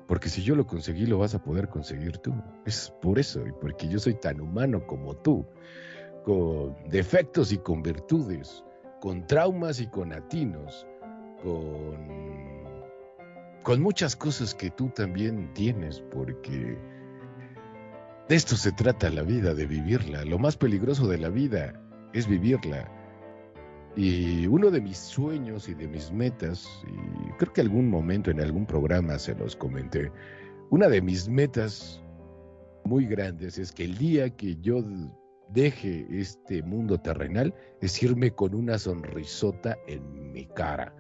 porque 0.07 0.29
si 0.29 0.43
yo 0.43 0.55
lo 0.55 0.67
conseguí, 0.67 1.07
lo 1.07 1.19
vas 1.19 1.35
a 1.35 1.43
poder 1.43 1.69
conseguir 1.69 2.19
tú. 2.19 2.35
Es 2.67 2.93
por 3.01 3.19
eso, 3.19 3.47
y 3.47 3.53
porque 3.61 3.89
yo 3.89 3.99
soy 3.99 4.15
tan 4.15 4.41
humano 4.41 4.87
como 4.87 5.17
tú, 5.17 5.47
con 6.25 6.77
defectos 6.89 7.53
y 7.53 7.59
con 7.59 7.83
virtudes, 7.83 8.65
con 9.01 9.27
traumas 9.27 9.81
y 9.81 9.87
con 9.87 10.13
atinos, 10.13 10.87
con, 11.43 11.97
con 13.63 13.81
muchas 13.81 14.15
cosas 14.17 14.55
que 14.55 14.71
tú 14.71 14.91
también 14.91 15.53
tienes, 15.55 16.01
porque 16.11 16.77
de 18.31 18.37
esto 18.37 18.55
se 18.55 18.71
trata 18.71 19.11
la 19.11 19.25
vida, 19.25 19.55
de 19.55 19.67
vivirla. 19.67 20.25
Lo 20.25 20.39
más 20.39 20.57
peligroso 20.57 21.09
de 21.09 21.19
la 21.19 21.31
vida 21.31 21.73
es 22.13 22.29
vivirla. 22.29 22.89
Y 23.97 24.47
uno 24.47 24.71
de 24.71 24.81
mis 24.81 24.99
sueños 24.99 25.69
y 25.69 25.75
de 25.75 25.89
mis 25.89 26.13
metas, 26.13 26.65
y 26.87 27.33
creo 27.39 27.53
que 27.53 27.61
algún 27.61 27.91
momento 27.91 28.31
en 28.31 28.41
algún 28.41 28.67
programa 28.67 29.19
se 29.19 29.35
los 29.35 29.57
comenté, 29.57 30.13
una 30.71 30.87
de 30.87 31.03
mis 31.03 31.29
metas 31.29 32.01
muy 32.85 33.05
grandes 33.05 33.59
es 33.59 33.73
que 33.73 33.83
el 33.83 33.99
día 33.99 34.31
que 34.31 34.55
yo 34.61 34.81
deje 35.49 36.07
este 36.13 36.63
mundo 36.63 37.01
terrenal 37.01 37.53
es 37.81 38.01
irme 38.01 38.31
con 38.31 38.55
una 38.55 38.79
sonrisota 38.79 39.77
en 39.89 40.31
mi 40.33 40.47
cara, 40.47 40.95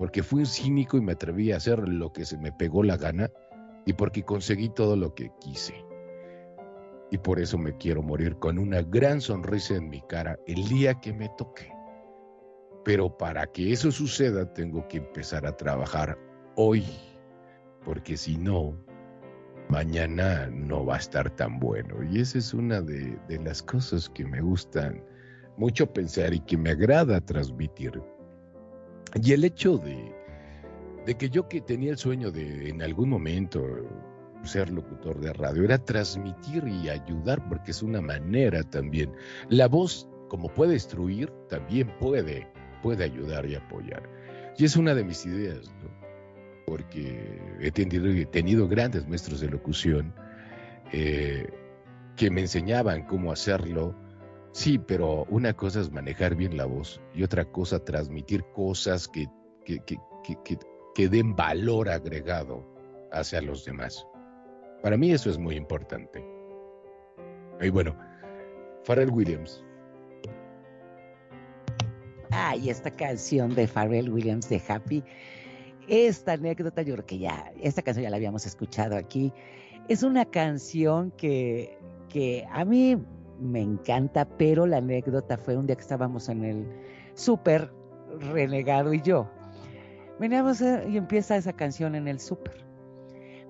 porque 0.00 0.24
fui 0.24 0.40
un 0.40 0.46
cínico 0.46 0.96
y 0.96 1.00
me 1.00 1.12
atreví 1.12 1.52
a 1.52 1.58
hacer 1.58 1.88
lo 1.88 2.12
que 2.12 2.24
se 2.24 2.36
me 2.38 2.50
pegó 2.50 2.82
la 2.82 2.96
gana 2.96 3.30
y 3.86 3.92
porque 3.92 4.24
conseguí 4.24 4.68
todo 4.68 4.96
lo 4.96 5.14
que 5.14 5.30
quise 5.38 5.91
y 7.12 7.18
por 7.18 7.38
eso 7.38 7.58
me 7.58 7.76
quiero 7.76 8.02
morir 8.02 8.36
con 8.36 8.58
una 8.58 8.80
gran 8.80 9.20
sonrisa 9.20 9.74
en 9.74 9.90
mi 9.90 10.00
cara 10.08 10.38
el 10.46 10.66
día 10.66 10.94
que 10.94 11.12
me 11.12 11.28
toque. 11.36 11.70
Pero 12.86 13.18
para 13.18 13.46
que 13.46 13.70
eso 13.70 13.92
suceda 13.92 14.50
tengo 14.54 14.88
que 14.88 14.96
empezar 14.96 15.44
a 15.44 15.54
trabajar 15.54 16.18
hoy, 16.56 16.86
porque 17.84 18.16
si 18.16 18.38
no, 18.38 18.74
mañana 19.68 20.48
no 20.50 20.86
va 20.86 20.94
a 20.94 21.00
estar 21.00 21.28
tan 21.36 21.60
bueno. 21.60 22.02
Y 22.10 22.18
esa 22.18 22.38
es 22.38 22.54
una 22.54 22.80
de, 22.80 23.18
las 23.44 23.62
cosas 23.62 24.08
que 24.08 24.24
me 24.24 24.40
gustan 24.40 25.04
mucho 25.58 25.92
pensar 25.92 26.32
y 26.32 26.40
que 26.40 26.56
me 26.56 26.70
agrada 26.70 27.20
transmitir. 27.20 28.02
Y 29.22 29.32
el 29.34 29.44
hecho 29.44 29.76
de, 29.76 30.14
de 31.04 31.14
que 31.14 31.28
yo 31.28 31.46
que 31.46 31.60
tenía 31.60 31.90
el 31.90 31.98
sueño 31.98 32.30
de 32.30 32.70
en 32.70 32.80
algún 32.80 33.10
momento 33.10 33.62
ser 34.44 34.70
locutor 34.70 35.20
de 35.20 35.32
radio, 35.32 35.64
era 35.64 35.78
transmitir 35.78 36.66
y 36.66 36.88
ayudar, 36.88 37.46
porque 37.48 37.70
es 37.70 37.82
una 37.82 38.00
manera 38.00 38.62
también. 38.62 39.12
La 39.48 39.68
voz, 39.68 40.08
como 40.28 40.48
puede 40.48 40.74
instruir, 40.74 41.30
también 41.48 41.92
puede, 41.98 42.48
puede 42.82 43.04
ayudar 43.04 43.46
y 43.46 43.54
apoyar. 43.54 44.02
Y 44.56 44.64
es 44.64 44.76
una 44.76 44.94
de 44.94 45.04
mis 45.04 45.24
ideas, 45.26 45.72
porque 46.66 47.40
he 47.60 47.70
tenido, 47.70 48.06
he 48.06 48.26
tenido 48.26 48.68
grandes 48.68 49.06
maestros 49.06 49.40
de 49.40 49.48
locución 49.48 50.14
eh, 50.92 51.48
que 52.16 52.30
me 52.30 52.42
enseñaban 52.42 53.06
cómo 53.06 53.32
hacerlo. 53.32 53.94
Sí, 54.52 54.78
pero 54.78 55.24
una 55.30 55.54
cosa 55.54 55.80
es 55.80 55.90
manejar 55.90 56.34
bien 56.34 56.56
la 56.56 56.66
voz 56.66 57.00
y 57.14 57.22
otra 57.22 57.44
cosa 57.44 57.82
transmitir 57.82 58.44
cosas 58.54 59.08
que, 59.08 59.26
que, 59.64 59.78
que, 59.86 59.96
que 60.94 61.08
den 61.08 61.34
valor 61.34 61.88
agregado 61.88 62.66
hacia 63.12 63.40
los 63.40 63.64
demás. 63.64 64.06
Para 64.82 64.96
mí 64.96 65.12
eso 65.12 65.30
es 65.30 65.38
muy 65.38 65.54
importante. 65.54 66.24
Y 67.60 67.70
bueno, 67.70 67.96
Pharrell 68.84 69.10
Williams. 69.10 69.64
Ay, 72.30 72.68
esta 72.68 72.90
canción 72.90 73.54
de 73.54 73.68
Pharrell 73.68 74.10
Williams 74.10 74.48
de 74.48 74.60
Happy, 74.66 75.04
esta 75.86 76.32
anécdota, 76.32 76.82
yo 76.82 76.94
creo 76.94 77.06
que 77.06 77.18
ya, 77.18 77.52
esta 77.60 77.82
canción 77.82 78.02
ya 78.02 78.10
la 78.10 78.16
habíamos 78.16 78.44
escuchado 78.46 78.96
aquí. 78.96 79.32
Es 79.88 80.02
una 80.02 80.24
canción 80.24 81.12
que, 81.12 81.78
que 82.08 82.44
a 82.50 82.64
mí 82.64 82.96
me 83.38 83.60
encanta, 83.60 84.24
pero 84.24 84.66
la 84.66 84.78
anécdota 84.78 85.36
fue 85.36 85.56
un 85.56 85.66
día 85.66 85.76
que 85.76 85.82
estábamos 85.82 86.28
en 86.28 86.44
el 86.44 86.66
súper, 87.14 87.70
Renegado 88.18 88.92
y 88.92 89.00
yo. 89.00 89.26
Veníamos 90.20 90.60
y 90.60 90.96
empieza 90.96 91.36
esa 91.36 91.54
canción 91.54 91.94
en 91.94 92.08
el 92.08 92.20
súper 92.20 92.61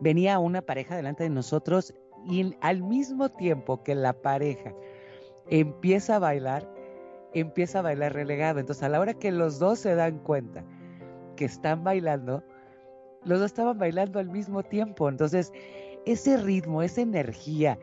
venía 0.02 0.38
una 0.38 0.62
pareja 0.62 0.96
delante 0.96 1.22
de 1.22 1.30
nosotros 1.30 1.94
y 2.28 2.54
al 2.60 2.82
mismo 2.82 3.28
tiempo 3.28 3.82
que 3.82 3.94
la 3.94 4.12
pareja 4.12 4.74
empieza 5.48 6.16
a 6.16 6.18
bailar, 6.18 6.68
empieza 7.34 7.78
a 7.78 7.82
bailar 7.82 8.12
relegado. 8.12 8.58
Entonces 8.60 8.82
a 8.82 8.88
la 8.88 9.00
hora 9.00 9.14
que 9.14 9.30
los 9.30 9.58
dos 9.58 9.78
se 9.78 9.94
dan 9.94 10.18
cuenta 10.18 10.64
que 11.36 11.44
están 11.44 11.84
bailando, 11.84 12.42
los 13.24 13.38
dos 13.38 13.46
estaban 13.46 13.78
bailando 13.78 14.18
al 14.18 14.28
mismo 14.28 14.62
tiempo. 14.62 15.08
Entonces 15.08 15.52
ese 16.04 16.36
ritmo, 16.36 16.82
esa 16.82 17.00
energía 17.00 17.78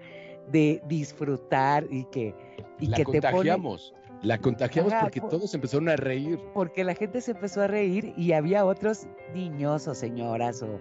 de 0.51 0.81
disfrutar 0.87 1.85
y 1.89 2.03
que, 2.05 2.35
y 2.79 2.87
la 2.87 2.97
que 2.97 3.05
contagiamos. 3.05 3.93
La 4.21 4.37
contagiamos 4.37 4.93
porque 4.99 5.21
todos 5.21 5.53
empezaron 5.53 5.87
a 5.87 5.95
reír. 5.95 6.37
Porque 6.53 6.83
la 6.83 6.93
gente 6.93 7.21
se 7.21 7.31
empezó 7.31 7.61
a 7.61 7.67
reír 7.67 8.13
y 8.17 8.33
había 8.33 8.65
otros 8.65 9.07
niños 9.33 9.87
o 9.87 9.95
señoras 9.95 10.61
o, 10.61 10.77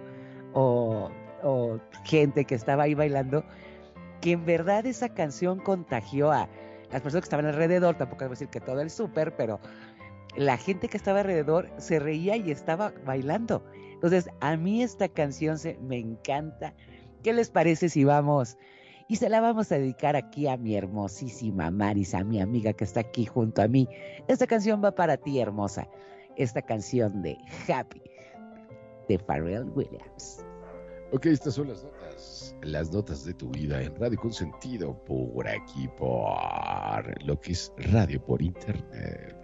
o 0.55 1.09
o 1.43 1.79
gente 2.05 2.45
que 2.45 2.55
estaba 2.55 2.85
ahí 2.85 2.95
bailando, 2.95 3.45
que 4.21 4.33
en 4.33 4.45
verdad 4.45 4.87
esa 4.87 5.09
canción 5.09 5.59
contagió 5.59 6.33
a 6.33 6.49
las 6.91 7.03
personas 7.03 7.23
que 7.23 7.27
estaban 7.27 7.47
alrededor, 7.47 7.97
tampoco 7.97 8.25
voy 8.25 8.31
decir 8.31 8.49
que 8.49 8.61
todo 8.61 8.81
el 8.81 8.91
súper, 8.91 9.37
pero 9.37 9.61
la 10.37 10.57
gente 10.57 10.89
que 10.89 10.97
estaba 10.97 11.21
alrededor 11.21 11.71
se 11.79 11.99
reía 11.99 12.37
y 12.37 12.51
estaba 12.51 12.93
bailando. 13.05 13.65
Entonces, 13.93 14.31
a 14.41 14.57
mí 14.57 14.83
esta 14.83 15.09
canción 15.09 15.59
se, 15.59 15.77
me 15.79 15.99
encanta. 15.99 16.75
¿Qué 17.23 17.33
les 17.33 17.51
parece 17.51 17.89
si 17.89 18.05
vamos? 18.05 18.57
Y 19.09 19.17
se 19.17 19.29
la 19.29 19.41
vamos 19.41 19.73
a 19.73 19.79
dedicar 19.79 20.17
aquí 20.17 20.47
a 20.47 20.57
mi 20.57 20.77
hermosísima 20.77 21.71
Maris, 21.71 22.15
a 22.15 22.23
mi 22.25 22.41
amiga 22.41 22.73
que 22.73 22.85
está 22.85 23.01
aquí 23.01 23.25
junto 23.25 23.63
a 23.63 23.69
mí. 23.69 23.89
Esta 24.29 24.47
canción 24.47 24.83
va 24.85 24.93
para 24.93 25.17
ti, 25.17 25.41
hermosa. 25.41 25.89
Esta 26.37 26.63
canción 26.63 27.23
de 27.23 27.37
Happy, 27.67 28.03
de 29.09 29.19
Pharrell 29.19 29.65
Williams. 29.75 30.45
Ok, 31.11 31.25
estas 31.27 31.55
son 31.55 31.69
las 31.69 31.83
notas, 31.83 32.55
las 32.63 32.93
notas 32.93 33.25
de 33.25 33.33
tu 33.33 33.49
vida 33.49 33.83
en 33.83 33.97
Radio 33.97 34.19
Consentido 34.19 34.95
por 35.05 35.49
aquí, 35.49 35.89
por 35.97 37.25
lo 37.25 37.41
que 37.41 37.53
es 37.53 37.73
radio 37.79 38.23
por 38.23 38.43
internet. 38.43 39.35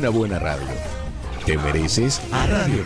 Una 0.00 0.08
buena 0.08 0.38
radio. 0.38 0.66
Te 1.44 1.58
mereces 1.58 2.22
a 2.32 2.46
Radio. 2.46 2.82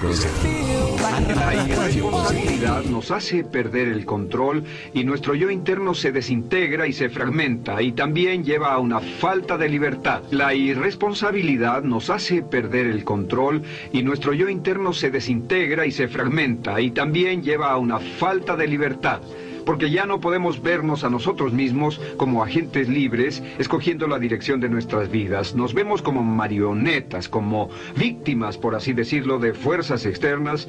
La 1.33 1.55
irresponsabilidad 1.55 2.83
nos 2.87 3.13
hace 3.13 3.45
perder 3.45 3.87
el 3.87 4.05
control 4.05 4.65
y 4.93 5.05
nuestro 5.05 5.37
yo 5.37 5.49
interno 5.49 5.95
se 5.95 6.11
desintegra 6.11 6.89
y 6.89 6.93
se 6.93 7.11
fragmenta 7.11 7.81
y 7.81 7.93
también 7.93 8.43
lleva 8.43 8.73
a 8.73 8.79
una 8.79 8.99
falta 8.99 9.57
de 9.57 9.69
libertad. 9.69 10.23
La 10.33 10.55
irresponsabilidad 10.55 11.85
nos 11.85 12.11
hace 12.11 12.43
perder 12.43 12.89
el 12.89 13.05
control 13.05 13.63
y 13.93 14.03
nuestro 14.03 14.33
yo 14.33 14.49
interno 14.49 14.93
se 14.93 15.13
desintegra 15.13 15.87
y 15.87 15.93
se 15.93 16.09
fragmenta 16.09 16.81
y 16.81 16.91
también 16.91 17.45
lleva 17.45 17.71
a 17.71 17.77
una 17.77 18.01
falta 18.01 18.57
de 18.57 18.67
libertad 18.67 19.21
porque 19.65 19.91
ya 19.91 20.07
no 20.07 20.21
podemos 20.21 20.63
vernos 20.63 21.05
a 21.05 21.11
nosotros 21.11 21.53
mismos 21.53 22.01
como 22.17 22.43
agentes 22.43 22.89
libres 22.89 23.43
escogiendo 23.59 24.07
la 24.07 24.19
dirección 24.19 24.61
de 24.61 24.69
nuestras 24.69 25.11
vidas. 25.11 25.55
Nos 25.55 25.75
vemos 25.75 26.03
como 26.03 26.23
marionetas, 26.23 27.29
como 27.29 27.71
víctimas, 27.97 28.57
por 28.57 28.75
así 28.75 28.93
decirlo, 28.93 29.39
de 29.39 29.55
fuerzas 29.55 30.07
externas 30.07 30.69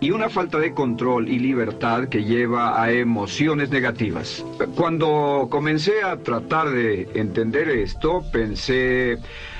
y 0.00 0.10
una 0.10 0.28
falta 0.28 0.58
de 0.58 0.74
control 0.74 1.28
y 1.28 1.38
libertad 1.38 2.08
que 2.08 2.24
lleva 2.24 2.82
a 2.82 2.90
emociones 2.92 3.70
negativas. 3.70 4.44
Cuando 4.74 5.48
comencé 5.50 6.02
a 6.02 6.16
tratar 6.16 6.70
de 6.70 7.08
entender 7.14 7.68
esto, 7.68 8.22
pensé... 8.32 9.18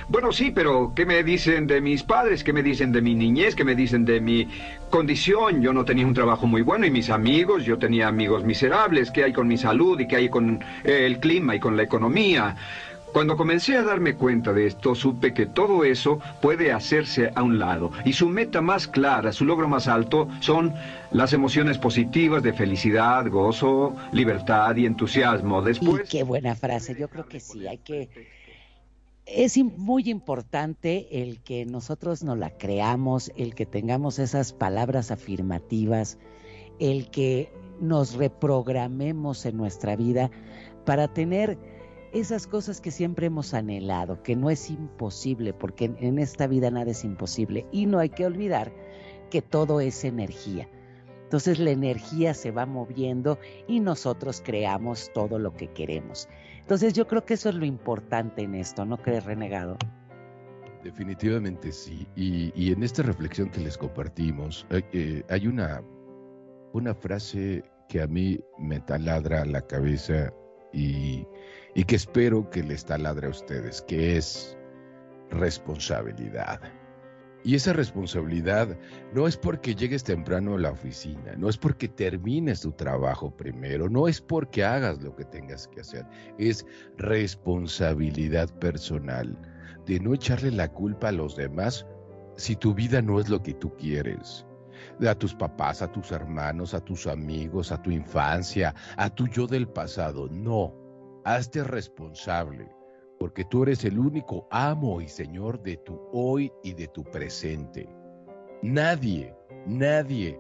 Bueno, 0.09 0.33
sí, 0.33 0.51
pero 0.51 0.93
¿qué 0.95 1.07
me 1.07 1.23
dicen 1.23 1.67
de 1.67 1.81
mis 1.81 2.03
padres? 2.03 2.45
¿Qué 2.45 2.53
me 2.53 2.63
dicen 2.63 2.93
de 2.93 3.01
mi 3.01 3.15
niñez? 3.15 3.55
¿Qué 3.55 3.65
me 3.65 3.75
dicen 3.75 4.05
de 4.05 4.21
mi 4.21 4.49
condición? 4.91 5.63
Yo 5.63 5.73
no 5.73 5.85
tenía 5.85 6.07
un 6.07 6.13
trabajo 6.13 6.47
muy 6.47 6.61
bueno 6.63 6.85
y 6.85 6.91
mis 6.91 7.09
amigos, 7.09 7.65
yo 7.65 7.79
tenía 7.79 8.09
amigos 8.09 8.45
miserables. 8.45 9.11
¿Qué 9.11 9.25
hay 9.25 9.33
con 9.33 9.49
mi 9.49 9.57
salud 9.57 9.99
y 9.99 10.07
qué 10.07 10.17
hay 10.17 10.29
con 10.29 10.63
eh, 10.85 11.07
el 11.07 11.21
clima 11.21 11.57
y 11.57 11.61
con 11.61 11.77
la 11.77 11.85
economía? 11.85 12.55
Cuando 13.15 13.37
comencé 13.37 13.77
a 13.77 13.85
darme 13.85 14.17
cuenta 14.17 14.53
de 14.53 14.67
esto, 14.67 14.95
supe 14.95 15.33
que 15.33 15.47
todo 15.47 15.85
eso 15.85 16.19
puede 16.43 16.73
hacerse 16.73 17.31
a 17.35 17.45
un 17.45 17.61
lado 17.61 17.93
y 18.05 18.13
su 18.13 18.29
meta 18.29 18.61
más 18.61 18.89
clara, 18.89 19.33
su 19.33 19.45
logro 19.45 19.69
más 19.69 19.87
alto, 19.87 20.29
son 20.41 20.75
las 21.13 21.33
emociones 21.33 21.79
positivas 21.79 22.43
de 22.43 22.53
felicidad, 22.53 23.31
gozo, 23.31 23.95
libertad 24.11 24.75
y 24.75 24.87
entusiasmo. 24.87 25.63
Después... 25.63 26.09
qué 26.11 26.25
buena 26.25 26.57
frase, 26.57 26.97
yo 26.99 27.07
creo 27.09 27.27
que 27.27 27.39
sí, 27.39 27.69
hay 27.69 27.79
que 27.79 28.09
es 29.27 29.57
muy 29.59 30.11
importante 30.11 31.23
el 31.23 31.43
que 31.43 31.65
nosotros 31.65 32.23
nos 32.23 32.39
la 32.39 32.51
creamos, 32.57 33.33
el 33.37 33.55
que 33.55 33.67
tengamos 33.67 34.19
esas 34.19 34.53
palabras 34.53 35.11
afirmativas, 35.11 36.19
el 36.79 37.11
que 37.11 37.51
nos 37.81 38.15
reprogramemos 38.15 39.47
en 39.47 39.57
nuestra 39.57 39.97
vida 39.97 40.31
para 40.85 41.09
tener 41.13 41.59
esas 42.13 42.47
cosas 42.47 42.81
que 42.81 42.91
siempre 42.91 43.27
hemos 43.27 43.55
anhelado, 43.55 44.23
que 44.23 44.37
no 44.37 44.51
es 44.51 44.71
imposible, 44.71 45.53
porque 45.53 45.93
en, 45.99 46.19
esta 46.19 46.47
vida 46.47 46.71
nada 46.71 46.93
es 46.93 47.03
imposible. 47.03 47.67
Y 47.73 47.87
no 47.87 47.99
hay 47.99 48.11
que 48.11 48.27
olvidar 48.27 48.73
que 49.31 49.43
todo 49.43 49.81
es 49.81 50.05
energía. 50.05 50.69
Entonces 51.25 51.59
la 51.59 51.71
energía 51.71 52.35
se 52.35 52.53
va 52.53 52.67
moviendo 52.67 53.39
y 53.67 53.81
nosotros 53.81 54.41
creamos 54.45 55.11
todo 55.13 55.39
lo 55.39 55.55
que 55.55 55.69
queremos. 55.69 56.29
Entonces 56.65 56.95
yo 56.95 57.07
creo 57.07 57.27
que 57.27 57.35
eso 57.35 57.51
es 57.51 57.57
lo 57.57 57.67
importante 57.67 58.41
en 58.41 58.55
esto, 58.55 58.87
¿no 58.87 58.97
crees, 58.97 59.27
renegado? 59.27 59.77
Definitivamente 60.83 61.71
sí. 61.71 62.09
Y, 62.17 62.73
en 62.73 62.83
esta 62.83 63.03
reflexión 63.03 63.51
que 63.51 63.61
les 63.61 63.77
compartimos, 63.77 64.67
eh, 64.71 65.23
hay 65.29 65.47
una, 65.47 65.83
una 66.73 66.95
frase 66.95 67.63
que 67.91 68.01
a 68.01 68.07
mí 68.07 68.41
me 68.59 68.81
taladra 68.81 69.45
la 69.45 69.61
cabeza 69.61 70.33
y, 70.73 71.27
y 71.75 71.85
que 71.85 71.97
espero 71.97 72.49
que 72.49 72.63
les 72.63 72.83
taladre 72.87 73.27
a 73.27 73.31
ustedes, 73.31 73.83
que 73.83 74.17
es 74.17 74.57
responsabilidad. 75.29 76.61
Y 77.45 77.55
esa 77.55 77.75
responsabilidad 77.75 78.75
no 79.13 79.27
es 79.27 79.37
porque 79.37 79.75
llegues 79.75 80.03
temprano 80.03 80.55
a 80.55 80.59
la 80.59 80.71
oficina, 80.71 81.35
no 81.37 81.51
es 81.51 81.59
porque 81.59 81.89
termines 81.89 82.63
tu 82.63 82.73
trabajo 82.73 83.37
primero, 83.37 83.91
no 83.91 84.09
es 84.09 84.19
porque 84.19 84.65
hagas 84.65 85.03
lo 85.03 85.15
que 85.15 85.27
tengas 85.27 85.69
que 85.69 85.83
hacer, 85.83 86.07
es 86.39 86.67
responsabilidad 86.97 88.49
personal 88.61 89.37
de 89.85 90.01
no 90.01 90.15
echarle 90.15 90.53
la 90.53 90.69
culpa 90.69 91.09
a 91.09 91.13
los 91.13 91.37
demás 91.37 91.87
si 92.37 92.57
tu 92.57 92.73
vida 92.73 93.03
no 93.03 93.21
es 93.21 93.29
lo 93.29 93.43
que 93.43 93.53
tú 93.53 93.77
quieres. 93.77 94.47
A 95.07 95.15
tus 95.15 95.35
papás, 95.35 95.83
a 95.83 95.93
tus 95.93 96.13
hermanos, 96.13 96.73
a 96.73 96.81
tus 96.81 97.07
amigos, 97.07 97.73
a 97.73 97.83
tu 97.83 97.91
infancia, 97.91 98.75
a 98.97 99.11
tu 99.11 99.29
yo 99.29 99.47
del 99.47 99.69
pasado. 99.69 100.29
No, 100.31 100.75
hazte 101.25 101.63
responsable 101.63 102.71
porque 103.19 103.45
tú 103.45 103.63
eres 103.63 103.85
el 103.85 103.99
único 103.99 104.47
amo 104.51 105.01
y 105.01 105.09
señor 105.09 105.63
de 105.63 105.77
tu 105.79 106.01
hoy 106.13 106.53
y 106.63 106.75
de 106.75 106.89
tu 106.89 107.05
presente. 107.05 107.89
Nadie, 108.63 109.35
nadie. 109.67 110.39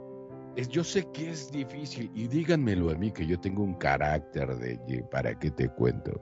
Es, 0.57 0.69
yo 0.69 0.85
sé 0.85 1.05
que 1.13 1.31
es 1.31 1.51
difícil 1.51 2.11
y 2.15 2.29
díganmelo 2.29 2.91
a 2.91 2.95
mí 2.95 3.11
que 3.11 3.27
yo 3.27 3.39
tengo 3.41 3.63
un 3.63 3.75
carácter 3.75 4.57
de 4.57 5.05
para 5.11 5.39
qué 5.39 5.51
te 5.51 5.69
cuento. 5.69 6.21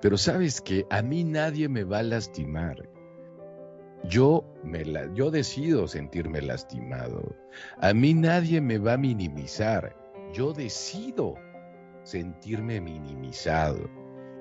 Pero 0.00 0.18
sabes 0.18 0.60
que 0.60 0.84
a 0.90 1.02
mí 1.02 1.24
nadie 1.24 1.68
me 1.68 1.84
va 1.84 2.00
a 2.00 2.02
lastimar. 2.02 2.76
Yo, 4.04 4.44
me 4.62 4.84
la, 4.84 5.10
yo 5.14 5.30
decido 5.30 5.88
sentirme 5.88 6.42
lastimado. 6.42 7.34
A 7.80 7.94
mí 7.94 8.12
nadie 8.12 8.60
me 8.60 8.76
va 8.76 8.94
a 8.94 8.98
minimizar. 8.98 9.96
Yo 10.34 10.52
decido 10.52 11.36
sentirme 12.02 12.82
minimizado. 12.82 13.88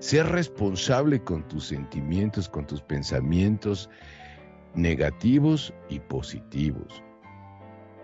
Ser 0.03 0.27
responsable 0.27 1.23
con 1.23 1.47
tus 1.47 1.67
sentimientos, 1.67 2.49
con 2.49 2.67
tus 2.67 2.81
pensamientos 2.81 3.89
negativos 4.75 5.73
y 5.87 6.01
positivos. 6.01 7.01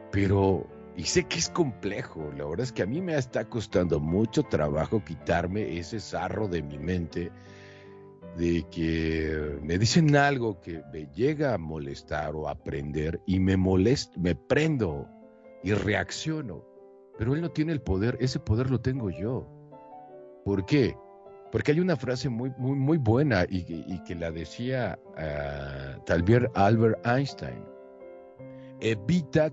Pero, 0.09 0.65
y 0.95 1.03
sé 1.03 1.25
que 1.25 1.39
es 1.39 1.49
complejo, 1.49 2.31
la 2.37 2.45
verdad 2.45 2.61
es 2.61 2.71
que 2.71 2.83
a 2.83 2.85
mí 2.85 3.01
me 3.01 3.17
está 3.17 3.49
costando 3.49 3.99
mucho 3.99 4.43
trabajo 4.43 5.03
quitarme 5.03 5.77
ese 5.77 5.99
sarro 5.99 6.47
de 6.47 6.63
mi 6.63 6.79
mente 6.79 7.33
de 8.37 8.65
que 8.71 9.59
me 9.61 9.77
dicen 9.77 10.15
algo 10.15 10.61
que 10.61 10.81
me 10.93 11.05
llega 11.07 11.53
a 11.53 11.57
molestar 11.57 12.33
o 12.33 12.47
a 12.47 12.51
aprender 12.51 13.19
y 13.25 13.41
me 13.41 13.57
molesto, 13.57 14.17
me 14.21 14.35
prendo 14.35 15.05
y 15.65 15.73
reacciono. 15.73 16.63
Pero 17.17 17.33
él 17.33 17.41
no 17.41 17.49
tiene 17.49 17.73
el 17.73 17.81
poder, 17.81 18.15
ese 18.21 18.39
poder 18.39 18.71
lo 18.71 18.79
tengo 18.79 19.09
yo. 19.09 19.45
¿Por 20.45 20.65
qué? 20.65 20.95
Porque 21.51 21.71
hay 21.71 21.79
una 21.79 21.95
frase 21.95 22.29
muy, 22.29 22.51
muy, 22.57 22.75
muy 22.75 22.97
buena 22.97 23.45
y, 23.49 23.63
que 24.03 24.15
la 24.15 24.31
decía 24.31 24.99
uh, 25.17 25.99
tal 26.05 26.23
vez 26.23 26.43
Albert 26.53 27.05
Einstein. 27.05 27.63
Evita, 28.81 29.51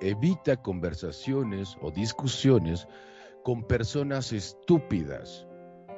evita 0.00 0.56
conversaciones 0.56 1.76
o 1.80 1.90
discusiones 1.90 2.86
con 3.42 3.64
personas 3.64 4.32
estúpidas, 4.32 5.46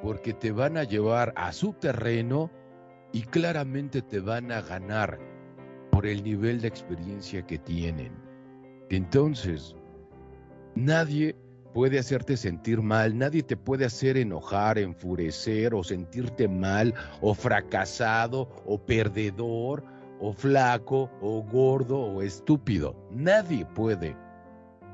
porque 0.01 0.33
te 0.33 0.51
van 0.51 0.77
a 0.77 0.83
llevar 0.83 1.33
a 1.35 1.51
su 1.51 1.73
terreno 1.73 2.49
y 3.11 3.23
claramente 3.23 4.01
te 4.01 4.19
van 4.21 4.51
a 4.51 4.61
ganar 4.61 5.19
por 5.91 6.05
el 6.05 6.23
nivel 6.23 6.61
de 6.61 6.69
experiencia 6.69 7.45
que 7.45 7.59
tienen. 7.59 8.13
Entonces, 8.89 9.75
nadie 10.75 11.35
puede 11.73 11.99
hacerte 11.99 12.37
sentir 12.37 12.81
mal, 12.81 13.17
nadie 13.17 13.43
te 13.43 13.57
puede 13.57 13.85
hacer 13.85 14.17
enojar, 14.17 14.77
enfurecer 14.77 15.73
o 15.73 15.83
sentirte 15.83 16.47
mal 16.47 16.93
o 17.21 17.33
fracasado 17.33 18.49
o 18.65 18.77
perdedor 18.79 19.83
o 20.19 20.33
flaco 20.33 21.09
o 21.21 21.43
gordo 21.43 21.97
o 21.97 22.21
estúpido. 22.21 22.95
Nadie 23.11 23.65
puede. 23.65 24.15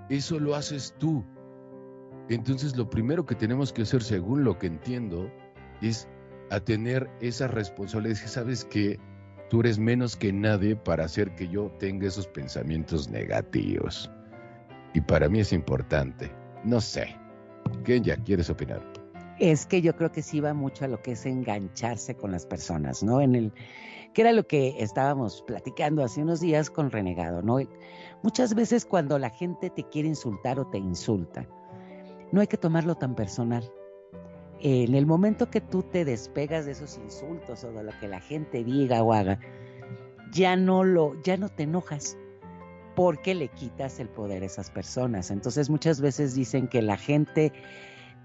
Eso 0.09 0.39
lo 0.39 0.55
haces 0.55 0.95
tú. 0.97 1.23
Entonces 2.29 2.75
lo 2.77 2.89
primero 2.89 3.25
que 3.25 3.35
tenemos 3.35 3.73
que 3.73 3.81
hacer, 3.83 4.03
según 4.03 4.43
lo 4.43 4.57
que 4.57 4.67
entiendo, 4.67 5.31
es 5.81 6.07
a 6.49 6.59
tener 6.59 7.09
esa 7.19 7.47
responsabilidad. 7.47 8.15
sabes 8.25 8.63
que 8.63 8.99
tú 9.49 9.61
eres 9.61 9.79
menos 9.79 10.15
que 10.15 10.31
nadie 10.31 10.75
para 10.75 11.05
hacer 11.05 11.35
que 11.35 11.47
yo 11.47 11.71
tenga 11.79 12.07
esos 12.07 12.27
pensamientos 12.27 13.09
negativos. 13.09 14.09
Y 14.93 15.01
para 15.01 15.29
mí 15.29 15.39
es 15.39 15.51
importante. 15.51 16.31
No 16.63 16.81
sé. 16.81 17.15
ya 17.85 18.17
¿quieres 18.17 18.49
opinar? 18.49 18.81
Es 19.39 19.65
que 19.65 19.81
yo 19.81 19.95
creo 19.95 20.11
que 20.11 20.21
sí 20.21 20.39
va 20.39 20.53
mucho 20.53 20.85
a 20.85 20.87
lo 20.87 21.01
que 21.01 21.11
es 21.11 21.25
engancharse 21.25 22.15
con 22.15 22.31
las 22.31 22.45
personas, 22.45 23.03
¿no? 23.03 23.21
En 23.21 23.35
el 23.35 23.53
que 24.13 24.21
era 24.21 24.31
lo 24.31 24.47
que 24.47 24.75
estábamos 24.79 25.43
platicando 25.45 26.03
hace 26.03 26.23
unos 26.23 26.39
días 26.39 26.71
con 26.71 26.89
Renegado, 26.89 27.43
¿no? 27.43 27.59
Muchas 28.23 28.55
veces 28.55 28.85
cuando 28.85 29.19
la 29.19 29.29
gente 29.29 29.69
te 29.69 29.83
quiere 29.83 30.07
insultar 30.07 30.59
o 30.59 30.65
te 30.65 30.79
insulta, 30.79 31.47
no 32.31 32.41
hay 32.41 32.47
que 32.47 32.57
tomarlo 32.57 32.95
tan 32.95 33.15
personal. 33.15 33.71
En 34.59 34.95
el 34.95 35.05
momento 35.05 35.51
que 35.51 35.61
tú 35.61 35.83
te 35.83 36.03
despegas 36.03 36.65
de 36.65 36.71
esos 36.71 36.97
insultos 36.97 37.63
o 37.63 37.71
de 37.71 37.83
lo 37.83 37.91
que 37.99 38.07
la 38.07 38.19
gente 38.19 38.63
diga 38.63 39.03
o 39.03 39.13
haga, 39.13 39.39
ya 40.31 40.55
no 40.55 40.83
lo, 40.83 41.21
ya 41.21 41.37
no 41.37 41.49
te 41.49 41.63
enojas 41.63 42.17
porque 42.97 43.35
le 43.35 43.49
quitas 43.49 43.99
el 43.99 44.09
poder 44.09 44.41
a 44.41 44.47
esas 44.47 44.71
personas. 44.71 45.29
Entonces 45.29 45.69
muchas 45.69 46.01
veces 46.01 46.33
dicen 46.33 46.67
que 46.67 46.81
la 46.81 46.97
gente 46.97 47.53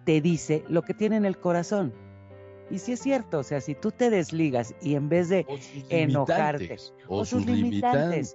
te 0.07 0.23
dice 0.23 0.65
lo 0.67 0.81
que 0.81 0.95
tiene 0.95 1.17
en 1.17 1.27
el 1.27 1.37
corazón. 1.39 1.93
Y 2.71 2.79
sí 2.79 2.93
es 2.93 3.01
cierto, 3.01 3.41
o 3.41 3.43
sea, 3.43 3.61
si 3.61 3.75
tú 3.75 3.91
te 3.91 4.09
desligas 4.09 4.75
y 4.81 4.95
en 4.95 5.11
vez 5.11 5.29
de 5.29 5.45
enojarte, 5.91 6.79
o, 7.07 7.27
sus 7.27 7.45
limitantes. 7.45 8.35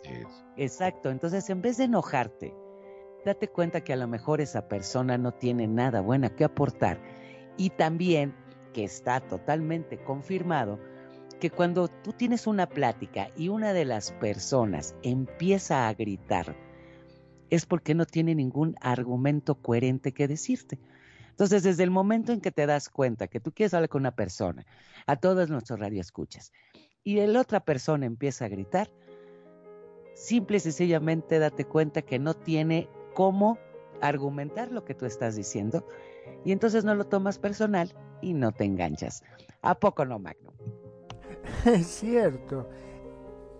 Exacto, 0.58 1.10
entonces 1.10 1.50
en 1.50 1.64
vez 1.64 1.78
de 1.78 1.86
enojarte, 1.86 2.54
date 3.26 3.48
cuenta 3.48 3.84
que 3.84 3.94
a 3.94 3.98
lo 3.98 4.08
mejor 4.08 4.40
esa 4.40 4.68
persona 4.68 5.18
no 5.18 5.32
tiene 5.32 5.66
nada 5.66 6.02
bueno 6.02 6.36
que 6.36 6.44
aportar. 6.44 7.02
Y 7.58 7.72
también 7.72 8.36
que 8.76 8.84
está 8.84 9.22
totalmente 9.22 9.98
confirmado 10.04 10.78
que 11.40 11.50
cuando 11.52 11.88
tú 11.88 12.14
tienes 12.14 12.48
una 12.48 12.68
plática 12.68 13.30
y 13.36 13.50
una 13.50 13.74
de 13.74 13.86
las 13.86 14.12
personas 14.14 14.96
empieza 15.04 15.88
a 15.88 15.94
gritar, 15.94 16.56
es 17.50 17.66
porque 17.66 17.96
no 17.96 18.06
tiene 18.06 18.36
ningún 18.36 18.76
argumento 18.82 19.56
coherente 19.56 20.12
que 20.12 20.28
decirte. 20.28 20.80
Entonces, 21.30 21.64
desde 21.64 21.84
el 21.84 21.92
momento 21.92 22.32
en 22.32 22.42
que 22.42 22.52
te 22.52 22.66
das 22.66 22.90
cuenta 22.90 23.28
que 23.28 23.40
tú 23.40 23.52
quieres 23.52 23.74
hablar 23.74 23.90
con 23.90 24.02
una 24.02 24.16
persona, 24.16 24.66
a 25.06 25.16
todos 25.16 25.50
nuestros 25.50 25.80
radioescuchas, 25.80 26.52
y 27.04 27.16
la 27.26 27.40
otra 27.40 27.60
persona 27.60 28.06
empieza 28.06 28.46
a 28.46 28.50
gritar, 28.50 28.90
simple 30.16 30.58
y 30.58 30.62
sencillamente 30.62 31.38
date 31.38 31.66
cuenta 31.66 32.02
que 32.02 32.18
no 32.18 32.34
tiene 32.34 32.90
cómo 33.14 33.60
argumentar 34.02 34.72
lo 34.72 34.84
que 34.84 34.96
tú 34.96 35.06
estás 35.06 35.36
diciendo, 35.36 35.88
y 36.44 36.52
entonces 36.52 36.84
no 36.84 36.96
lo 36.96 37.06
tomas 37.06 37.38
personal 37.38 37.94
y 38.22 38.34
no 38.34 38.52
te 38.52 38.66
enganchas. 38.66 39.24
¿A 39.62 39.76
poco 39.76 40.06
no, 40.06 40.18
Magno? 40.18 40.57
Es 41.66 41.88
cierto. 41.88 42.68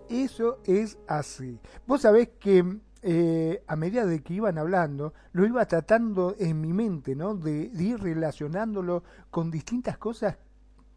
Eso 0.08 0.58
es 0.64 0.98
así. 1.06 1.58
Vos 1.86 2.02
sabés 2.02 2.30
que 2.40 2.64
eh, 3.02 3.62
a 3.66 3.76
medida 3.76 4.06
de 4.06 4.22
que 4.22 4.34
iban 4.34 4.58
hablando, 4.58 5.12
lo 5.32 5.46
iba 5.46 5.64
tratando 5.66 6.34
en 6.38 6.60
mi 6.60 6.72
mente, 6.72 7.14
¿no? 7.14 7.34
De, 7.34 7.70
ir 7.74 8.00
relacionándolo 8.00 9.04
con 9.30 9.50
distintas 9.50 9.98
cosas 9.98 10.36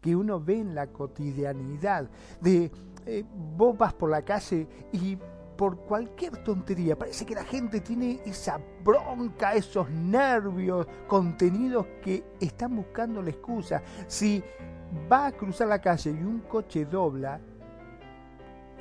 que 0.00 0.16
uno 0.16 0.40
ve 0.40 0.60
en 0.60 0.74
la 0.74 0.88
cotidianidad. 0.88 2.08
De 2.40 2.72
eh, 3.06 3.24
vos 3.56 3.76
vas 3.76 3.92
por 3.92 4.10
la 4.10 4.22
calle 4.22 4.66
y 4.92 5.16
por 5.56 5.76
cualquier 5.84 6.38
tontería. 6.38 6.98
Parece 6.98 7.24
que 7.24 7.34
la 7.34 7.44
gente 7.44 7.80
tiene 7.80 8.20
esa 8.24 8.58
bronca, 8.82 9.54
esos 9.54 9.88
nervios 9.90 10.86
contenidos 11.06 11.86
que 12.02 12.24
están 12.40 12.74
buscando 12.74 13.22
la 13.22 13.30
excusa. 13.30 13.82
Si 14.08 14.42
va 15.10 15.26
a 15.26 15.32
cruzar 15.32 15.68
la 15.68 15.80
calle 15.80 16.10
y 16.10 16.22
un 16.22 16.40
coche 16.40 16.84
dobla, 16.84 17.40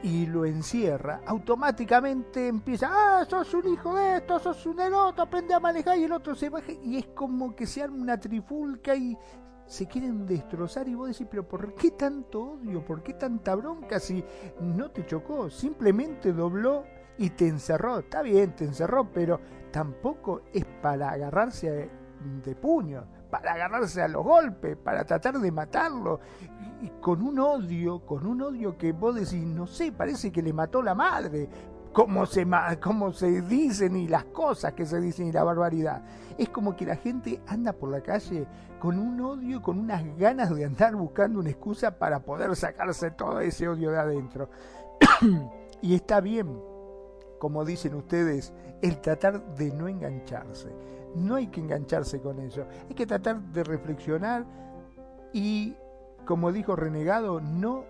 y 0.03 0.25
lo 0.25 0.45
encierra, 0.45 1.21
automáticamente 1.25 2.47
empieza, 2.47 2.89
ah, 2.91 3.25
sos 3.25 3.53
un 3.53 3.71
hijo 3.71 3.95
de 3.95 4.17
esto, 4.17 4.39
sos 4.39 4.65
un 4.65 4.79
eroto, 4.79 5.21
aprende 5.21 5.53
a 5.53 5.59
manejar 5.59 5.97
y 5.97 6.05
el 6.05 6.11
otro 6.11 6.33
se 6.33 6.49
baja 6.49 6.71
y 6.71 6.97
es 6.97 7.07
como 7.07 7.55
que 7.55 7.67
se 7.67 7.83
arma 7.83 8.01
una 8.01 8.19
trifulca 8.19 8.95
y 8.95 9.15
se 9.65 9.87
quieren 9.87 10.25
destrozar 10.25 10.87
y 10.87 10.95
vos 10.95 11.09
decís, 11.09 11.27
pero 11.29 11.47
¿por 11.47 11.75
qué 11.75 11.91
tanto 11.91 12.53
odio? 12.53 12.83
¿Por 12.83 13.03
qué 13.03 13.13
tanta 13.13 13.55
bronca 13.55 13.99
si 13.99 14.23
no 14.59 14.89
te 14.91 15.05
chocó? 15.05 15.49
Simplemente 15.49 16.33
dobló 16.33 16.83
y 17.17 17.29
te 17.29 17.47
encerró. 17.47 17.99
Está 17.99 18.21
bien, 18.21 18.55
te 18.55 18.65
encerró, 18.65 19.09
pero 19.13 19.39
tampoco 19.71 20.41
es 20.51 20.65
para 20.81 21.11
agarrarse 21.11 21.89
de 22.43 22.55
puño 22.55 23.20
para 23.31 23.53
agarrarse 23.53 24.01
a 24.01 24.07
los 24.07 24.23
golpes, 24.23 24.77
para 24.77 25.05
tratar 25.05 25.39
de 25.39 25.51
matarlo, 25.51 26.19
y, 26.81 26.89
con 27.01 27.21
un 27.21 27.39
odio, 27.39 28.05
con 28.05 28.27
un 28.27 28.41
odio 28.41 28.77
que 28.77 28.91
vos 28.91 29.15
decís, 29.15 29.43
no 29.45 29.65
sé, 29.65 29.91
parece 29.91 30.31
que 30.31 30.43
le 30.43 30.53
mató 30.53 30.81
la 30.81 30.93
madre, 30.93 31.49
como 31.93 32.25
se, 32.25 32.47
como 32.81 33.11
se 33.11 33.41
dicen 33.41 33.95
y 33.97 34.07
las 34.07 34.25
cosas 34.25 34.73
que 34.73 34.85
se 34.85 34.99
dicen 35.01 35.27
y 35.27 35.31
la 35.31 35.43
barbaridad. 35.43 36.03
Es 36.37 36.49
como 36.49 36.75
que 36.75 36.85
la 36.85 36.95
gente 36.95 37.41
anda 37.47 37.73
por 37.73 37.89
la 37.89 38.01
calle 38.01 38.47
con 38.79 38.97
un 38.97 39.19
odio, 39.21 39.61
con 39.61 39.79
unas 39.79 40.03
ganas 40.17 40.53
de 40.55 40.65
andar 40.65 40.95
buscando 40.95 41.39
una 41.39 41.49
excusa 41.49 41.97
para 41.97 42.19
poder 42.19 42.55
sacarse 42.55 43.11
todo 43.11 43.39
ese 43.41 43.67
odio 43.67 43.91
de 43.91 43.99
adentro. 43.99 44.49
y 45.81 45.95
está 45.95 46.21
bien, 46.21 46.59
como 47.39 47.65
dicen 47.65 47.95
ustedes, 47.95 48.53
el 48.81 49.01
tratar 49.01 49.55
de 49.55 49.71
no 49.71 49.87
engancharse. 49.87 50.69
No 51.15 51.35
hay 51.35 51.47
que 51.47 51.59
engancharse 51.59 52.21
con 52.21 52.39
eso. 52.39 52.65
Hay 52.87 52.95
que 52.95 53.05
tratar 53.05 53.41
de 53.41 53.63
reflexionar 53.63 54.45
y, 55.33 55.75
como 56.25 56.51
dijo 56.51 56.75
Renegado, 56.75 57.41
no 57.41 57.85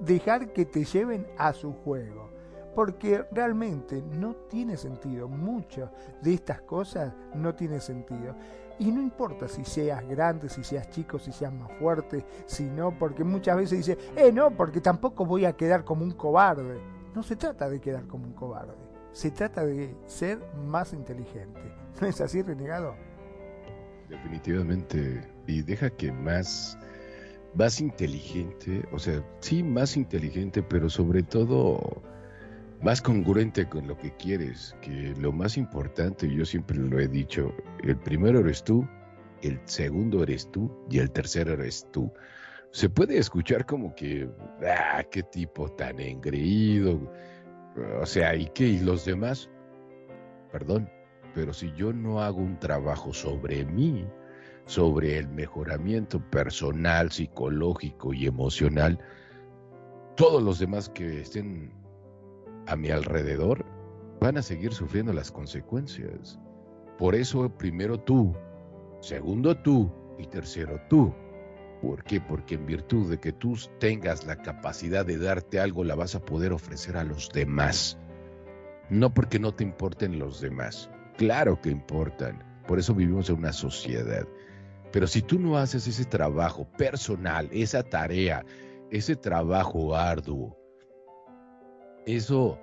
dejar 0.00 0.52
que 0.52 0.64
te 0.64 0.84
lleven 0.84 1.26
a 1.38 1.52
su 1.52 1.72
juego. 1.72 2.30
Porque 2.74 3.24
realmente 3.32 4.02
no 4.02 4.34
tiene 4.48 4.76
sentido. 4.76 5.28
Muchas 5.28 5.90
de 6.20 6.34
estas 6.34 6.60
cosas 6.60 7.14
no 7.34 7.54
tiene 7.54 7.80
sentido. 7.80 8.34
Y 8.78 8.90
no 8.92 9.00
importa 9.00 9.48
si 9.48 9.64
seas 9.64 10.06
grande, 10.06 10.50
si 10.50 10.62
seas 10.62 10.90
chico, 10.90 11.18
si 11.18 11.32
seas 11.32 11.52
más 11.52 11.72
fuerte, 11.78 12.26
si 12.44 12.64
no, 12.64 12.96
porque 12.98 13.24
muchas 13.24 13.56
veces 13.56 13.78
dice, 13.78 13.98
eh, 14.14 14.30
no, 14.30 14.50
porque 14.50 14.82
tampoco 14.82 15.24
voy 15.24 15.46
a 15.46 15.54
quedar 15.54 15.84
como 15.84 16.04
un 16.04 16.10
cobarde. 16.10 16.78
No 17.14 17.22
se 17.22 17.36
trata 17.36 17.70
de 17.70 17.80
quedar 17.80 18.06
como 18.06 18.26
un 18.26 18.34
cobarde, 18.34 18.74
se 19.12 19.30
trata 19.30 19.64
de 19.64 19.96
ser 20.04 20.38
más 20.66 20.92
inteligente. 20.92 21.85
¿No 22.00 22.06
es 22.08 22.20
así, 22.20 22.42
renegado? 22.42 22.94
Definitivamente. 24.08 25.22
Y 25.46 25.62
deja 25.62 25.90
que 25.90 26.12
más, 26.12 26.78
más 27.54 27.80
inteligente, 27.80 28.84
o 28.92 28.98
sea, 28.98 29.22
sí, 29.40 29.62
más 29.62 29.96
inteligente, 29.96 30.62
pero 30.62 30.88
sobre 30.88 31.22
todo 31.22 32.02
más 32.82 33.00
congruente 33.00 33.68
con 33.68 33.86
lo 33.86 33.96
que 33.96 34.14
quieres, 34.16 34.76
que 34.82 35.14
lo 35.18 35.32
más 35.32 35.56
importante, 35.56 36.28
yo 36.32 36.44
siempre 36.44 36.76
lo 36.76 36.98
he 36.98 37.08
dicho, 37.08 37.52
el 37.82 37.96
primero 37.96 38.40
eres 38.40 38.62
tú, 38.62 38.86
el 39.42 39.60
segundo 39.64 40.22
eres 40.22 40.50
tú 40.50 40.70
y 40.90 40.98
el 40.98 41.10
tercero 41.10 41.54
eres 41.54 41.86
tú. 41.92 42.12
Se 42.72 42.90
puede 42.90 43.18
escuchar 43.18 43.64
como 43.64 43.94
que, 43.94 44.28
ah, 44.68 45.02
qué 45.10 45.22
tipo 45.22 45.68
tan 45.70 45.98
engreído, 46.00 47.10
o 48.00 48.06
sea, 48.06 48.34
¿y 48.34 48.46
qué? 48.54 48.64
¿Y 48.64 48.80
los 48.80 49.04
demás? 49.04 49.48
Perdón, 50.52 50.90
pero 51.36 51.52
si 51.52 51.70
yo 51.74 51.92
no 51.92 52.22
hago 52.22 52.38
un 52.38 52.58
trabajo 52.58 53.12
sobre 53.12 53.66
mí, 53.66 54.08
sobre 54.64 55.18
el 55.18 55.28
mejoramiento 55.28 56.18
personal, 56.30 57.12
psicológico 57.12 58.14
y 58.14 58.24
emocional, 58.24 58.98
todos 60.16 60.42
los 60.42 60.58
demás 60.58 60.88
que 60.88 61.20
estén 61.20 61.74
a 62.66 62.74
mi 62.74 62.88
alrededor 62.88 63.66
van 64.18 64.38
a 64.38 64.42
seguir 64.42 64.72
sufriendo 64.72 65.12
las 65.12 65.30
consecuencias. 65.30 66.40
Por 66.96 67.14
eso 67.14 67.50
primero 67.50 68.00
tú, 68.00 68.34
segundo 69.00 69.54
tú 69.58 69.92
y 70.18 70.26
tercero 70.28 70.80
tú. 70.88 71.12
¿Por 71.82 72.02
qué? 72.02 72.18
Porque 72.18 72.54
en 72.54 72.64
virtud 72.64 73.10
de 73.10 73.20
que 73.20 73.32
tú 73.32 73.58
tengas 73.78 74.24
la 74.24 74.36
capacidad 74.40 75.04
de 75.04 75.18
darte 75.18 75.60
algo, 75.60 75.84
la 75.84 75.96
vas 75.96 76.14
a 76.14 76.24
poder 76.24 76.54
ofrecer 76.54 76.96
a 76.96 77.04
los 77.04 77.28
demás. 77.28 77.98
No 78.88 79.12
porque 79.12 79.38
no 79.38 79.52
te 79.52 79.64
importen 79.64 80.18
los 80.18 80.40
demás, 80.40 80.90
Claro 81.16 81.60
que 81.60 81.70
importan. 81.70 82.42
Por 82.66 82.78
eso 82.78 82.94
vivimos 82.94 83.30
en 83.30 83.36
una 83.36 83.52
sociedad. 83.52 84.26
Pero 84.92 85.06
si 85.06 85.22
tú 85.22 85.38
no 85.38 85.56
haces 85.56 85.86
ese 85.86 86.04
trabajo 86.04 86.66
personal, 86.76 87.48
esa 87.52 87.82
tarea, 87.82 88.44
ese 88.90 89.16
trabajo 89.16 89.96
arduo, 89.96 90.56
eso, 92.06 92.58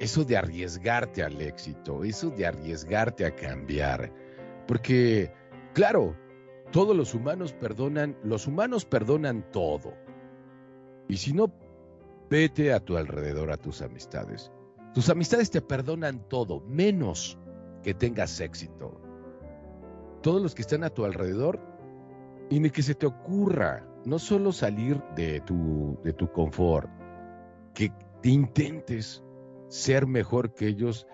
eso 0.00 0.24
de 0.24 0.36
arriesgarte 0.36 1.22
al 1.22 1.40
éxito, 1.40 2.04
eso 2.04 2.30
de 2.30 2.46
arriesgarte 2.46 3.24
a 3.24 3.34
cambiar, 3.34 4.12
porque, 4.66 5.32
claro, 5.74 6.16
todos 6.70 6.96
los 6.96 7.14
humanos 7.14 7.52
perdonan, 7.52 8.16
los 8.24 8.46
humanos 8.46 8.84
perdonan 8.84 9.44
todo. 9.52 9.94
Y 11.08 11.16
si 11.18 11.32
no, 11.32 11.52
vete 12.30 12.72
a 12.72 12.80
tu 12.80 12.96
alrededor, 12.96 13.52
a 13.52 13.56
tus 13.56 13.82
amistades. 13.82 14.50
Tus 14.94 15.08
amistades 15.08 15.50
te 15.50 15.60
perdonan 15.60 16.26
todo, 16.28 16.60
menos 16.60 17.38
que 17.82 17.94
tengas 17.94 18.40
éxito. 18.40 19.00
Todos 20.22 20.40
los 20.40 20.54
que 20.54 20.62
están 20.62 20.84
a 20.84 20.90
tu 20.90 21.04
alrededor, 21.04 21.60
y 22.50 22.60
ni 22.60 22.70
que 22.70 22.82
se 22.82 22.94
te 22.94 23.06
ocurra 23.06 23.86
no 24.04 24.18
solo 24.18 24.52
salir 24.52 25.02
de 25.16 25.40
tu, 25.40 25.98
de 26.04 26.12
tu 26.12 26.30
confort, 26.32 26.90
que 27.74 27.92
te 28.20 28.28
intentes 28.28 29.22
ser 29.68 30.06
mejor 30.06 30.54
que 30.54 30.68
ellos, 30.68 31.06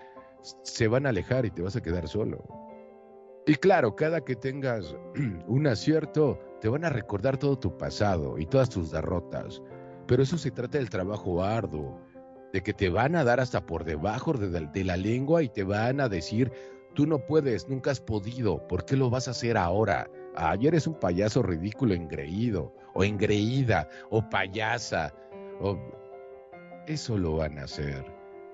se 0.63 0.87
van 0.87 1.05
a 1.05 1.09
alejar 1.09 1.45
y 1.45 1.51
te 1.51 1.61
vas 1.61 1.75
a 1.75 1.81
quedar 1.81 2.07
solo. 2.07 2.43
Y 3.45 3.55
claro, 3.55 3.95
cada 3.95 4.21
que 4.21 4.35
tengas 4.35 4.95
un 5.47 5.67
acierto, 5.67 6.39
te 6.61 6.67
van 6.67 6.85
a 6.85 6.89
recordar 6.89 7.37
todo 7.37 7.57
tu 7.57 7.77
pasado 7.77 8.37
y 8.37 8.45
todas 8.45 8.69
tus 8.69 8.91
derrotas. 8.91 9.61
Pero 10.07 10.23
eso 10.23 10.37
se 10.37 10.51
trata 10.51 10.77
del 10.77 10.89
trabajo 10.89 11.43
arduo, 11.43 11.99
de 12.53 12.61
que 12.61 12.73
te 12.73 12.89
van 12.89 13.15
a 13.15 13.23
dar 13.23 13.39
hasta 13.39 13.65
por 13.65 13.83
debajo 13.83 14.33
de, 14.33 14.83
la 14.83 14.97
lengua 14.97 15.43
y 15.43 15.49
te 15.49 15.63
van 15.63 16.01
a 16.01 16.09
decir, 16.09 16.51
tú 16.95 17.05
no 17.05 17.19
puedes, 17.25 17.67
nunca 17.69 17.91
has 17.91 18.01
podido, 18.01 18.67
¿por 18.67 18.85
qué 18.85 18.95
lo 18.95 19.09
vas 19.09 19.27
a 19.27 19.31
hacer 19.31 19.57
ahora? 19.57 20.09
Ayer 20.35 20.73
eres 20.73 20.87
un 20.87 20.95
payaso 20.95 21.41
ridículo, 21.41 21.93
engreído, 21.93 22.73
o 22.93 23.03
engreída, 23.03 23.87
o 24.09 24.27
payasa, 24.29 25.13
o... 25.59 25.77
Eso 26.87 27.19
lo 27.19 27.35
van 27.35 27.59
a 27.59 27.65
hacer. 27.65 28.03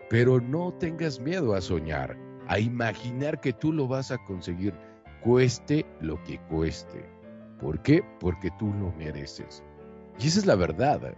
Pero 0.09 0.41
no 0.41 0.73
tengas 0.73 1.19
miedo 1.21 1.55
a 1.55 1.61
soñar, 1.61 2.17
a 2.47 2.59
imaginar 2.59 3.39
que 3.39 3.53
tú 3.53 3.71
lo 3.71 3.87
vas 3.87 4.11
a 4.11 4.17
conseguir, 4.25 4.73
cueste 5.23 5.85
lo 6.01 6.21
que 6.23 6.37
cueste. 6.49 7.05
¿Por 7.59 7.81
qué? 7.81 8.03
Porque 8.19 8.51
tú 8.59 8.73
lo 8.73 8.91
mereces. 8.91 9.63
Y 10.19 10.27
esa 10.27 10.39
es 10.39 10.45
la 10.45 10.55
verdad. 10.55 11.15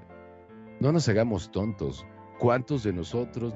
No 0.79 0.91
nos 0.91 1.09
hagamos 1.09 1.51
tontos. 1.51 2.05
¿Cuántos 2.39 2.83
de 2.83 2.93
nosotros 2.93 3.53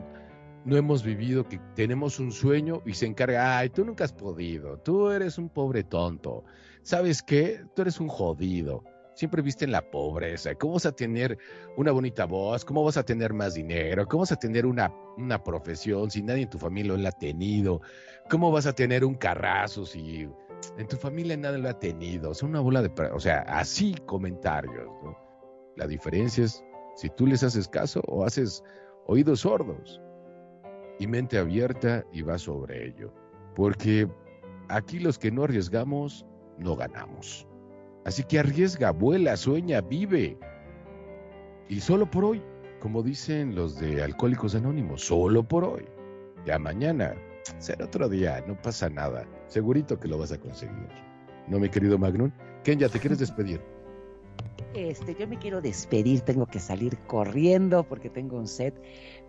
no 0.65 0.75
hemos 0.75 1.03
vivido 1.03 1.47
que 1.47 1.59
tenemos 1.75 2.19
un 2.19 2.31
sueño 2.31 2.81
y 2.85 2.93
se 2.93 3.05
encarga, 3.05 3.57
ay, 3.57 3.69
tú 3.69 3.85
nunca 3.85 4.03
has 4.03 4.13
podido, 4.13 4.77
tú 4.79 5.09
eres 5.09 5.37
un 5.37 5.49
pobre 5.49 5.83
tonto, 5.83 6.43
¿sabes 6.83 7.23
qué? 7.23 7.63
Tú 7.75 7.83
eres 7.83 7.99
un 7.99 8.07
jodido, 8.07 8.83
siempre 9.15 9.41
viste 9.41 9.65
en 9.65 9.71
la 9.71 9.89
pobreza, 9.89 10.55
¿cómo 10.55 10.73
vas 10.73 10.85
a 10.85 10.91
tener 10.91 11.37
una 11.77 11.91
bonita 11.91 12.25
voz? 12.25 12.65
¿Cómo 12.65 12.83
vas 12.83 12.97
a 12.97 13.03
tener 13.03 13.33
más 13.33 13.53
dinero? 13.53 14.07
¿Cómo 14.07 14.21
vas 14.21 14.31
a 14.31 14.37
tener 14.37 14.65
una, 14.65 14.93
una 15.17 15.43
profesión 15.43 16.09
si 16.09 16.21
nadie 16.21 16.43
en 16.43 16.49
tu 16.49 16.59
familia 16.59 16.95
lo 16.95 17.07
ha 17.07 17.11
tenido? 17.11 17.81
¿Cómo 18.29 18.51
vas 18.51 18.65
a 18.65 18.73
tener 18.73 19.03
un 19.03 19.15
carrazo 19.15 19.85
si 19.85 20.27
en 20.77 20.87
tu 20.87 20.95
familia 20.95 21.37
nadie 21.37 21.59
lo 21.59 21.69
ha 21.69 21.79
tenido? 21.79 22.31
O 22.31 22.45
una 22.45 22.59
bola 22.59 22.81
de... 22.81 22.91
O 23.13 23.19
sea, 23.19 23.39
así 23.47 23.95
comentarios, 24.05 24.87
¿no? 25.03 25.17
La 25.77 25.87
diferencia 25.87 26.43
es 26.43 26.63
si 26.95 27.09
tú 27.09 27.27
les 27.27 27.43
haces 27.43 27.67
caso 27.67 28.01
o 28.07 28.25
haces 28.25 28.63
oídos 29.07 29.41
sordos 29.41 30.01
y 30.99 31.07
mente 31.07 31.37
abierta 31.37 32.05
y 32.11 32.21
va 32.21 32.37
sobre 32.37 32.87
ello. 32.87 33.13
Porque 33.55 34.07
aquí 34.69 34.99
los 34.99 35.17
que 35.17 35.31
no 35.31 35.43
arriesgamos, 35.43 36.25
no 36.57 36.75
ganamos. 36.75 37.47
Así 38.05 38.23
que 38.23 38.39
arriesga, 38.39 38.91
vuela, 38.91 39.37
sueña, 39.37 39.81
vive. 39.81 40.37
Y 41.69 41.79
solo 41.79 42.09
por 42.09 42.25
hoy, 42.25 42.41
como 42.79 43.03
dicen 43.03 43.55
los 43.55 43.79
de 43.79 44.01
Alcohólicos 44.03 44.55
Anónimos, 44.55 45.05
solo 45.05 45.43
por 45.47 45.63
hoy. 45.63 45.85
Ya 46.45 46.57
mañana 46.57 47.15
será 47.59 47.85
otro 47.85 48.09
día, 48.09 48.43
no 48.47 48.59
pasa 48.61 48.89
nada. 48.89 49.25
Segurito 49.47 49.99
que 49.99 50.07
lo 50.07 50.17
vas 50.17 50.31
a 50.31 50.39
conseguir. 50.39 50.89
¿No, 51.47 51.59
mi 51.59 51.69
querido 51.69 51.97
Magnum? 51.97 52.31
Ken, 52.63 52.79
te 52.79 52.99
quieres 52.99 53.19
despedir. 53.19 53.61
Este, 54.73 55.15
yo 55.19 55.27
me 55.27 55.37
quiero 55.37 55.59
despedir, 55.59 56.21
tengo 56.21 56.45
que 56.45 56.59
salir 56.59 56.97
corriendo 56.99 57.83
porque 57.83 58.09
tengo 58.09 58.37
un 58.37 58.47
set, 58.47 58.73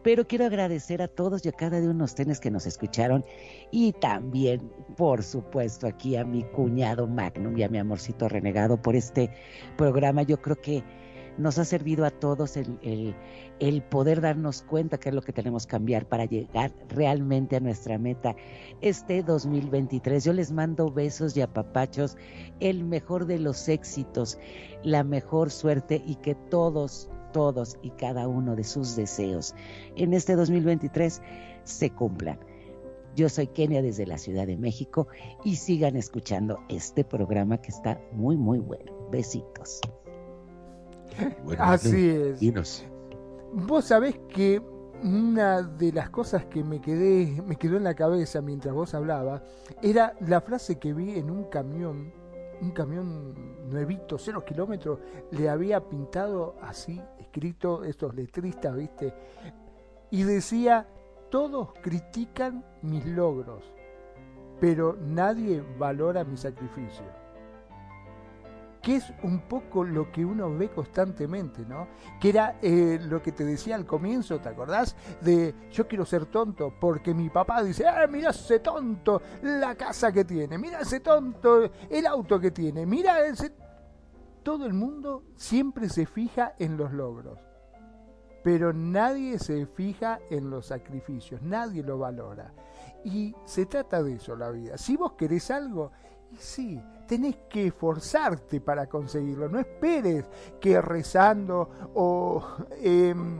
pero 0.04 0.26
quiero 0.26 0.44
agradecer 0.44 1.02
a 1.02 1.08
todos 1.08 1.44
y 1.44 1.48
a 1.48 1.52
cada 1.52 1.78
uno 1.78 1.94
de 1.94 2.04
ustedes 2.04 2.38
que 2.38 2.50
nos 2.50 2.64
escucharon 2.64 3.24
y 3.72 3.92
también, 3.92 4.70
por 4.96 5.22
supuesto, 5.24 5.88
aquí 5.88 6.14
a 6.14 6.24
mi 6.24 6.44
cuñado 6.44 7.08
Magnum 7.08 7.58
y 7.58 7.64
a 7.64 7.68
mi 7.68 7.78
amorcito 7.78 8.28
renegado 8.28 8.80
por 8.80 8.94
este 8.94 9.30
programa. 9.76 10.22
Yo 10.22 10.40
creo 10.40 10.60
que 10.60 10.84
nos 11.38 11.58
ha 11.58 11.64
servido 11.64 12.04
a 12.04 12.10
todos 12.10 12.56
el, 12.56 12.78
el, 12.82 13.14
poder 13.88 14.20
darnos 14.20 14.62
cuenta 14.62 14.98
que 14.98 15.10
es 15.10 15.14
lo 15.14 15.22
que 15.22 15.32
tenemos 15.32 15.66
que 15.66 15.70
cambiar 15.70 16.06
para 16.06 16.24
llegar 16.24 16.72
realmente 16.88 17.56
a 17.56 17.60
nuestra 17.60 17.96
meta 17.96 18.34
este 18.80 19.22
2023. 19.22 20.24
Yo 20.24 20.32
les 20.32 20.50
mando 20.50 20.90
besos 20.90 21.36
y 21.36 21.42
apapachos, 21.42 22.16
el 22.58 22.82
mejor 22.82 23.26
de 23.26 23.38
los 23.38 23.68
éxitos, 23.68 24.38
la 24.82 25.04
mejor 25.04 25.50
suerte 25.50 26.02
y 26.04 26.16
que 26.16 26.34
todos, 26.34 27.08
todos 27.32 27.78
y 27.82 27.90
cada 27.90 28.26
uno 28.26 28.56
de 28.56 28.64
sus 28.64 28.96
deseos 28.96 29.54
en 29.96 30.12
este 30.12 30.34
2023 30.34 31.22
se 31.62 31.90
cumplan. 31.90 32.40
Yo 33.14 33.28
soy 33.28 33.46
Kenia 33.46 33.82
desde 33.82 34.06
la 34.06 34.18
Ciudad 34.18 34.46
de 34.46 34.56
México 34.56 35.06
y 35.44 35.56
sigan 35.56 35.96
escuchando 35.96 36.58
este 36.68 37.04
programa 37.04 37.58
que 37.58 37.68
está 37.68 38.00
muy, 38.12 38.36
muy 38.36 38.58
bueno. 38.58 38.92
Besitos. 39.10 39.80
Así 41.58 42.08
es. 42.08 42.40
Vos 43.54 43.84
sabés 43.84 44.18
que 44.30 44.62
una 45.02 45.60
de 45.60 45.92
las 45.92 46.08
cosas 46.08 46.46
que 46.46 46.64
me 46.64 46.80
quedé, 46.80 47.42
me 47.42 47.56
quedó 47.56 47.76
en 47.76 47.84
la 47.84 47.94
cabeza 47.94 48.40
mientras 48.40 48.74
vos 48.74 48.94
hablabas, 48.94 49.42
era 49.82 50.14
la 50.20 50.40
frase 50.40 50.78
que 50.78 50.94
vi 50.94 51.18
en 51.18 51.30
un 51.30 51.44
camión, 51.44 52.14
un 52.62 52.70
camión 52.70 53.68
nuevito, 53.68 54.16
cero 54.16 54.42
kilómetros, 54.42 55.00
le 55.32 55.50
había 55.50 55.86
pintado 55.86 56.56
así, 56.62 56.98
escrito 57.18 57.84
estos 57.84 58.14
letristas, 58.14 58.74
viste, 58.74 59.12
y 60.10 60.22
decía, 60.22 60.88
todos 61.30 61.74
critican 61.82 62.64
mis 62.80 63.04
logros, 63.04 63.64
pero 64.60 64.96
nadie 64.98 65.62
valora 65.78 66.24
mi 66.24 66.38
sacrificio 66.38 67.21
que 68.82 68.96
es 68.96 69.12
un 69.22 69.42
poco 69.42 69.84
lo 69.84 70.10
que 70.10 70.24
uno 70.24 70.54
ve 70.56 70.68
constantemente, 70.68 71.64
¿no? 71.64 71.86
Que 72.20 72.30
era 72.30 72.58
eh, 72.60 72.98
lo 73.00 73.22
que 73.22 73.30
te 73.30 73.44
decía 73.44 73.76
al 73.76 73.86
comienzo, 73.86 74.40
¿te 74.40 74.48
acordás? 74.48 74.96
De 75.20 75.54
yo 75.70 75.86
quiero 75.86 76.04
ser 76.04 76.26
tonto, 76.26 76.74
porque 76.80 77.14
mi 77.14 77.30
papá 77.30 77.62
dice, 77.62 77.86
ah, 77.86 78.06
mira 78.08 78.30
ese 78.30 78.58
tonto, 78.58 79.22
la 79.42 79.76
casa 79.76 80.10
que 80.12 80.24
tiene, 80.24 80.58
mira 80.58 80.80
ese 80.80 80.98
tonto, 80.98 81.70
el 81.88 82.06
auto 82.06 82.40
que 82.40 82.50
tiene, 82.50 82.84
mira 82.84 83.24
ese... 83.24 83.52
Todo 84.42 84.66
el 84.66 84.72
mundo 84.72 85.22
siempre 85.36 85.88
se 85.88 86.04
fija 86.04 86.54
en 86.58 86.76
los 86.76 86.92
logros, 86.92 87.38
pero 88.42 88.72
nadie 88.72 89.38
se 89.38 89.66
fija 89.66 90.18
en 90.30 90.50
los 90.50 90.66
sacrificios, 90.66 91.40
nadie 91.42 91.84
lo 91.84 91.98
valora. 91.98 92.52
Y 93.04 93.36
se 93.44 93.66
trata 93.66 94.02
de 94.02 94.14
eso 94.14 94.34
la 94.34 94.50
vida. 94.50 94.76
Si 94.78 94.96
vos 94.96 95.12
querés 95.12 95.52
algo, 95.52 95.92
sí, 96.38 96.80
tenés 97.06 97.36
que 97.48 97.66
esforzarte 97.66 98.60
para 98.60 98.86
conseguirlo. 98.88 99.48
No 99.48 99.58
esperes 99.58 100.28
que 100.60 100.80
rezando 100.80 101.68
o, 101.94 102.42
em, 102.80 103.38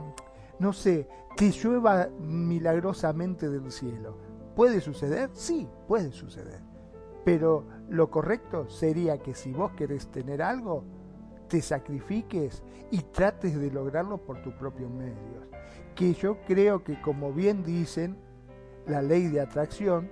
no 0.59 0.73
sé, 0.73 1.09
te 1.36 1.51
llueva 1.51 2.09
milagrosamente 2.20 3.48
del 3.48 3.70
cielo. 3.70 4.16
¿Puede 4.55 4.81
suceder? 4.81 5.31
Sí, 5.32 5.69
puede 5.89 6.12
suceder. 6.12 6.60
Pero 7.24 7.64
lo 7.89 8.10
correcto 8.10 8.69
sería 8.69 9.19
que 9.19 9.35
si 9.35 9.52
vos 9.52 9.73
querés 9.73 10.09
tener 10.09 10.43
algo, 10.43 10.85
te 11.48 11.62
sacrifiques 11.62 12.62
y 12.90 12.98
trates 12.98 13.59
de 13.59 13.70
lograrlo 13.70 14.19
por 14.19 14.43
tus 14.43 14.55
propios 14.55 14.90
medios. 14.90 15.48
Que 15.94 16.14
yo 16.14 16.39
creo 16.47 16.82
que 16.82 17.01
como 17.01 17.32
bien 17.32 17.62
dicen, 17.62 18.16
la 18.86 19.02
ley 19.02 19.28
de 19.28 19.40
atracción 19.40 20.10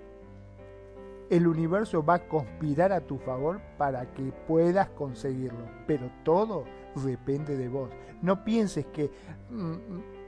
el 1.30 1.46
universo 1.46 2.04
va 2.04 2.14
a 2.14 2.28
conspirar 2.28 2.92
a 2.92 3.00
tu 3.00 3.16
favor 3.18 3.60
para 3.78 4.12
que 4.12 4.32
puedas 4.46 4.90
conseguirlo. 4.90 5.64
Pero 5.86 6.10
todo 6.24 6.64
depende 6.96 7.56
de 7.56 7.68
vos. 7.68 7.88
No 8.20 8.44
pienses 8.44 8.86
que 8.86 9.10
mm, 9.48 9.72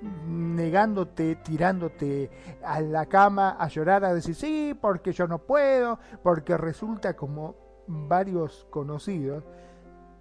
mm, 0.03 0.55
negándote, 0.55 1.37
tirándote 1.37 2.31
a 2.65 2.81
la 2.81 3.07
cama 3.07 3.57
a 3.59 3.69
llorar, 3.69 4.05
a 4.05 4.15
decir, 4.15 4.35
sí, 4.35 4.79
porque 4.81 5.13
yo 5.13 5.27
no 5.27 5.39
puedo, 5.39 5.99
porque 6.23 6.57
resulta 6.57 7.15
como 7.15 7.57
varios 7.89 8.67
conocidos, 8.71 9.45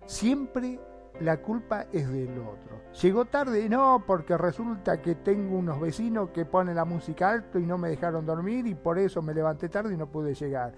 siempre 0.07 0.79
la 1.21 1.37
culpa 1.37 1.85
es 1.91 2.11
del 2.11 2.37
otro. 2.39 2.81
Llegó 3.01 3.25
tarde, 3.25 3.69
no, 3.69 4.03
porque 4.05 4.37
resulta 4.37 5.01
que 5.01 5.15
tengo 5.15 5.57
unos 5.57 5.79
vecinos 5.79 6.29
que 6.31 6.45
ponen 6.45 6.75
la 6.75 6.85
música 6.85 7.29
alto 7.29 7.59
y 7.59 7.65
no 7.65 7.77
me 7.77 7.89
dejaron 7.89 8.25
dormir 8.25 8.67
y 8.67 8.75
por 8.75 8.99
eso 8.99 9.21
me 9.21 9.33
levanté 9.33 9.69
tarde 9.69 9.93
y 9.93 9.97
no 9.97 10.07
pude 10.07 10.33
llegar. 10.33 10.73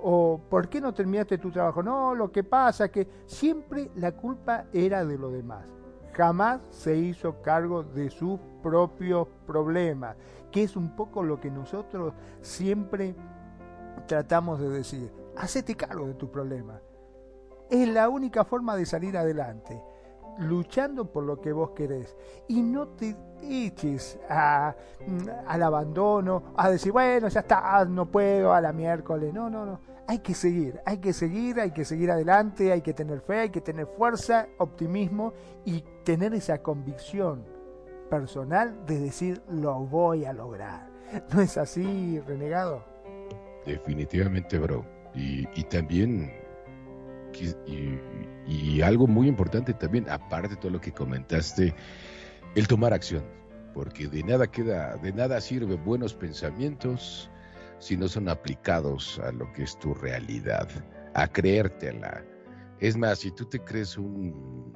O 0.00 0.40
¿por 0.50 0.68
qué 0.68 0.80
no 0.80 0.92
terminaste 0.92 1.38
tu 1.38 1.50
trabajo? 1.50 1.82
No, 1.82 2.14
lo 2.14 2.32
que 2.32 2.42
pasa 2.42 2.86
es 2.86 2.90
que 2.90 3.08
siempre 3.26 3.90
la 3.96 4.12
culpa 4.12 4.64
era 4.72 5.04
de 5.04 5.18
los 5.18 5.32
demás. 5.32 5.64
Jamás 6.14 6.60
se 6.70 6.96
hizo 6.96 7.40
cargo 7.40 7.84
de 7.84 8.10
sus 8.10 8.38
propios 8.62 9.28
problemas, 9.46 10.16
que 10.50 10.64
es 10.64 10.76
un 10.76 10.96
poco 10.96 11.22
lo 11.22 11.40
que 11.40 11.50
nosotros 11.50 12.12
siempre 12.40 13.14
tratamos 14.06 14.60
de 14.60 14.68
decir. 14.68 15.12
Hacete 15.36 15.74
cargo 15.76 16.06
de 16.06 16.14
tus 16.14 16.28
problemas 16.28 16.91
es 17.70 17.88
la 17.88 18.08
única 18.08 18.44
forma 18.44 18.76
de 18.76 18.86
salir 18.86 19.16
adelante, 19.16 19.80
luchando 20.38 21.10
por 21.10 21.24
lo 21.24 21.40
que 21.40 21.52
vos 21.52 21.70
querés. 21.70 22.16
Y 22.48 22.62
no 22.62 22.88
te 22.88 23.16
eches 23.42 24.18
mm, 24.28 25.28
al 25.46 25.62
abandono, 25.62 26.54
a 26.56 26.70
decir, 26.70 26.92
bueno, 26.92 27.28
ya 27.28 27.40
está, 27.40 27.84
no 27.84 28.10
puedo, 28.10 28.52
a 28.52 28.60
la 28.60 28.72
miércoles. 28.72 29.32
No, 29.32 29.50
no, 29.50 29.64
no. 29.64 29.80
Hay 30.06 30.18
que 30.18 30.34
seguir, 30.34 30.80
hay 30.84 30.98
que 30.98 31.12
seguir, 31.12 31.60
hay 31.60 31.70
que 31.70 31.84
seguir 31.84 32.10
adelante, 32.10 32.72
hay 32.72 32.82
que 32.82 32.92
tener 32.92 33.20
fe, 33.20 33.40
hay 33.40 33.50
que 33.50 33.60
tener 33.60 33.86
fuerza, 33.86 34.48
optimismo 34.58 35.32
y 35.64 35.84
tener 36.04 36.34
esa 36.34 36.60
convicción 36.60 37.44
personal 38.10 38.84
de 38.84 38.98
decir, 38.98 39.42
lo 39.48 39.74
voy 39.86 40.24
a 40.24 40.32
lograr. 40.32 40.90
¿No 41.32 41.40
es 41.40 41.56
así, 41.56 42.20
renegado? 42.20 42.84
Definitivamente, 43.64 44.58
bro. 44.58 44.84
Y, 45.14 45.46
y 45.54 45.64
también 45.64 46.30
y, 47.66 48.80
algo 48.82 49.06
muy 49.06 49.28
importante 49.28 49.72
también, 49.74 50.08
aparte 50.10 50.48
de 50.48 50.56
todo 50.56 50.72
lo 50.72 50.80
que 50.80 50.92
comentaste, 50.92 51.74
el 52.54 52.66
tomar 52.66 52.92
acción, 52.92 53.24
porque 53.74 54.08
de 54.08 54.22
nada 54.24 54.46
queda, 54.50 54.96
de 54.96 55.12
nada 55.12 55.40
sirve 55.40 55.76
buenos 55.76 56.14
pensamientos 56.14 57.30
si 57.78 57.96
no 57.96 58.08
son 58.08 58.28
aplicados 58.28 59.20
a 59.20 59.32
lo 59.32 59.52
que 59.52 59.62
es 59.62 59.78
tu 59.78 59.94
realidad, 59.94 60.68
a 61.14 61.28
creértela. 61.28 62.24
Es 62.80 62.96
más, 62.96 63.20
si 63.20 63.30
tú 63.30 63.44
te 63.44 63.60
crees 63.60 63.96
un, 63.96 64.72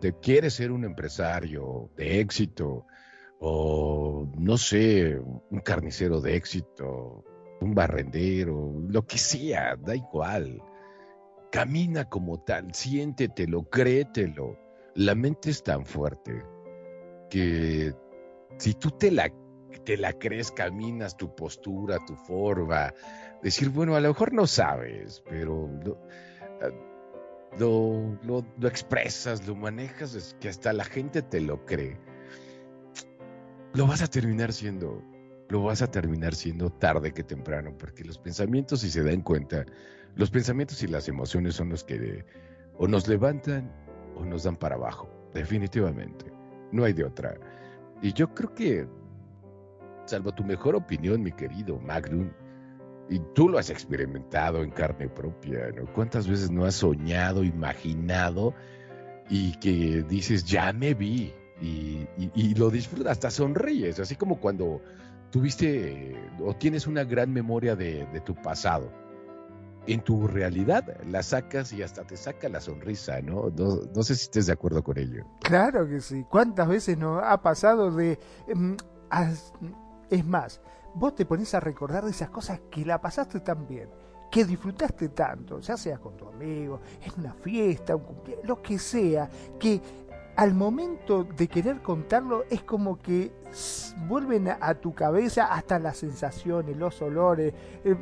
te 0.00 0.12
quieres 0.12 0.54
ser 0.54 0.70
un 0.70 0.84
empresario 0.84 1.90
de 1.96 2.20
éxito, 2.20 2.86
o 3.40 4.30
no 4.36 4.56
sé, 4.56 5.18
un 5.18 5.60
carnicero 5.60 6.20
de 6.20 6.36
éxito, 6.36 7.24
un 7.60 7.74
barrendero, 7.74 8.74
lo 8.88 9.04
que 9.04 9.18
sea, 9.18 9.76
da 9.76 9.94
igual 9.94 10.62
camina 11.50 12.08
como 12.08 12.38
tal, 12.40 12.74
siéntetelo, 12.74 13.68
créetelo. 13.70 14.58
La 14.94 15.14
mente 15.14 15.50
es 15.50 15.62
tan 15.62 15.84
fuerte 15.84 16.42
que 17.30 17.94
si 18.58 18.74
tú 18.74 18.90
te 18.90 19.10
la, 19.10 19.32
te 19.84 19.96
la 19.96 20.12
crees, 20.12 20.50
caminas 20.50 21.16
tu 21.16 21.34
postura, 21.34 21.98
tu 22.06 22.14
forma, 22.14 22.92
decir, 23.42 23.70
bueno, 23.70 23.94
a 23.94 24.00
lo 24.00 24.08
mejor 24.08 24.32
no 24.32 24.46
sabes, 24.46 25.22
pero 25.28 25.68
lo, 27.58 28.18
lo, 28.22 28.44
lo 28.58 28.68
expresas, 28.68 29.46
lo 29.46 29.54
manejas, 29.54 30.14
es 30.14 30.36
que 30.40 30.48
hasta 30.48 30.72
la 30.72 30.84
gente 30.84 31.22
te 31.22 31.40
lo 31.40 31.64
cree. 31.64 31.98
Lo 33.74 33.86
vas 33.86 34.02
a 34.02 34.06
terminar 34.06 34.52
siendo, 34.52 35.02
lo 35.48 35.62
vas 35.62 35.82
a 35.82 35.90
terminar 35.90 36.34
siendo 36.34 36.70
tarde 36.70 37.12
que 37.12 37.22
temprano, 37.22 37.76
porque 37.78 38.04
los 38.04 38.18
pensamientos, 38.18 38.80
si 38.80 38.90
se 38.90 39.02
dan 39.02 39.22
cuenta, 39.22 39.64
los 40.18 40.30
pensamientos 40.32 40.82
y 40.82 40.88
las 40.88 41.08
emociones 41.08 41.54
son 41.54 41.70
los 41.70 41.84
que 41.84 42.24
o 42.76 42.88
nos 42.88 43.06
levantan 43.06 43.72
o 44.16 44.24
nos 44.24 44.42
dan 44.42 44.56
para 44.56 44.74
abajo, 44.74 45.08
definitivamente. 45.32 46.26
No 46.72 46.82
hay 46.84 46.92
de 46.92 47.04
otra. 47.04 47.38
Y 48.02 48.12
yo 48.12 48.34
creo 48.34 48.52
que, 48.52 48.88
salvo 50.06 50.34
tu 50.34 50.42
mejor 50.42 50.74
opinión, 50.74 51.22
mi 51.22 51.30
querido 51.30 51.78
Magnum, 51.78 52.30
y 53.08 53.20
tú 53.32 53.48
lo 53.48 53.58
has 53.58 53.70
experimentado 53.70 54.64
en 54.64 54.70
carne 54.70 55.08
propia, 55.08 55.70
¿no? 55.70 55.86
¿Cuántas 55.92 56.26
veces 56.26 56.50
no 56.50 56.64
has 56.64 56.74
soñado, 56.74 57.44
imaginado 57.44 58.54
y 59.30 59.52
que 59.60 60.04
dices, 60.08 60.44
ya 60.44 60.72
me 60.72 60.94
vi? 60.94 61.32
Y, 61.62 62.54
lo 62.56 62.70
disfrutas, 62.70 63.12
hasta 63.12 63.30
sonríes, 63.30 64.00
así 64.00 64.16
como 64.16 64.40
cuando 64.40 64.82
tuviste 65.30 66.16
o 66.40 66.54
tienes 66.54 66.88
una 66.88 67.04
gran 67.04 67.32
memoria 67.32 67.76
de 67.76 68.20
tu 68.24 68.34
pasado 68.34 68.90
en 69.88 70.02
tu 70.02 70.28
realidad 70.28 70.84
la 71.06 71.22
sacas 71.22 71.72
y 71.72 71.82
hasta 71.82 72.04
te 72.04 72.16
saca 72.16 72.48
la 72.48 72.60
sonrisa, 72.60 73.20
¿no? 73.22 73.50
No, 73.56 74.02
sé 74.02 74.14
si 74.14 74.24
estés 74.24 74.46
de 74.46 74.52
acuerdo 74.52 74.84
con 74.84 74.98
ello. 74.98 75.24
Claro 75.40 75.88
que 75.88 76.00
sí. 76.00 76.26
¿Cuántas 76.28 76.68
veces 76.68 76.98
nos 76.98 77.22
ha 77.24 77.40
pasado 77.40 77.90
de... 77.90 78.18
Em, 78.46 78.76
es 80.10 80.26
más, 80.26 80.60
vos 80.94 81.14
te 81.14 81.24
pones 81.24 81.54
a 81.54 81.60
recordar 81.60 82.04
de 82.04 82.10
esas 82.10 82.28
cosas 82.28 82.60
que 82.70 82.84
la 82.84 83.00
pasaste 83.00 83.40
tan 83.40 83.66
bien, 83.66 83.88
que 84.30 84.44
disfrutaste 84.44 85.08
tanto, 85.08 85.60
ya 85.60 85.78
sea 85.78 85.96
con 85.96 86.16
tu 86.18 86.28
amigo, 86.28 86.80
en 87.02 87.24
una 87.24 87.32
fiesta, 87.32 87.96
un 87.96 88.04
lo 88.44 88.60
que 88.60 88.78
sea, 88.78 89.30
que 89.58 89.80
al 90.36 90.54
momento 90.54 91.24
de 91.24 91.48
querer 91.48 91.80
contarlo 91.80 92.44
es 92.50 92.62
como 92.62 92.98
que 92.98 93.32
vuelven 94.06 94.48
a, 94.48 94.74
tu 94.74 94.94
cabeza 94.94 95.46
hasta 95.46 95.78
las 95.78 95.96
sensaciones, 95.96 96.76
los 96.76 97.00
olores. 97.00 97.54
Eh, 97.84 97.96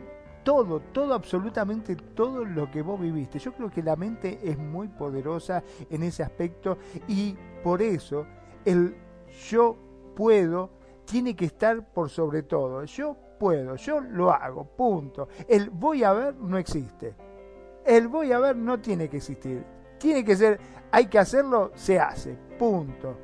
todo, 0.46 0.78
todo, 0.78 1.12
absolutamente 1.12 1.96
todo 1.96 2.44
lo 2.44 2.70
que 2.70 2.80
vos 2.80 3.00
viviste. 3.00 3.40
Yo 3.40 3.52
creo 3.52 3.68
que 3.68 3.82
la 3.82 3.96
mente 3.96 4.38
es 4.44 4.56
muy 4.56 4.86
poderosa 4.86 5.64
en 5.90 6.04
ese 6.04 6.22
aspecto 6.22 6.78
y 7.08 7.36
por 7.64 7.82
eso 7.82 8.24
el 8.64 8.96
yo 9.50 9.76
puedo 10.14 10.70
tiene 11.04 11.34
que 11.34 11.46
estar 11.46 11.92
por 11.92 12.10
sobre 12.10 12.44
todo. 12.44 12.84
Yo 12.84 13.16
puedo, 13.40 13.74
yo 13.74 14.00
lo 14.00 14.30
hago, 14.30 14.64
punto. 14.64 15.26
El 15.48 15.70
voy 15.70 16.04
a 16.04 16.12
ver 16.12 16.36
no 16.36 16.58
existe. 16.58 17.16
El 17.84 18.06
voy 18.06 18.30
a 18.30 18.38
ver 18.38 18.54
no 18.54 18.78
tiene 18.78 19.08
que 19.08 19.16
existir. 19.16 19.64
Tiene 19.98 20.24
que 20.24 20.36
ser, 20.36 20.60
hay 20.92 21.06
que 21.06 21.18
hacerlo, 21.18 21.72
se 21.74 21.98
hace, 21.98 22.38
punto. 22.56 23.16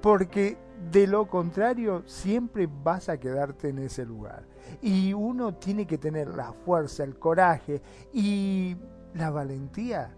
Porque 0.00 0.58
de 0.90 1.06
lo 1.06 1.28
contrario 1.28 2.02
siempre 2.04 2.68
vas 2.68 3.08
a 3.08 3.16
quedarte 3.16 3.68
en 3.68 3.78
ese 3.78 4.04
lugar. 4.04 4.53
Y 4.82 5.12
uno 5.12 5.54
tiene 5.54 5.86
que 5.86 5.98
tener 5.98 6.28
la 6.28 6.52
fuerza, 6.52 7.04
el 7.04 7.18
coraje 7.18 7.80
y 8.12 8.76
la 9.14 9.30
valentía 9.30 10.14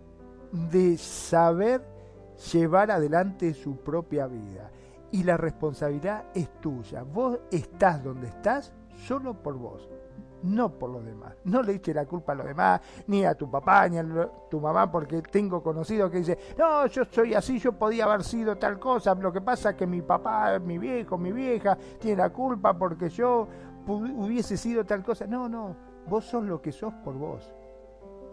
de 0.53 0.97
saber 0.99 1.83
llevar 2.53 2.91
adelante 2.91 3.55
su 3.55 3.77
propia 3.77 4.27
vida. 4.27 4.71
Y 5.13 5.23
la 5.23 5.37
responsabilidad 5.37 6.25
es 6.35 6.61
tuya. 6.61 7.03
Vos 7.03 7.39
estás 7.51 8.03
donde 8.03 8.29
estás 8.29 8.73
solo 9.07 9.35
por 9.35 9.55
vos 9.55 9.89
no 10.43 10.71
por 10.71 10.91
los 10.91 11.05
demás. 11.05 11.35
No 11.45 11.63
le 11.63 11.75
eche 11.75 11.93
la 11.93 12.07
culpa 12.07 12.33
a 12.33 12.35
los 12.37 12.47
demás, 12.47 12.81
ni 13.07 13.25
a 13.25 13.35
tu 13.35 13.51
papá, 13.51 13.89
ni 13.89 13.99
a 13.99 14.31
tu 14.49 14.61
mamá, 14.61 14.91
porque 14.91 15.23
tengo 15.23 15.63
conocido 15.63 16.11
que 16.11 16.19
dice, 16.19 16.39
no, 16.57 16.87
yo 16.87 17.05
soy 17.05 17.35
así, 17.35 17.59
yo 17.59 17.73
podía 17.73 18.05
haber 18.05 18.23
sido 18.23 18.57
tal 18.57 18.79
cosa, 18.79 19.15
lo 19.15 19.33
que 19.33 19.41
pasa 19.41 19.71
es 19.71 19.77
que 19.77 19.87
mi 19.87 20.03
papá, 20.03 20.59
mi 20.59 20.79
viejo, 20.79 21.19
mi 21.19 21.33
vieja, 21.33 21.77
tiene 21.99 22.23
la 22.23 22.31
culpa 22.31 22.77
porque 22.77 23.09
yo 23.09 23.49
hubiese 23.87 24.57
sido 24.57 24.85
tal 24.85 25.03
cosa. 25.03 25.27
No, 25.27 25.49
no, 25.49 25.77
vos 26.07 26.25
sos 26.25 26.45
lo 26.45 26.61
que 26.61 26.73
sos 26.73 26.93
por 27.05 27.15
vos. 27.15 27.55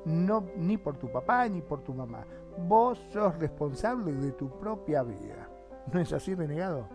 No, 0.06 0.46
ni 0.58 0.78
por 0.78 0.98
tu 0.98 1.12
papá 1.12 1.48
ni 1.48 1.62
por 1.62 1.84
tu 1.84 1.94
mamá. 1.94 2.26
Vos 2.68 3.00
sos 3.12 3.38
responsable 3.40 4.12
de 4.14 4.32
tu 4.34 4.50
propia 4.60 5.04
vida. 5.04 5.50
¿No 5.92 6.00
es 6.00 6.14
así, 6.14 6.36
renegado? 6.36 6.88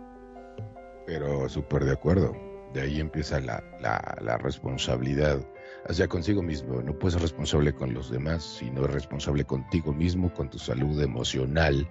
Pero 1.06 1.48
súper 1.48 1.84
de 1.84 1.92
acuerdo. 1.92 2.32
De 2.72 2.82
ahí 2.82 3.00
empieza 3.00 3.40
la, 3.40 3.62
la, 3.80 4.36
responsabilidad 4.36 5.40
hacia 5.88 6.06
consigo 6.06 6.42
mismo. 6.42 6.82
No 6.82 6.98
puedes 6.98 7.14
ser 7.14 7.22
responsable 7.22 7.72
con 7.74 7.94
los 7.94 8.10
demás, 8.10 8.42
sino 8.44 8.84
es 8.84 8.90
responsable 8.90 9.44
contigo 9.44 9.94
mismo, 9.94 10.32
con 10.34 10.50
tu 10.50 10.58
salud 10.58 11.00
emocional 11.00 11.88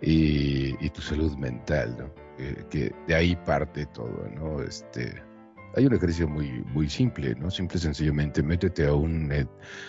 y, 0.00 0.76
y 0.84 0.90
tu 0.90 1.00
salud 1.00 1.36
mental, 1.36 1.96
¿no? 1.98 2.30
que 2.70 2.94
de 3.06 3.14
ahí 3.14 3.36
parte 3.44 3.84
todo, 3.86 4.28
¿no? 4.34 4.62
Este, 4.62 5.22
hay 5.76 5.86
un 5.86 5.94
ejercicio 5.94 6.28
muy, 6.28 6.64
muy 6.72 6.88
simple, 6.88 7.34
¿no? 7.36 7.50
Simple 7.50 7.78
sencillamente 7.78 8.42
métete 8.42 8.86
a 8.86 8.94
un, 8.94 9.30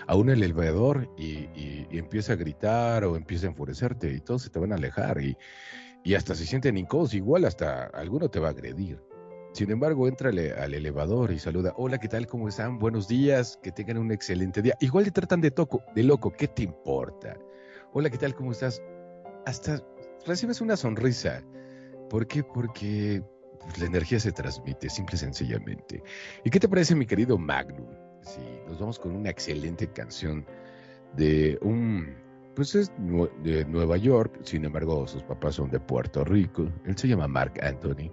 a 0.07 0.15
un 0.15 0.29
elevador 0.29 1.09
y, 1.17 1.49
y, 1.55 1.87
empieza 1.91 2.33
a 2.33 2.35
gritar 2.35 3.03
o 3.03 3.15
empieza 3.15 3.47
a 3.47 3.49
enfurecerte 3.49 4.11
y 4.11 4.19
todos 4.19 4.43
se 4.43 4.49
te 4.49 4.59
van 4.59 4.71
a 4.71 4.75
alejar 4.75 5.21
y, 5.21 5.35
y 6.03 6.15
hasta 6.15 6.35
se 6.35 6.45
sienten 6.45 6.77
incómodos, 6.77 7.13
igual 7.13 7.45
hasta 7.45 7.85
alguno 7.85 8.29
te 8.29 8.39
va 8.39 8.49
a 8.49 8.51
agredir. 8.51 8.99
Sin 9.53 9.69
embargo, 9.69 10.07
entra 10.07 10.29
al 10.29 10.73
elevador 10.73 11.31
y 11.31 11.39
saluda, 11.39 11.73
hola, 11.75 11.97
¿qué 11.97 12.07
tal? 12.07 12.25
¿Cómo 12.25 12.47
están? 12.47 12.79
Buenos 12.79 13.09
días, 13.09 13.59
que 13.61 13.71
tengan 13.71 13.97
un 13.97 14.11
excelente 14.11 14.61
día. 14.61 14.77
Igual 14.79 15.03
te 15.05 15.11
tratan 15.11 15.41
de, 15.41 15.51
toco, 15.51 15.83
de 15.93 16.03
loco, 16.03 16.31
¿qué 16.31 16.47
te 16.47 16.63
importa? 16.63 17.37
Hola, 17.91 18.09
¿qué 18.09 18.17
tal? 18.17 18.33
¿Cómo 18.33 18.53
estás? 18.53 18.81
Hasta 19.45 19.83
recibes 20.25 20.61
una 20.61 20.77
sonrisa. 20.77 21.43
¿Por 22.09 22.27
qué? 22.27 22.45
Porque 22.45 23.21
pues, 23.63 23.79
la 23.79 23.85
energía 23.85 24.19
se 24.19 24.31
transmite, 24.31 24.89
simple 24.89 25.15
y 25.15 25.19
sencillamente. 25.19 26.03
¿Y 26.43 26.49
qué 26.49 26.59
te 26.59 26.67
parece, 26.67 26.95
mi 26.95 27.05
querido 27.05 27.37
Magnum? 27.37 27.87
Si 28.21 28.39
nos 28.67 28.79
vamos 28.79 28.99
con 28.99 29.15
una 29.15 29.29
excelente 29.29 29.87
canción 29.87 30.45
de 31.15 31.57
un, 31.61 32.15
pues 32.55 32.75
es 32.75 32.91
de 33.43 33.65
Nueva 33.65 33.97
York, 33.97 34.39
sin 34.43 34.65
embargo 34.65 35.07
sus 35.07 35.23
papás 35.23 35.55
son 35.55 35.71
de 35.71 35.79
Puerto 35.79 36.23
Rico. 36.23 36.67
Él 36.85 36.97
se 36.97 37.07
llama 37.07 37.27
Mark 37.27 37.53
Anthony. 37.61 38.11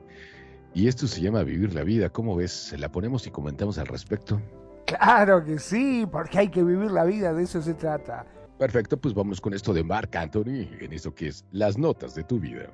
Y 0.74 0.88
esto 0.88 1.06
se 1.06 1.20
llama 1.20 1.42
Vivir 1.42 1.74
la 1.74 1.82
Vida. 1.82 2.08
¿Cómo 2.08 2.36
ves? 2.36 2.52
¿Se 2.52 2.78
la 2.78 2.90
ponemos 2.90 3.26
y 3.26 3.30
comentamos 3.30 3.78
al 3.78 3.86
respecto? 3.86 4.40
Claro 4.86 5.44
que 5.44 5.58
sí, 5.58 6.06
porque 6.10 6.38
hay 6.38 6.48
que 6.48 6.62
vivir 6.62 6.90
la 6.90 7.04
vida, 7.04 7.34
de 7.34 7.42
eso 7.42 7.60
se 7.60 7.74
trata. 7.74 8.24
Perfecto, 8.58 8.96
pues 8.96 9.14
vamos 9.14 9.40
con 9.40 9.52
esto 9.52 9.72
de 9.72 9.84
Mark 9.84 10.16
Anthony, 10.16 10.66
en 10.80 10.92
eso 10.92 11.14
que 11.14 11.28
es 11.28 11.44
las 11.52 11.76
notas 11.76 12.14
de 12.14 12.24
tu 12.24 12.40
vida. 12.40 12.70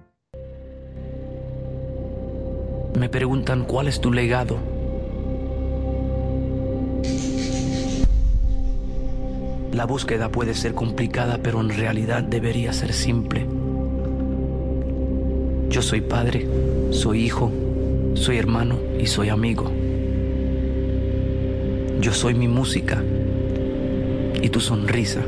Me 2.98 3.08
preguntan 3.08 3.64
cuál 3.64 3.88
es 3.88 4.00
tu 4.00 4.12
legado. 4.12 4.58
La 9.72 9.84
búsqueda 9.84 10.28
puede 10.28 10.54
ser 10.54 10.74
complicada, 10.74 11.38
pero 11.42 11.60
en 11.60 11.70
realidad 11.70 12.22
debería 12.22 12.72
ser 12.72 12.92
simple. 12.92 13.46
Yo 15.68 15.82
soy 15.82 16.00
padre, 16.02 16.46
soy 16.90 17.24
hijo, 17.24 17.50
soy 18.14 18.38
hermano 18.38 18.78
y 19.00 19.06
soy 19.06 19.28
amigo. 19.28 19.72
Yo 22.00 22.12
soy 22.12 22.34
mi 22.34 22.46
música 22.46 23.02
y 24.40 24.48
tu 24.50 24.60
sonrisa. 24.60 25.22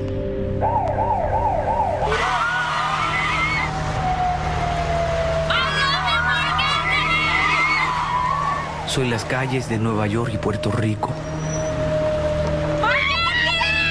Soy 8.97 9.11
las 9.11 9.27
calles 9.27 9.69
de 9.69 9.77
Nueva 9.77 10.07
York 10.07 10.31
y 10.33 10.39
Puerto 10.39 10.73
Rico. 10.73 11.13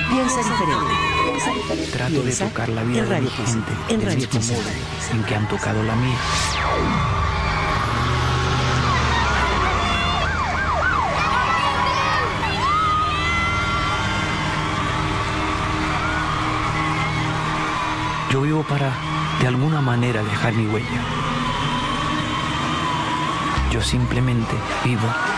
Piensa 0.10 0.38
diferente. 0.38 1.92
Trato 1.92 2.24
de 2.24 2.36
tocar 2.36 2.70
la 2.70 2.82
vida 2.82 3.04
de 3.04 3.22
la 3.22 3.30
gente 3.30 3.72
en 3.90 4.02
radio 4.02 4.28
en 5.12 5.24
que 5.26 5.36
han 5.36 5.48
tocado 5.48 5.84
la 5.84 5.96
mía. 5.96 6.18
Yo 18.32 18.42
vivo 18.42 18.64
para, 18.64 18.92
de 19.40 19.46
alguna 19.46 19.82
manera, 19.82 20.24
dejar 20.24 20.54
mi 20.54 20.66
huella. 20.66 21.25
Yo 23.76 23.82
simplemente 23.82 24.56
vivo. 24.86 25.35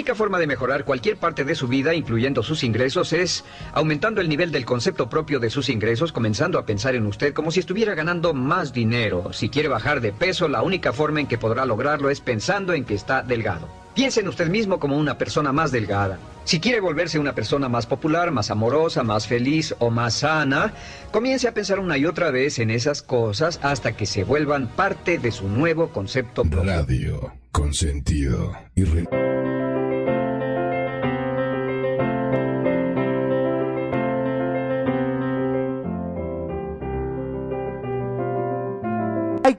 Única 0.00 0.14
forma 0.14 0.38
de 0.38 0.46
mejorar 0.46 0.86
cualquier 0.86 1.18
parte 1.18 1.44
de 1.44 1.54
su 1.54 1.68
vida, 1.68 1.92
incluyendo 1.92 2.42
sus 2.42 2.64
ingresos, 2.64 3.12
es 3.12 3.44
aumentando 3.74 4.22
el 4.22 4.30
nivel 4.30 4.50
del 4.50 4.64
concepto 4.64 5.10
propio 5.10 5.38
de 5.40 5.50
sus 5.50 5.68
ingresos, 5.68 6.10
comenzando 6.10 6.58
a 6.58 6.64
pensar 6.64 6.94
en 6.94 7.04
usted 7.04 7.34
como 7.34 7.50
si 7.50 7.60
estuviera 7.60 7.94
ganando 7.94 8.32
más 8.32 8.72
dinero. 8.72 9.34
Si 9.34 9.50
quiere 9.50 9.68
bajar 9.68 10.00
de 10.00 10.12
peso, 10.12 10.48
la 10.48 10.62
única 10.62 10.94
forma 10.94 11.20
en 11.20 11.26
que 11.26 11.36
podrá 11.36 11.66
lograrlo 11.66 12.08
es 12.08 12.22
pensando 12.22 12.72
en 12.72 12.86
que 12.86 12.94
está 12.94 13.22
delgado. 13.22 13.68
Piense 13.94 14.20
en 14.20 14.28
usted 14.28 14.48
mismo 14.48 14.80
como 14.80 14.96
una 14.96 15.18
persona 15.18 15.52
más 15.52 15.70
delgada. 15.70 16.18
Si 16.44 16.60
quiere 16.60 16.80
volverse 16.80 17.18
una 17.18 17.34
persona 17.34 17.68
más 17.68 17.84
popular, 17.84 18.30
más 18.30 18.50
amorosa, 18.50 19.02
más 19.02 19.26
feliz 19.26 19.74
o 19.80 19.90
más 19.90 20.14
sana, 20.14 20.72
comience 21.12 21.46
a 21.46 21.52
pensar 21.52 21.78
una 21.78 21.98
y 21.98 22.06
otra 22.06 22.30
vez 22.30 22.58
en 22.58 22.70
esas 22.70 23.02
cosas 23.02 23.60
hasta 23.62 23.92
que 23.92 24.06
se 24.06 24.24
vuelvan 24.24 24.68
parte 24.68 25.18
de 25.18 25.30
su 25.30 25.46
nuevo 25.46 25.90
concepto 25.90 26.42
propio. 26.44 26.72
Radio, 26.72 27.34
consentido 27.52 28.56
y 28.74 28.84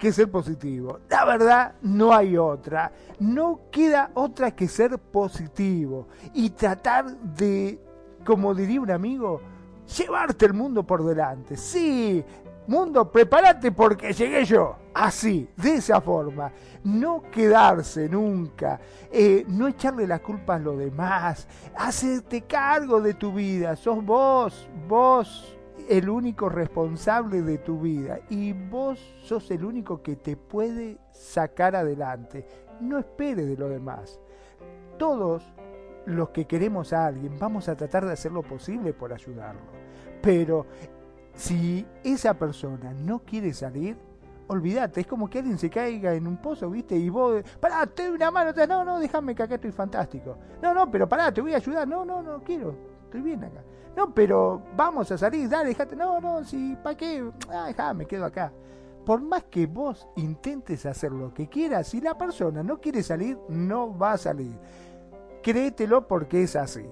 que 0.01 0.11
ser 0.11 0.31
positivo. 0.31 0.99
La 1.09 1.25
verdad, 1.25 1.75
no 1.83 2.11
hay 2.11 2.35
otra. 2.35 2.91
No 3.19 3.69
queda 3.71 4.09
otra 4.15 4.49
que 4.49 4.67
ser 4.67 4.97
positivo 4.97 6.07
y 6.33 6.49
tratar 6.49 7.05
de, 7.17 7.79
como 8.25 8.55
diría 8.55 8.81
un 8.81 8.89
amigo, 8.89 9.41
llevarte 9.95 10.47
el 10.47 10.55
mundo 10.55 10.81
por 10.81 11.05
delante. 11.05 11.55
Sí, 11.55 12.25
mundo, 12.65 13.11
prepárate 13.11 13.71
porque 13.71 14.11
llegué 14.11 14.43
yo. 14.43 14.75
Así, 14.91 15.47
de 15.55 15.75
esa 15.75 16.01
forma. 16.01 16.51
No 16.83 17.21
quedarse 17.31 18.09
nunca. 18.09 18.79
eh, 19.11 19.45
no 19.47 19.67
echarle 19.67 20.07
la 20.07 20.17
culpa 20.17 20.55
a 20.55 20.59
los 20.59 20.79
demás. 20.79 21.47
Hacerte 21.77 22.41
cargo 22.41 22.99
de 22.99 23.13
tu 23.13 23.31
vida. 23.33 23.75
Sos 23.75 24.03
vos, 24.03 24.67
vos 24.87 25.60
el 25.91 26.09
único 26.09 26.47
responsable 26.47 27.41
de 27.41 27.57
tu 27.57 27.81
vida 27.81 28.21
y 28.29 28.53
vos 28.53 28.97
sos 29.23 29.51
el 29.51 29.65
único 29.65 30.01
que 30.01 30.15
te 30.15 30.37
puede 30.37 30.97
sacar 31.11 31.75
adelante. 31.75 32.45
No 32.79 32.97
esperes 32.97 33.45
de 33.45 33.57
los 33.57 33.69
demás. 33.69 34.17
Todos 34.97 35.43
los 36.05 36.29
que 36.29 36.45
queremos 36.45 36.93
a 36.93 37.07
alguien 37.07 37.37
vamos 37.37 37.67
a 37.67 37.75
tratar 37.75 38.05
de 38.05 38.13
hacer 38.13 38.31
lo 38.31 38.41
posible 38.41 38.93
por 38.93 39.11
ayudarlo. 39.11 39.59
Pero 40.21 40.65
si 41.33 41.85
esa 42.05 42.35
persona 42.35 42.93
no 42.93 43.19
quiere 43.19 43.51
salir, 43.51 43.97
olvídate, 44.47 45.01
es 45.01 45.07
como 45.07 45.29
que 45.29 45.39
alguien 45.39 45.57
se 45.57 45.69
caiga 45.69 46.13
en 46.13 46.25
un 46.25 46.37
pozo, 46.37 46.69
¿viste? 46.69 46.95
Y 46.95 47.09
vos, 47.09 47.43
pará, 47.59 47.85
te 47.85 48.05
doy 48.05 48.15
una 48.15 48.31
mano, 48.31 48.53
no, 48.65 48.85
no, 48.85 48.97
déjame 48.97 49.35
que 49.35 49.43
acá 49.43 49.55
estoy 49.55 49.73
fantástico. 49.73 50.37
No, 50.61 50.73
no, 50.73 50.89
pero 50.89 51.09
pará, 51.09 51.33
te 51.33 51.41
voy 51.41 51.53
a 51.53 51.57
ayudar. 51.57 51.85
No, 51.85 52.05
no, 52.05 52.21
no 52.21 52.41
quiero, 52.41 52.77
estoy 53.03 53.19
bien 53.19 53.43
acá. 53.43 53.61
No, 53.95 54.13
pero 54.13 54.61
vamos 54.75 55.11
a 55.11 55.17
salir, 55.17 55.49
dale, 55.49 55.69
déjate. 55.69 55.95
No, 55.95 56.19
no, 56.21 56.43
si, 56.43 56.75
¿para 56.77 56.95
qué? 56.95 57.29
Ah, 57.49 57.65
dejá, 57.67 57.93
me 57.93 58.05
quedo 58.05 58.25
acá. 58.25 58.51
Por 59.05 59.21
más 59.21 59.43
que 59.45 59.65
vos 59.65 60.07
intentes 60.15 60.85
hacer 60.85 61.11
lo 61.11 61.33
que 61.33 61.49
quieras, 61.49 61.87
si 61.87 61.99
la 62.01 62.17
persona 62.17 62.63
no 62.63 62.79
quiere 62.79 63.03
salir, 63.03 63.37
no 63.49 63.97
va 63.97 64.13
a 64.13 64.17
salir. 64.17 64.57
Créetelo 65.41 66.07
porque 66.07 66.43
es 66.43 66.55
así. 66.55 66.85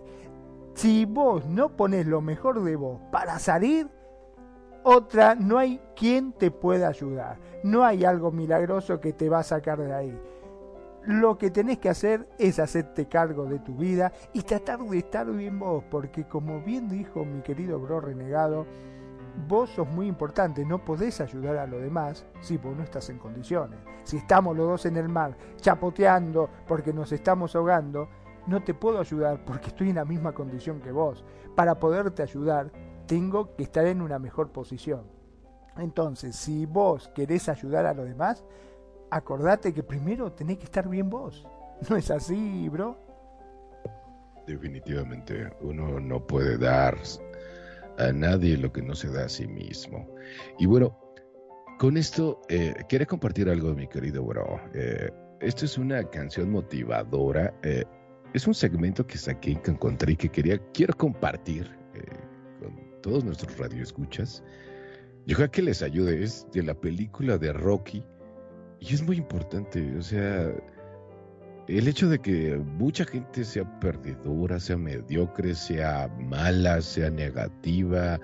Si 0.73 1.05
vos 1.05 1.45
no 1.45 1.75
pones 1.75 2.07
lo 2.07 2.21
mejor 2.21 2.63
de 2.63 2.75
vos 2.75 2.99
para 3.11 3.37
salir, 3.37 3.87
otra, 4.83 5.35
no 5.35 5.57
hay 5.57 5.79
quien 5.95 6.31
te 6.31 6.51
pueda 6.51 6.87
ayudar. 6.87 7.37
No 7.63 7.83
hay 7.83 8.05
algo 8.05 8.31
milagroso 8.31 8.99
que 8.99 9.13
te 9.13 9.29
va 9.29 9.39
a 9.39 9.43
sacar 9.43 9.79
de 9.79 9.93
ahí. 9.93 10.19
Lo 11.05 11.37
que 11.37 11.49
tenés 11.49 11.77
que 11.77 11.89
hacer 11.89 12.27
es 12.37 12.59
hacerte 12.59 13.07
cargo 13.07 13.45
de 13.45 13.59
tu 13.59 13.75
vida 13.75 14.11
y 14.33 14.41
tratar 14.41 14.79
de 14.79 14.97
estar 14.97 15.31
bien 15.31 15.57
vos, 15.57 15.83
porque 15.89 16.27
como 16.27 16.61
bien 16.61 16.89
dijo 16.89 17.23
mi 17.23 17.41
querido 17.41 17.79
bro 17.79 18.01
renegado, 18.01 18.65
vos 19.47 19.69
sos 19.69 19.87
muy 19.87 20.07
importante, 20.07 20.65
no 20.65 20.83
podés 20.83 21.21
ayudar 21.21 21.57
a 21.57 21.67
los 21.67 21.81
demás 21.81 22.25
si 22.41 22.57
vos 22.57 22.75
no 22.75 22.83
estás 22.83 23.09
en 23.09 23.17
condiciones. 23.17 23.79
Si 24.03 24.17
estamos 24.17 24.57
los 24.57 24.67
dos 24.67 24.85
en 24.85 24.97
el 24.97 25.07
mar 25.07 25.37
chapoteando 25.57 26.49
porque 26.67 26.91
nos 26.91 27.11
estamos 27.11 27.55
ahogando, 27.55 28.09
no 28.47 28.63
te 28.63 28.73
puedo 28.73 28.99
ayudar 28.99 29.43
porque 29.45 29.67
estoy 29.67 29.89
en 29.89 29.95
la 29.95 30.05
misma 30.05 30.33
condición 30.33 30.81
que 30.81 30.91
vos. 30.91 31.23
Para 31.55 31.79
poderte 31.79 32.23
ayudar, 32.23 32.71
tengo 33.05 33.55
que 33.55 33.63
estar 33.63 33.85
en 33.85 34.01
una 34.01 34.19
mejor 34.19 34.51
posición. 34.51 35.03
Entonces, 35.77 36.35
si 36.35 36.65
vos 36.65 37.09
querés 37.15 37.47
ayudar 37.47 37.85
a 37.85 37.93
los 37.93 38.05
demás, 38.05 38.43
acordate 39.11 39.73
que 39.73 39.83
primero 39.83 40.31
tenés 40.31 40.57
que 40.57 40.65
estar 40.65 40.87
bien 40.87 41.09
vos. 41.09 41.45
¿No 41.89 41.95
es 41.95 42.11
así, 42.11 42.67
bro? 42.69 42.97
Definitivamente, 44.47 45.49
uno 45.61 45.99
no 45.99 46.25
puede 46.25 46.57
dar 46.57 46.97
a 47.97 48.11
nadie 48.11 48.57
lo 48.57 48.71
que 48.71 48.81
no 48.81 48.95
se 48.95 49.09
da 49.09 49.25
a 49.25 49.29
sí 49.29 49.47
mismo. 49.47 50.07
Y 50.57 50.65
bueno, 50.65 50.97
con 51.77 51.97
esto 51.97 52.41
eh, 52.49 52.73
quería 52.87 53.05
compartir 53.05 53.49
algo, 53.49 53.73
mi 53.75 53.87
querido 53.87 54.23
bro. 54.23 54.59
Eh, 54.73 55.11
esto 55.39 55.65
es 55.65 55.77
una 55.77 56.03
canción 56.03 56.49
motivadora. 56.51 57.53
eh, 57.63 57.85
es 58.33 58.45
un 58.45 58.53
segmento 58.53 59.05
que 59.07 59.17
saqué, 59.17 59.55
que 59.61 59.71
encontré 59.71 60.13
y 60.13 60.15
que 60.15 60.29
quería, 60.29 60.59
quiero 60.73 60.95
compartir 60.95 61.69
eh, 61.95 62.01
con 62.59 63.01
todos 63.01 63.23
nuestros 63.23 63.57
radioescuchas. 63.57 64.43
Yo 65.25 65.35
creo 65.35 65.51
que 65.51 65.61
les 65.61 65.81
ayude. 65.81 66.23
Es 66.23 66.47
de 66.51 66.63
la 66.63 66.73
película 66.73 67.37
de 67.37 67.53
Rocky. 67.53 68.03
Y 68.79 68.93
es 68.93 69.01
muy 69.01 69.17
importante. 69.17 69.95
O 69.97 70.01
sea, 70.01 70.51
el 71.67 71.87
hecho 71.87 72.09
de 72.09 72.19
que 72.19 72.57
mucha 72.57 73.05
gente 73.05 73.43
sea 73.43 73.79
perdedora, 73.79 74.59
sea 74.59 74.77
mediocre, 74.77 75.53
sea 75.53 76.07
mala, 76.19 76.81
sea 76.81 77.09
negativa, 77.09 78.19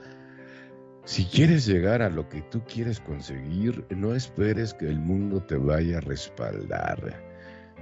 si 1.05 1.23
quieres 1.25 1.67
llegar 1.67 2.01
a 2.01 2.09
lo 2.09 2.27
que 2.27 2.41
tú 2.49 2.63
quieres 2.65 2.99
conseguir, 2.99 3.85
no 3.91 4.15
esperes 4.15 4.73
que 4.73 4.87
el 4.87 4.99
mundo 4.99 5.39
te 5.39 5.55
vaya 5.55 5.99
a 5.99 6.01
respaldar. 6.01 7.23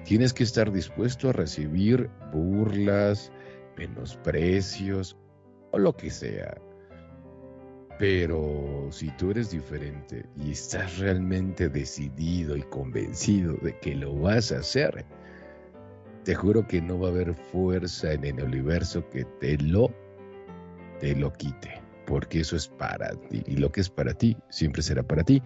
Tienes 0.03 0.33
que 0.33 0.43
estar 0.43 0.69
dispuesto 0.69 1.29
a 1.29 1.31
recibir 1.31 2.09
burlas, 2.33 3.31
menosprecios 3.77 5.15
o 5.71 5.79
lo 5.79 5.95
que 5.95 6.09
sea. 6.09 6.53
Pero 8.03 8.89
si 8.91 9.09
tú 9.11 9.31
eres 9.31 9.51
diferente 9.51 10.25
y 10.35 10.51
estás 10.51 10.97
realmente 10.97 11.69
decidido 11.69 12.57
y 12.57 12.61
convencido 12.63 13.53
de 13.61 13.80
que 13.80 13.95
lo 13.95 14.13
vas 14.13 14.51
a 14.51 14.57
hacer, 14.57 15.05
te 16.25 16.35
juro 16.35 16.67
que 16.67 16.81
no 16.81 16.99
va 16.99 17.07
a 17.07 17.11
haber 17.11 17.34
fuerza 17.34 18.11
en 18.11 18.25
el 18.25 18.43
universo 18.43 19.09
que 19.09 19.23
te 19.39 19.57
lo, 19.57 19.89
te 20.99 21.15
lo 21.15 21.31
quite, 21.31 21.81
porque 22.05 22.41
eso 22.41 22.57
es 22.57 22.67
para 22.67 23.11
ti 23.30 23.41
y 23.47 23.55
lo 23.55 23.71
que 23.71 23.80
es 23.80 23.89
para 23.89 24.13
ti 24.13 24.35
siempre 24.49 24.81
será 24.81 25.01
para 25.01 25.23
ti. 25.23 25.41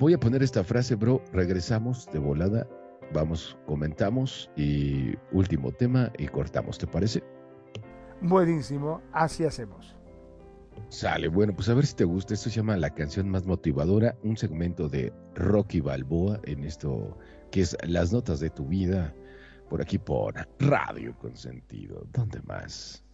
Voy 0.00 0.14
a 0.14 0.18
poner 0.18 0.42
esta 0.42 0.64
frase, 0.64 0.94
bro. 0.94 1.22
Regresamos 1.34 2.08
de 2.14 2.18
volada, 2.18 2.66
vamos, 3.12 3.58
comentamos 3.66 4.50
y 4.56 5.14
último 5.32 5.70
tema 5.70 6.10
y 6.16 6.28
cortamos, 6.28 6.78
¿te 6.78 6.86
parece? 6.86 7.22
Buenísimo, 8.22 9.02
así 9.12 9.44
hacemos. 9.44 9.94
Sale, 10.88 11.28
bueno, 11.28 11.54
pues 11.54 11.68
a 11.68 11.74
ver 11.74 11.86
si 11.86 11.94
te 11.94 12.04
gusta. 12.04 12.34
Esto 12.34 12.50
se 12.50 12.56
llama 12.56 12.76
La 12.76 12.90
canción 12.90 13.28
más 13.28 13.46
motivadora, 13.46 14.16
un 14.22 14.36
segmento 14.36 14.88
de 14.88 15.12
Rocky 15.34 15.80
Balboa 15.80 16.40
en 16.44 16.64
esto 16.64 17.18
que 17.50 17.62
es 17.62 17.76
Las 17.82 18.12
notas 18.12 18.40
de 18.40 18.50
tu 18.50 18.66
vida, 18.66 19.14
por 19.68 19.80
aquí 19.80 19.98
por 19.98 20.34
Radio 20.58 21.16
Consentido. 21.18 22.06
¿Dónde 22.12 22.40
más? 22.42 23.04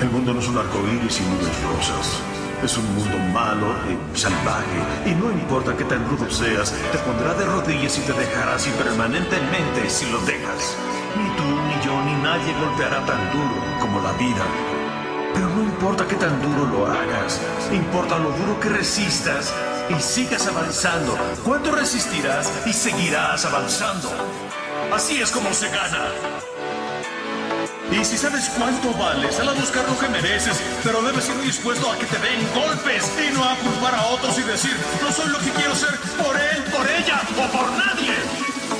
El 0.00 0.10
mundo 0.10 0.34
no 0.34 0.40
es 0.40 0.48
un 0.48 0.58
arco 0.58 0.78
iris 0.88 1.20
y 1.20 1.24
nubes 1.24 1.62
rosas. 1.62 2.45
Es 2.62 2.76
un 2.78 2.94
mundo 2.94 3.18
malo 3.32 3.66
y 3.88 4.18
salvaje. 4.18 4.78
Y 5.04 5.14
no 5.14 5.30
importa 5.30 5.76
qué 5.76 5.84
tan 5.84 6.08
rudo 6.08 6.28
seas, 6.30 6.72
te 6.90 6.98
pondrá 6.98 7.34
de 7.34 7.44
rodillas 7.44 7.98
y 7.98 8.00
te 8.00 8.12
dejará 8.12 8.54
así 8.54 8.70
permanentemente 8.70 9.88
si 9.88 10.10
lo 10.10 10.18
dejas. 10.20 10.76
Ni 11.16 11.28
tú, 11.36 11.44
ni 11.44 11.84
yo, 11.84 12.02
ni 12.04 12.14
nadie 12.22 12.54
golpeará 12.58 13.04
tan 13.04 13.30
duro 13.32 13.62
como 13.80 14.00
la 14.00 14.12
vida. 14.12 14.44
Pero 15.34 15.48
no 15.50 15.62
importa 15.62 16.06
qué 16.08 16.16
tan 16.16 16.40
duro 16.40 16.64
lo 16.66 16.86
hagas, 16.86 17.40
importa 17.70 18.18
lo 18.18 18.30
duro 18.30 18.58
que 18.58 18.70
resistas 18.70 19.52
y 19.90 20.00
sigas 20.00 20.46
avanzando. 20.46 21.16
¿Cuánto 21.44 21.72
resistirás 21.72 22.50
y 22.66 22.72
seguirás 22.72 23.44
avanzando? 23.44 24.10
Así 24.92 25.20
es 25.20 25.30
como 25.30 25.52
se 25.52 25.68
gana. 25.68 26.08
Y 27.90 28.04
si 28.04 28.18
sabes 28.18 28.50
cuánto 28.58 28.92
vales, 28.94 29.36
sal 29.36 29.48
a 29.48 29.52
buscar 29.52 29.88
lo 29.88 29.98
que 29.98 30.08
mereces, 30.08 30.60
pero 30.82 31.02
debes 31.02 31.28
ir 31.28 31.40
dispuesto 31.42 31.90
a 31.90 31.96
que 31.96 32.06
te 32.06 32.18
den 32.18 32.46
golpes 32.52 33.10
y 33.16 33.32
no 33.32 33.44
a 33.44 33.54
culpar 33.56 33.94
a 33.94 34.06
otros 34.06 34.36
y 34.38 34.42
decir, 34.42 34.76
no 35.02 35.12
soy 35.12 35.28
lo 35.28 35.38
que 35.38 35.50
quiero 35.50 35.74
ser 35.74 35.96
por 36.18 36.36
él, 36.36 36.64
por 36.64 36.86
ella 36.90 37.22
o 37.30 37.56
por 37.56 37.70
nadie. 37.72 38.14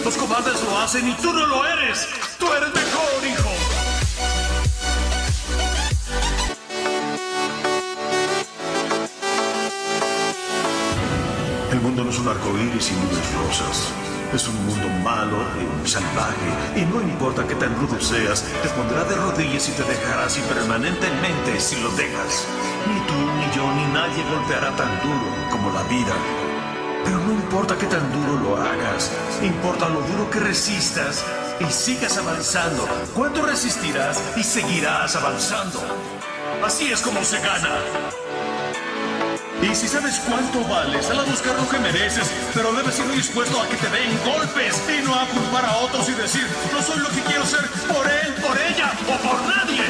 Los 0.04 0.16
cobardes 0.16 0.62
lo 0.62 0.78
hacen 0.78 1.08
y 1.08 1.14
tú 1.14 1.32
no 1.32 1.46
lo 1.46 1.66
eres. 1.66 2.06
Tú 2.38 2.46
eres 2.52 2.74
mejor, 2.74 3.26
hijo. 3.26 3.50
El 11.72 11.80
mundo 11.80 12.04
no 12.04 12.10
es 12.10 12.18
un 12.18 12.28
arco 12.28 12.58
iris 12.58 12.90
y 12.90 12.94
nubes 12.94 13.34
rosas. 13.34 14.15
Es 14.34 14.48
un 14.48 14.66
mundo 14.66 14.88
malo 15.02 15.38
y 15.84 15.88
salvaje, 15.88 16.50
y 16.76 16.84
no 16.84 17.00
importa 17.00 17.46
qué 17.46 17.54
tan 17.54 17.74
rudo 17.76 17.98
seas, 18.00 18.42
te 18.62 18.68
pondrá 18.70 19.04
de 19.04 19.14
rodillas 19.14 19.68
y 19.68 19.72
te 19.72 19.82
dejará 19.84 20.26
así 20.26 20.40
permanentemente 20.40 21.58
si 21.58 21.76
lo 21.80 21.88
dejas. 21.90 22.46
Ni 22.86 23.00
tú, 23.06 23.14
ni 23.14 23.56
yo, 23.56 23.72
ni 23.72 23.92
nadie 23.94 24.22
golpeará 24.28 24.76
tan 24.76 25.00
duro 25.00 25.48
como 25.50 25.72
la 25.72 25.82
vida. 25.84 26.12
Pero 27.04 27.18
no 27.20 27.32
importa 27.32 27.78
qué 27.78 27.86
tan 27.86 28.12
duro 28.12 28.40
lo 28.42 28.56
hagas, 28.56 29.10
importa 29.42 29.88
lo 29.88 30.00
duro 30.02 30.28
que 30.28 30.40
resistas 30.40 31.24
y 31.60 31.72
sigas 31.72 32.18
avanzando. 32.18 32.86
¿Cuánto 33.14 33.46
resistirás 33.46 34.22
y 34.36 34.42
seguirás 34.42 35.16
avanzando? 35.16 35.80
Así 36.62 36.92
es 36.92 37.00
como 37.00 37.22
se 37.24 37.38
gana. 37.40 37.78
Y 39.62 39.74
si 39.74 39.88
sabes 39.88 40.20
cuánto 40.28 40.62
vales, 40.68 41.06
sal 41.06 41.18
a 41.18 41.24
buscar 41.24 41.54
lo 41.56 41.68
que 41.68 41.78
mereces, 41.78 42.30
pero 42.54 42.72
debes 42.72 42.98
ir 42.98 43.10
dispuesto 43.12 43.60
a 43.60 43.68
que 43.68 43.76
te 43.76 43.88
den 43.88 44.18
golpes 44.24 44.82
y 44.88 45.02
no 45.04 45.14
a 45.14 45.26
culpar 45.28 45.64
a 45.64 45.76
otros 45.78 46.08
y 46.08 46.12
decir, 46.12 46.46
no 46.72 46.82
soy 46.82 46.98
lo 46.98 47.08
que 47.08 47.22
quiero 47.22 47.44
ser 47.46 47.66
por 47.88 48.06
él, 48.06 48.34
por 48.34 48.56
ella 48.58 48.92
o 49.08 49.28
por 49.28 49.40
nadie. 49.42 49.84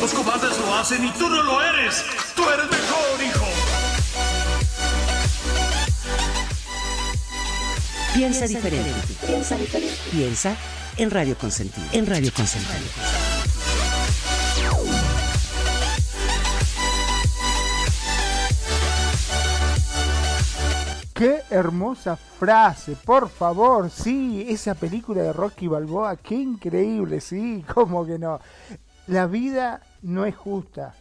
Los 0.00 0.12
cobardes 0.12 0.58
lo 0.58 0.74
hacen 0.74 1.04
y 1.04 1.10
tú 1.12 1.28
no 1.28 1.42
lo 1.42 1.62
eres. 1.62 2.04
Tú 2.34 2.42
eres 2.48 2.70
mejor, 2.70 3.22
hijo. 3.24 3.46
Piensa 8.14 8.46
diferente. 8.46 8.90
Piensa 9.26 9.56
diferente. 9.56 9.98
Piensa 10.10 10.56
en 10.96 11.10
Radio 11.10 11.36
Consentido. 11.36 11.86
En 11.92 12.06
Radio 12.06 12.32
Consentido. 12.32 13.31
Qué 21.22 21.40
hermosa 21.50 22.16
frase, 22.16 22.96
por 22.96 23.28
favor, 23.28 23.88
sí, 23.90 24.44
esa 24.48 24.74
película 24.74 25.22
de 25.22 25.32
Rocky 25.32 25.68
Balboa, 25.68 26.16
qué 26.16 26.34
increíble, 26.34 27.20
sí, 27.20 27.64
cómo 27.72 28.04
que 28.04 28.18
no. 28.18 28.40
La 29.06 29.28
vida 29.28 29.82
no 30.02 30.26
es 30.26 30.34
justa. 30.34 30.96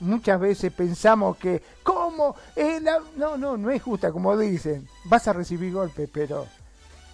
Muchas 0.00 0.40
veces 0.40 0.72
pensamos 0.72 1.36
que, 1.36 1.62
¿cómo? 1.84 2.34
Eh, 2.56 2.80
No, 3.14 3.36
no, 3.36 3.56
no 3.56 3.70
es 3.70 3.80
justa, 3.80 4.10
como 4.10 4.36
dicen. 4.36 4.88
Vas 5.04 5.28
a 5.28 5.32
recibir 5.32 5.72
golpes, 5.72 6.10
pero 6.12 6.48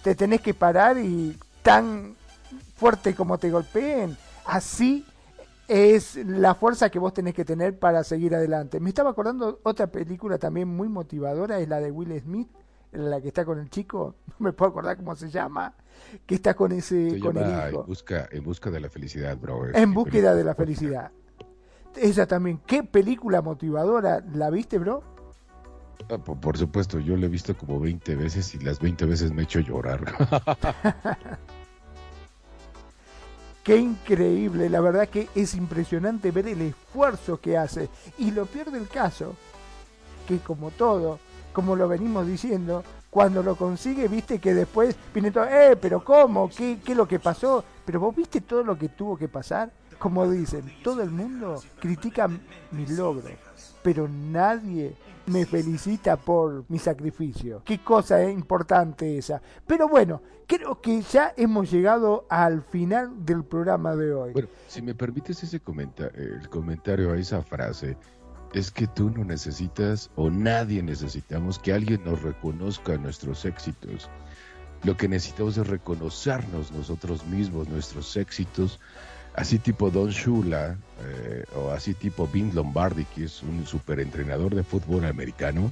te 0.02 0.14
tenés 0.14 0.40
que 0.40 0.54
parar 0.54 0.96
y 0.96 1.38
tan 1.60 2.16
fuerte 2.76 3.14
como 3.14 3.36
te 3.36 3.50
golpeen, 3.50 4.16
así 4.46 5.04
es 5.69 6.16
la 6.16 6.55
fuerza 6.55 6.90
que 6.90 6.99
vos 6.99 7.12
tenés 7.12 7.35
que 7.35 7.45
tener 7.45 7.78
para 7.78 8.03
seguir 8.03 8.35
adelante. 8.35 8.81
Me 8.81 8.89
estaba 8.89 9.11
acordando 9.11 9.61
otra 9.62 9.86
película 9.86 10.39
también 10.39 10.66
muy 10.66 10.89
motivadora, 10.89 11.61
es 11.61 11.69
la 11.69 11.78
de 11.78 11.90
Will 11.90 12.19
Smith, 12.20 12.49
la 12.93 13.20
que 13.20 13.28
está 13.28 13.45
con 13.45 13.59
el 13.59 13.69
chico, 13.69 14.15
no 14.27 14.36
me 14.39 14.53
puedo 14.53 14.70
acordar 14.70 14.97
cómo 14.97 15.15
se 15.15 15.28
llama, 15.28 15.74
que 16.27 16.36
está 16.36 16.55
con 16.55 16.73
ese 16.73 17.20
con 17.20 17.36
el 17.36 17.49
hijo. 17.49 17.81
En 17.82 17.86
busca, 17.86 18.28
en 18.32 18.43
busca 18.43 18.70
de 18.70 18.81
la 18.81 18.89
felicidad, 18.89 19.36
bro. 19.36 19.66
En 19.74 19.93
búsqueda 19.93 20.35
de 20.35 20.45
la 20.45 20.55
felicidad. 20.55 21.12
Esa 21.95 22.27
también, 22.27 22.61
qué 22.66 22.82
película 22.82 23.43
motivadora, 23.43 24.24
¿la 24.35 24.51
viste, 24.51 24.78
bro? 24.78 25.03
Ah, 26.11 26.16
por, 26.16 26.39
por, 26.40 26.57
supuesto, 26.57 26.99
yo 27.01 27.16
la 27.16 27.27
he 27.27 27.28
visto 27.28 27.57
como 27.57 27.78
20 27.81 28.15
veces 28.16 28.55
y 28.55 28.59
las 28.61 28.78
20 28.78 29.05
veces 29.05 29.32
me 29.32 29.43
he 29.43 29.45
hecho 29.45 29.61
llorar. 29.61 30.01
Qué 33.69 33.77
increíble, 33.77 34.70
la 34.70 34.81
verdad 34.81 35.11
que 35.11 35.28
es 35.35 35.53
impresionante 35.53 36.31
ver 36.31 36.49
el 36.49 36.62
esfuerzo 36.62 37.39
que 37.39 37.59
hace. 37.59 37.90
Y 38.16 38.31
lo 38.31 38.47
peor 38.47 38.70
del 38.70 38.89
caso, 38.89 39.35
que 40.27 40.39
como 40.39 40.70
todo, 40.70 41.19
como 41.53 41.77
lo 41.77 41.86
venimos 41.86 42.27
diciendo, 42.27 42.82
cuando 43.11 43.43
lo 43.43 43.57
consigue, 43.57 44.09
viste 44.09 44.39
que 44.39 44.55
después 44.55 44.97
viene 45.12 45.31
todo, 45.31 45.45
eh, 45.45 45.77
pero 45.77 46.03
¿cómo? 46.03 46.49
¿Qué, 46.49 46.78
¿Qué 46.82 46.93
es 46.93 46.97
lo 46.97 47.07
que 47.07 47.19
pasó? 47.19 47.62
Pero 47.85 48.01
vos 48.01 48.16
viste 48.16 48.40
todo 48.40 48.65
lo 48.65 48.78
que 48.78 48.89
tuvo 48.89 49.19
que 49.19 49.28
pasar. 49.28 49.70
Como 49.99 50.27
dicen, 50.31 50.65
todo 50.82 51.03
el 51.03 51.11
mundo 51.11 51.62
critica 51.78 52.27
mis 52.70 52.89
logros, 52.93 53.27
pero 53.82 54.09
nadie 54.09 54.94
me 55.26 55.44
felicita 55.44 56.16
por 56.16 56.64
mi 56.68 56.78
sacrificio. 56.78 57.62
Qué 57.64 57.82
cosa 57.82 58.22
es 58.22 58.32
importante 58.32 59.18
esa. 59.18 59.40
Pero 59.66 59.88
bueno, 59.88 60.22
creo 60.46 60.80
que 60.80 61.02
ya 61.02 61.34
hemos 61.36 61.70
llegado 61.70 62.26
al 62.28 62.62
final 62.62 63.24
del 63.24 63.44
programa 63.44 63.94
de 63.94 64.12
hoy. 64.12 64.32
Bueno, 64.32 64.48
si 64.66 64.82
me 64.82 64.94
permites 64.94 65.42
ese 65.42 65.60
comentario, 65.60 66.18
el 66.18 66.48
comentario 66.48 67.12
a 67.12 67.18
esa 67.18 67.42
frase, 67.42 67.96
es 68.55 68.70
que 68.70 68.86
tú 68.86 69.10
no 69.10 69.24
necesitas 69.24 70.10
o 70.16 70.30
nadie 70.30 70.82
necesitamos 70.82 71.59
que 71.59 71.72
alguien 71.72 72.02
nos 72.05 72.22
reconozca 72.22 72.96
nuestros 72.96 73.44
éxitos. 73.44 74.09
Lo 74.84 74.96
que 74.96 75.09
necesitamos 75.09 75.59
es 75.59 75.66
reconocernos 75.66 76.72
nosotros 76.72 77.26
mismos, 77.26 77.68
nuestros 77.68 78.16
éxitos, 78.16 78.80
así 79.39 79.59
tipo 79.60 79.89
Don 79.89 80.10
Shula 80.10 80.77
eh, 81.05 81.44
o 81.55 81.70
así 81.70 81.94
tipo 81.94 82.27
Vin 82.27 82.52
Lombardi, 82.55 83.05
que 83.05 83.24
es 83.24 83.43
un 83.44 83.65
superentrenador 83.66 84.52
de 84.52 84.65
fútbol 84.65 85.05
americano, 85.05 85.70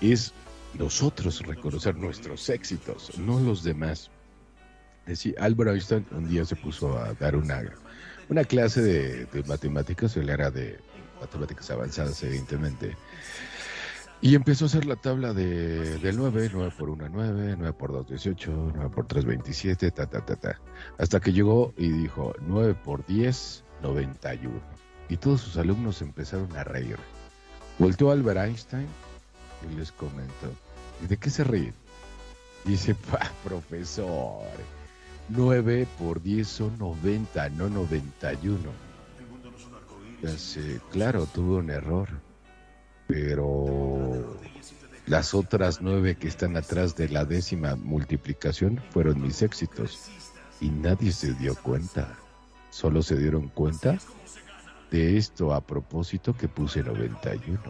es 0.00 0.32
nosotros 0.78 1.40
reconocer 1.42 1.94
nuestros 1.96 2.48
éxitos, 2.48 3.18
no 3.18 3.38
los 3.40 3.62
demás. 3.62 4.10
Decía, 5.04 5.34
Albert 5.38 5.72
Einstein 5.72 6.06
un 6.12 6.28
día 6.30 6.46
se 6.46 6.56
puso 6.56 6.96
a 6.96 7.12
dar 7.14 7.36
una, 7.36 7.62
una 8.30 8.44
clase 8.44 8.80
de, 8.80 9.26
de 9.26 9.42
matemáticas, 9.42 10.16
él 10.16 10.30
era 10.30 10.50
de 10.50 10.78
matemáticas 11.20 11.70
avanzadas, 11.70 12.22
evidentemente. 12.22 12.96
Y 14.24 14.36
empezó 14.36 14.66
a 14.66 14.68
hacer 14.68 14.84
la 14.84 14.94
tabla 14.94 15.34
de, 15.34 15.98
del 15.98 16.16
9, 16.16 16.50
9 16.52 16.72
por 16.78 16.90
1, 16.90 17.08
9, 17.08 17.56
9 17.58 17.72
por 17.76 17.90
2, 17.90 18.06
18, 18.06 18.72
9 18.72 18.90
por 18.94 19.08
3, 19.08 19.24
27, 19.24 19.90
ta, 19.90 20.06
ta, 20.06 20.24
ta, 20.24 20.36
ta. 20.36 20.60
Hasta 20.96 21.18
que 21.18 21.32
llegó 21.32 21.74
y 21.76 21.88
dijo 21.88 22.32
9 22.46 22.76
por 22.84 23.04
10, 23.04 23.64
91. 23.82 24.60
Y 25.08 25.16
todos 25.16 25.40
sus 25.40 25.56
alumnos 25.56 26.00
empezaron 26.02 26.56
a 26.56 26.62
reír. 26.62 26.98
Volteó 27.80 28.12
Albert 28.12 28.38
Einstein 28.38 28.86
y 29.68 29.74
les 29.74 29.90
comentó, 29.90 30.52
¿y 31.02 31.08
de 31.08 31.16
qué 31.16 31.28
se 31.28 31.42
ríen? 31.42 31.74
Dice, 32.64 32.94
pa, 33.10 33.28
profesor, 33.42 34.44
9 35.30 35.88
por 35.98 36.22
10 36.22 36.46
son 36.46 36.78
90, 36.78 37.48
no 37.48 37.68
91. 37.68 38.70
Dice, 40.22 40.80
claro, 40.92 41.26
tuve 41.26 41.56
un 41.56 41.70
error 41.70 42.08
pero 43.12 44.38
las 45.06 45.34
otras 45.34 45.82
nueve 45.82 46.16
que 46.16 46.28
están 46.28 46.56
atrás 46.56 46.96
de 46.96 47.10
la 47.10 47.26
décima 47.26 47.76
multiplicación 47.76 48.80
fueron 48.88 49.20
mis 49.20 49.42
éxitos 49.42 50.08
y 50.62 50.70
nadie 50.70 51.12
se 51.12 51.34
dio 51.34 51.54
cuenta. 51.54 52.16
Solo 52.70 53.02
se 53.02 53.16
dieron 53.16 53.48
cuenta 53.48 53.98
de 54.90 55.18
esto 55.18 55.52
a 55.52 55.60
propósito 55.60 56.34
que 56.34 56.48
puse 56.48 56.82
91. 56.82 57.60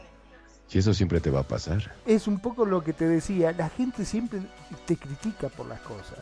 Y 0.71 0.79
eso 0.79 0.95
siempre 0.95 1.21
te 1.21 1.31
va 1.31 1.41
a 1.41 1.49
pasar. 1.49 1.93
Es 2.07 2.29
un 2.29 2.39
poco 2.39 2.65
lo 2.65 2.85
que 2.85 2.93
te 2.93 3.09
decía, 3.09 3.51
la 3.51 3.69
gente 3.69 4.05
siempre 4.05 4.43
te 4.87 4.97
critica 4.97 5.49
por 5.49 5.67
las 5.67 5.81
cosas. 5.81 6.21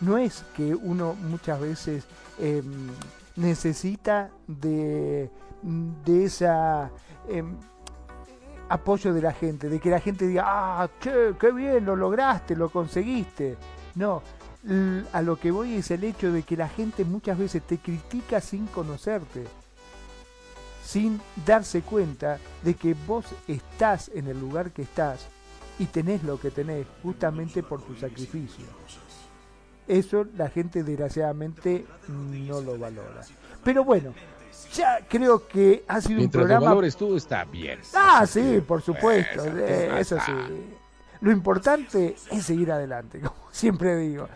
No 0.00 0.18
es 0.18 0.44
que 0.54 0.74
uno 0.74 1.14
muchas 1.14 1.58
veces 1.58 2.04
eh, 2.38 2.62
necesita 3.34 4.30
de, 4.46 5.30
de 6.04 6.24
esa... 6.24 6.90
Eh, 7.30 7.42
apoyo 8.68 9.12
de 9.12 9.22
la 9.22 9.32
gente, 9.32 9.68
de 9.68 9.80
que 9.80 9.90
la 9.90 10.00
gente 10.00 10.26
diga, 10.26 10.44
ah, 10.46 10.88
che, 11.00 11.34
qué 11.38 11.52
bien, 11.52 11.84
lo 11.84 11.96
lograste, 11.96 12.54
lo 12.56 12.68
conseguiste. 12.68 13.56
No, 13.94 14.22
a 15.12 15.22
lo 15.22 15.36
que 15.36 15.50
voy 15.50 15.74
es 15.74 15.90
el 15.90 16.04
hecho 16.04 16.32
de 16.32 16.42
que 16.42 16.56
la 16.56 16.68
gente 16.68 17.04
muchas 17.04 17.38
veces 17.38 17.62
te 17.62 17.78
critica 17.78 18.40
sin 18.40 18.66
conocerte, 18.66 19.44
sin 20.84 21.20
darse 21.46 21.82
cuenta 21.82 22.38
de 22.62 22.74
que 22.74 22.94
vos 23.06 23.26
estás 23.46 24.10
en 24.14 24.26
el 24.26 24.38
lugar 24.38 24.70
que 24.70 24.82
estás 24.82 25.26
y 25.78 25.86
tenés 25.86 26.22
lo 26.24 26.40
que 26.40 26.50
tenés 26.50 26.86
justamente 27.02 27.62
por 27.62 27.82
tu 27.82 27.94
sacrificio. 27.94 28.64
Eso 29.86 30.26
la 30.36 30.50
gente 30.50 30.82
desgraciadamente 30.82 31.86
no 32.08 32.60
lo 32.60 32.78
valora. 32.78 33.22
Pero 33.64 33.84
bueno, 33.84 34.12
ya 34.72 35.00
creo 35.08 35.46
que 35.46 35.84
ha 35.86 36.00
sido 36.00 36.20
un 36.20 36.30
programa. 36.30 36.66
Valores 36.66 36.96
tú 36.96 37.16
está 37.16 37.44
bien. 37.44 37.80
Ah, 37.94 38.26
sí, 38.26 38.62
por 38.66 38.82
supuesto. 38.82 39.44
Eh, 39.44 39.98
eso 39.98 40.18
sí. 40.24 40.32
Lo 41.20 41.32
importante 41.32 42.16
es 42.30 42.44
seguir 42.44 42.70
adelante, 42.72 43.20
como 43.22 43.36
siempre 43.50 43.96
digo. 43.96 44.28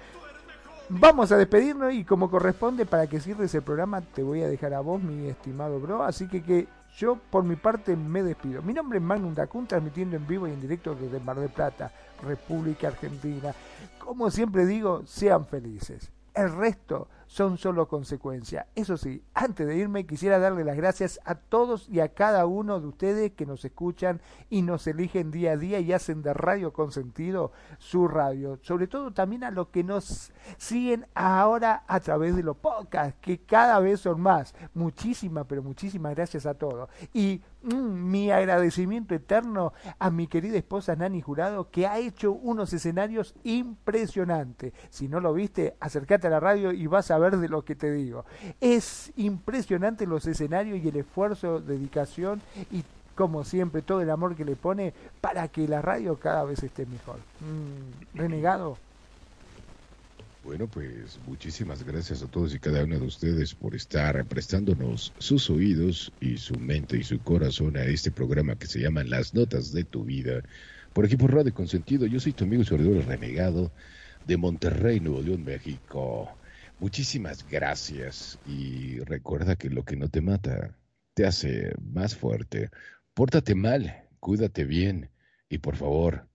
Vamos 0.89 1.33
a 1.33 1.37
despedirnos 1.37 1.95
y 1.95 2.05
como 2.05 2.31
corresponde 2.31 2.85
para 2.85 3.07
que 3.07 3.21
cierres 3.21 3.55
el 3.55 3.63
programa 3.63 4.03
te 4.03 4.23
voy 4.23 4.43
a 4.43 4.49
dejar 4.49 4.75
a 4.75 4.81
vos, 4.81 5.01
mi 5.03 5.29
estimado 5.29 5.81
bro. 5.81 6.03
Así 6.03 6.29
que, 6.29 6.43
que 6.43 6.69
yo 6.99 7.17
por 7.31 7.45
mi 7.45 7.57
parte 7.57 7.97
me 7.97 8.23
despido. 8.23 8.61
Mi 8.63 8.75
nombre 8.75 8.99
es 8.99 9.05
Magnum 9.05 9.35
Dacun, 9.35 9.67
transmitiendo 9.67 10.17
en 10.17 10.27
vivo 10.27 10.47
y 10.47 10.53
en 10.53 10.61
directo 10.61 10.95
desde 10.95 11.21
Mar 11.21 11.39
del 11.39 11.49
Plata, 11.49 11.91
República 12.23 12.89
Argentina. 12.89 13.55
Como 13.99 14.31
siempre 14.31 14.67
digo, 14.67 15.03
sean 15.07 15.47
felices. 15.47 16.11
El 16.35 16.53
resto 16.53 17.09
son 17.33 17.57
solo 17.57 17.89
consecuencia. 17.89 18.67
Eso 18.75 18.99
sí, 18.99 19.25
antes 19.33 19.67
de 19.67 19.75
irme 19.75 20.05
quisiera 20.05 20.39
darle 20.39 20.65
las 20.65 20.77
gracias 20.77 21.19
a 21.25 21.35
todos 21.35 21.89
y 21.89 22.01
a 22.01 22.11
cada 22.11 22.45
uno 22.45 22.79
de 22.79 22.87
ustedes 22.87 23.33
que 23.33 23.47
nos 23.47 23.65
escuchan 23.65 24.21
y 24.51 24.61
nos 24.61 24.87
eligen 24.87 25.31
día 25.31 25.53
a 25.53 25.57
día 25.57 25.81
y 25.81 25.95
hacen 25.95 26.21
de 26.21 26.35
Radio 26.35 26.75
Consentido 26.75 27.51
su 27.79 28.07
radio. 28.07 28.59
Sobre 28.61 28.87
todo 28.87 29.13
también 29.13 29.45
a 29.45 29.51
los 29.51 29.69
que 29.69 29.83
nos 29.83 30.31
siguen 30.59 31.07
ahora 31.15 31.85
a 31.89 32.01
través 32.01 32.37
de 32.37 32.43
los 32.43 32.59
podcasts, 32.59 33.19
que 33.23 33.39
cada 33.39 33.79
vez 33.79 34.01
son 34.01 34.21
más. 34.21 34.55
Muchísimas, 34.75 35.47
pero 35.49 35.63
muchísimas 35.63 36.15
gracias 36.15 36.45
a 36.45 36.53
todos. 36.53 36.91
Y 37.15 37.41
mi 37.63 38.31
agradecimiento 38.31 39.15
eterno 39.15 39.73
a 39.99 40.11
mi 40.11 40.27
querida 40.27 40.57
esposa 40.57 40.97
Nani 40.97 41.21
Jurado, 41.21 41.71
que 41.71 41.87
ha 41.87 41.99
hecho 41.99 42.33
unos 42.33 42.73
escenarios 42.73 43.35
impresionantes. 43.45 44.73
Si 44.91 45.09
no 45.09 45.21
lo 45.21 45.33
viste, 45.33 45.77
acércate 45.81 46.27
a 46.27 46.31
la 46.31 46.41
radio 46.41 46.73
y 46.73 46.87
vas 46.87 47.11
a 47.11 47.19
ver 47.19 47.37
de 47.37 47.49
lo 47.49 47.65
que 47.65 47.75
te 47.75 47.93
digo. 47.93 48.25
Es 48.61 49.13
impresionante 49.17 50.07
los 50.07 50.27
escenarios 50.27 50.81
y 50.83 50.89
el 50.89 50.97
esfuerzo, 50.97 51.61
dedicación 51.61 52.41
y 52.71 52.85
como 53.15 53.45
siempre 53.45 53.83
todo 53.83 54.01
el 54.01 54.11
amor 54.11 54.35
que 54.35 54.45
le 54.45 54.57
pone 54.57 54.95
para 55.21 55.49
que 55.49 55.69
la 55.69 55.83
radio 55.83 56.19
cada 56.19 56.45
vez 56.45 56.63
esté 56.63 56.87
mejor. 56.87 57.19
Mm, 57.41 58.17
renegado. 58.19 58.79
Bueno, 60.43 60.67
pues 60.67 61.21
muchísimas 61.25 61.85
gracias 61.85 62.21
a 62.21 62.27
todos 62.27 62.53
y 62.53 62.59
cada 62.59 62.83
uno 62.83 62.99
de 62.99 63.07
ustedes 63.07 63.55
por 63.55 63.77
estar 63.77 64.27
prestándonos 64.27 65.15
sus 65.19 65.49
oídos 65.49 66.13
y 66.21 66.37
su 66.37 66.57
mente 66.57 66.97
y 66.99 67.05
su 67.05 67.21
corazón 67.21 67.77
a 67.77 67.85
este 67.85 68.11
programa 68.11 68.57
que 68.57 68.67
se 68.67 68.81
llama 68.81 69.05
Las 69.05 69.35
Notas 69.35 69.73
de 69.73 69.85
tu 69.85 70.05
Vida. 70.05 70.43
Por 70.93 71.05
aquí 71.05 71.17
por 71.17 71.33
Radio 71.33 71.55
Consentido, 71.55 72.07
yo 72.07 72.19
soy 72.19 72.33
tu 72.33 72.43
amigo 72.43 72.63
y 72.63 73.01
renegado 73.01 73.73
de 74.27 74.37
Monterrey, 74.37 74.99
Nuevo 74.99 75.23
León, 75.23 75.45
México. 75.45 76.37
Muchísimas 76.81 77.49
gracias 77.49 78.41
y 78.45 78.99
recuerda 78.99 79.55
que 79.55 79.71
lo 79.71 79.85
que 79.85 79.97
no 79.97 80.09
te 80.09 80.23
mata 80.23 80.77
te 81.15 81.25
hace 81.25 81.73
más 81.81 82.17
fuerte. 82.17 82.71
Pórtate 83.15 83.55
mal, 83.55 84.09
cuídate 84.19 84.65
bien 84.65 85.09
y 85.49 85.59
por 85.59 85.77
favor, 85.77 86.29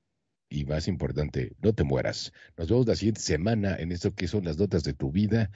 y 0.49 0.65
más 0.65 0.88
importante, 0.88 1.53
no 1.61 1.74
te 1.74 1.84
mueras. 1.84 2.34
Nos 2.57 2.69
vemos 2.69 2.88
la 2.88 2.95
siguiente 2.95 3.22
semana 3.22 3.76
en 3.76 3.91
esto 3.91 4.14
que 4.14 4.28
son 4.28 4.45
las 4.45 4.57
notas 4.57 4.84
de 4.84 4.94
tu 4.94 5.11
vida. 5.11 5.52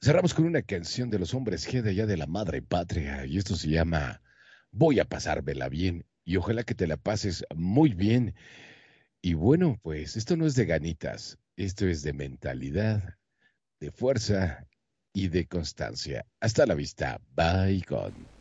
Cerramos 0.00 0.34
con 0.34 0.44
una 0.46 0.62
canción 0.62 1.10
de 1.10 1.18
los 1.18 1.34
hombres 1.34 1.68
G 1.68 1.82
de 1.82 2.06
de 2.06 2.16
la 2.16 2.26
madre 2.26 2.62
patria 2.62 3.26
y 3.26 3.38
esto 3.38 3.56
se 3.56 3.68
llama 3.68 4.22
Voy 4.70 5.00
a 5.00 5.04
pasármela 5.04 5.68
bien 5.68 6.04
y 6.24 6.36
ojalá 6.36 6.62
que 6.62 6.74
te 6.74 6.86
la 6.86 6.96
pases 6.96 7.44
muy 7.54 7.94
bien. 7.94 8.34
Y 9.22 9.34
bueno, 9.34 9.78
pues 9.82 10.16
esto 10.16 10.36
no 10.36 10.46
es 10.46 10.54
de 10.54 10.66
ganitas, 10.66 11.38
esto 11.56 11.86
es 11.88 12.02
de 12.02 12.12
mentalidad, 12.12 13.16
de 13.80 13.90
fuerza 13.90 14.66
y 15.12 15.28
de 15.28 15.46
constancia. 15.46 16.26
Hasta 16.40 16.66
la 16.66 16.74
vista. 16.74 17.20
Bye, 17.34 17.82
God. 17.88 18.37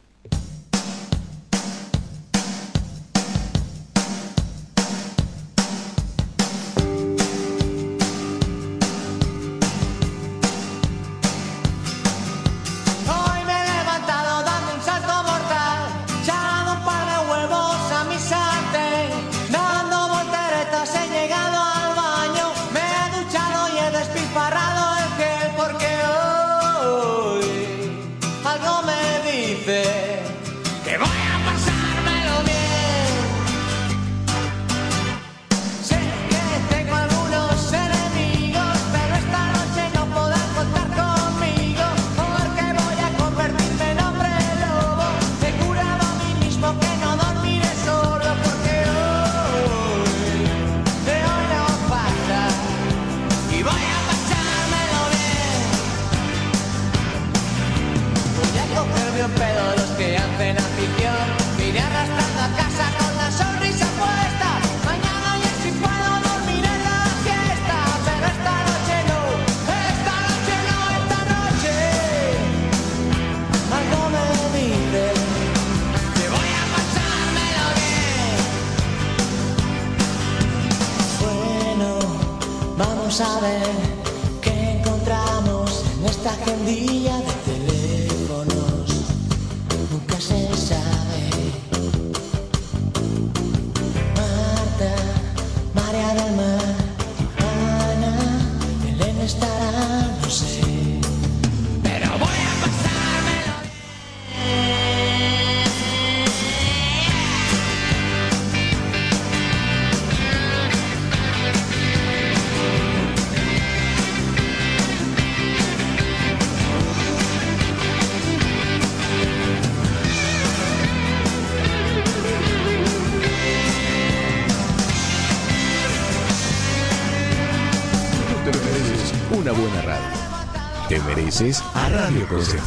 A 131.40 131.90
Radio. 131.90 132.67